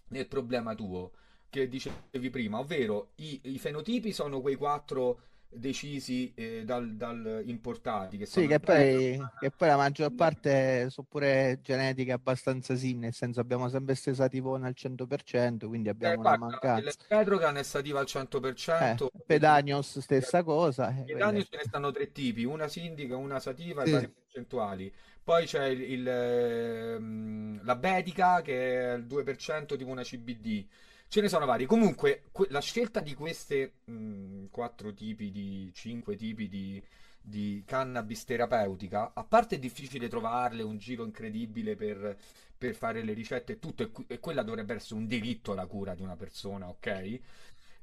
nel 0.09 0.26
problema 0.28 0.74
tuo 0.74 1.12
che 1.48 1.68
dicevi 1.68 2.30
prima, 2.30 2.59
ovvero 2.59 3.12
i, 3.16 3.40
i 3.44 3.59
fenotipi 3.59 4.12
sono 4.12 4.40
quei 4.40 4.56
quattro 4.56 5.20
decisi 5.55 6.32
eh, 6.35 6.64
dal, 6.64 6.94
dal 6.94 7.43
importati. 7.47 8.18
Che 8.18 8.26
sì, 8.26 8.47
che 8.47 8.60
poi, 8.60 9.18
che 9.40 9.51
poi, 9.51 9.68
la 9.68 9.76
maggior 9.76 10.12
parte 10.14 10.90
sono 10.90 11.06
pure 11.09 11.60
genetiche 11.62 12.12
abbastanza 12.12 12.74
simili, 12.76 13.01
nel 13.01 13.12
senso 13.14 13.40
abbiamo 13.40 13.68
sempre 13.68 13.94
stessa 13.94 14.28
tivona 14.28 14.66
al 14.66 14.74
100%, 14.76 15.66
quindi 15.66 15.89
abbiamo 15.89 16.14
eh, 16.14 16.18
una 16.18 16.36
mancanza. 16.36 16.93
Petrocan 17.06 17.56
è 17.56 17.62
sativa 17.62 18.01
al 18.01 18.06
100%. 18.09 19.05
Eh, 19.05 19.10
Pedanios 19.26 19.98
stessa 20.01 20.43
cosa. 20.43 20.94
Eh, 20.97 21.05
Pedanios 21.05 21.47
ce 21.51 21.56
ne 21.56 21.62
stanno 21.64 21.90
tre 21.90 22.12
tipi, 22.12 22.44
una 22.44 22.68
sindica, 22.68 23.16
una 23.16 23.40
sativa 23.40 23.85
sì. 23.85 23.89
e 23.89 23.93
varie 23.93 24.09
percentuali. 24.09 24.93
Poi 25.22 25.47
c'è 25.47 25.66
il, 25.66 25.81
il, 25.81 26.06
ehm, 26.06 27.64
la 27.64 27.76
Bedica 27.76 28.43
che 28.43 28.93
è 28.93 28.94
il 28.94 29.06
2% 29.06 29.76
tipo 29.76 29.90
una 29.90 30.02
CBD. 30.02 30.66
Ce 31.15 31.20
ne 31.20 31.28
sono 31.28 31.47
vari. 31.47 31.65
Comunque, 31.65 32.24
que- 32.32 32.49
la 32.51 32.61
scelta 32.61 32.99
di 32.99 33.15
queste 33.15 33.74
mh, 33.85 34.47
quattro 34.51 34.93
tipi 34.93 35.31
di 35.31 35.70
cinque 35.73 36.16
tipi 36.16 36.49
di, 36.49 36.82
di 37.20 37.62
cannabis 37.65 38.24
terapeutica, 38.24 39.12
a 39.15 39.23
parte 39.23 39.55
è 39.55 39.59
difficile 39.61 40.09
trovarle, 40.09 40.65
un 40.65 40.77
giro 40.77 41.05
incredibile 41.05 41.77
per, 41.77 42.19
per 42.59 42.74
fare 42.74 43.05
le 43.05 43.12
ricette 43.12 43.53
e 43.53 43.59
tutto, 43.61 43.85
e, 43.85 43.91
e, 44.09 44.19
quella 44.19 44.43
dovrebbe 44.43 44.74
essere 44.74 44.99
un 44.99 45.07
diritto 45.07 45.55
la 45.55 45.66
cura 45.66 45.95
di 45.95 46.03
una 46.03 46.16
persona, 46.16 46.66
ok? 46.66 47.20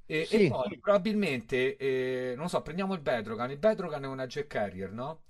E, 0.08 0.26
sì. 0.26 0.48
e 0.48 0.50
poi 0.50 0.78
probabilmente, 0.78 1.78
eh, 1.78 2.34
non 2.36 2.50
so, 2.50 2.62
prendiamo 2.62 2.96
il 2.96 3.00
Bedrogan. 3.00 3.50
Il 3.50 3.60
Bedrogan 3.60 4.04
è 4.04 4.08
una 4.08 4.28
Jack 4.28 4.48
Carrier, 4.48 4.92
no? 4.92 5.22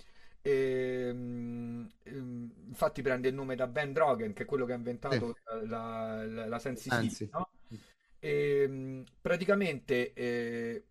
E, 0.42 1.08
um, 1.12 1.88
infatti 2.66 3.04
prende 3.04 3.28
il 3.28 3.36
nome 3.36 3.54
da 3.54 3.68
Ben 3.68 3.94
Drogen, 3.94 4.34
che 4.34 4.42
è 4.42 4.46
quello 4.48 4.66
che 4.66 4.74
ha 4.74 4.78
inventato 4.78 5.36
sì. 5.36 5.68
la, 5.68 6.26
la, 6.26 6.48
la 6.48 6.58
Sensi, 6.58 7.30
no? 7.32 7.48
Ehm, 8.24 9.04
praticamente 9.20 10.14
eh, 10.14 10.84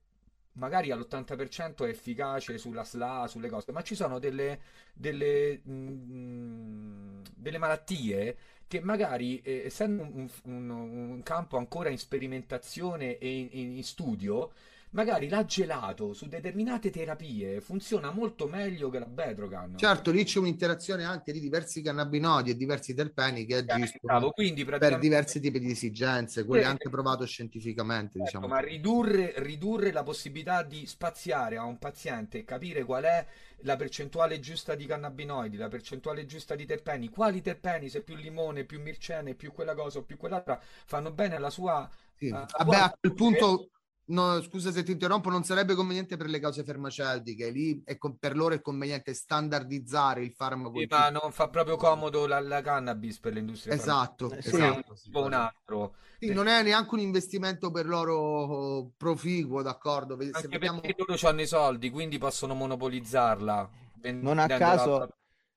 magari 0.55 0.91
all'80% 0.91 1.85
è 1.85 1.89
efficace 1.89 2.59
sulla 2.59 2.83
SLA, 2.85 3.27
sulle 3.29 3.49
cose, 3.49 3.71
ma 3.73 3.83
ci 3.83 3.95
sono 3.95 4.19
delle, 4.19 4.61
delle, 4.93 5.61
mh, 5.63 5.73
mm, 5.73 7.23
delle 7.37 7.59
malattie 7.59 8.37
che 8.67 8.81
magari, 8.81 9.41
eh, 9.43 9.63
essendo 9.67 10.03
un, 10.03 10.29
un, 10.45 10.71
un, 10.71 11.23
campo 11.23 11.57
ancora 11.57 11.89
in 11.89 11.99
sperimentazione 11.99 13.19
e 13.19 13.49
in, 13.53 13.77
in 13.77 13.85
studio, 13.85 14.53
magari 14.91 15.29
l'ha 15.29 15.45
gelato 15.45 16.13
su 16.13 16.27
determinate 16.27 16.91
terapie 16.91 17.61
funziona 17.61 18.11
molto 18.11 18.47
meglio 18.47 18.91
che 18.91 18.99
la 18.99 19.07
Bedrogan. 19.07 19.77
Certo, 19.77 20.11
lì 20.11 20.25
c'è 20.25 20.39
un'interazione 20.39 21.05
anche 21.05 21.33
di 21.33 21.41
diversi 21.41 21.83
cannabinoidi 21.83 22.51
e 22.51 22.57
diversi 22.57 22.95
terpeni 22.95 23.45
che 23.45 23.59
agiscono 23.59 24.31
praticamente... 24.33 24.79
per 24.79 24.99
diversi 24.99 25.41
tipi 25.41 25.61
di 25.61 25.71
esigenze, 25.71 26.45
quelle 26.45 26.65
eh, 26.65 26.67
anche 26.67 26.89
provato 26.89 27.25
scientificamente. 27.25 28.19
Certo, 28.19 28.25
diciamo. 28.25 28.47
Ma 28.49 28.61
ridurre, 28.61 29.35
ridurre 29.37 29.93
la 29.93 30.03
possibilità 30.03 30.63
di 30.63 30.87
spaziare 30.87 31.57
a 31.57 31.65
un 31.65 31.79
paziente 31.79 32.39
e 32.39 32.45
capire 32.45 32.85
qual 32.85 33.05
è 33.05 33.27
la 33.65 33.77
percentuale 33.77 34.41
giusta 34.41 34.75
di 34.75 34.87
cannabinoidi, 34.87 35.57
la 35.57 35.69
percentuale 35.69 36.27
giusta 36.27 36.55
di 36.55 36.67
terpeni, 36.67 37.09
quali 37.11 37.43
terpeni, 37.43 37.89
se 37.89 38.03
più 38.03 38.17
limone, 38.17 38.65
più 38.65 38.81
mircene, 38.81 39.35
più 39.35 39.53
quella 39.53 39.75
cosa 39.75 39.99
o 39.99 40.03
più 40.03 40.17
quell'altra, 40.17 40.61
fanno 40.61 41.13
bene 41.13 41.37
alla 41.37 41.51
sua... 41.51 41.89
Sì. 42.17 42.29
Uh, 42.29 42.45
Vabbè, 42.59 42.77
a 42.77 42.97
quel 42.99 43.15
punto 43.15 43.71
no, 44.11 44.41
scusa 44.43 44.71
se 44.71 44.83
ti 44.83 44.93
interrompo, 44.93 45.31
non 45.31 45.43
sarebbe 45.43 45.75
conveniente 45.75 46.17
per 46.17 46.29
le 46.29 46.39
cause 46.39 46.65
farmaceutiche, 46.65 47.51
lì 47.51 47.83
è 47.85 47.97
con, 47.97 48.19
per 48.19 48.37
loro 48.37 48.55
è 48.55 48.61
conveniente 48.61 49.15
standardizzare 49.15 50.23
il 50.23 50.33
farmaco. 50.33 50.79
Sì, 50.79 50.87
ma 50.89 51.11
non 51.11 51.33
fa 51.33 51.49
proprio 51.49 51.77
comodo 51.77 52.27
la, 52.27 52.41
la 52.41 52.61
cannabis 52.61 53.19
per 53.19 53.33
l'industria. 53.33 53.75
Esatto, 53.75 54.31
esatto, 54.33 54.49
sì. 54.49 54.57
esatto 54.57 54.95
sì. 54.95 55.11
un 55.13 55.33
altro. 55.33 55.95
Sì, 56.19 56.33
non 56.33 56.49
è 56.49 56.63
neanche 56.63 56.95
un 56.95 57.01
investimento 57.01 57.71
per 57.71 57.87
loro 57.87 58.91
proficuo, 58.97 59.63
d'accordo? 59.63 60.21
Se 60.21 60.31
Anche 60.33 60.49
vediamo... 60.49 60.81
perché 60.81 61.03
loro 61.07 61.29
hanno 61.29 61.41
i 61.41 61.47
soldi, 61.47 61.91
quindi 61.91 62.19
possono 62.19 62.55
monopolizzarla. 62.55 63.71
Non 64.03 64.39
a 64.39 64.47
caso 64.47 65.09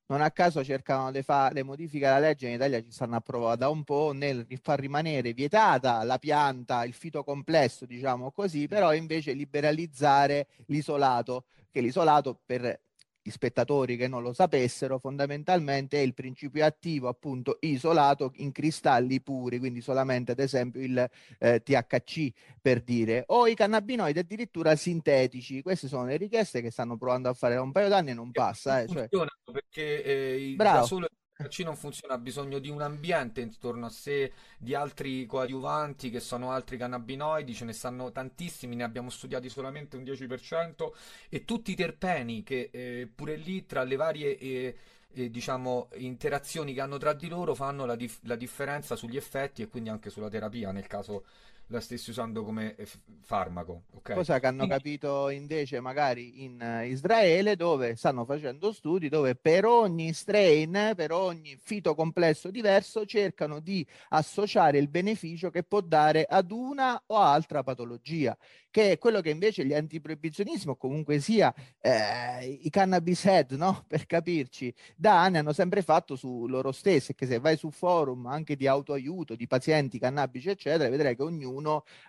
non 0.08 0.22
a 0.22 0.32
caso 0.32 0.64
cercano 0.64 1.12
di 1.12 1.22
fare 1.22 1.56
le 1.56 1.64
modifiche 1.64 2.06
alla 2.06 2.20
legge, 2.20 2.48
in 2.48 2.56
Italia 2.56 2.82
ci 2.82 2.92
stanno 2.92 3.16
approvate 3.16 3.60
da 3.60 3.70
un 3.70 3.84
po' 3.84 4.12
nel 4.14 4.46
far 4.62 4.80
rimanere 4.80 5.34
vietata 5.34 6.04
la 6.04 6.18
pianta, 6.18 6.84
il 6.84 6.94
fito 6.94 7.24
complesso, 7.24 7.86
diciamo 7.86 8.32
così, 8.32 8.68
però 8.68 8.94
invece 8.94 9.34
liberalizzare 9.34 10.48
l'isolato, 10.68 11.46
che 11.72 11.82
l'isolato 11.82 12.40
per 12.46 12.80
gli 13.24 13.32
spettatori 13.32 13.96
che 13.96 14.10
non 14.10 14.22
lo 14.22 14.34
sapessero, 14.34 15.00
fondamentalmente 15.00 15.98
è 15.98 16.02
il 16.02 16.14
principio 16.14 16.66
attivo 16.66 17.08
appunto 17.08 17.58
isolato 17.62 18.34
in 18.36 18.52
cristalli 18.52 19.22
puri, 19.22 19.60
quindi 19.60 19.80
solamente 19.80 20.34
ad 20.34 20.40
esempio 20.40 20.82
il 20.82 21.10
eh, 21.40 21.64
THC 21.64 22.32
per 22.62 22.82
dire, 22.82 23.24
o 23.28 23.48
i 23.48 23.56
cannabinoidi 23.56 24.20
addirittura 24.20 24.76
sintetici. 24.76 25.62
Queste 25.62 25.88
sono 25.88 26.06
le 26.06 26.18
richieste 26.18 26.62
che 26.62 26.70
stanno 26.70 26.98
provando 26.98 27.30
a 27.30 27.34
fare 27.34 27.56
da 27.56 27.62
un 27.62 27.72
paio 27.72 27.88
d'anni 27.88 28.12
e 28.12 28.14
non 28.14 28.32
passa. 28.32 28.82
Eh, 28.82 28.88
cioè... 28.88 29.08
perché 29.50 30.04
eh, 30.04 30.56
da 30.58 30.84
solo 30.84 31.08
THC 31.36 31.60
non 31.64 31.76
funziona, 31.76 32.14
ha 32.14 32.18
bisogno 32.18 32.60
di 32.60 32.70
un 32.70 32.82
ambiente 32.82 33.42
intorno 33.42 33.86
a 33.88 33.90
sé, 33.90 34.32
di 34.58 34.76
altri 34.76 35.26
coadiuvanti 35.26 36.10
che 36.10 36.20
sono 36.20 36.52
altri 36.52 36.78
cannabinoidi, 36.78 37.54
ce 37.54 37.66
ne 37.66 37.74
stanno 37.74 38.12
tantissimi, 38.12 38.76
ne 38.76 38.84
abbiamo 38.84 39.10
studiati 39.10 39.50
solamente 39.50 39.98
un 39.98 40.04
10% 40.04 40.94
e 41.30 41.44
tutti 41.44 41.72
i 41.72 41.76
terpeni 41.76 42.44
che 42.44 42.70
eh, 42.72 43.10
pure 43.14 43.36
lì 43.36 43.66
tra 43.66 43.84
le 43.84 43.96
varie 43.96 44.38
eh, 44.38 44.76
eh, 45.14 45.30
diciamo, 45.30 45.90
interazioni 45.96 46.74
che 46.74 46.82
hanno 46.82 46.98
tra 46.98 47.14
di 47.14 47.28
loro 47.28 47.56
fanno 47.56 47.86
la, 47.86 47.96
dif- 47.96 48.24
la 48.26 48.36
differenza 48.36 48.96
sugli 48.96 49.18
effetti 49.18 49.62
e 49.64 49.68
quindi 49.68 49.90
anche 49.90 50.10
sulla 50.10 50.30
terapia 50.30 50.72
nel 50.72 50.88
caso 50.88 51.26
la 51.68 51.80
stessi 51.80 52.10
usando 52.10 52.44
come 52.44 52.76
eh, 52.76 52.88
farmaco. 53.22 53.84
Okay? 53.94 54.16
Cosa 54.16 54.40
che 54.40 54.48
hanno 54.48 54.68
capito 54.68 55.30
invece 55.30 55.80
magari 55.80 56.44
in 56.44 56.60
uh, 56.60 56.86
Israele 56.86 57.56
dove 57.56 57.96
stanno 57.96 58.26
facendo 58.26 58.72
studi 58.72 59.10
dove 59.10 59.36
per 59.36 59.66
ogni 59.66 60.14
strain, 60.14 60.94
per 60.96 61.12
ogni 61.12 61.58
fito 61.62 61.96
complesso 61.96 62.52
diverso 62.52 63.06
cercano 63.06 63.60
di 63.60 63.86
associare 64.10 64.78
il 64.78 64.90
beneficio 64.90 65.50
che 65.50 65.64
può 65.64 65.82
dare 65.82 66.26
ad 66.28 66.52
una 66.52 67.02
o 67.08 67.18
altra 67.18 67.64
patologia 67.64 68.38
che 68.74 68.94
è 68.94 68.98
quello 68.98 69.22
che 69.22 69.30
invece 69.30 69.64
gli 69.66 69.74
antiproibizionisti 69.76 70.68
o 70.68 70.76
comunque 70.76 71.20
sia 71.20 71.54
eh, 71.80 72.44
i 72.64 72.72
cannabis 72.72 73.24
head, 73.26 73.52
no? 73.52 73.86
per 73.88 74.08
capirci, 74.08 74.74
da 74.96 75.22
anni 75.22 75.38
hanno 75.38 75.54
sempre 75.54 75.84
fatto 75.84 76.16
su 76.16 76.48
loro 76.48 76.72
stessi, 76.72 77.14
che 77.14 77.28
se 77.28 77.38
vai 77.38 77.56
su 77.56 77.70
forum 77.70 78.26
anche 78.26 78.56
di 78.56 78.66
autoaiuto, 78.66 79.36
di 79.36 79.46
pazienti 79.46 80.00
cannabici, 80.00 80.50
eccetera, 80.50 80.90
vedrai 80.90 81.16
che 81.16 81.22
ognuno 81.22 81.53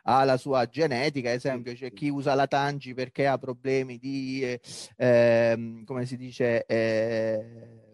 ha 0.02 0.24
la 0.24 0.36
sua 0.36 0.66
genetica, 0.68 1.30
ad 1.30 1.36
esempio 1.36 1.74
c'è 1.74 1.92
chi 1.92 2.08
usa 2.08 2.34
la 2.34 2.46
tangi 2.46 2.94
perché 2.94 3.26
ha 3.26 3.38
problemi 3.38 3.98
di, 3.98 4.58
eh, 4.96 5.82
come 5.84 6.06
si 6.06 6.16
dice, 6.16 6.64
eh, 6.66 7.84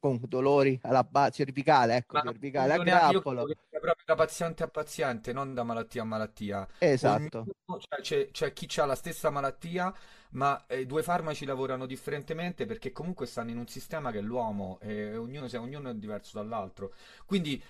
con 0.00 0.20
dolori 0.26 0.78
alla 0.82 1.04
base 1.04 1.44
cervicale, 1.44 1.96
ecco, 1.96 2.18
Ma 2.18 2.22
cervicale 2.22 2.74
a 2.74 2.78
grappolo. 2.78 3.44
proprio 3.70 4.04
da 4.04 4.14
paziente 4.14 4.62
a 4.62 4.68
paziente, 4.68 5.32
non 5.32 5.54
da 5.54 5.62
malattia 5.62 6.02
a 6.02 6.04
malattia. 6.04 6.68
Esatto. 6.78 7.38
Ognuno, 7.38 7.82
cioè, 7.82 8.00
c'è, 8.00 8.30
c'è, 8.30 8.52
chi 8.52 8.80
ha 8.80 8.84
la 8.84 8.94
stessa 8.94 9.30
malattia, 9.30 9.92
ma 10.30 10.62
i 10.68 10.74
eh, 10.80 10.86
due 10.86 11.02
farmaci 11.02 11.44
lavorano 11.44 11.86
differentemente 11.86 12.66
perché 12.66 12.92
comunque 12.92 13.26
stanno 13.26 13.50
in 13.50 13.58
un 13.58 13.66
sistema 13.66 14.10
che 14.10 14.18
è 14.18 14.22
l'uomo 14.22 14.78
e 14.80 15.16
ognuno, 15.16 15.48
ognuno 15.58 15.90
è 15.90 15.94
diverso 15.94 16.38
dall'altro. 16.38 16.92
Quindi 17.24 17.62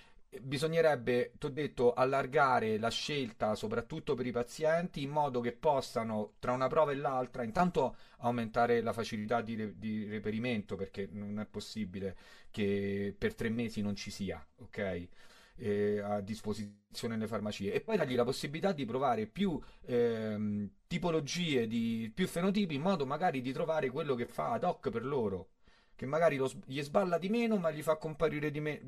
bisognerebbe, 0.43 1.32
ti 1.39 1.47
ho 1.47 1.48
detto, 1.48 1.93
allargare 1.93 2.78
la 2.78 2.90
scelta 2.90 3.55
soprattutto 3.55 4.15
per 4.15 4.27
i 4.27 4.32
pazienti 4.32 5.02
in 5.02 5.11
modo 5.11 5.40
che 5.40 5.52
possano 5.52 6.35
tra 6.39 6.52
una 6.52 6.69
prova 6.69 6.93
e 6.93 6.97
l'altra 6.97 7.43
intanto 7.43 7.97
aumentare 8.19 8.81
la 8.81 8.93
facilità 8.93 9.40
di, 9.43 9.55
re- 9.56 9.78
di 9.78 10.09
reperimento 10.09 10.77
perché 10.77 11.09
non 11.11 11.39
è 11.40 11.47
possibile 11.47 12.16
che 12.51 13.15
per 13.16 13.35
tre 13.35 13.48
mesi 13.48 13.81
non 13.82 13.94
ci 13.97 14.11
sia, 14.11 14.44
ok? 14.56 15.09
eh, 15.56 16.01
a 16.01 16.20
disposizione 16.20 17.15
nelle 17.15 17.28
farmacie 17.28 17.73
e 17.73 17.81
poi 17.81 17.97
dargli 17.97 18.15
la 18.15 18.24
possibilità 18.24 18.73
di 18.73 18.85
provare 18.85 19.27
più 19.27 19.61
ehm, 19.86 20.69
tipologie, 20.86 21.66
di, 21.66 22.11
più 22.15 22.27
fenotipi 22.27 22.74
in 22.74 22.82
modo 22.82 23.06
magari 23.06 23.40
di 23.40 23.52
trovare 23.52 23.90
quello 23.90 24.15
che 24.15 24.27
fa 24.27 24.52
ad 24.52 24.65
hoc 24.65 24.90
per 24.90 25.05
loro 25.05 25.48
che 25.97 26.06
magari 26.06 26.36
lo, 26.36 26.51
gli 26.66 26.81
sballa 26.82 27.19
di 27.19 27.28
meno, 27.28 27.56
ma 27.56 27.70
gli 27.70 27.82
fa 27.82 27.97
comparire 27.97 28.51
di, 28.51 28.61
me, 28.61 28.81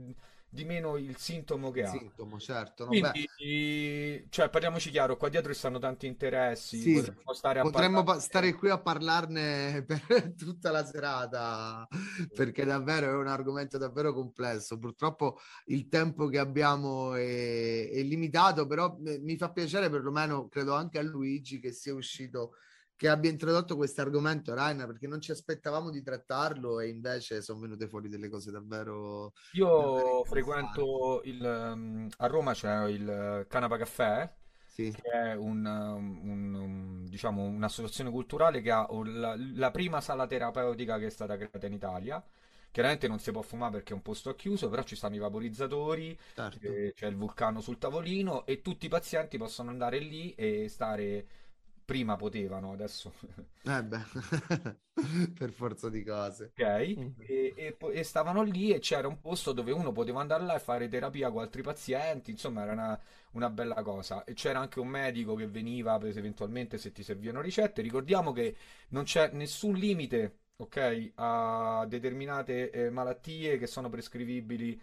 di 0.48 0.64
meno 0.64 0.97
il 0.97 1.16
sintomo 1.16 1.70
che 1.70 1.81
il 1.81 1.86
ha. 1.86 1.90
Sintomo, 1.90 2.39
certo. 2.39 2.85
No, 2.85 2.90
Quindi, 2.90 3.28
beh. 3.36 4.27
cioè, 4.31 4.48
parliamoci 4.48 4.90
chiaro, 4.90 5.16
qua 5.16 5.28
dietro 5.28 5.52
ci 5.52 5.59
stanno 5.59 5.78
tanti 5.78 6.06
interessi, 6.06 6.81
sì, 6.81 6.94
potremmo 6.94 7.32
stare, 7.32 7.60
potremmo 7.62 8.02
parlare... 8.02 8.20
stare 8.20 8.55
qui 8.55 8.70
a 8.70 8.78
parlarne 8.78 9.85
per 9.86 10.35
tutta 10.36 10.70
la 10.70 10.85
serata, 10.85 11.86
perché 12.35 12.64
davvero 12.64 13.10
è 13.10 13.14
un 13.14 13.27
argomento 13.27 13.77
davvero 13.78 14.12
complesso. 14.12 14.78
Purtroppo 14.78 15.39
il 15.66 15.89
tempo 15.89 16.28
che 16.28 16.39
abbiamo 16.39 17.14
è, 17.14 17.90
è 17.90 18.02
limitato, 18.02 18.66
però 18.66 18.97
mi 18.98 19.36
fa 19.36 19.51
piacere 19.51 19.90
perlomeno, 19.90 20.48
credo 20.48 20.74
anche 20.74 20.98
a 20.98 21.02
Luigi, 21.02 21.60
che 21.60 21.73
sia 21.73 21.94
uscito 21.94 22.55
che 22.97 23.09
abbia 23.09 23.31
introdotto 23.31 23.77
questo 23.77 24.01
argomento, 24.01 24.55
Raina, 24.55 24.86
perché 24.86 25.06
non 25.06 25.20
ci 25.20 25.31
aspettavamo 25.31 25.90
di 25.90 26.02
trattarlo 26.02 26.81
e 26.81 26.89
invece 26.89 27.43
sono 27.43 27.60
venute 27.60 27.89
fuori 27.89 28.09
delle 28.09 28.31
cose 28.31 28.51
davvero. 28.51 29.35
Io 29.52 29.68
davvero 29.68 30.24
frequento 30.24 31.20
il, 31.24 31.43
um, 31.43 32.09
a 32.16 32.27
Roma 32.27 32.55
c'è 32.55 32.86
il 32.89 33.44
Canapa 33.48 33.77
Caffè. 33.77 34.32
Sì. 34.77 34.90
che 34.90 35.10
è 35.10 35.35
un, 35.35 35.64
un, 35.64 36.52
un, 36.55 37.06
diciamo, 37.06 37.43
un'associazione 37.44 38.10
culturale 38.10 38.60
che 38.60 38.70
ha 38.70 38.86
la, 39.05 39.35
la, 39.55 39.70
prima 39.70 40.02
sala 40.02 40.27
terapeutica 40.27 40.98
che 40.98 41.06
è 41.06 41.10
stata 41.10 41.35
creata 41.36 41.66
in 41.66 41.73
Italia. 41.73 42.23
Chiaramente 42.70 43.09
non 43.09 43.18
si 43.18 43.31
può 43.31 43.40
fumare 43.40 43.73
perché 43.73 43.93
è 43.93 43.97
un 43.97 44.02
posto 44.02 44.35
chiuso, 44.35 44.68
però 44.68 44.82
ci 44.82 44.94
stanno 44.94 45.14
i 45.14 45.18
vaporizzatori, 45.18 46.18
certo. 46.35 46.66
eh, 46.66 46.93
c'è 46.94 47.06
il 47.06 47.16
vulcano 47.16 47.62
sul 47.62 47.78
tavolino 47.78 48.44
e 48.44 48.60
tutti 48.60 48.85
i 48.85 48.90
pazienti 48.90 49.39
possono 49.39 49.70
andare 49.70 49.98
lì 49.98 50.35
e 50.35 50.68
stare 50.68 51.27
prima 51.87 52.17
potevano, 52.17 52.73
adesso... 52.73 53.15
Eh 53.63 53.83
beh, 53.83 54.03
per 55.39 55.51
forza 55.53 55.89
di 55.89 56.03
cose. 56.03 56.53
Ok, 56.57 56.99
mm. 56.99 57.09
e, 57.19 57.53
e, 57.57 57.77
e, 57.79 58.03
stavano 58.03 58.43
lì 58.43 58.73
e 58.73 58.81
c'era 58.81 59.07
un 59.07 59.21
posto 59.21 59.53
dove 59.53 59.71
uno 59.73 59.93
poteva 59.93 60.21
andare 60.21 60.45
là 60.45 60.57
e 60.57 60.59
fare 60.59 60.89
terapia 60.89 61.31
con 61.31 61.43
altri 61.43 61.63
pazienti, 61.63 62.33
insomma 62.33 62.63
era 62.63 62.73
una, 62.73 63.01
una 63.33 63.49
bella 63.49 63.83
cosa. 63.83 64.25
E 64.25 64.35
c'era 64.35 64.59
anche 64.59 64.81
un 64.81 64.89
medico 64.89 65.35
che 65.37 65.47
veniva 65.47 65.97
per, 65.99 66.19
eventualmente 66.19 66.77
se 66.77 66.91
ti 66.93 67.05
servivano 67.05 67.41
ricette. 67.41 67.83
Ricordiamo 67.83 68.33
che 68.33 68.57
non 68.89 69.05
c'è 69.05 69.31
nessun 69.33 69.75
limite, 69.75 70.39
ok, 70.57 71.13
a 71.15 71.87
determinate 71.89 72.71
eh, 72.71 72.91
malattie 72.91 73.59
che 73.59 73.67
sono 73.69 73.89
prescrivibili 73.89 74.79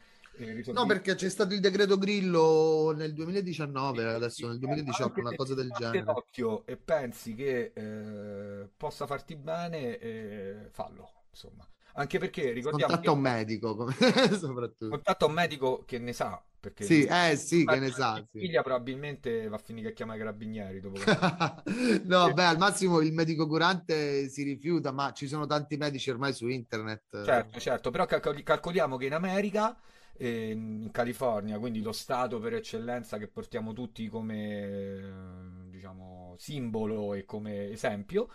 No, 0.72 0.86
perché 0.88 1.14
c'è 1.14 1.30
stato 1.30 1.54
il 1.54 1.60
decreto 1.60 1.98
Grillo 1.98 2.92
nel 2.96 3.14
2019, 3.14 4.06
adesso 4.06 4.48
nel 4.48 4.58
2018, 4.58 5.20
una 5.20 5.36
cosa 5.36 5.54
del 5.54 5.72
genere. 5.72 6.10
occhio 6.10 6.66
e 6.66 6.76
pensi 6.76 7.36
che 7.36 7.72
eh, 7.74 8.70
possa 8.76 9.06
farti 9.06 9.36
bene, 9.36 9.98
eh, 10.00 10.70
fallo, 10.72 11.26
insomma. 11.30 11.68
Anche 11.96 12.18
perché 12.18 12.52
ricordiamo 12.52 12.94
contatta 12.94 13.12
un 13.12 13.20
medico, 13.20 13.76
come... 13.76 13.94
soprattutto. 14.34 14.90
Contatta 14.90 15.26
un 15.28 15.34
medico 15.34 15.84
che 15.86 16.00
ne 16.00 16.14
sa, 16.14 16.44
perché 16.60 16.84
sì, 16.86 17.04
eh 17.04 17.36
sì, 17.36 17.64
che 17.66 17.80
ne 17.80 17.92
sa. 17.92 18.16
Sì. 18.32 18.40
figlia 18.40 18.64
probabilmente 18.64 19.48
va 19.48 19.58
a 19.58 19.60
finire 19.60 19.90
che 19.90 19.94
chiama 19.94 20.16
i 20.16 20.18
carabinieri 20.18 20.80
dopo 20.80 21.00
che... 21.00 21.06
no, 22.06 22.34
beh, 22.34 22.46
al 22.46 22.58
massimo 22.58 23.02
il 23.02 23.14
medico 23.14 23.46
curante 23.46 24.28
si 24.30 24.42
rifiuta, 24.42 24.92
ma 24.92 25.12
ci 25.14 25.28
sono 25.28 25.46
tanti 25.46 25.78
medici 25.78 26.10
ormai 26.10 26.34
su 26.34 26.48
internet. 26.48 27.24
Certo, 27.24 27.60
certo, 27.60 27.92
però 27.92 28.08
calcoliamo 28.08 28.98
che 28.98 29.06
in 29.06 29.14
America 29.14 29.78
in 30.20 30.90
California, 30.92 31.60
quindi 31.60 31.82
lo 31.82 31.92
stato 31.92 32.40
per 32.40 32.54
eccellenza 32.54 33.18
che 33.18 33.28
portiamo 33.28 33.74
tutti 33.74 34.08
come 34.08 35.68
diciamo 35.70 36.36
simbolo 36.38 37.14
e 37.14 37.26
come 37.26 37.70
esempio. 37.72 38.30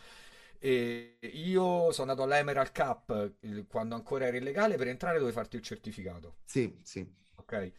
E 0.60 1.18
io 1.20 1.92
sono 1.92 2.10
andato 2.10 2.24
all'Emerald 2.24 2.72
Cup 2.72 3.66
quando 3.68 3.94
ancora 3.94 4.26
era 4.26 4.36
illegale 4.36 4.76
per 4.76 4.88
entrare 4.88 5.18
dovevi 5.18 5.34
farti 5.36 5.56
il 5.56 5.62
certificato. 5.62 6.38
Sì, 6.44 6.76
sì. 6.82 7.06
Ok. 7.36 7.72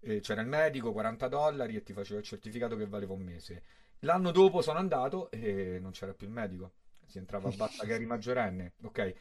E 0.00 0.20
c'era 0.20 0.40
il 0.42 0.48
medico, 0.48 0.92
40 0.92 1.28
dollari 1.28 1.76
e 1.76 1.82
ti 1.82 1.92
faceva 1.92 2.18
il 2.18 2.26
certificato 2.26 2.76
che 2.76 2.86
valeva 2.86 3.14
un 3.14 3.22
mese. 3.22 3.62
L'anno 4.00 4.32
dopo 4.32 4.60
sono 4.60 4.78
andato 4.78 5.30
e 5.30 5.78
non 5.80 5.92
c'era 5.92 6.12
più 6.12 6.26
il 6.26 6.32
medico. 6.32 6.72
Si 7.06 7.18
entrava 7.18 7.48
a 7.48 7.52
basta 7.52 7.86
che 7.86 7.94
eri 7.94 8.04
maggiorenne. 8.06 8.74
Ok. 8.82 9.14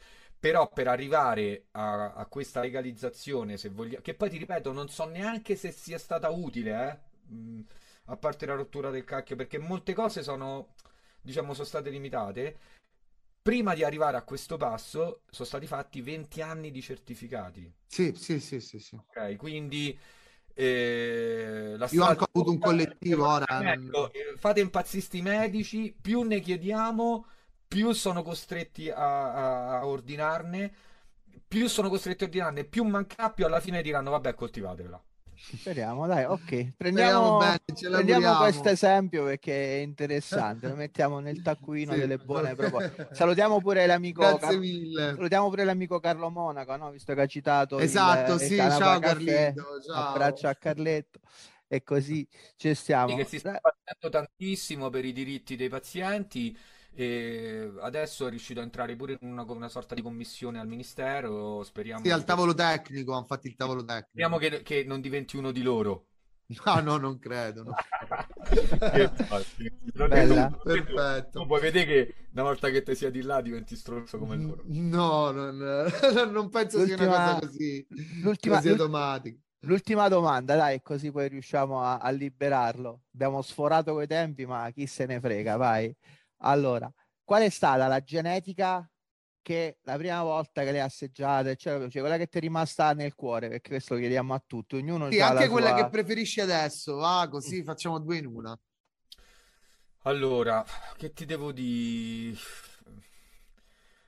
Però 0.43 0.67
per 0.67 0.89
arrivare 0.89 1.67
a, 1.71 2.15
a 2.15 2.25
questa 2.25 2.59
legalizzazione, 2.59 3.55
se 3.55 3.69
vogliamo, 3.69 4.01
che 4.01 4.13
poi 4.13 4.29
ti 4.29 4.35
ripeto, 4.37 4.73
non 4.73 4.89
so 4.89 5.05
neanche 5.05 5.55
se 5.55 5.71
sia 5.71 5.97
stata 5.97 6.29
utile, 6.31 6.89
eh? 6.89 7.33
mm, 7.33 7.61
a 8.07 8.17
parte 8.17 8.45
la 8.45 8.55
rottura 8.55 8.89
del 8.89 9.05
cacchio, 9.05 9.37
perché 9.37 9.57
molte 9.57 9.93
cose 9.93 10.21
sono, 10.21 10.73
diciamo, 11.21 11.53
sono 11.53 11.65
state 11.65 11.89
limitate. 11.89 12.57
Prima 13.41 13.73
di 13.73 13.85
arrivare 13.85 14.17
a 14.17 14.23
questo 14.23 14.57
passo 14.57 15.21
sono 15.29 15.47
stati 15.47 15.65
fatti 15.65 16.01
20 16.01 16.41
anni 16.41 16.71
di 16.71 16.81
certificati. 16.81 17.73
Sì, 17.87 18.13
sì, 18.13 18.41
sì, 18.41 18.59
sì. 18.59 18.79
sì. 18.79 18.95
Ok, 18.95 19.37
quindi... 19.37 19.97
Eh, 20.53 21.77
Io 21.91 22.03
ho 22.03 22.07
avuto 22.07 22.51
un 22.51 22.59
collettivo 22.59 23.25
ora. 23.29 23.71
Ecco, 23.71 24.11
fate 24.35 24.59
impazzisti 24.59 25.21
medici, 25.21 25.95
più 25.99 26.23
ne 26.23 26.41
chiediamo, 26.41 27.27
più 27.73 27.91
sono 27.91 28.21
costretti 28.21 28.91
a, 28.91 29.79
a, 29.79 29.87
ordinarne, 29.87 30.71
più 31.47 31.67
sono 31.67 31.89
costretti 31.89 32.23
a 32.23 32.27
ordinarne, 32.27 32.65
più 32.65 32.83
manca, 32.83 33.31
più 33.31 33.45
alla 33.45 33.59
fine 33.59 33.81
diranno 33.81 34.11
vabbè 34.11 34.35
coltivatevela. 34.35 35.03
Speriamo, 35.35 36.05
dai, 36.05 36.23
ok. 36.25 36.73
Prendiamo, 36.77 37.37
bene, 37.37 37.59
prendiamo 37.65 38.37
questo 38.37 38.69
esempio 38.69 39.25
perché 39.25 39.79
è 39.79 39.81
interessante. 39.81 40.67
Lo 40.67 40.75
mettiamo 40.75 41.19
nel 41.19 41.41
taccuino 41.41 41.93
sì. 41.93 41.99
delle 41.99 42.17
buone 42.17 42.53
proposte. 42.53 43.09
Salutiamo 43.11 43.59
pure 43.59 43.87
l'amico. 43.87 44.21
Grazie 44.21 44.57
mille. 44.59 45.15
Salutiamo 45.15 45.49
pure 45.49 45.63
l'amico 45.63 45.99
Carlo 45.99 46.29
Monaco, 46.29 46.75
no? 46.75 46.91
visto 46.91 47.15
che 47.15 47.21
ha 47.21 47.25
citato. 47.25 47.79
Esatto, 47.79 48.35
il, 48.35 48.39
sì. 48.39 48.53
Il 48.53 48.59
ciao 48.59 48.99
Carletto. 48.99 49.81
Ciao. 49.83 50.09
Abbraccio 50.09 50.47
a 50.47 50.53
Carletto. 50.53 51.21
E 51.67 51.83
così 51.83 52.25
ci 52.55 52.73
stiamo. 52.75 53.15
Che 53.15 53.25
si 53.25 53.39
sta 53.39 53.59
facendo 53.59 54.15
tantissimo 54.15 54.91
per 54.91 55.05
i 55.05 55.11
diritti 55.11 55.55
dei 55.55 55.69
pazienti 55.69 56.55
e 56.95 57.71
adesso 57.81 58.27
è 58.27 58.29
riuscito 58.29 58.59
a 58.59 58.63
entrare 58.63 58.95
pure 58.95 59.17
in 59.19 59.31
una, 59.31 59.43
una 59.47 59.69
sorta 59.69 59.95
di 59.95 60.01
commissione 60.01 60.59
al 60.59 60.67
ministero. 60.67 61.63
Speriamo. 61.63 62.03
Sì, 62.03 62.11
al 62.11 62.23
tavolo 62.23 62.53
tecnico. 62.53 63.13
Hanno 63.13 63.25
fatto 63.25 63.47
il 63.47 63.55
tavolo 63.55 63.83
tecnico. 63.83 64.07
Speriamo 64.09 64.37
che, 64.37 64.61
che 64.61 64.83
non 64.83 65.01
diventi 65.01 65.37
uno 65.37 65.51
di 65.51 65.61
loro. 65.61 66.07
No, 66.65 66.81
no, 66.81 66.97
non 66.97 67.19
credo. 67.19 67.63
No. 67.63 67.73
Bella. 70.07 70.51
Perfetto. 70.61 71.39
Tu 71.39 71.47
puoi 71.47 71.61
vedere 71.61 71.85
che 71.85 72.15
una 72.33 72.43
volta 72.43 72.69
che 72.69 72.83
ti 72.83 72.95
siedi 72.95 73.21
là 73.21 73.41
diventi 73.41 73.75
stronzo 73.75 74.17
come 74.17 74.35
loro. 74.35 74.61
No, 74.65 75.31
non, 75.31 75.57
non 76.31 76.49
penso 76.49 76.79
l'ultima, 76.79 76.97
sia 76.97 77.07
una 77.07 77.33
cosa 77.33 77.39
così, 77.39 77.87
l'ultima, 78.21 78.55
così 78.57 78.69
automatica. 78.69 79.39
L'ultima 79.61 80.09
domanda, 80.09 80.55
dai, 80.55 80.81
così 80.81 81.09
poi 81.09 81.29
riusciamo 81.29 81.81
a, 81.81 81.97
a 81.97 82.09
liberarlo. 82.09 83.03
Abbiamo 83.13 83.41
sforato 83.41 83.93
quei 83.93 84.07
tempi, 84.07 84.45
ma 84.45 84.69
chi 84.71 84.85
se 84.85 85.05
ne 85.05 85.21
frega, 85.21 85.55
vai. 85.55 85.95
Allora, 86.45 86.91
qual 87.23 87.43
è 87.43 87.49
stata 87.49 87.87
la 87.87 88.01
genetica 88.01 88.87
che 89.41 89.79
la 89.83 89.97
prima 89.97 90.23
volta 90.23 90.63
che 90.63 90.71
le 90.71 90.81
assaggiate, 90.81 91.55
cioè, 91.57 91.89
cioè 91.89 92.01
quella 92.01 92.17
che 92.17 92.27
ti 92.27 92.37
è 92.37 92.41
rimasta 92.41 92.93
nel 92.93 93.13
cuore, 93.13 93.49
perché 93.49 93.69
questo 93.69 93.93
lo 93.93 93.99
chiediamo 93.99 94.33
a 94.33 94.43
tutti, 94.45 94.75
ognuno 94.75 95.11
sì, 95.11 95.19
anche 95.19 95.49
quella 95.49 95.75
sua... 95.75 95.83
che 95.83 95.89
preferisci 95.89 96.39
adesso, 96.39 96.95
va 96.95 97.27
così 97.29 97.61
mm. 97.61 97.65
facciamo 97.65 97.99
due 97.99 98.17
in 98.17 98.25
una. 98.25 98.57
Allora, 100.03 100.65
che 100.97 101.11
ti 101.13 101.25
devo 101.25 101.51
dire? 101.51 102.37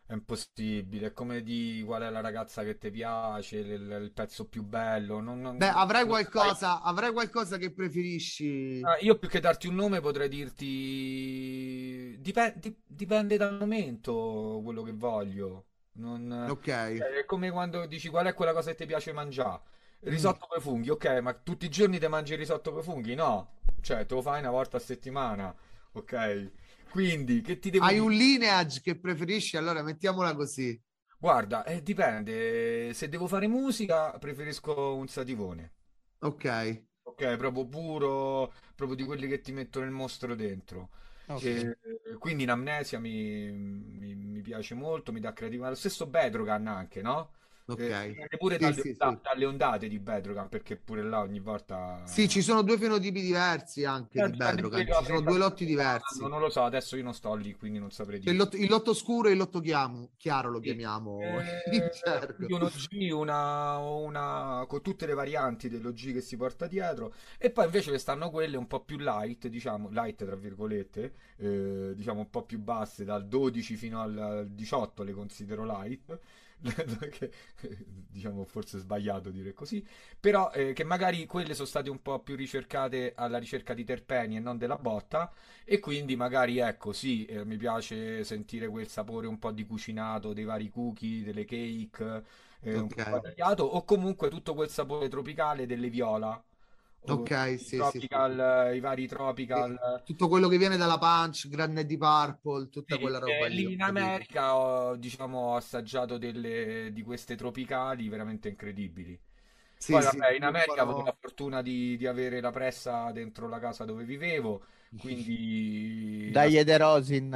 È 0.07 0.13
impossibile, 0.13 1.07
è 1.07 1.13
come 1.13 1.41
di 1.41 1.81
qual 1.83 2.03
è 2.03 2.09
la 2.11 2.21
ragazza 2.21 2.63
che 2.63 2.77
ti 2.77 2.91
piace, 2.91 3.57
il, 3.57 3.89
il 4.03 4.11
pezzo 4.13 4.47
più 4.47 4.61
bello. 4.61 5.19
Non, 5.19 5.41
non, 5.41 5.57
Beh, 5.57 5.69
avrai 5.69 6.05
qualcosa, 6.05 6.83
avrai 6.83 7.11
qualcosa 7.11 7.57
che 7.57 7.71
preferisci? 7.71 8.81
Ah, 8.83 8.97
io 8.99 9.17
più 9.17 9.27
che 9.27 9.39
darti 9.39 9.67
un 9.67 9.73
nome 9.73 10.01
potrei 10.01 10.29
dirti... 10.29 12.15
Dipende, 12.19 12.59
dip, 12.59 12.77
dipende 12.85 13.35
dal 13.37 13.57
momento 13.57 14.61
quello 14.63 14.83
che 14.83 14.93
voglio. 14.93 15.65
Non... 15.93 16.47
Ok. 16.49 16.65
Cioè, 16.65 16.97
è 16.97 17.25
come 17.25 17.49
quando 17.49 17.87
dici 17.87 18.09
qual 18.09 18.27
è 18.27 18.35
quella 18.35 18.53
cosa 18.53 18.69
che 18.71 18.77
ti 18.77 18.85
piace 18.85 19.11
mangiare. 19.11 19.61
Risotto 20.01 20.45
mm. 20.45 20.49
con 20.49 20.57
i 20.59 20.61
funghi, 20.61 20.89
ok, 20.91 21.19
ma 21.21 21.33
tutti 21.33 21.65
i 21.65 21.69
giorni 21.69 21.97
ti 21.97 22.07
mangi 22.07 22.33
il 22.33 22.39
risotto 22.39 22.71
con 22.71 22.81
i 22.81 22.83
funghi? 22.83 23.15
No, 23.15 23.55
cioè 23.81 24.05
te 24.05 24.13
lo 24.13 24.21
fai 24.21 24.39
una 24.39 24.51
volta 24.51 24.77
a 24.77 24.79
settimana, 24.79 25.55
ok? 25.93 26.51
Quindi, 26.95 27.41
che 27.41 27.59
ti 27.59 27.71
devo 27.71 27.83
Hai 27.83 27.95
dire? 27.95 28.05
un 28.05 28.11
lineage 28.13 28.79
che 28.79 28.97
preferisci? 28.97 29.57
Allora 29.57 29.83
mettiamola 29.83 30.33
così. 30.33 30.81
Guarda, 31.19 31.65
eh, 31.65 31.83
dipende. 31.83 32.93
Se 32.93 33.09
devo 33.09 33.27
fare 33.27 33.47
musica, 33.47 34.17
preferisco 34.17 34.95
un 34.95 35.05
sativone. 35.09 35.73
Ok. 36.19 36.83
Ok, 37.03 37.35
proprio 37.35 37.67
puro, 37.67 38.53
proprio 38.75 38.95
di 38.95 39.03
quelli 39.03 39.27
che 39.27 39.41
ti 39.41 39.51
mettono 39.51 39.83
il 39.83 39.91
mostro 39.91 40.35
dentro. 40.35 40.91
Okay. 41.25 41.65
E, 41.65 41.77
quindi 42.17 42.43
in 42.43 42.51
amnesia 42.51 42.97
mi, 42.97 43.51
mi, 43.51 44.15
mi, 44.15 44.39
piace 44.39 44.73
molto, 44.73 45.11
mi 45.11 45.19
dà 45.19 45.33
creatività. 45.33 45.67
Lo 45.67 45.75
stesso 45.75 46.07
Bedrogan 46.07 46.65
anche, 46.65 47.01
no? 47.01 47.31
Ok. 47.67 47.79
Eh, 47.79 48.15
pure 48.37 48.55
Sì, 48.55 48.61
dalle, 48.61 48.81
sì, 48.81 48.89
onda- 48.89 49.09
sì. 49.11 49.19
dalle 49.23 49.45
ondate 49.45 49.87
di 49.87 49.99
Bedrogan, 49.99 50.49
perché 50.49 50.75
pure 50.77 51.01
là 51.01 51.21
ogni 51.21 51.39
volta... 51.39 52.03
Sì, 52.05 52.29
ci 52.29 52.43
sono 52.43 52.61
due 52.61 52.77
fenotipi 52.77 53.21
diversi 53.21 53.83
anche 53.85 54.19
Eh, 54.19 54.29
di 54.29 54.37
Bedrocan, 54.37 54.79
dipende 54.81 54.93
ci 54.99 55.05
sono 55.05 55.21
due 55.21 55.37
lotti 55.39 55.65
diversi. 55.65 56.19
Non 56.21 56.39
lo 56.39 56.49
so, 56.49 56.63
adesso 56.63 56.95
io 56.95 57.03
non 57.03 57.13
sto 57.15 57.33
lì, 57.33 57.55
quindi 57.55 57.79
non 57.79 57.89
saprei 57.89 58.19
C'è 58.19 58.29
il 58.29 58.35
dire. 58.37 58.43
lotto, 58.43 58.55
il 58.57 58.69
lotto 58.69 58.93
scuro 58.93 59.29
e 59.29 59.31
il 59.31 59.37
lotto 59.37 59.59
chiamo, 59.61 60.11
chiaro 60.17 60.51
lo 60.51 60.57
Sì. 60.59 60.65
chiamiamo 60.65 61.39
Eh, 61.39 61.75
in 61.75 61.89
gergo. 61.91 62.35
quindi 62.35 62.53
un 62.53 62.61
OG, 62.61 63.11
una, 63.11 63.77
una- 63.77 64.65
con 64.67 64.81
tutte 64.83 65.07
le 65.07 65.13
varianti 65.15 65.67
dell'OG 65.67 66.13
che 66.13 66.21
si 66.21 66.37
porta 66.37 66.67
dietro, 66.67 67.13
e 67.39 67.49
poi 67.49 67.65
invece 67.65 67.89
ne 67.89 67.97
stanno 67.97 68.29
quelle 68.29 68.57
un 68.57 68.67
po' 68.67 68.81
più 68.83 68.97
light, 68.99 69.47
diciamo, 69.47 69.89
light 69.89 70.23
tra 70.23 70.35
virgolette, 70.35 71.13
eh, 71.37 71.93
diciamo 71.95 72.19
un 72.19 72.29
po' 72.29 72.43
più 72.43 72.59
basse, 72.59 73.03
dal 73.05 73.27
12 73.27 73.75
fino 73.75 74.01
al 74.01 74.17
al 74.17 74.49
18 74.51 75.01
le 75.03 75.13
considero 75.13 75.65
light. 75.65 76.19
che, 77.11 77.31
diciamo 78.09 78.43
forse 78.45 78.79
sbagliato 78.79 79.29
dire 79.29 79.53
così 79.53 79.85
però 80.19 80.51
eh, 80.51 80.73
che 80.73 80.83
magari 80.83 81.25
quelle 81.25 81.53
sono 81.53 81.67
state 81.67 81.89
un 81.89 82.01
po' 82.01 82.19
più 82.21 82.35
ricercate 82.35 83.13
alla 83.15 83.37
ricerca 83.37 83.73
di 83.73 83.83
terpeni 83.83 84.37
e 84.37 84.39
non 84.39 84.57
della 84.57 84.77
botta 84.77 85.31
e 85.63 85.79
quindi 85.79 86.15
magari 86.15 86.57
ecco 86.59 86.91
sì 86.93 87.25
eh, 87.25 87.45
mi 87.45 87.57
piace 87.57 88.23
sentire 88.23 88.67
quel 88.67 88.87
sapore 88.87 89.27
un 89.27 89.37
po' 89.37 89.51
di 89.51 89.65
cucinato 89.65 90.33
dei 90.33 90.43
vari 90.45 90.69
cookie 90.69 91.23
delle 91.23 91.45
cake 91.45 92.23
eh, 92.61 92.79
un 92.79 92.89
po' 93.07 93.19
Ok. 93.19 93.21
tagliato 93.21 93.63
o 93.63 93.83
comunque 93.83 94.29
tutto 94.29 94.53
quel 94.53 94.69
sapore 94.69 95.07
tropicale 95.07 95.65
delle 95.65 95.89
viola 95.89 96.41
Ok, 97.07 97.57
sì, 97.59 97.83
sì, 97.83 98.01
sì. 98.01 98.09
tropical 98.09 98.73
i 98.75 98.79
vari 98.79 99.07
tropical 99.07 99.77
Tutto 100.03 100.27
quello 100.29 100.47
che 100.47 100.57
viene 100.57 100.77
dalla 100.77 100.97
Punch, 100.97 101.47
Granny 101.49 101.85
di 101.85 101.97
Purple, 101.97 102.69
tutta 102.69 102.97
sì, 102.97 102.99
quella 102.99 103.19
roba 103.19 103.47
eh, 103.47 103.49
lì. 103.49 103.63
lì 103.63 103.81
ho 103.95 104.03
in. 104.03 104.21
America 104.21 104.55
ho, 104.55 104.95
diciamo, 104.95 105.37
ho 105.39 105.55
assaggiato 105.55 106.17
delle, 106.17 106.91
di 106.93 107.01
queste 107.01 107.35
tropicali 107.35 108.07
veramente 108.09 108.49
incredibili. 108.49 109.19
Sì, 109.77 109.97
Poi 109.97 110.03
vabbè, 110.03 110.31
in 110.33 110.43
America 110.43 110.81
farò- 110.81 110.83
avevo 110.83 111.01
la 111.03 111.15
fortuna 111.19 111.61
di, 111.61 111.97
di 111.97 112.05
avere 112.07 112.41
la 112.41 112.51
pressa 112.51 113.11
dentro 113.11 113.47
la 113.47 113.59
casa 113.59 113.85
dove 113.85 114.03
vivevo, 114.03 114.65
quindi 114.97 116.31
Dai 116.31 116.57
Ederosin. 116.57 117.31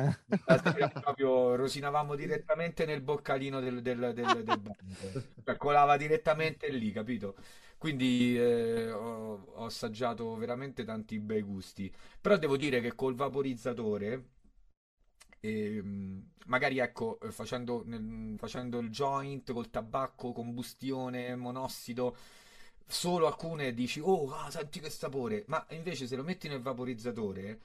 la 0.45 0.57
sera 0.57 0.89
proprio 0.89 1.55
rosinavamo 1.55 2.15
direttamente 2.15 2.85
nel 2.85 3.01
boccalino 3.01 3.59
del, 3.59 3.81
del, 3.81 4.13
del, 4.13 4.43
del 4.43 4.59
bagno. 4.59 4.95
Cioè, 5.43 5.57
colava 5.57 5.97
direttamente 5.97 6.69
lì, 6.69 6.91
capito? 6.91 7.35
Quindi 7.77 8.37
eh, 8.37 8.91
ho, 8.91 9.43
ho 9.55 9.65
assaggiato 9.65 10.35
veramente 10.35 10.83
tanti 10.83 11.19
bei 11.19 11.41
gusti. 11.41 11.91
Però 12.19 12.37
devo 12.37 12.57
dire 12.57 12.81
che 12.81 12.95
col 12.95 13.15
vaporizzatore, 13.15 14.23
ehm, 15.41 16.31
magari 16.47 16.79
ecco, 16.79 17.17
facendo, 17.29 17.85
facendo 18.37 18.79
il 18.79 18.89
joint 18.89 19.51
col 19.53 19.69
tabacco, 19.69 20.31
combustione, 20.31 21.35
monossido, 21.35 22.15
solo 22.89 23.27
alcune 23.27 23.73
dici, 23.73 23.99
oh, 24.01 24.31
ah, 24.33 24.49
senti 24.51 24.79
che 24.79 24.89
sapore, 24.89 25.43
ma 25.47 25.65
invece 25.71 26.07
se 26.07 26.15
lo 26.15 26.23
metti 26.23 26.47
nel 26.47 26.61
vaporizzatore, 26.61 27.59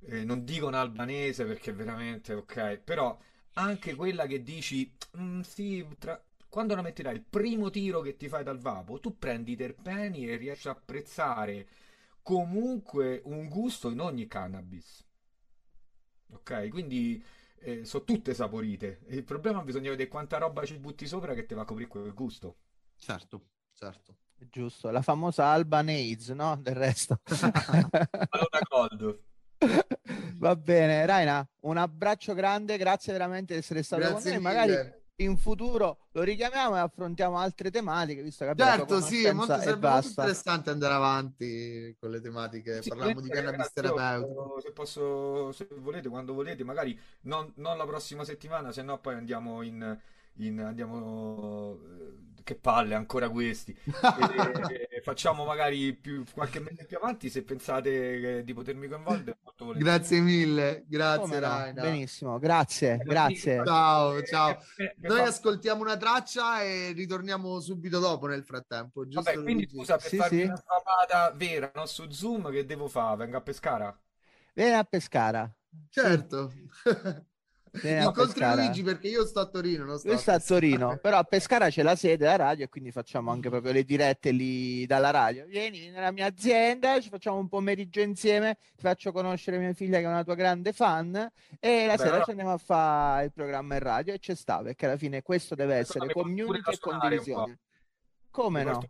eh, 0.00 0.24
non 0.24 0.44
dico 0.44 0.66
un 0.66 0.74
albanese 0.74 1.44
perché 1.44 1.72
veramente 1.72 2.34
ok, 2.34 2.78
però 2.78 3.16
anche 3.54 3.94
quella 3.94 4.26
che 4.26 4.42
dici, 4.42 4.90
"Mm, 5.18 5.40
sì, 5.40 5.86
tra- 5.98 6.20
quando 6.48 6.74
la 6.74 6.82
metterai 6.82 7.14
il 7.14 7.22
primo 7.22 7.70
tiro 7.70 8.00
che 8.00 8.16
ti 8.16 8.28
fai 8.28 8.42
dal 8.44 8.58
vapo, 8.58 9.00
tu 9.00 9.18
prendi 9.18 9.52
i 9.52 9.56
terpeni 9.56 10.28
e 10.28 10.36
riesci 10.36 10.68
a 10.68 10.72
apprezzare 10.72 11.66
comunque 12.22 13.20
un 13.24 13.48
gusto 13.48 13.90
in 13.90 14.00
ogni 14.00 14.26
cannabis. 14.28 15.04
Ok, 16.30 16.68
quindi 16.68 17.22
eh, 17.60 17.84
sono 17.84 18.04
tutte 18.04 18.34
saporite. 18.34 19.00
Il 19.08 19.24
problema 19.24 19.62
bisogna 19.62 19.90
vedere 19.90 20.08
quanta 20.08 20.38
roba 20.38 20.64
ci 20.64 20.76
butti 20.78 21.06
sopra 21.06 21.34
che 21.34 21.46
ti 21.46 21.54
va 21.54 21.62
a 21.62 21.64
coprire 21.64 21.88
quel 21.88 22.12
gusto. 22.14 22.56
Certo, 22.96 23.42
certo. 23.72 24.16
Giusto, 24.50 24.90
la 24.90 25.02
famosa 25.02 25.46
Albanese, 25.46 26.34
no? 26.34 26.56
Del 26.60 26.74
resto. 26.74 27.20
Allora, 28.30 28.60
Gold. 28.68 29.18
Va 30.38 30.54
bene, 30.54 31.04
Raina, 31.04 31.46
un 31.60 31.76
abbraccio 31.76 32.34
grande, 32.34 32.76
grazie 32.76 33.12
veramente 33.12 33.54
di 33.54 33.60
essere 33.60 33.82
stato 33.82 34.02
Grazie 34.02 34.34
con 34.34 34.42
noi. 34.42 34.52
Magari 34.52 34.70
mille. 34.70 35.02
in 35.16 35.36
futuro 35.36 36.06
lo 36.12 36.22
richiamiamo 36.22 36.76
e 36.76 36.78
affrontiamo 36.78 37.38
altre 37.38 37.70
tematiche, 37.70 38.22
visto 38.22 38.44
che 38.44 38.50
abbiamo 38.52 38.76
Certo, 38.76 39.00
sì, 39.00 39.24
è 39.24 39.32
molto, 39.32 39.56
molto 39.56 40.06
interessante 40.06 40.70
andare 40.70 40.94
avanti 40.94 41.96
con 41.98 42.10
le 42.10 42.20
tematiche. 42.20 42.82
Sì, 42.82 42.90
Parliamo 42.90 43.20
di 43.20 43.28
cannabis 43.28 43.72
terapeutico. 43.72 44.60
Se 44.62 44.70
posso, 44.70 45.50
se 45.50 45.66
volete, 45.78 46.08
quando 46.08 46.32
volete, 46.34 46.62
magari 46.62 46.98
non, 47.22 47.52
non 47.56 47.76
la 47.76 47.84
prossima 47.84 48.24
settimana, 48.24 48.70
se 48.70 48.82
no 48.82 49.00
poi 49.00 49.14
andiamo 49.14 49.62
in, 49.62 49.98
in- 50.38 50.60
andiamo, 50.60 51.78
eh, 51.82 52.42
che 52.42 52.54
palle, 52.56 52.94
ancora 52.94 53.28
questi. 53.28 53.76
E- 54.70 54.88
e 54.90 55.00
facciamo 55.00 55.44
magari 55.44 55.94
più, 55.94 56.24
qualche 56.32 56.60
mese 56.60 56.84
più 56.84 56.96
avanti, 56.96 57.30
se 57.30 57.42
pensate 57.42 57.90
che- 58.20 58.42
di 58.44 58.52
potermi 58.54 58.88
coinvolgere. 58.88 59.38
Grazie 59.76 60.20
mille, 60.20 60.84
grazie 60.86 61.40
no? 61.40 61.46
Raina. 61.46 61.82
Benissimo, 61.82 62.38
grazie, 62.38 62.98
grazie. 62.98 63.62
Ciao, 63.64 64.22
ciao. 64.22 64.50
Eh, 64.76 64.94
che 65.00 65.08
Noi 65.08 65.20
ascoltiamo 65.20 65.82
una 65.82 65.96
traccia 65.96 66.62
e 66.62 66.92
ritorniamo 66.92 67.58
subito 67.60 67.98
dopo 67.98 68.26
nel 68.26 68.44
frattempo, 68.44 69.06
giusto? 69.06 69.30
Vabbè, 69.30 69.42
quindi 69.42 69.68
scusa, 69.68 69.96
per 69.96 70.08
Sì, 70.08 70.16
farmi 70.16 70.38
sì. 70.38 70.44
una 70.44 70.56
sfamata 70.56 71.32
vera, 71.36 71.70
no, 71.74 71.86
su 71.86 72.08
Zoom, 72.10 72.50
che 72.50 72.64
devo 72.64 72.86
fare? 72.88 73.16
Vengo 73.16 73.36
a 73.36 73.40
Pescara? 73.40 74.00
Vieni 74.54 74.74
a 74.74 74.84
Pescara. 74.84 75.52
Certo. 75.88 76.52
A 76.84 77.24
Incontri 77.82 78.26
Pescara. 78.26 78.62
Luigi 78.62 78.82
perché 78.82 79.08
io 79.08 79.24
sto 79.26 79.40
a 79.40 79.46
Torino, 79.46 79.84
non 79.84 79.98
sto 79.98 80.08
Lui 80.08 80.18
sta 80.18 80.34
a. 80.34 80.40
Torino, 80.40 80.98
però 81.00 81.18
a 81.18 81.24
Pescara 81.24 81.68
c'è 81.68 81.82
la 81.82 81.96
sede 81.96 82.16
della 82.18 82.36
radio 82.36 82.64
e 82.64 82.68
quindi 82.68 82.90
facciamo 82.90 83.30
anche 83.30 83.48
proprio 83.50 83.72
le 83.72 83.84
dirette 83.84 84.30
lì 84.30 84.86
dalla 84.86 85.10
radio. 85.10 85.46
Vieni, 85.46 85.78
vieni 85.78 85.94
nella 85.94 86.10
mia 86.10 86.26
azienda, 86.26 87.00
ci 87.00 87.08
facciamo 87.08 87.38
un 87.38 87.48
pomeriggio 87.48 88.00
insieme, 88.00 88.56
ti 88.76 88.82
faccio 88.82 89.12
conoscere 89.12 89.58
mia 89.58 89.72
figlia 89.72 89.98
che 89.98 90.04
è 90.04 90.08
una 90.08 90.24
tua 90.24 90.34
grande 90.34 90.72
fan 90.72 91.14
e 91.60 91.86
la 91.86 91.96
Beh, 91.96 92.02
sera 92.02 92.22
ci 92.22 92.30
andiamo 92.30 92.52
a 92.52 92.58
fare 92.58 93.24
il 93.26 93.32
programma 93.32 93.74
in 93.74 93.80
radio 93.80 94.14
e 94.14 94.18
ci 94.18 94.34
sta, 94.34 94.62
perché 94.62 94.86
alla 94.86 94.96
fine 94.96 95.22
questo 95.22 95.54
deve 95.54 95.76
essere 95.76 96.12
community 96.12 96.70
e 96.70 96.78
condivisione. 96.78 97.58
Come 98.30 98.62
no? 98.64 98.80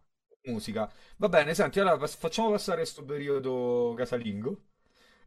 Musica. 0.44 0.90
Va 1.16 1.28
bene, 1.28 1.52
senti, 1.54 1.78
allora 1.80 2.06
facciamo 2.06 2.50
passare 2.50 2.78
questo 2.78 3.04
periodo 3.04 3.92
casalingo, 3.96 4.67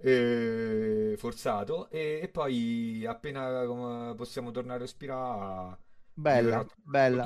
eh, 0.02 1.16
forzato, 1.18 1.90
e, 1.90 2.20
e 2.24 2.28
poi 2.28 3.06
appena 3.06 4.14
possiamo 4.16 4.52
tornare 4.52 4.80
a 4.80 4.82
respirare, 4.82 5.78
Bella, 6.14 6.66
bella, 6.84 7.24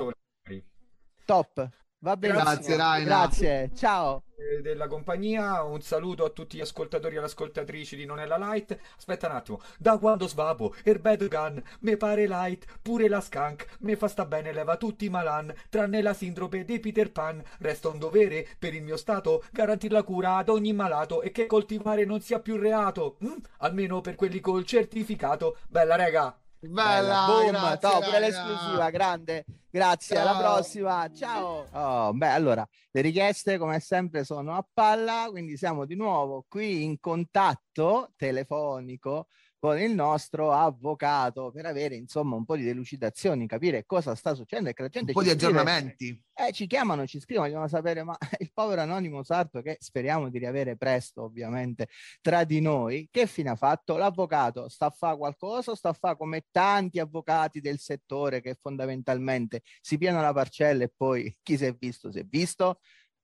top. 1.24 1.68
Va 1.98 2.16
benissimo. 2.16 2.44
Grazie, 2.44 2.76
Raina. 2.76 3.04
Grazie, 3.04 3.70
ciao. 3.74 4.22
Eh, 4.36 4.60
Della 4.60 4.86
compagnia, 4.86 5.62
un 5.62 5.80
saluto 5.80 6.24
a 6.24 6.28
tutti 6.30 6.58
gli 6.58 6.60
ascoltatori 6.60 7.16
e 7.16 7.18
le 7.20 7.24
ascoltatrici 7.24 7.96
di 7.96 8.04
Non 8.04 8.18
è 8.20 8.26
la 8.26 8.36
Light. 8.36 8.78
Aspetta 8.96 9.28
un 9.28 9.34
attimo, 9.34 9.60
da 9.78 9.96
quando 9.98 10.28
svapo, 10.28 10.74
il 10.84 10.98
bad 11.00 11.26
gun, 11.26 11.62
me 11.80 11.96
pare 11.96 12.26
light, 12.28 12.66
pure 12.82 13.08
la 13.08 13.20
skunk, 13.20 13.66
me 13.80 13.96
fa 13.96 14.08
sta 14.08 14.26
bene, 14.26 14.52
leva 14.52 14.76
tutti 14.76 15.06
i 15.06 15.08
malan, 15.08 15.52
tranne 15.70 16.02
la 16.02 16.12
sindrome 16.12 16.64
di 16.64 16.78
Peter 16.80 17.10
Pan. 17.10 17.42
Resta 17.58 17.88
un 17.88 17.98
dovere 17.98 18.46
per 18.58 18.74
il 18.74 18.82
mio 18.82 18.96
stato, 18.98 19.42
garantire 19.50 19.94
la 19.94 20.02
cura 20.02 20.36
ad 20.36 20.50
ogni 20.50 20.72
malato 20.74 21.22
e 21.22 21.32
che 21.32 21.46
coltivare 21.46 22.04
non 22.04 22.20
sia 22.20 22.40
più 22.40 22.56
reato, 22.56 23.16
Mm? 23.24 23.36
almeno 23.58 24.00
per 24.02 24.14
quelli 24.16 24.40
col 24.40 24.64
certificato. 24.66 25.56
Bella 25.68 25.96
rega! 25.96 26.38
Bella, 26.58 27.26
Boom, 27.26 27.50
grazie, 27.50 27.78
top, 27.78 28.04
pure 28.04 28.20
l'esclusiva, 28.20 28.90
grande. 28.90 29.44
Grazie, 29.70 30.18
alla 30.18 30.32
Ciao. 30.32 30.40
prossima. 30.40 31.10
Ciao. 31.12 31.66
Oh, 31.72 32.12
beh, 32.14 32.28
allora, 32.28 32.66
le 32.90 33.00
richieste 33.02 33.58
come 33.58 33.78
sempre 33.78 34.24
sono 34.24 34.54
a 34.54 34.66
palla, 34.72 35.26
quindi 35.30 35.56
siamo 35.56 35.84
di 35.84 35.94
nuovo 35.94 36.44
qui 36.48 36.82
in 36.82 36.98
contatto 36.98 38.12
telefonico 38.16 39.26
con 39.66 39.80
il 39.80 39.92
nostro 39.92 40.52
avvocato 40.52 41.50
per 41.50 41.66
avere 41.66 41.96
insomma 41.96 42.36
un 42.36 42.44
po' 42.44 42.54
di 42.54 42.62
delucidazioni, 42.62 43.48
capire 43.48 43.84
cosa 43.84 44.14
sta 44.14 44.32
succedendo 44.32 44.70
e 44.70 44.74
che 44.74 44.82
la 44.82 44.88
gente 44.88 45.10
Un 45.10 45.14
po' 45.14 45.22
di 45.22 45.30
scrive- 45.30 45.46
aggiornamenti. 45.48 46.22
eh, 46.34 46.52
ci 46.52 46.68
chiamano, 46.68 47.04
ci 47.04 47.18
scrivono, 47.18 47.48
vogliono 47.48 47.66
sapere, 47.66 48.04
ma 48.04 48.16
il 48.38 48.52
povero 48.52 48.82
anonimo 48.82 49.24
sarto 49.24 49.62
che 49.62 49.76
speriamo 49.80 50.28
di 50.28 50.38
riavere 50.38 50.76
presto, 50.76 51.22
ovviamente, 51.24 51.88
tra 52.20 52.44
di 52.44 52.60
noi, 52.60 53.08
che 53.10 53.26
fine 53.26 53.50
ha 53.50 53.56
fatto? 53.56 53.96
L'avvocato 53.96 54.68
sta 54.68 54.86
a 54.86 54.90
fare 54.90 55.16
qualcosa 55.16 55.74
sta 55.74 55.88
a 55.88 55.92
fare 55.94 56.16
come 56.16 56.44
tanti 56.52 57.00
avvocati 57.00 57.60
del 57.60 57.78
settore 57.80 58.40
che 58.40 58.56
fondamentalmente 58.60 59.62
si 59.80 59.98
piano 59.98 60.20
la 60.20 60.32
parcella 60.32 60.84
e 60.84 60.92
poi 60.96 61.34
chi 61.42 61.56
si 61.56 61.64
è 61.64 61.72
visto 61.72 62.12
si 62.12 62.20
è 62.20 62.24
visto? 62.24 62.78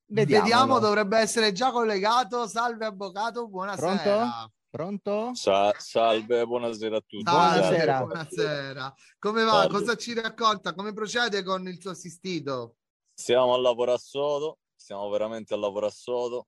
Vediamolo. 0.06 0.48
Vediamo, 0.50 0.78
dovrebbe 0.80 1.18
essere 1.18 1.52
già 1.52 1.70
collegato. 1.70 2.46
Salve 2.46 2.84
avvocato, 2.84 3.48
buonasera. 3.48 3.96
Pronto? 4.02 4.52
Pronto? 4.72 5.34
Sa- 5.34 5.74
salve, 5.76 6.46
buonasera 6.46 6.96
a 6.96 7.00
tutti. 7.06 7.24
Buonasera. 7.24 8.04
Buonasera. 8.04 8.94
Come 9.18 9.44
va? 9.44 9.50
Salve. 9.50 9.68
Cosa 9.68 9.96
ci 9.96 10.14
racconta? 10.14 10.72
Come 10.72 10.94
procede 10.94 11.42
con 11.42 11.68
il 11.68 11.78
suo 11.78 11.90
assistito? 11.90 12.76
Stiamo 13.12 13.52
a 13.52 13.60
lavorare 13.60 13.98
sodo, 13.98 14.60
stiamo 14.74 15.10
veramente 15.10 15.52
a 15.52 15.58
lavorare 15.58 15.92
sodo. 15.92 16.46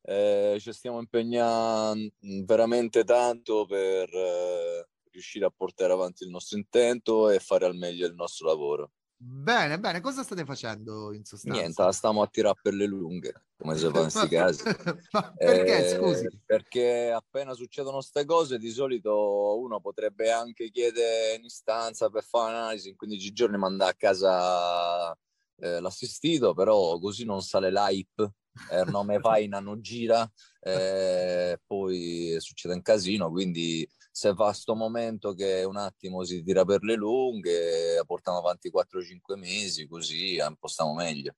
Eh, 0.00 0.56
ci 0.58 0.72
stiamo 0.72 0.98
impegnando 0.98 2.10
veramente 2.46 3.04
tanto 3.04 3.66
per 3.66 4.08
eh, 4.14 4.88
riuscire 5.10 5.44
a 5.44 5.52
portare 5.54 5.92
avanti 5.92 6.24
il 6.24 6.30
nostro 6.30 6.56
intento 6.56 7.28
e 7.28 7.38
fare 7.38 7.66
al 7.66 7.76
meglio 7.76 8.06
il 8.06 8.14
nostro 8.14 8.46
lavoro. 8.46 8.92
Bene, 9.20 9.80
bene, 9.80 10.00
cosa 10.00 10.22
state 10.22 10.44
facendo 10.44 11.12
in 11.12 11.24
sostanza? 11.24 11.58
Niente, 11.58 11.82
la 11.82 11.90
stiamo 11.90 12.22
a 12.22 12.28
tirare 12.28 12.56
per 12.62 12.72
le 12.72 12.86
lunghe, 12.86 13.32
come 13.56 13.76
si 13.76 13.88
fa 13.90 14.00
in 14.00 14.10
questi 14.10 14.28
casi. 14.30 14.62
Ma 15.10 15.34
perché, 15.36 15.86
Eh, 15.86 15.96
scusi? 15.96 16.28
Perché 16.46 17.10
appena 17.10 17.52
succedono 17.54 17.96
queste 17.96 18.24
cose, 18.24 18.58
di 18.58 18.70
solito 18.70 19.58
uno 19.58 19.80
potrebbe 19.80 20.30
anche 20.30 20.70
chiedere 20.70 21.34
in 21.34 21.44
istanza 21.44 22.08
per 22.10 22.22
fare 22.22 22.52
un'analisi 22.52 22.90
in 22.90 22.96
15 22.96 23.32
giorni, 23.32 23.58
mandare 23.58 23.90
a 23.90 23.96
casa 23.96 25.12
eh, 25.56 25.80
l'assistito, 25.80 26.54
però 26.54 26.96
così 27.00 27.24
non 27.24 27.42
sale 27.42 27.72
l'hype, 27.72 28.34
eh, 28.70 28.84
non 28.84 29.04
me 29.04 29.18
fai 29.18 29.48
non 29.48 29.80
gira, 29.80 30.30
eh, 30.60 31.60
poi 31.66 32.36
succede 32.38 32.74
un 32.74 32.82
casino, 32.82 33.30
quindi 33.30 33.84
se 34.18 34.32
va 34.34 34.48
a 34.48 34.52
sto 34.52 34.74
momento 34.74 35.32
che 35.32 35.62
un 35.62 35.76
attimo 35.76 36.24
si 36.24 36.42
tira 36.42 36.64
per 36.64 36.82
le 36.82 36.94
lunghe, 36.96 38.02
portiamo 38.04 38.38
avanti 38.38 38.68
4-5 38.68 39.36
mesi, 39.36 39.86
così 39.86 40.36
un 40.40 40.56
po' 40.58 40.66
stiamo 40.66 40.92
meglio. 40.92 41.34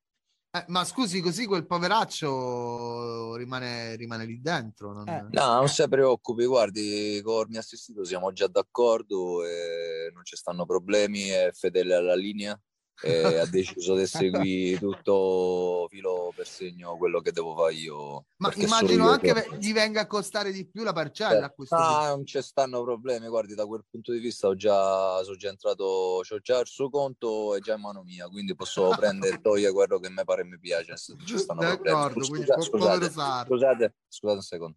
Eh, 0.53 0.65
ma 0.69 0.83
scusi, 0.87 1.21
così 1.21 1.45
quel 1.45 1.67
poveraccio 1.67 3.37
rimane, 3.37 3.97
rimane 3.97 4.25
lì 4.25 4.41
dentro. 4.41 4.95
non- 4.95 5.07
Eh. 5.07 5.27
No, 5.31 5.55
non 5.57 5.69
si 5.69 5.87
preoccupi, 5.89 6.47
guardi, 6.47 7.21
con 7.23 7.43
il 7.43 7.49
mio 7.51 7.61
assistito 7.61 8.03
siamo 8.03 8.33
già 8.33 8.47
d'accordo 8.47 9.45
e 9.45 10.11
non 10.15 10.25
ci 10.25 10.37
stanno 10.37 10.65
problemi, 10.65 11.29
è 11.29 11.51
fedele 11.53 11.95
alla 11.95 12.15
linea 12.17 12.59
e 13.03 13.39
ha 13.39 13.47
deciso 13.47 13.95
di 13.97 14.07
seguire 14.07 14.79
tutto 14.79 15.87
filo 15.89 16.33
per 16.35 16.47
segno 16.47 16.97
quello 16.97 17.21
che 17.21 17.33
devo 17.33 17.55
fare 17.57 17.75
io. 17.75 18.27
Ma 18.37 18.53
immagino 18.57 19.05
io 19.05 19.11
anche 19.11 19.33
che- 19.33 19.57
gli 19.59 19.73
venga 19.73 20.03
a 20.03 20.07
costare 20.07 20.53
di 20.53 20.67
più 20.67 20.83
la 20.83 20.93
parcella 20.93 21.51
questo 21.51 21.75
Ah, 21.77 22.09
non 22.09 22.25
ci 22.27 22.41
stanno 22.43 22.83
problemi, 22.83 23.29
guardi, 23.29 23.55
da 23.55 23.67
quel 23.67 23.85
punto 23.89 24.13
di 24.13 24.19
vista 24.19 24.49
ho 24.49 24.55
già, 24.55 25.23
sono 25.23 25.37
già 25.37 25.49
entrato, 25.51 25.85
ho 25.85 26.39
già 26.41 26.59
il 26.61 26.67
suo 26.67 26.89
conto, 26.91 27.55
è 27.55 27.61
già 27.61 27.75
in 27.75 27.81
mano 27.83 28.03
mia, 28.03 28.29
quindi 28.29 28.55
posso 28.55 28.89
prendere 28.97 29.37
e 29.37 29.41
togliere 29.41 29.73
quello 29.73 29.99
che 29.99 30.09
mi 30.11 30.25
pare 30.25 30.43
e 30.43 30.45
mi 30.45 30.59
piace, 30.59 30.95
non 31.09 31.27
ci 31.27 31.39
stanno 31.39 31.61
problemi. 31.61 31.97
D'accordo, 31.97 32.25
Scusa- 32.25 32.31
quindi 32.31 32.47
po- 32.53 32.63
scusate, 32.63 33.11
scusate, 33.11 33.95
scusate 34.09 34.37
un 34.37 34.43
secondo. 34.43 34.77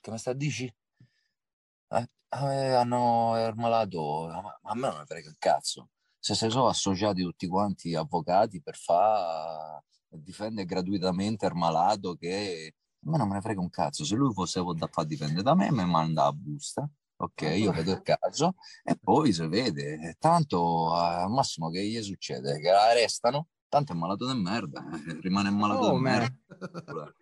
Che 0.00 0.10
mi 0.10 0.18
sta 0.18 0.32
dici? 0.32 0.74
Eh, 1.88 2.08
eh, 2.30 2.72
hanno 2.72 3.34
armalato, 3.34 4.26
ma 4.26 4.58
a 4.62 4.74
me 4.74 4.88
non 4.88 4.98
me 4.98 5.04
frega 5.06 5.28
il 5.28 5.36
cazzo. 5.38 5.88
Se 6.24 6.36
si 6.36 6.48
sono 6.50 6.68
associati 6.68 7.20
tutti 7.22 7.48
quanti 7.48 7.96
avvocati 7.96 8.62
per 8.62 8.76
fare 8.76 9.82
difendere 10.08 10.68
gratuitamente 10.68 11.46
Armalato 11.46 12.14
che 12.14 12.74
a 13.04 13.10
me 13.10 13.18
non 13.18 13.26
me 13.26 13.34
ne 13.34 13.40
frega 13.40 13.58
un 13.58 13.70
cazzo. 13.70 14.04
Se 14.04 14.14
lui 14.14 14.32
fosse 14.32 14.62
da 14.76 14.86
far 14.86 15.04
dipendere 15.04 15.42
da 15.42 15.56
me, 15.56 15.72
mi 15.72 15.84
manda 15.84 16.22
la 16.22 16.32
busta. 16.32 16.88
Ok, 17.16 17.42
io 17.42 17.72
vedo 17.72 17.90
il 17.90 18.02
caso 18.02 18.54
e 18.84 18.96
poi 18.96 19.32
si 19.32 19.44
vede. 19.48 20.14
Tanto 20.20 20.94
al 20.94 21.28
massimo 21.28 21.70
che 21.70 21.84
gli 21.84 22.00
succede? 22.00 22.60
Che 22.60 22.70
la 22.70 22.90
arrestano, 22.90 23.48
tanto 23.68 23.92
è 23.92 23.96
malato 23.96 24.32
di 24.32 24.40
merda, 24.40 24.80
eh, 24.92 25.18
rimane 25.20 25.50
malato 25.50 25.80
di 25.80 25.88
Come? 25.88 26.00
merda. 26.00 27.14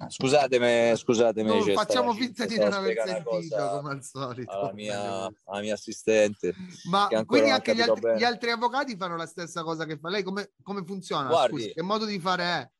Eh, 0.00 0.10
Scusatemi, 0.10 0.96
scusatemi. 0.96 1.48
No, 1.48 1.64
facciamo 1.72 2.12
finta 2.14 2.46
di 2.46 2.58
non 2.58 2.72
aver 2.72 3.00
sentito 3.04 3.68
come 3.68 3.90
al 3.92 4.02
solito. 4.02 4.50
alla 4.50 4.72
mia, 4.72 5.24
alla 5.44 5.60
mia 5.60 5.74
assistente. 5.74 6.52
Ma 6.90 7.06
quindi 7.24 7.50
anche 7.50 7.74
gli 7.76 7.80
altri, 7.80 8.16
gli 8.16 8.24
altri 8.24 8.50
avvocati 8.50 8.96
fanno 8.96 9.16
la 9.16 9.26
stessa 9.26 9.62
cosa 9.62 9.84
che 9.84 9.96
fa 9.98 10.08
lei? 10.08 10.24
Come, 10.24 10.52
come 10.62 10.84
funziona? 10.84 11.28
Guardi- 11.28 11.60
Scusi, 11.60 11.72
che 11.74 11.82
modo 11.82 12.06
di 12.06 12.18
fare 12.18 12.42
è? 12.44 12.70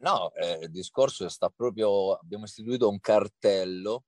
No, 0.00 0.32
eh, 0.34 0.60
il 0.62 0.70
discorso 0.70 1.28
sta 1.28 1.50
proprio, 1.50 2.14
abbiamo 2.14 2.44
istituito 2.44 2.88
un 2.88 2.98
cartello, 3.00 4.04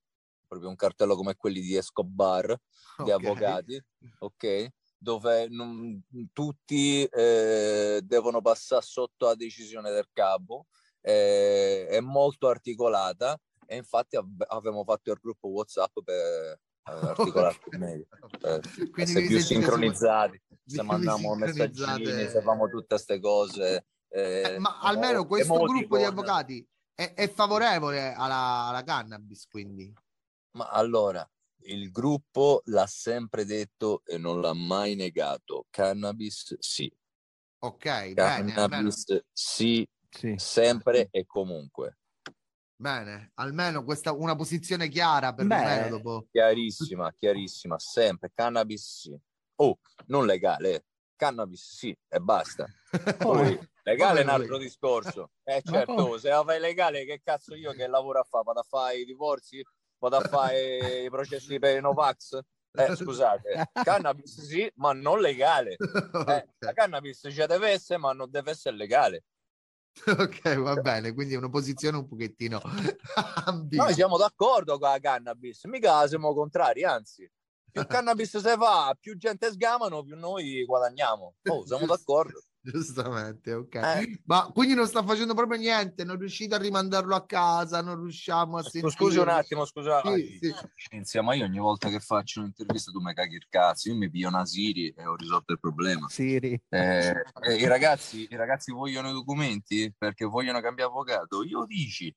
proprio 0.48 0.70
un 0.70 0.74
cartello 0.76 1.14
come 1.16 1.36
quelli 1.36 1.60
di 1.60 1.76
Escobar, 1.76 2.46
di 2.46 3.10
Ok. 3.10 3.10
avvocati, 3.10 3.84
ok? 4.20 4.68
Dove 4.96 5.48
non- 5.50 6.02
tutti 6.32 7.04
eh, 7.04 8.00
devono 8.02 8.40
passare 8.40 8.82
sotto 8.82 9.26
la 9.26 9.34
decisione 9.34 9.90
del 9.90 10.08
capo, 10.12 10.66
eh, 11.06 11.86
è 11.86 12.00
molto 12.00 12.48
articolata 12.48 13.38
e 13.66 13.76
infatti 13.76 14.16
av- 14.16 14.44
avevamo 14.48 14.84
fatto 14.84 15.10
il 15.10 15.18
gruppo 15.20 15.48
WhatsApp 15.48 15.98
per 16.02 16.16
eh, 16.16 16.58
articolare 16.84 17.58
Ok. 17.68 17.78
meglio, 17.78 18.06
per 18.08 18.62
Quindi 18.90 19.02
essere 19.02 19.26
più 19.26 19.38
sincronizzati, 19.38 20.42
se 20.64 20.82
mandiamo 20.82 21.34
messaggini, 21.34 22.28
se 22.28 22.40
fanno 22.40 22.68
tutte 22.68 22.86
queste 22.86 23.20
cose. 23.20 23.86
eh, 24.08 24.42
Eh, 24.54 24.58
ma 24.58 24.80
almeno 24.80 25.26
questo 25.26 25.62
gruppo 25.64 25.98
di 25.98 26.04
avvocati 26.04 26.66
è, 26.94 27.12
è 27.14 27.28
favorevole 27.28 28.14
alla, 28.14 28.66
alla 28.68 28.82
cannabis, 28.82 29.46
quindi. 29.46 29.92
Ma 30.52 30.68
allora, 30.68 31.28
il 31.66 31.90
gruppo 31.90 32.62
l'ha 32.66 32.86
sempre 32.86 33.44
detto 33.44 34.02
e 34.04 34.16
non 34.16 34.40
l'ha 34.40 34.54
mai 34.54 34.94
negato. 34.94 35.66
Cannabis 35.68 36.56
sì. 36.60 36.90
Ok, 37.58 38.12
bene, 38.12 38.52
Cannabis 38.52 39.22
sì, 39.32 39.86
Sì. 40.14 40.34
sempre 40.36 41.08
e 41.10 41.26
comunque. 41.26 41.98
bene, 42.76 43.32
almeno 43.34 43.82
questa 43.82 44.12
una 44.12 44.36
posizione 44.36 44.88
chiara 44.88 45.34
per 45.34 45.46
Beh, 45.46 45.88
dopo. 45.88 46.26
Chiarissima, 46.30 47.12
chiarissima, 47.18 47.78
sempre. 47.78 48.30
Cannabis 48.32 49.00
sì. 49.00 49.18
Oh, 49.56 49.78
non 50.06 50.26
legale. 50.26 50.86
Cannabis 51.16 51.76
sì 51.76 51.96
e 52.08 52.18
basta. 52.20 52.66
Poi, 53.18 53.58
legale 53.82 54.20
è 54.20 54.22
un 54.22 54.30
altro 54.30 54.58
discorso. 54.58 55.30
Eh 55.46 55.60
certo, 55.62 56.16
se 56.18 56.30
la 56.30 56.42
fai 56.42 56.58
legale, 56.58 57.04
che 57.04 57.20
cazzo 57.22 57.54
io 57.54 57.72
che 57.72 57.86
lavoro 57.86 58.20
a 58.20 58.24
fare? 58.24 58.44
Vado 58.44 58.60
a 58.60 58.66
fare 58.66 58.96
i 58.96 59.04
divorzi? 59.04 59.62
Vado 59.98 60.16
a 60.16 60.20
fare 60.22 61.02
i 61.02 61.10
processi 61.10 61.58
per 61.58 61.76
i 61.76 61.80
Novax? 61.82 62.40
Eh, 62.76 62.96
scusate, 62.96 63.70
cannabis 63.84 64.40
sì, 64.40 64.70
ma 64.76 64.92
non 64.92 65.20
legale. 65.20 65.76
Eh, 65.76 66.48
la 66.58 66.72
cannabis 66.72 67.28
ci 67.30 67.46
deve 67.46 67.70
essere, 67.70 67.98
ma 67.98 68.12
non 68.12 68.30
deve 68.30 68.52
essere 68.52 68.74
legale. 68.74 69.24
ok, 70.06 70.58
va 70.58 70.74
bene, 70.76 71.12
quindi 71.12 71.34
è 71.34 71.36
una 71.36 71.48
posizione 71.48 71.96
un 71.96 72.06
pochettino 72.06 72.60
ambigua. 73.44 73.84
Noi 73.86 73.94
siamo 73.94 74.16
d'accordo 74.16 74.78
con 74.78 74.90
la 74.90 74.98
cannabis, 74.98 75.64
mica 75.64 76.06
siamo 76.08 76.34
contrari, 76.34 76.84
anzi. 76.84 77.30
Più 77.70 77.86
cannabis 77.86 78.36
si 78.36 78.56
fa, 78.56 78.96
più 78.98 79.16
gente 79.16 79.50
sgamano, 79.50 80.02
più 80.02 80.16
noi 80.16 80.64
guadagniamo. 80.64 81.34
Oh, 81.48 81.66
siamo 81.66 81.86
d'accordo. 81.86 82.42
Giustamente, 82.66 83.52
ok. 83.52 83.74
Eh. 83.74 84.22
Ma 84.24 84.50
quindi 84.50 84.72
non 84.72 84.86
sta 84.86 85.02
facendo 85.02 85.34
proprio 85.34 85.58
niente, 85.58 86.02
non 86.02 86.16
riuscite 86.16 86.54
a 86.54 86.58
rimandarlo 86.58 87.14
a 87.14 87.26
casa, 87.26 87.82
non 87.82 88.00
riusciamo 88.00 88.56
a 88.56 88.62
sentire. 88.62 88.90
Scusi 88.90 89.18
un 89.18 89.28
attimo, 89.28 89.66
scusa. 89.66 90.00
Sì, 90.02 90.38
sì. 90.40 90.54
Cinzia, 90.74 91.20
ma 91.20 91.34
io 91.34 91.44
ogni 91.44 91.58
volta 91.58 91.90
che 91.90 92.00
faccio 92.00 92.40
un'intervista 92.40 92.90
tu 92.90 93.00
mi 93.00 93.12
caghi 93.12 93.34
il 93.34 93.46
cazzo, 93.50 93.90
io 93.90 93.96
mi 93.96 94.08
piglio 94.08 94.28
una 94.28 94.46
Siri 94.46 94.88
e 94.88 95.04
ho 95.04 95.14
risolto 95.14 95.52
il 95.52 95.60
problema. 95.60 96.08
Siri. 96.08 96.58
Eh, 96.70 97.12
eh, 97.42 97.54
i, 97.54 97.66
ragazzi, 97.66 98.26
I 98.30 98.36
ragazzi 98.36 98.72
vogliono 98.72 99.10
i 99.10 99.12
documenti 99.12 99.94
perché 99.94 100.24
vogliono 100.24 100.62
cambiare 100.62 100.90
avvocato. 100.90 101.42
Io 101.42 101.66
dici, 101.66 102.14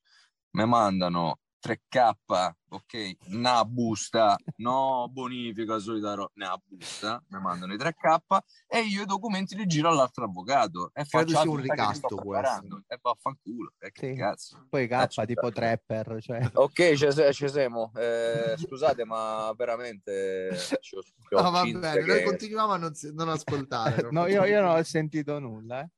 mi 0.51 0.65
mandano 0.65 1.39
3K, 1.59 2.55
ok, 2.69 3.17
una 3.31 3.65
busta, 3.65 4.37
no 4.57 5.07
bonifica, 5.11 5.79
solita 5.79 6.13
roba, 6.13 6.31
una 6.35 6.55
busta, 6.63 7.23
mi 7.29 7.39
mandano 7.39 7.73
i 7.73 7.77
3K 7.77 8.17
e 8.67 8.79
io 8.81 9.01
i 9.03 9.05
documenti 9.05 9.55
li 9.55 9.65
giro 9.65 9.89
all'altro 9.89 10.25
avvocato 10.25 10.91
e 10.93 11.03
Credo 11.05 11.31
faccio 11.31 11.51
un 11.51 11.61
ricasto 11.61 12.15
preparando. 12.15 12.83
E 12.87 12.97
vaffanculo, 13.01 13.73
e 13.79 13.91
che 13.91 14.11
Sì. 14.11 14.15
cazzo. 14.15 14.65
Poi 14.69 14.87
K 14.87 14.91
Eh, 14.91 15.25
tipo 15.25 15.51
trapper, 15.51 16.17
cioè. 16.21 16.39
Ok, 16.55 16.93
ci, 17.33 17.49
siamo. 17.49 17.91
Eh, 17.95 18.55
scusate, 18.57 19.05
ma 19.05 19.51
veramente 19.55 20.57
ci 20.81 20.95
ho, 20.95 21.01
ci 21.01 21.13
ho 21.33 21.41
No, 21.41 21.51
va 21.51 21.63
bene, 21.63 22.05
noi 22.05 22.05
che 22.05 22.23
continuiamo 22.23 22.73
a 22.73 22.77
non, 22.77 22.91
non 23.13 23.29
ascoltare. 23.29 24.01
non 24.03 24.13
No, 24.13 24.27
io, 24.27 24.45
io 24.45 24.61
non 24.61 24.75
ho 24.75 24.83
sentito 24.83 25.39
nulla. 25.39 25.81
eh. 25.81 25.89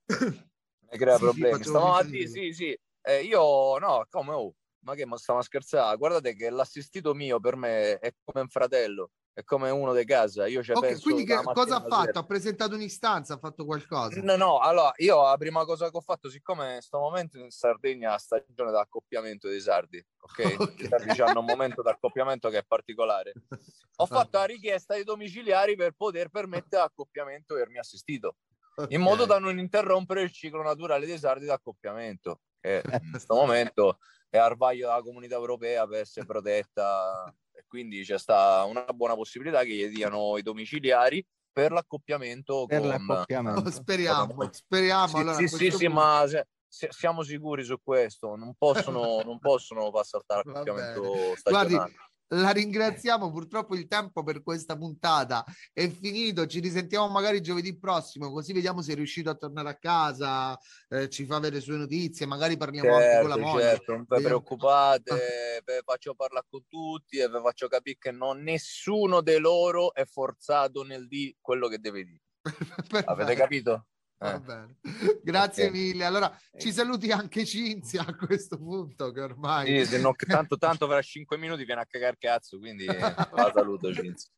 mi 0.91 0.97
crea 0.97 1.13
Sì, 1.17 1.19
sì, 1.19 1.23
problemi. 1.23 1.57
facevo 1.57 1.69
Stavamo 1.69 1.95
a 1.95 2.03
finta 2.03 2.17
di 2.17 2.25
dire, 2.25 2.29
sì, 2.29 2.53
sì. 2.53 2.79
Eh, 3.01 3.23
io 3.23 3.77
no, 3.77 4.05
come 4.09 4.33
oh, 4.33 4.53
ma 4.89 4.95
che 4.95 5.05
ma 5.05 5.17
stiamo 5.17 5.39
a 5.39 5.43
scherzare? 5.43 5.97
Guardate 5.97 6.33
che 6.35 6.49
l'assistito 6.49 7.13
mio 7.13 7.39
per 7.39 7.55
me 7.55 7.99
è 7.99 8.13
come 8.23 8.41
un 8.41 8.49
fratello, 8.49 9.11
è 9.33 9.43
come 9.43 9.69
uno 9.69 9.93
di 9.93 10.03
casa. 10.03 10.47
Io 10.47 10.63
ci 10.63 10.71
Ok, 10.71 10.79
penso 10.81 11.01
quindi 11.03 11.25
che, 11.25 11.35
cosa 11.35 11.75
ha 11.77 11.81
fatto? 11.81 12.05
sera. 12.05 12.19
Ha 12.19 12.25
presentato 12.25 12.75
un'istanza, 12.75 13.35
ha 13.35 13.37
fatto 13.37 13.65
qualcosa? 13.65 14.19
No, 14.21 14.35
no, 14.35 14.57
allora 14.59 14.91
io 14.97 15.21
la 15.21 15.37
prima 15.37 15.63
cosa 15.65 15.89
che 15.89 15.97
ho 15.97 16.01
fatto, 16.01 16.29
siccome 16.29 16.65
in 16.65 16.73
questo 16.73 16.97
momento 16.99 17.37
in 17.37 17.51
Sardegna 17.51 18.17
stagione 18.17 18.71
d'accoppiamento 18.71 19.47
dei 19.47 19.61
sardi, 19.61 20.03
ok? 20.19 20.55
Ok. 20.59 20.81
I 20.81 20.87
sardi 20.87 21.21
hanno 21.21 21.39
un 21.39 21.45
momento 21.45 21.81
d'accoppiamento 21.81 22.49
che 22.49 22.57
è 22.59 22.63
particolare. 22.67 23.33
Ho 23.97 24.05
fatto 24.05 24.37
la 24.37 24.45
richiesta 24.45 24.93
ai 24.93 25.03
domiciliari 25.03 25.75
per 25.75 25.91
poter 25.91 26.29
permettere 26.29 26.81
l'accoppiamento 26.81 27.53
del 27.53 27.69
mio 27.69 27.81
assistito, 27.81 28.37
in 28.89 29.01
modo 29.01 29.25
da 29.25 29.37
non 29.39 29.59
interrompere 29.59 30.21
il 30.21 30.31
ciclo 30.31 30.63
naturale 30.63 31.05
dei 31.05 31.19
sardi 31.19 31.45
d'accoppiamento. 31.45 32.39
Che 32.59 32.77
Eh, 32.77 32.83
in 33.03 33.09
questo 33.11 33.35
momento 33.35 33.99
è 34.29 34.37
al 34.37 34.55
vaglio 34.57 34.87
della 34.87 35.01
comunità 35.01 35.35
europea 35.35 35.87
per 35.87 36.01
essere 36.01 36.25
protetta 36.25 37.33
e 37.51 37.63
quindi 37.67 38.03
c'è 38.03 38.17
sta 38.19 38.63
una 38.65 38.85
buona 38.93 39.15
possibilità 39.15 39.63
che 39.63 39.73
gli 39.73 39.87
diano 39.87 40.37
i 40.37 40.41
domiciliari 40.41 41.25
per 41.51 41.71
l'accoppiamento 41.71 42.65
Per 42.65 42.79
con 42.79 42.87
l'accoppiamento. 42.87 43.61
Oh, 43.61 43.71
speriamo, 43.71 44.49
speriamo. 44.51 45.07
sì, 45.07 45.19
allora, 45.21 45.33
sì, 45.33 45.47
sì, 45.47 45.71
sì, 45.71 45.87
ma 45.87 46.25
se- 46.27 46.47
se- 46.67 46.89
siamo 46.91 47.23
sicuri 47.23 47.63
su 47.63 47.77
questo, 47.81 48.35
non 48.35 48.53
possono, 48.55 49.21
non 49.23 49.39
possono 49.39 49.89
far 49.91 50.05
saltare 50.05 50.43
Va 50.45 50.51
l'accoppiamento 50.53 51.11
bene. 51.23 51.35
stagionale. 51.35 51.91
Guardi, 51.91 51.95
la 52.29 52.51
ringraziamo. 52.51 53.31
Purtroppo 53.31 53.75
il 53.75 53.87
tempo 53.87 54.23
per 54.23 54.41
questa 54.41 54.77
puntata 54.77 55.43
è 55.73 55.87
finito. 55.89 56.45
Ci 56.45 56.59
risentiamo 56.59 57.07
magari 57.09 57.41
giovedì 57.41 57.77
prossimo, 57.77 58.31
così 58.31 58.53
vediamo 58.53 58.81
se 58.81 58.93
è 58.93 58.95
riuscito 58.95 59.29
a 59.29 59.35
tornare 59.35 59.69
a 59.69 59.77
casa, 59.77 60.57
eh, 60.89 61.09
ci 61.09 61.25
fa 61.25 61.37
avere 61.37 61.59
sue 61.59 61.77
notizie, 61.77 62.25
magari 62.25 62.57
parliamo 62.57 62.89
certo, 62.89 63.05
anche 63.05 63.19
con 63.19 63.29
la 63.29 63.35
certo, 63.35 63.49
moglie. 63.49 63.63
Certo, 63.63 63.91
non 63.93 64.05
vi 64.07 64.23
preoccupate, 64.23 65.63
vi 65.65 65.73
faccio 65.83 66.13
parlare 66.15 66.45
con 66.49 66.65
tutti 66.67 67.17
e 67.17 67.27
vi 67.27 67.39
faccio 67.41 67.67
capire 67.67 67.97
che 67.99 68.11
non 68.11 68.41
nessuno 68.41 69.21
di 69.21 69.37
loro 69.37 69.93
è 69.93 70.05
forzato 70.05 70.83
nel 70.83 71.07
di 71.07 71.35
quello 71.39 71.67
che 71.67 71.79
deve 71.79 72.03
dire. 72.03 72.21
Avete 73.05 73.35
capito? 73.35 73.85
Va 74.19 74.35
eh. 74.35 74.39
bene. 74.39 74.75
Grazie 75.23 75.67
okay. 75.67 75.79
mille. 75.79 76.03
Allora 76.03 76.37
ci 76.57 76.73
saluti 76.73 77.09
anche 77.11 77.45
Cinzia 77.45 78.05
a 78.05 78.15
questo 78.15 78.57
punto 78.57 79.11
che 79.11 79.21
ormai... 79.21 79.85
Sì, 79.85 79.99
no, 80.01 80.13
tanto, 80.27 80.57
tanto 80.57 80.87
fra 80.87 81.01
cinque 81.01 81.37
minuti 81.37 81.63
viene 81.63 81.81
a 81.81 81.85
cagare 81.85 82.17
cazzo, 82.19 82.59
quindi 82.59 82.85
la 82.85 83.51
saluto 83.53 83.91
Cinzia. 83.95 84.29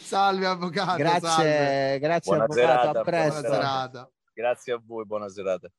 Salve 0.00 0.46
avvocato. 0.46 0.96
Grazie, 0.96 1.28
salve. 1.28 1.98
grazie 1.98 2.36
buona 2.36 2.44
avvocato, 2.44 2.66
serata, 2.66 3.00
a 3.00 3.02
presto. 3.02 3.40
Buona 3.40 3.54
serata. 3.54 4.10
Grazie 4.32 4.72
a 4.72 4.82
voi, 4.82 5.04
buona 5.04 5.28
serata. 5.28 5.70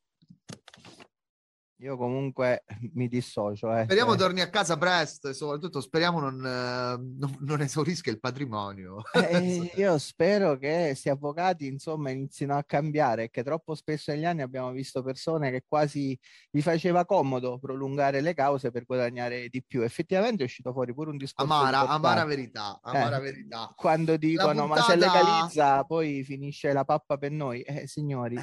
Io 1.82 1.96
comunque 1.96 2.64
mi 2.94 3.08
dissocio. 3.08 3.76
Eh. 3.76 3.84
Speriamo 3.84 4.14
eh. 4.14 4.18
torni 4.18 4.42
a 4.42 4.50
casa 4.50 4.78
presto 4.78 5.30
e 5.30 5.34
soprattutto 5.34 5.80
speriamo 5.80 6.20
non, 6.20 6.44
eh, 6.44 6.98
non, 7.20 7.36
non 7.40 7.62
esaurisca 7.62 8.10
il 8.10 8.20
patrimonio. 8.20 9.04
Eh, 9.28 9.74
io 9.76 9.98
spero 9.98 10.58
che 10.58 10.86
questi 10.88 11.10
avvocati 11.10 11.68
insomma 11.68 12.12
inizino 12.12 12.56
a 12.56 12.64
cambiare, 12.64 13.30
che 13.30 13.44
troppo 13.44 13.76
spesso 13.76 14.12
negli 14.12 14.24
anni 14.24 14.42
abbiamo 14.42 14.72
visto 14.72 15.04
persone 15.04 15.52
che 15.52 15.64
quasi 15.68 16.18
gli 16.50 16.62
faceva 16.62 17.06
comodo 17.06 17.60
prolungare 17.60 18.22
le 18.22 18.34
cause 18.34 18.72
per 18.72 18.86
guadagnare 18.86 19.50
di 19.50 19.62
più. 19.64 19.82
Effettivamente 19.82 20.44
è 20.44 20.46
uscito 20.46 20.72
fuori 20.72 20.94
pure 20.94 21.10
un 21.10 21.18
discorso 21.18 21.52
amara, 21.52 21.88
amara 21.88 22.24
verità, 22.24 22.80
amara 22.82 23.18
eh, 23.18 23.22
verità. 23.22 23.74
Quando 23.76 24.16
dicono 24.16 24.66
puntata... 24.66 24.80
ma 24.80 24.86
se 24.86 24.96
legalizza 24.96 25.84
poi 25.84 26.24
finisce 26.24 26.72
la 26.72 26.86
pappa 26.86 27.18
per 27.18 27.32
noi. 27.32 27.62
Eh, 27.62 27.86
signori. 27.86 28.40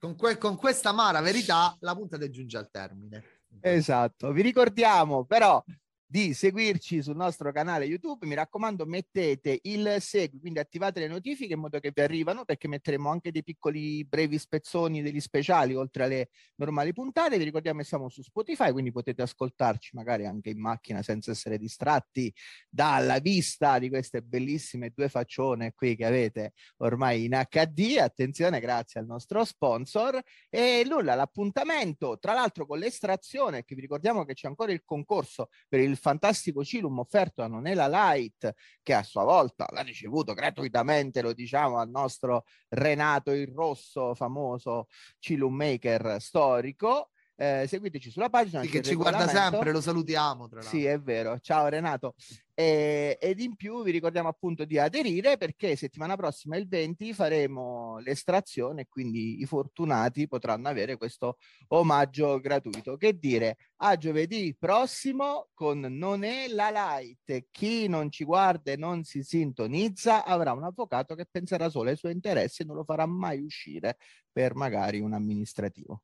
Con, 0.00 0.16
que- 0.16 0.38
con 0.38 0.56
questa 0.56 0.88
amara 0.88 1.20
verità 1.20 1.76
la 1.80 1.94
puntata 1.94 2.28
giunge 2.28 2.56
al 2.56 2.68
termine. 2.70 3.22
Esatto, 3.60 4.32
vi 4.32 4.42
ricordiamo 4.42 5.24
però 5.24 5.62
di 6.10 6.34
seguirci 6.34 7.02
sul 7.04 7.14
nostro 7.14 7.52
canale 7.52 7.84
YouTube. 7.84 8.26
Mi 8.26 8.34
raccomando, 8.34 8.84
mettete 8.84 9.60
il 9.62 9.98
segui, 10.00 10.40
quindi 10.40 10.58
attivate 10.58 10.98
le 10.98 11.06
notifiche 11.06 11.52
in 11.54 11.60
modo 11.60 11.78
che 11.78 11.92
vi 11.94 12.02
arrivano, 12.02 12.44
perché 12.44 12.66
metteremo 12.66 13.08
anche 13.08 13.30
dei 13.30 13.44
piccoli 13.44 14.04
brevi 14.04 14.36
spezzoni 14.36 15.02
degli 15.02 15.20
speciali 15.20 15.76
oltre 15.76 16.02
alle 16.02 16.30
normali 16.56 16.92
puntate. 16.92 17.38
Vi 17.38 17.44
ricordiamo 17.44 17.78
che 17.78 17.84
siamo 17.84 18.08
su 18.08 18.22
Spotify, 18.22 18.72
quindi 18.72 18.90
potete 18.90 19.22
ascoltarci 19.22 19.90
magari 19.94 20.26
anche 20.26 20.50
in 20.50 20.60
macchina 20.60 21.00
senza 21.00 21.30
essere 21.30 21.58
distratti 21.58 22.34
dalla 22.68 23.20
vista 23.20 23.78
di 23.78 23.88
queste 23.88 24.20
bellissime 24.20 24.90
due 24.92 25.08
faccione 25.08 25.74
qui 25.74 25.94
che 25.94 26.06
avete 26.06 26.54
ormai 26.78 27.26
in 27.26 27.40
HD. 27.48 27.98
Attenzione, 28.00 28.58
grazie 28.58 28.98
al 28.98 29.06
nostro 29.06 29.44
sponsor. 29.44 30.20
E 30.48 30.84
nulla, 30.88 31.14
l'appuntamento, 31.14 32.18
tra 32.18 32.32
l'altro 32.32 32.66
con 32.66 32.80
l'estrazione, 32.80 33.62
che 33.62 33.76
vi 33.76 33.82
ricordiamo 33.82 34.24
che 34.24 34.34
c'è 34.34 34.48
ancora 34.48 34.72
il 34.72 34.82
concorso 34.84 35.50
per 35.68 35.78
il 35.78 35.98
fantastico 36.00 36.64
Cilum 36.64 36.98
offerto 36.98 37.42
a 37.42 37.46
Nonela 37.46 37.86
Light, 37.86 38.54
che 38.82 38.94
a 38.94 39.02
sua 39.02 39.22
volta 39.22 39.66
l'ha 39.70 39.82
ricevuto 39.82 40.34
gratuitamente, 40.34 41.22
lo 41.22 41.32
diciamo, 41.32 41.78
al 41.78 41.90
nostro 41.90 42.44
Renato 42.68 43.30
il 43.30 43.48
Rosso, 43.48 44.14
famoso 44.14 44.88
Cilum 45.18 45.54
Maker 45.54 46.16
storico. 46.20 47.10
Eh, 47.40 47.66
seguiteci 47.66 48.10
sulla 48.10 48.28
pagina. 48.28 48.60
Sì, 48.60 48.68
che 48.68 48.82
ci 48.82 48.94
guarda 48.94 49.26
sempre, 49.26 49.72
lo 49.72 49.80
salutiamo. 49.80 50.46
Tra 50.46 50.60
sì, 50.60 50.84
è 50.84 51.00
vero. 51.00 51.38
Ciao 51.38 51.68
Renato. 51.68 52.14
E, 52.52 53.16
ed 53.18 53.40
in 53.40 53.56
più 53.56 53.82
vi 53.82 53.92
ricordiamo 53.92 54.28
appunto 54.28 54.66
di 54.66 54.78
aderire 54.78 55.38
perché 55.38 55.74
settimana 55.74 56.16
prossima, 56.16 56.58
il 56.58 56.68
20, 56.68 57.14
faremo 57.14 57.98
l'estrazione 58.00 58.82
e 58.82 58.88
quindi 58.90 59.40
i 59.40 59.46
fortunati 59.46 60.28
potranno 60.28 60.68
avere 60.68 60.98
questo 60.98 61.38
omaggio 61.68 62.38
gratuito. 62.40 62.98
Che 62.98 63.18
dire, 63.18 63.56
a 63.76 63.96
giovedì 63.96 64.54
prossimo 64.54 65.48
con 65.54 65.80
Non 65.80 66.24
è 66.24 66.46
la 66.46 66.68
light. 66.68 67.46
Chi 67.50 67.88
non 67.88 68.10
ci 68.10 68.24
guarda 68.24 68.72
e 68.72 68.76
non 68.76 69.02
si 69.04 69.22
sintonizza 69.22 70.26
avrà 70.26 70.52
un 70.52 70.64
avvocato 70.64 71.14
che 71.14 71.24
penserà 71.24 71.70
solo 71.70 71.88
ai 71.88 71.96
suoi 71.96 72.12
interessi 72.12 72.60
e 72.60 72.64
non 72.66 72.76
lo 72.76 72.84
farà 72.84 73.06
mai 73.06 73.40
uscire 73.40 73.96
per 74.30 74.54
magari 74.54 75.00
un 75.00 75.14
amministrativo. 75.14 76.02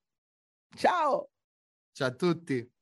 Ciao! 0.76 1.30
Ciao 1.92 2.08
a 2.08 2.14
tutti! 2.14 2.75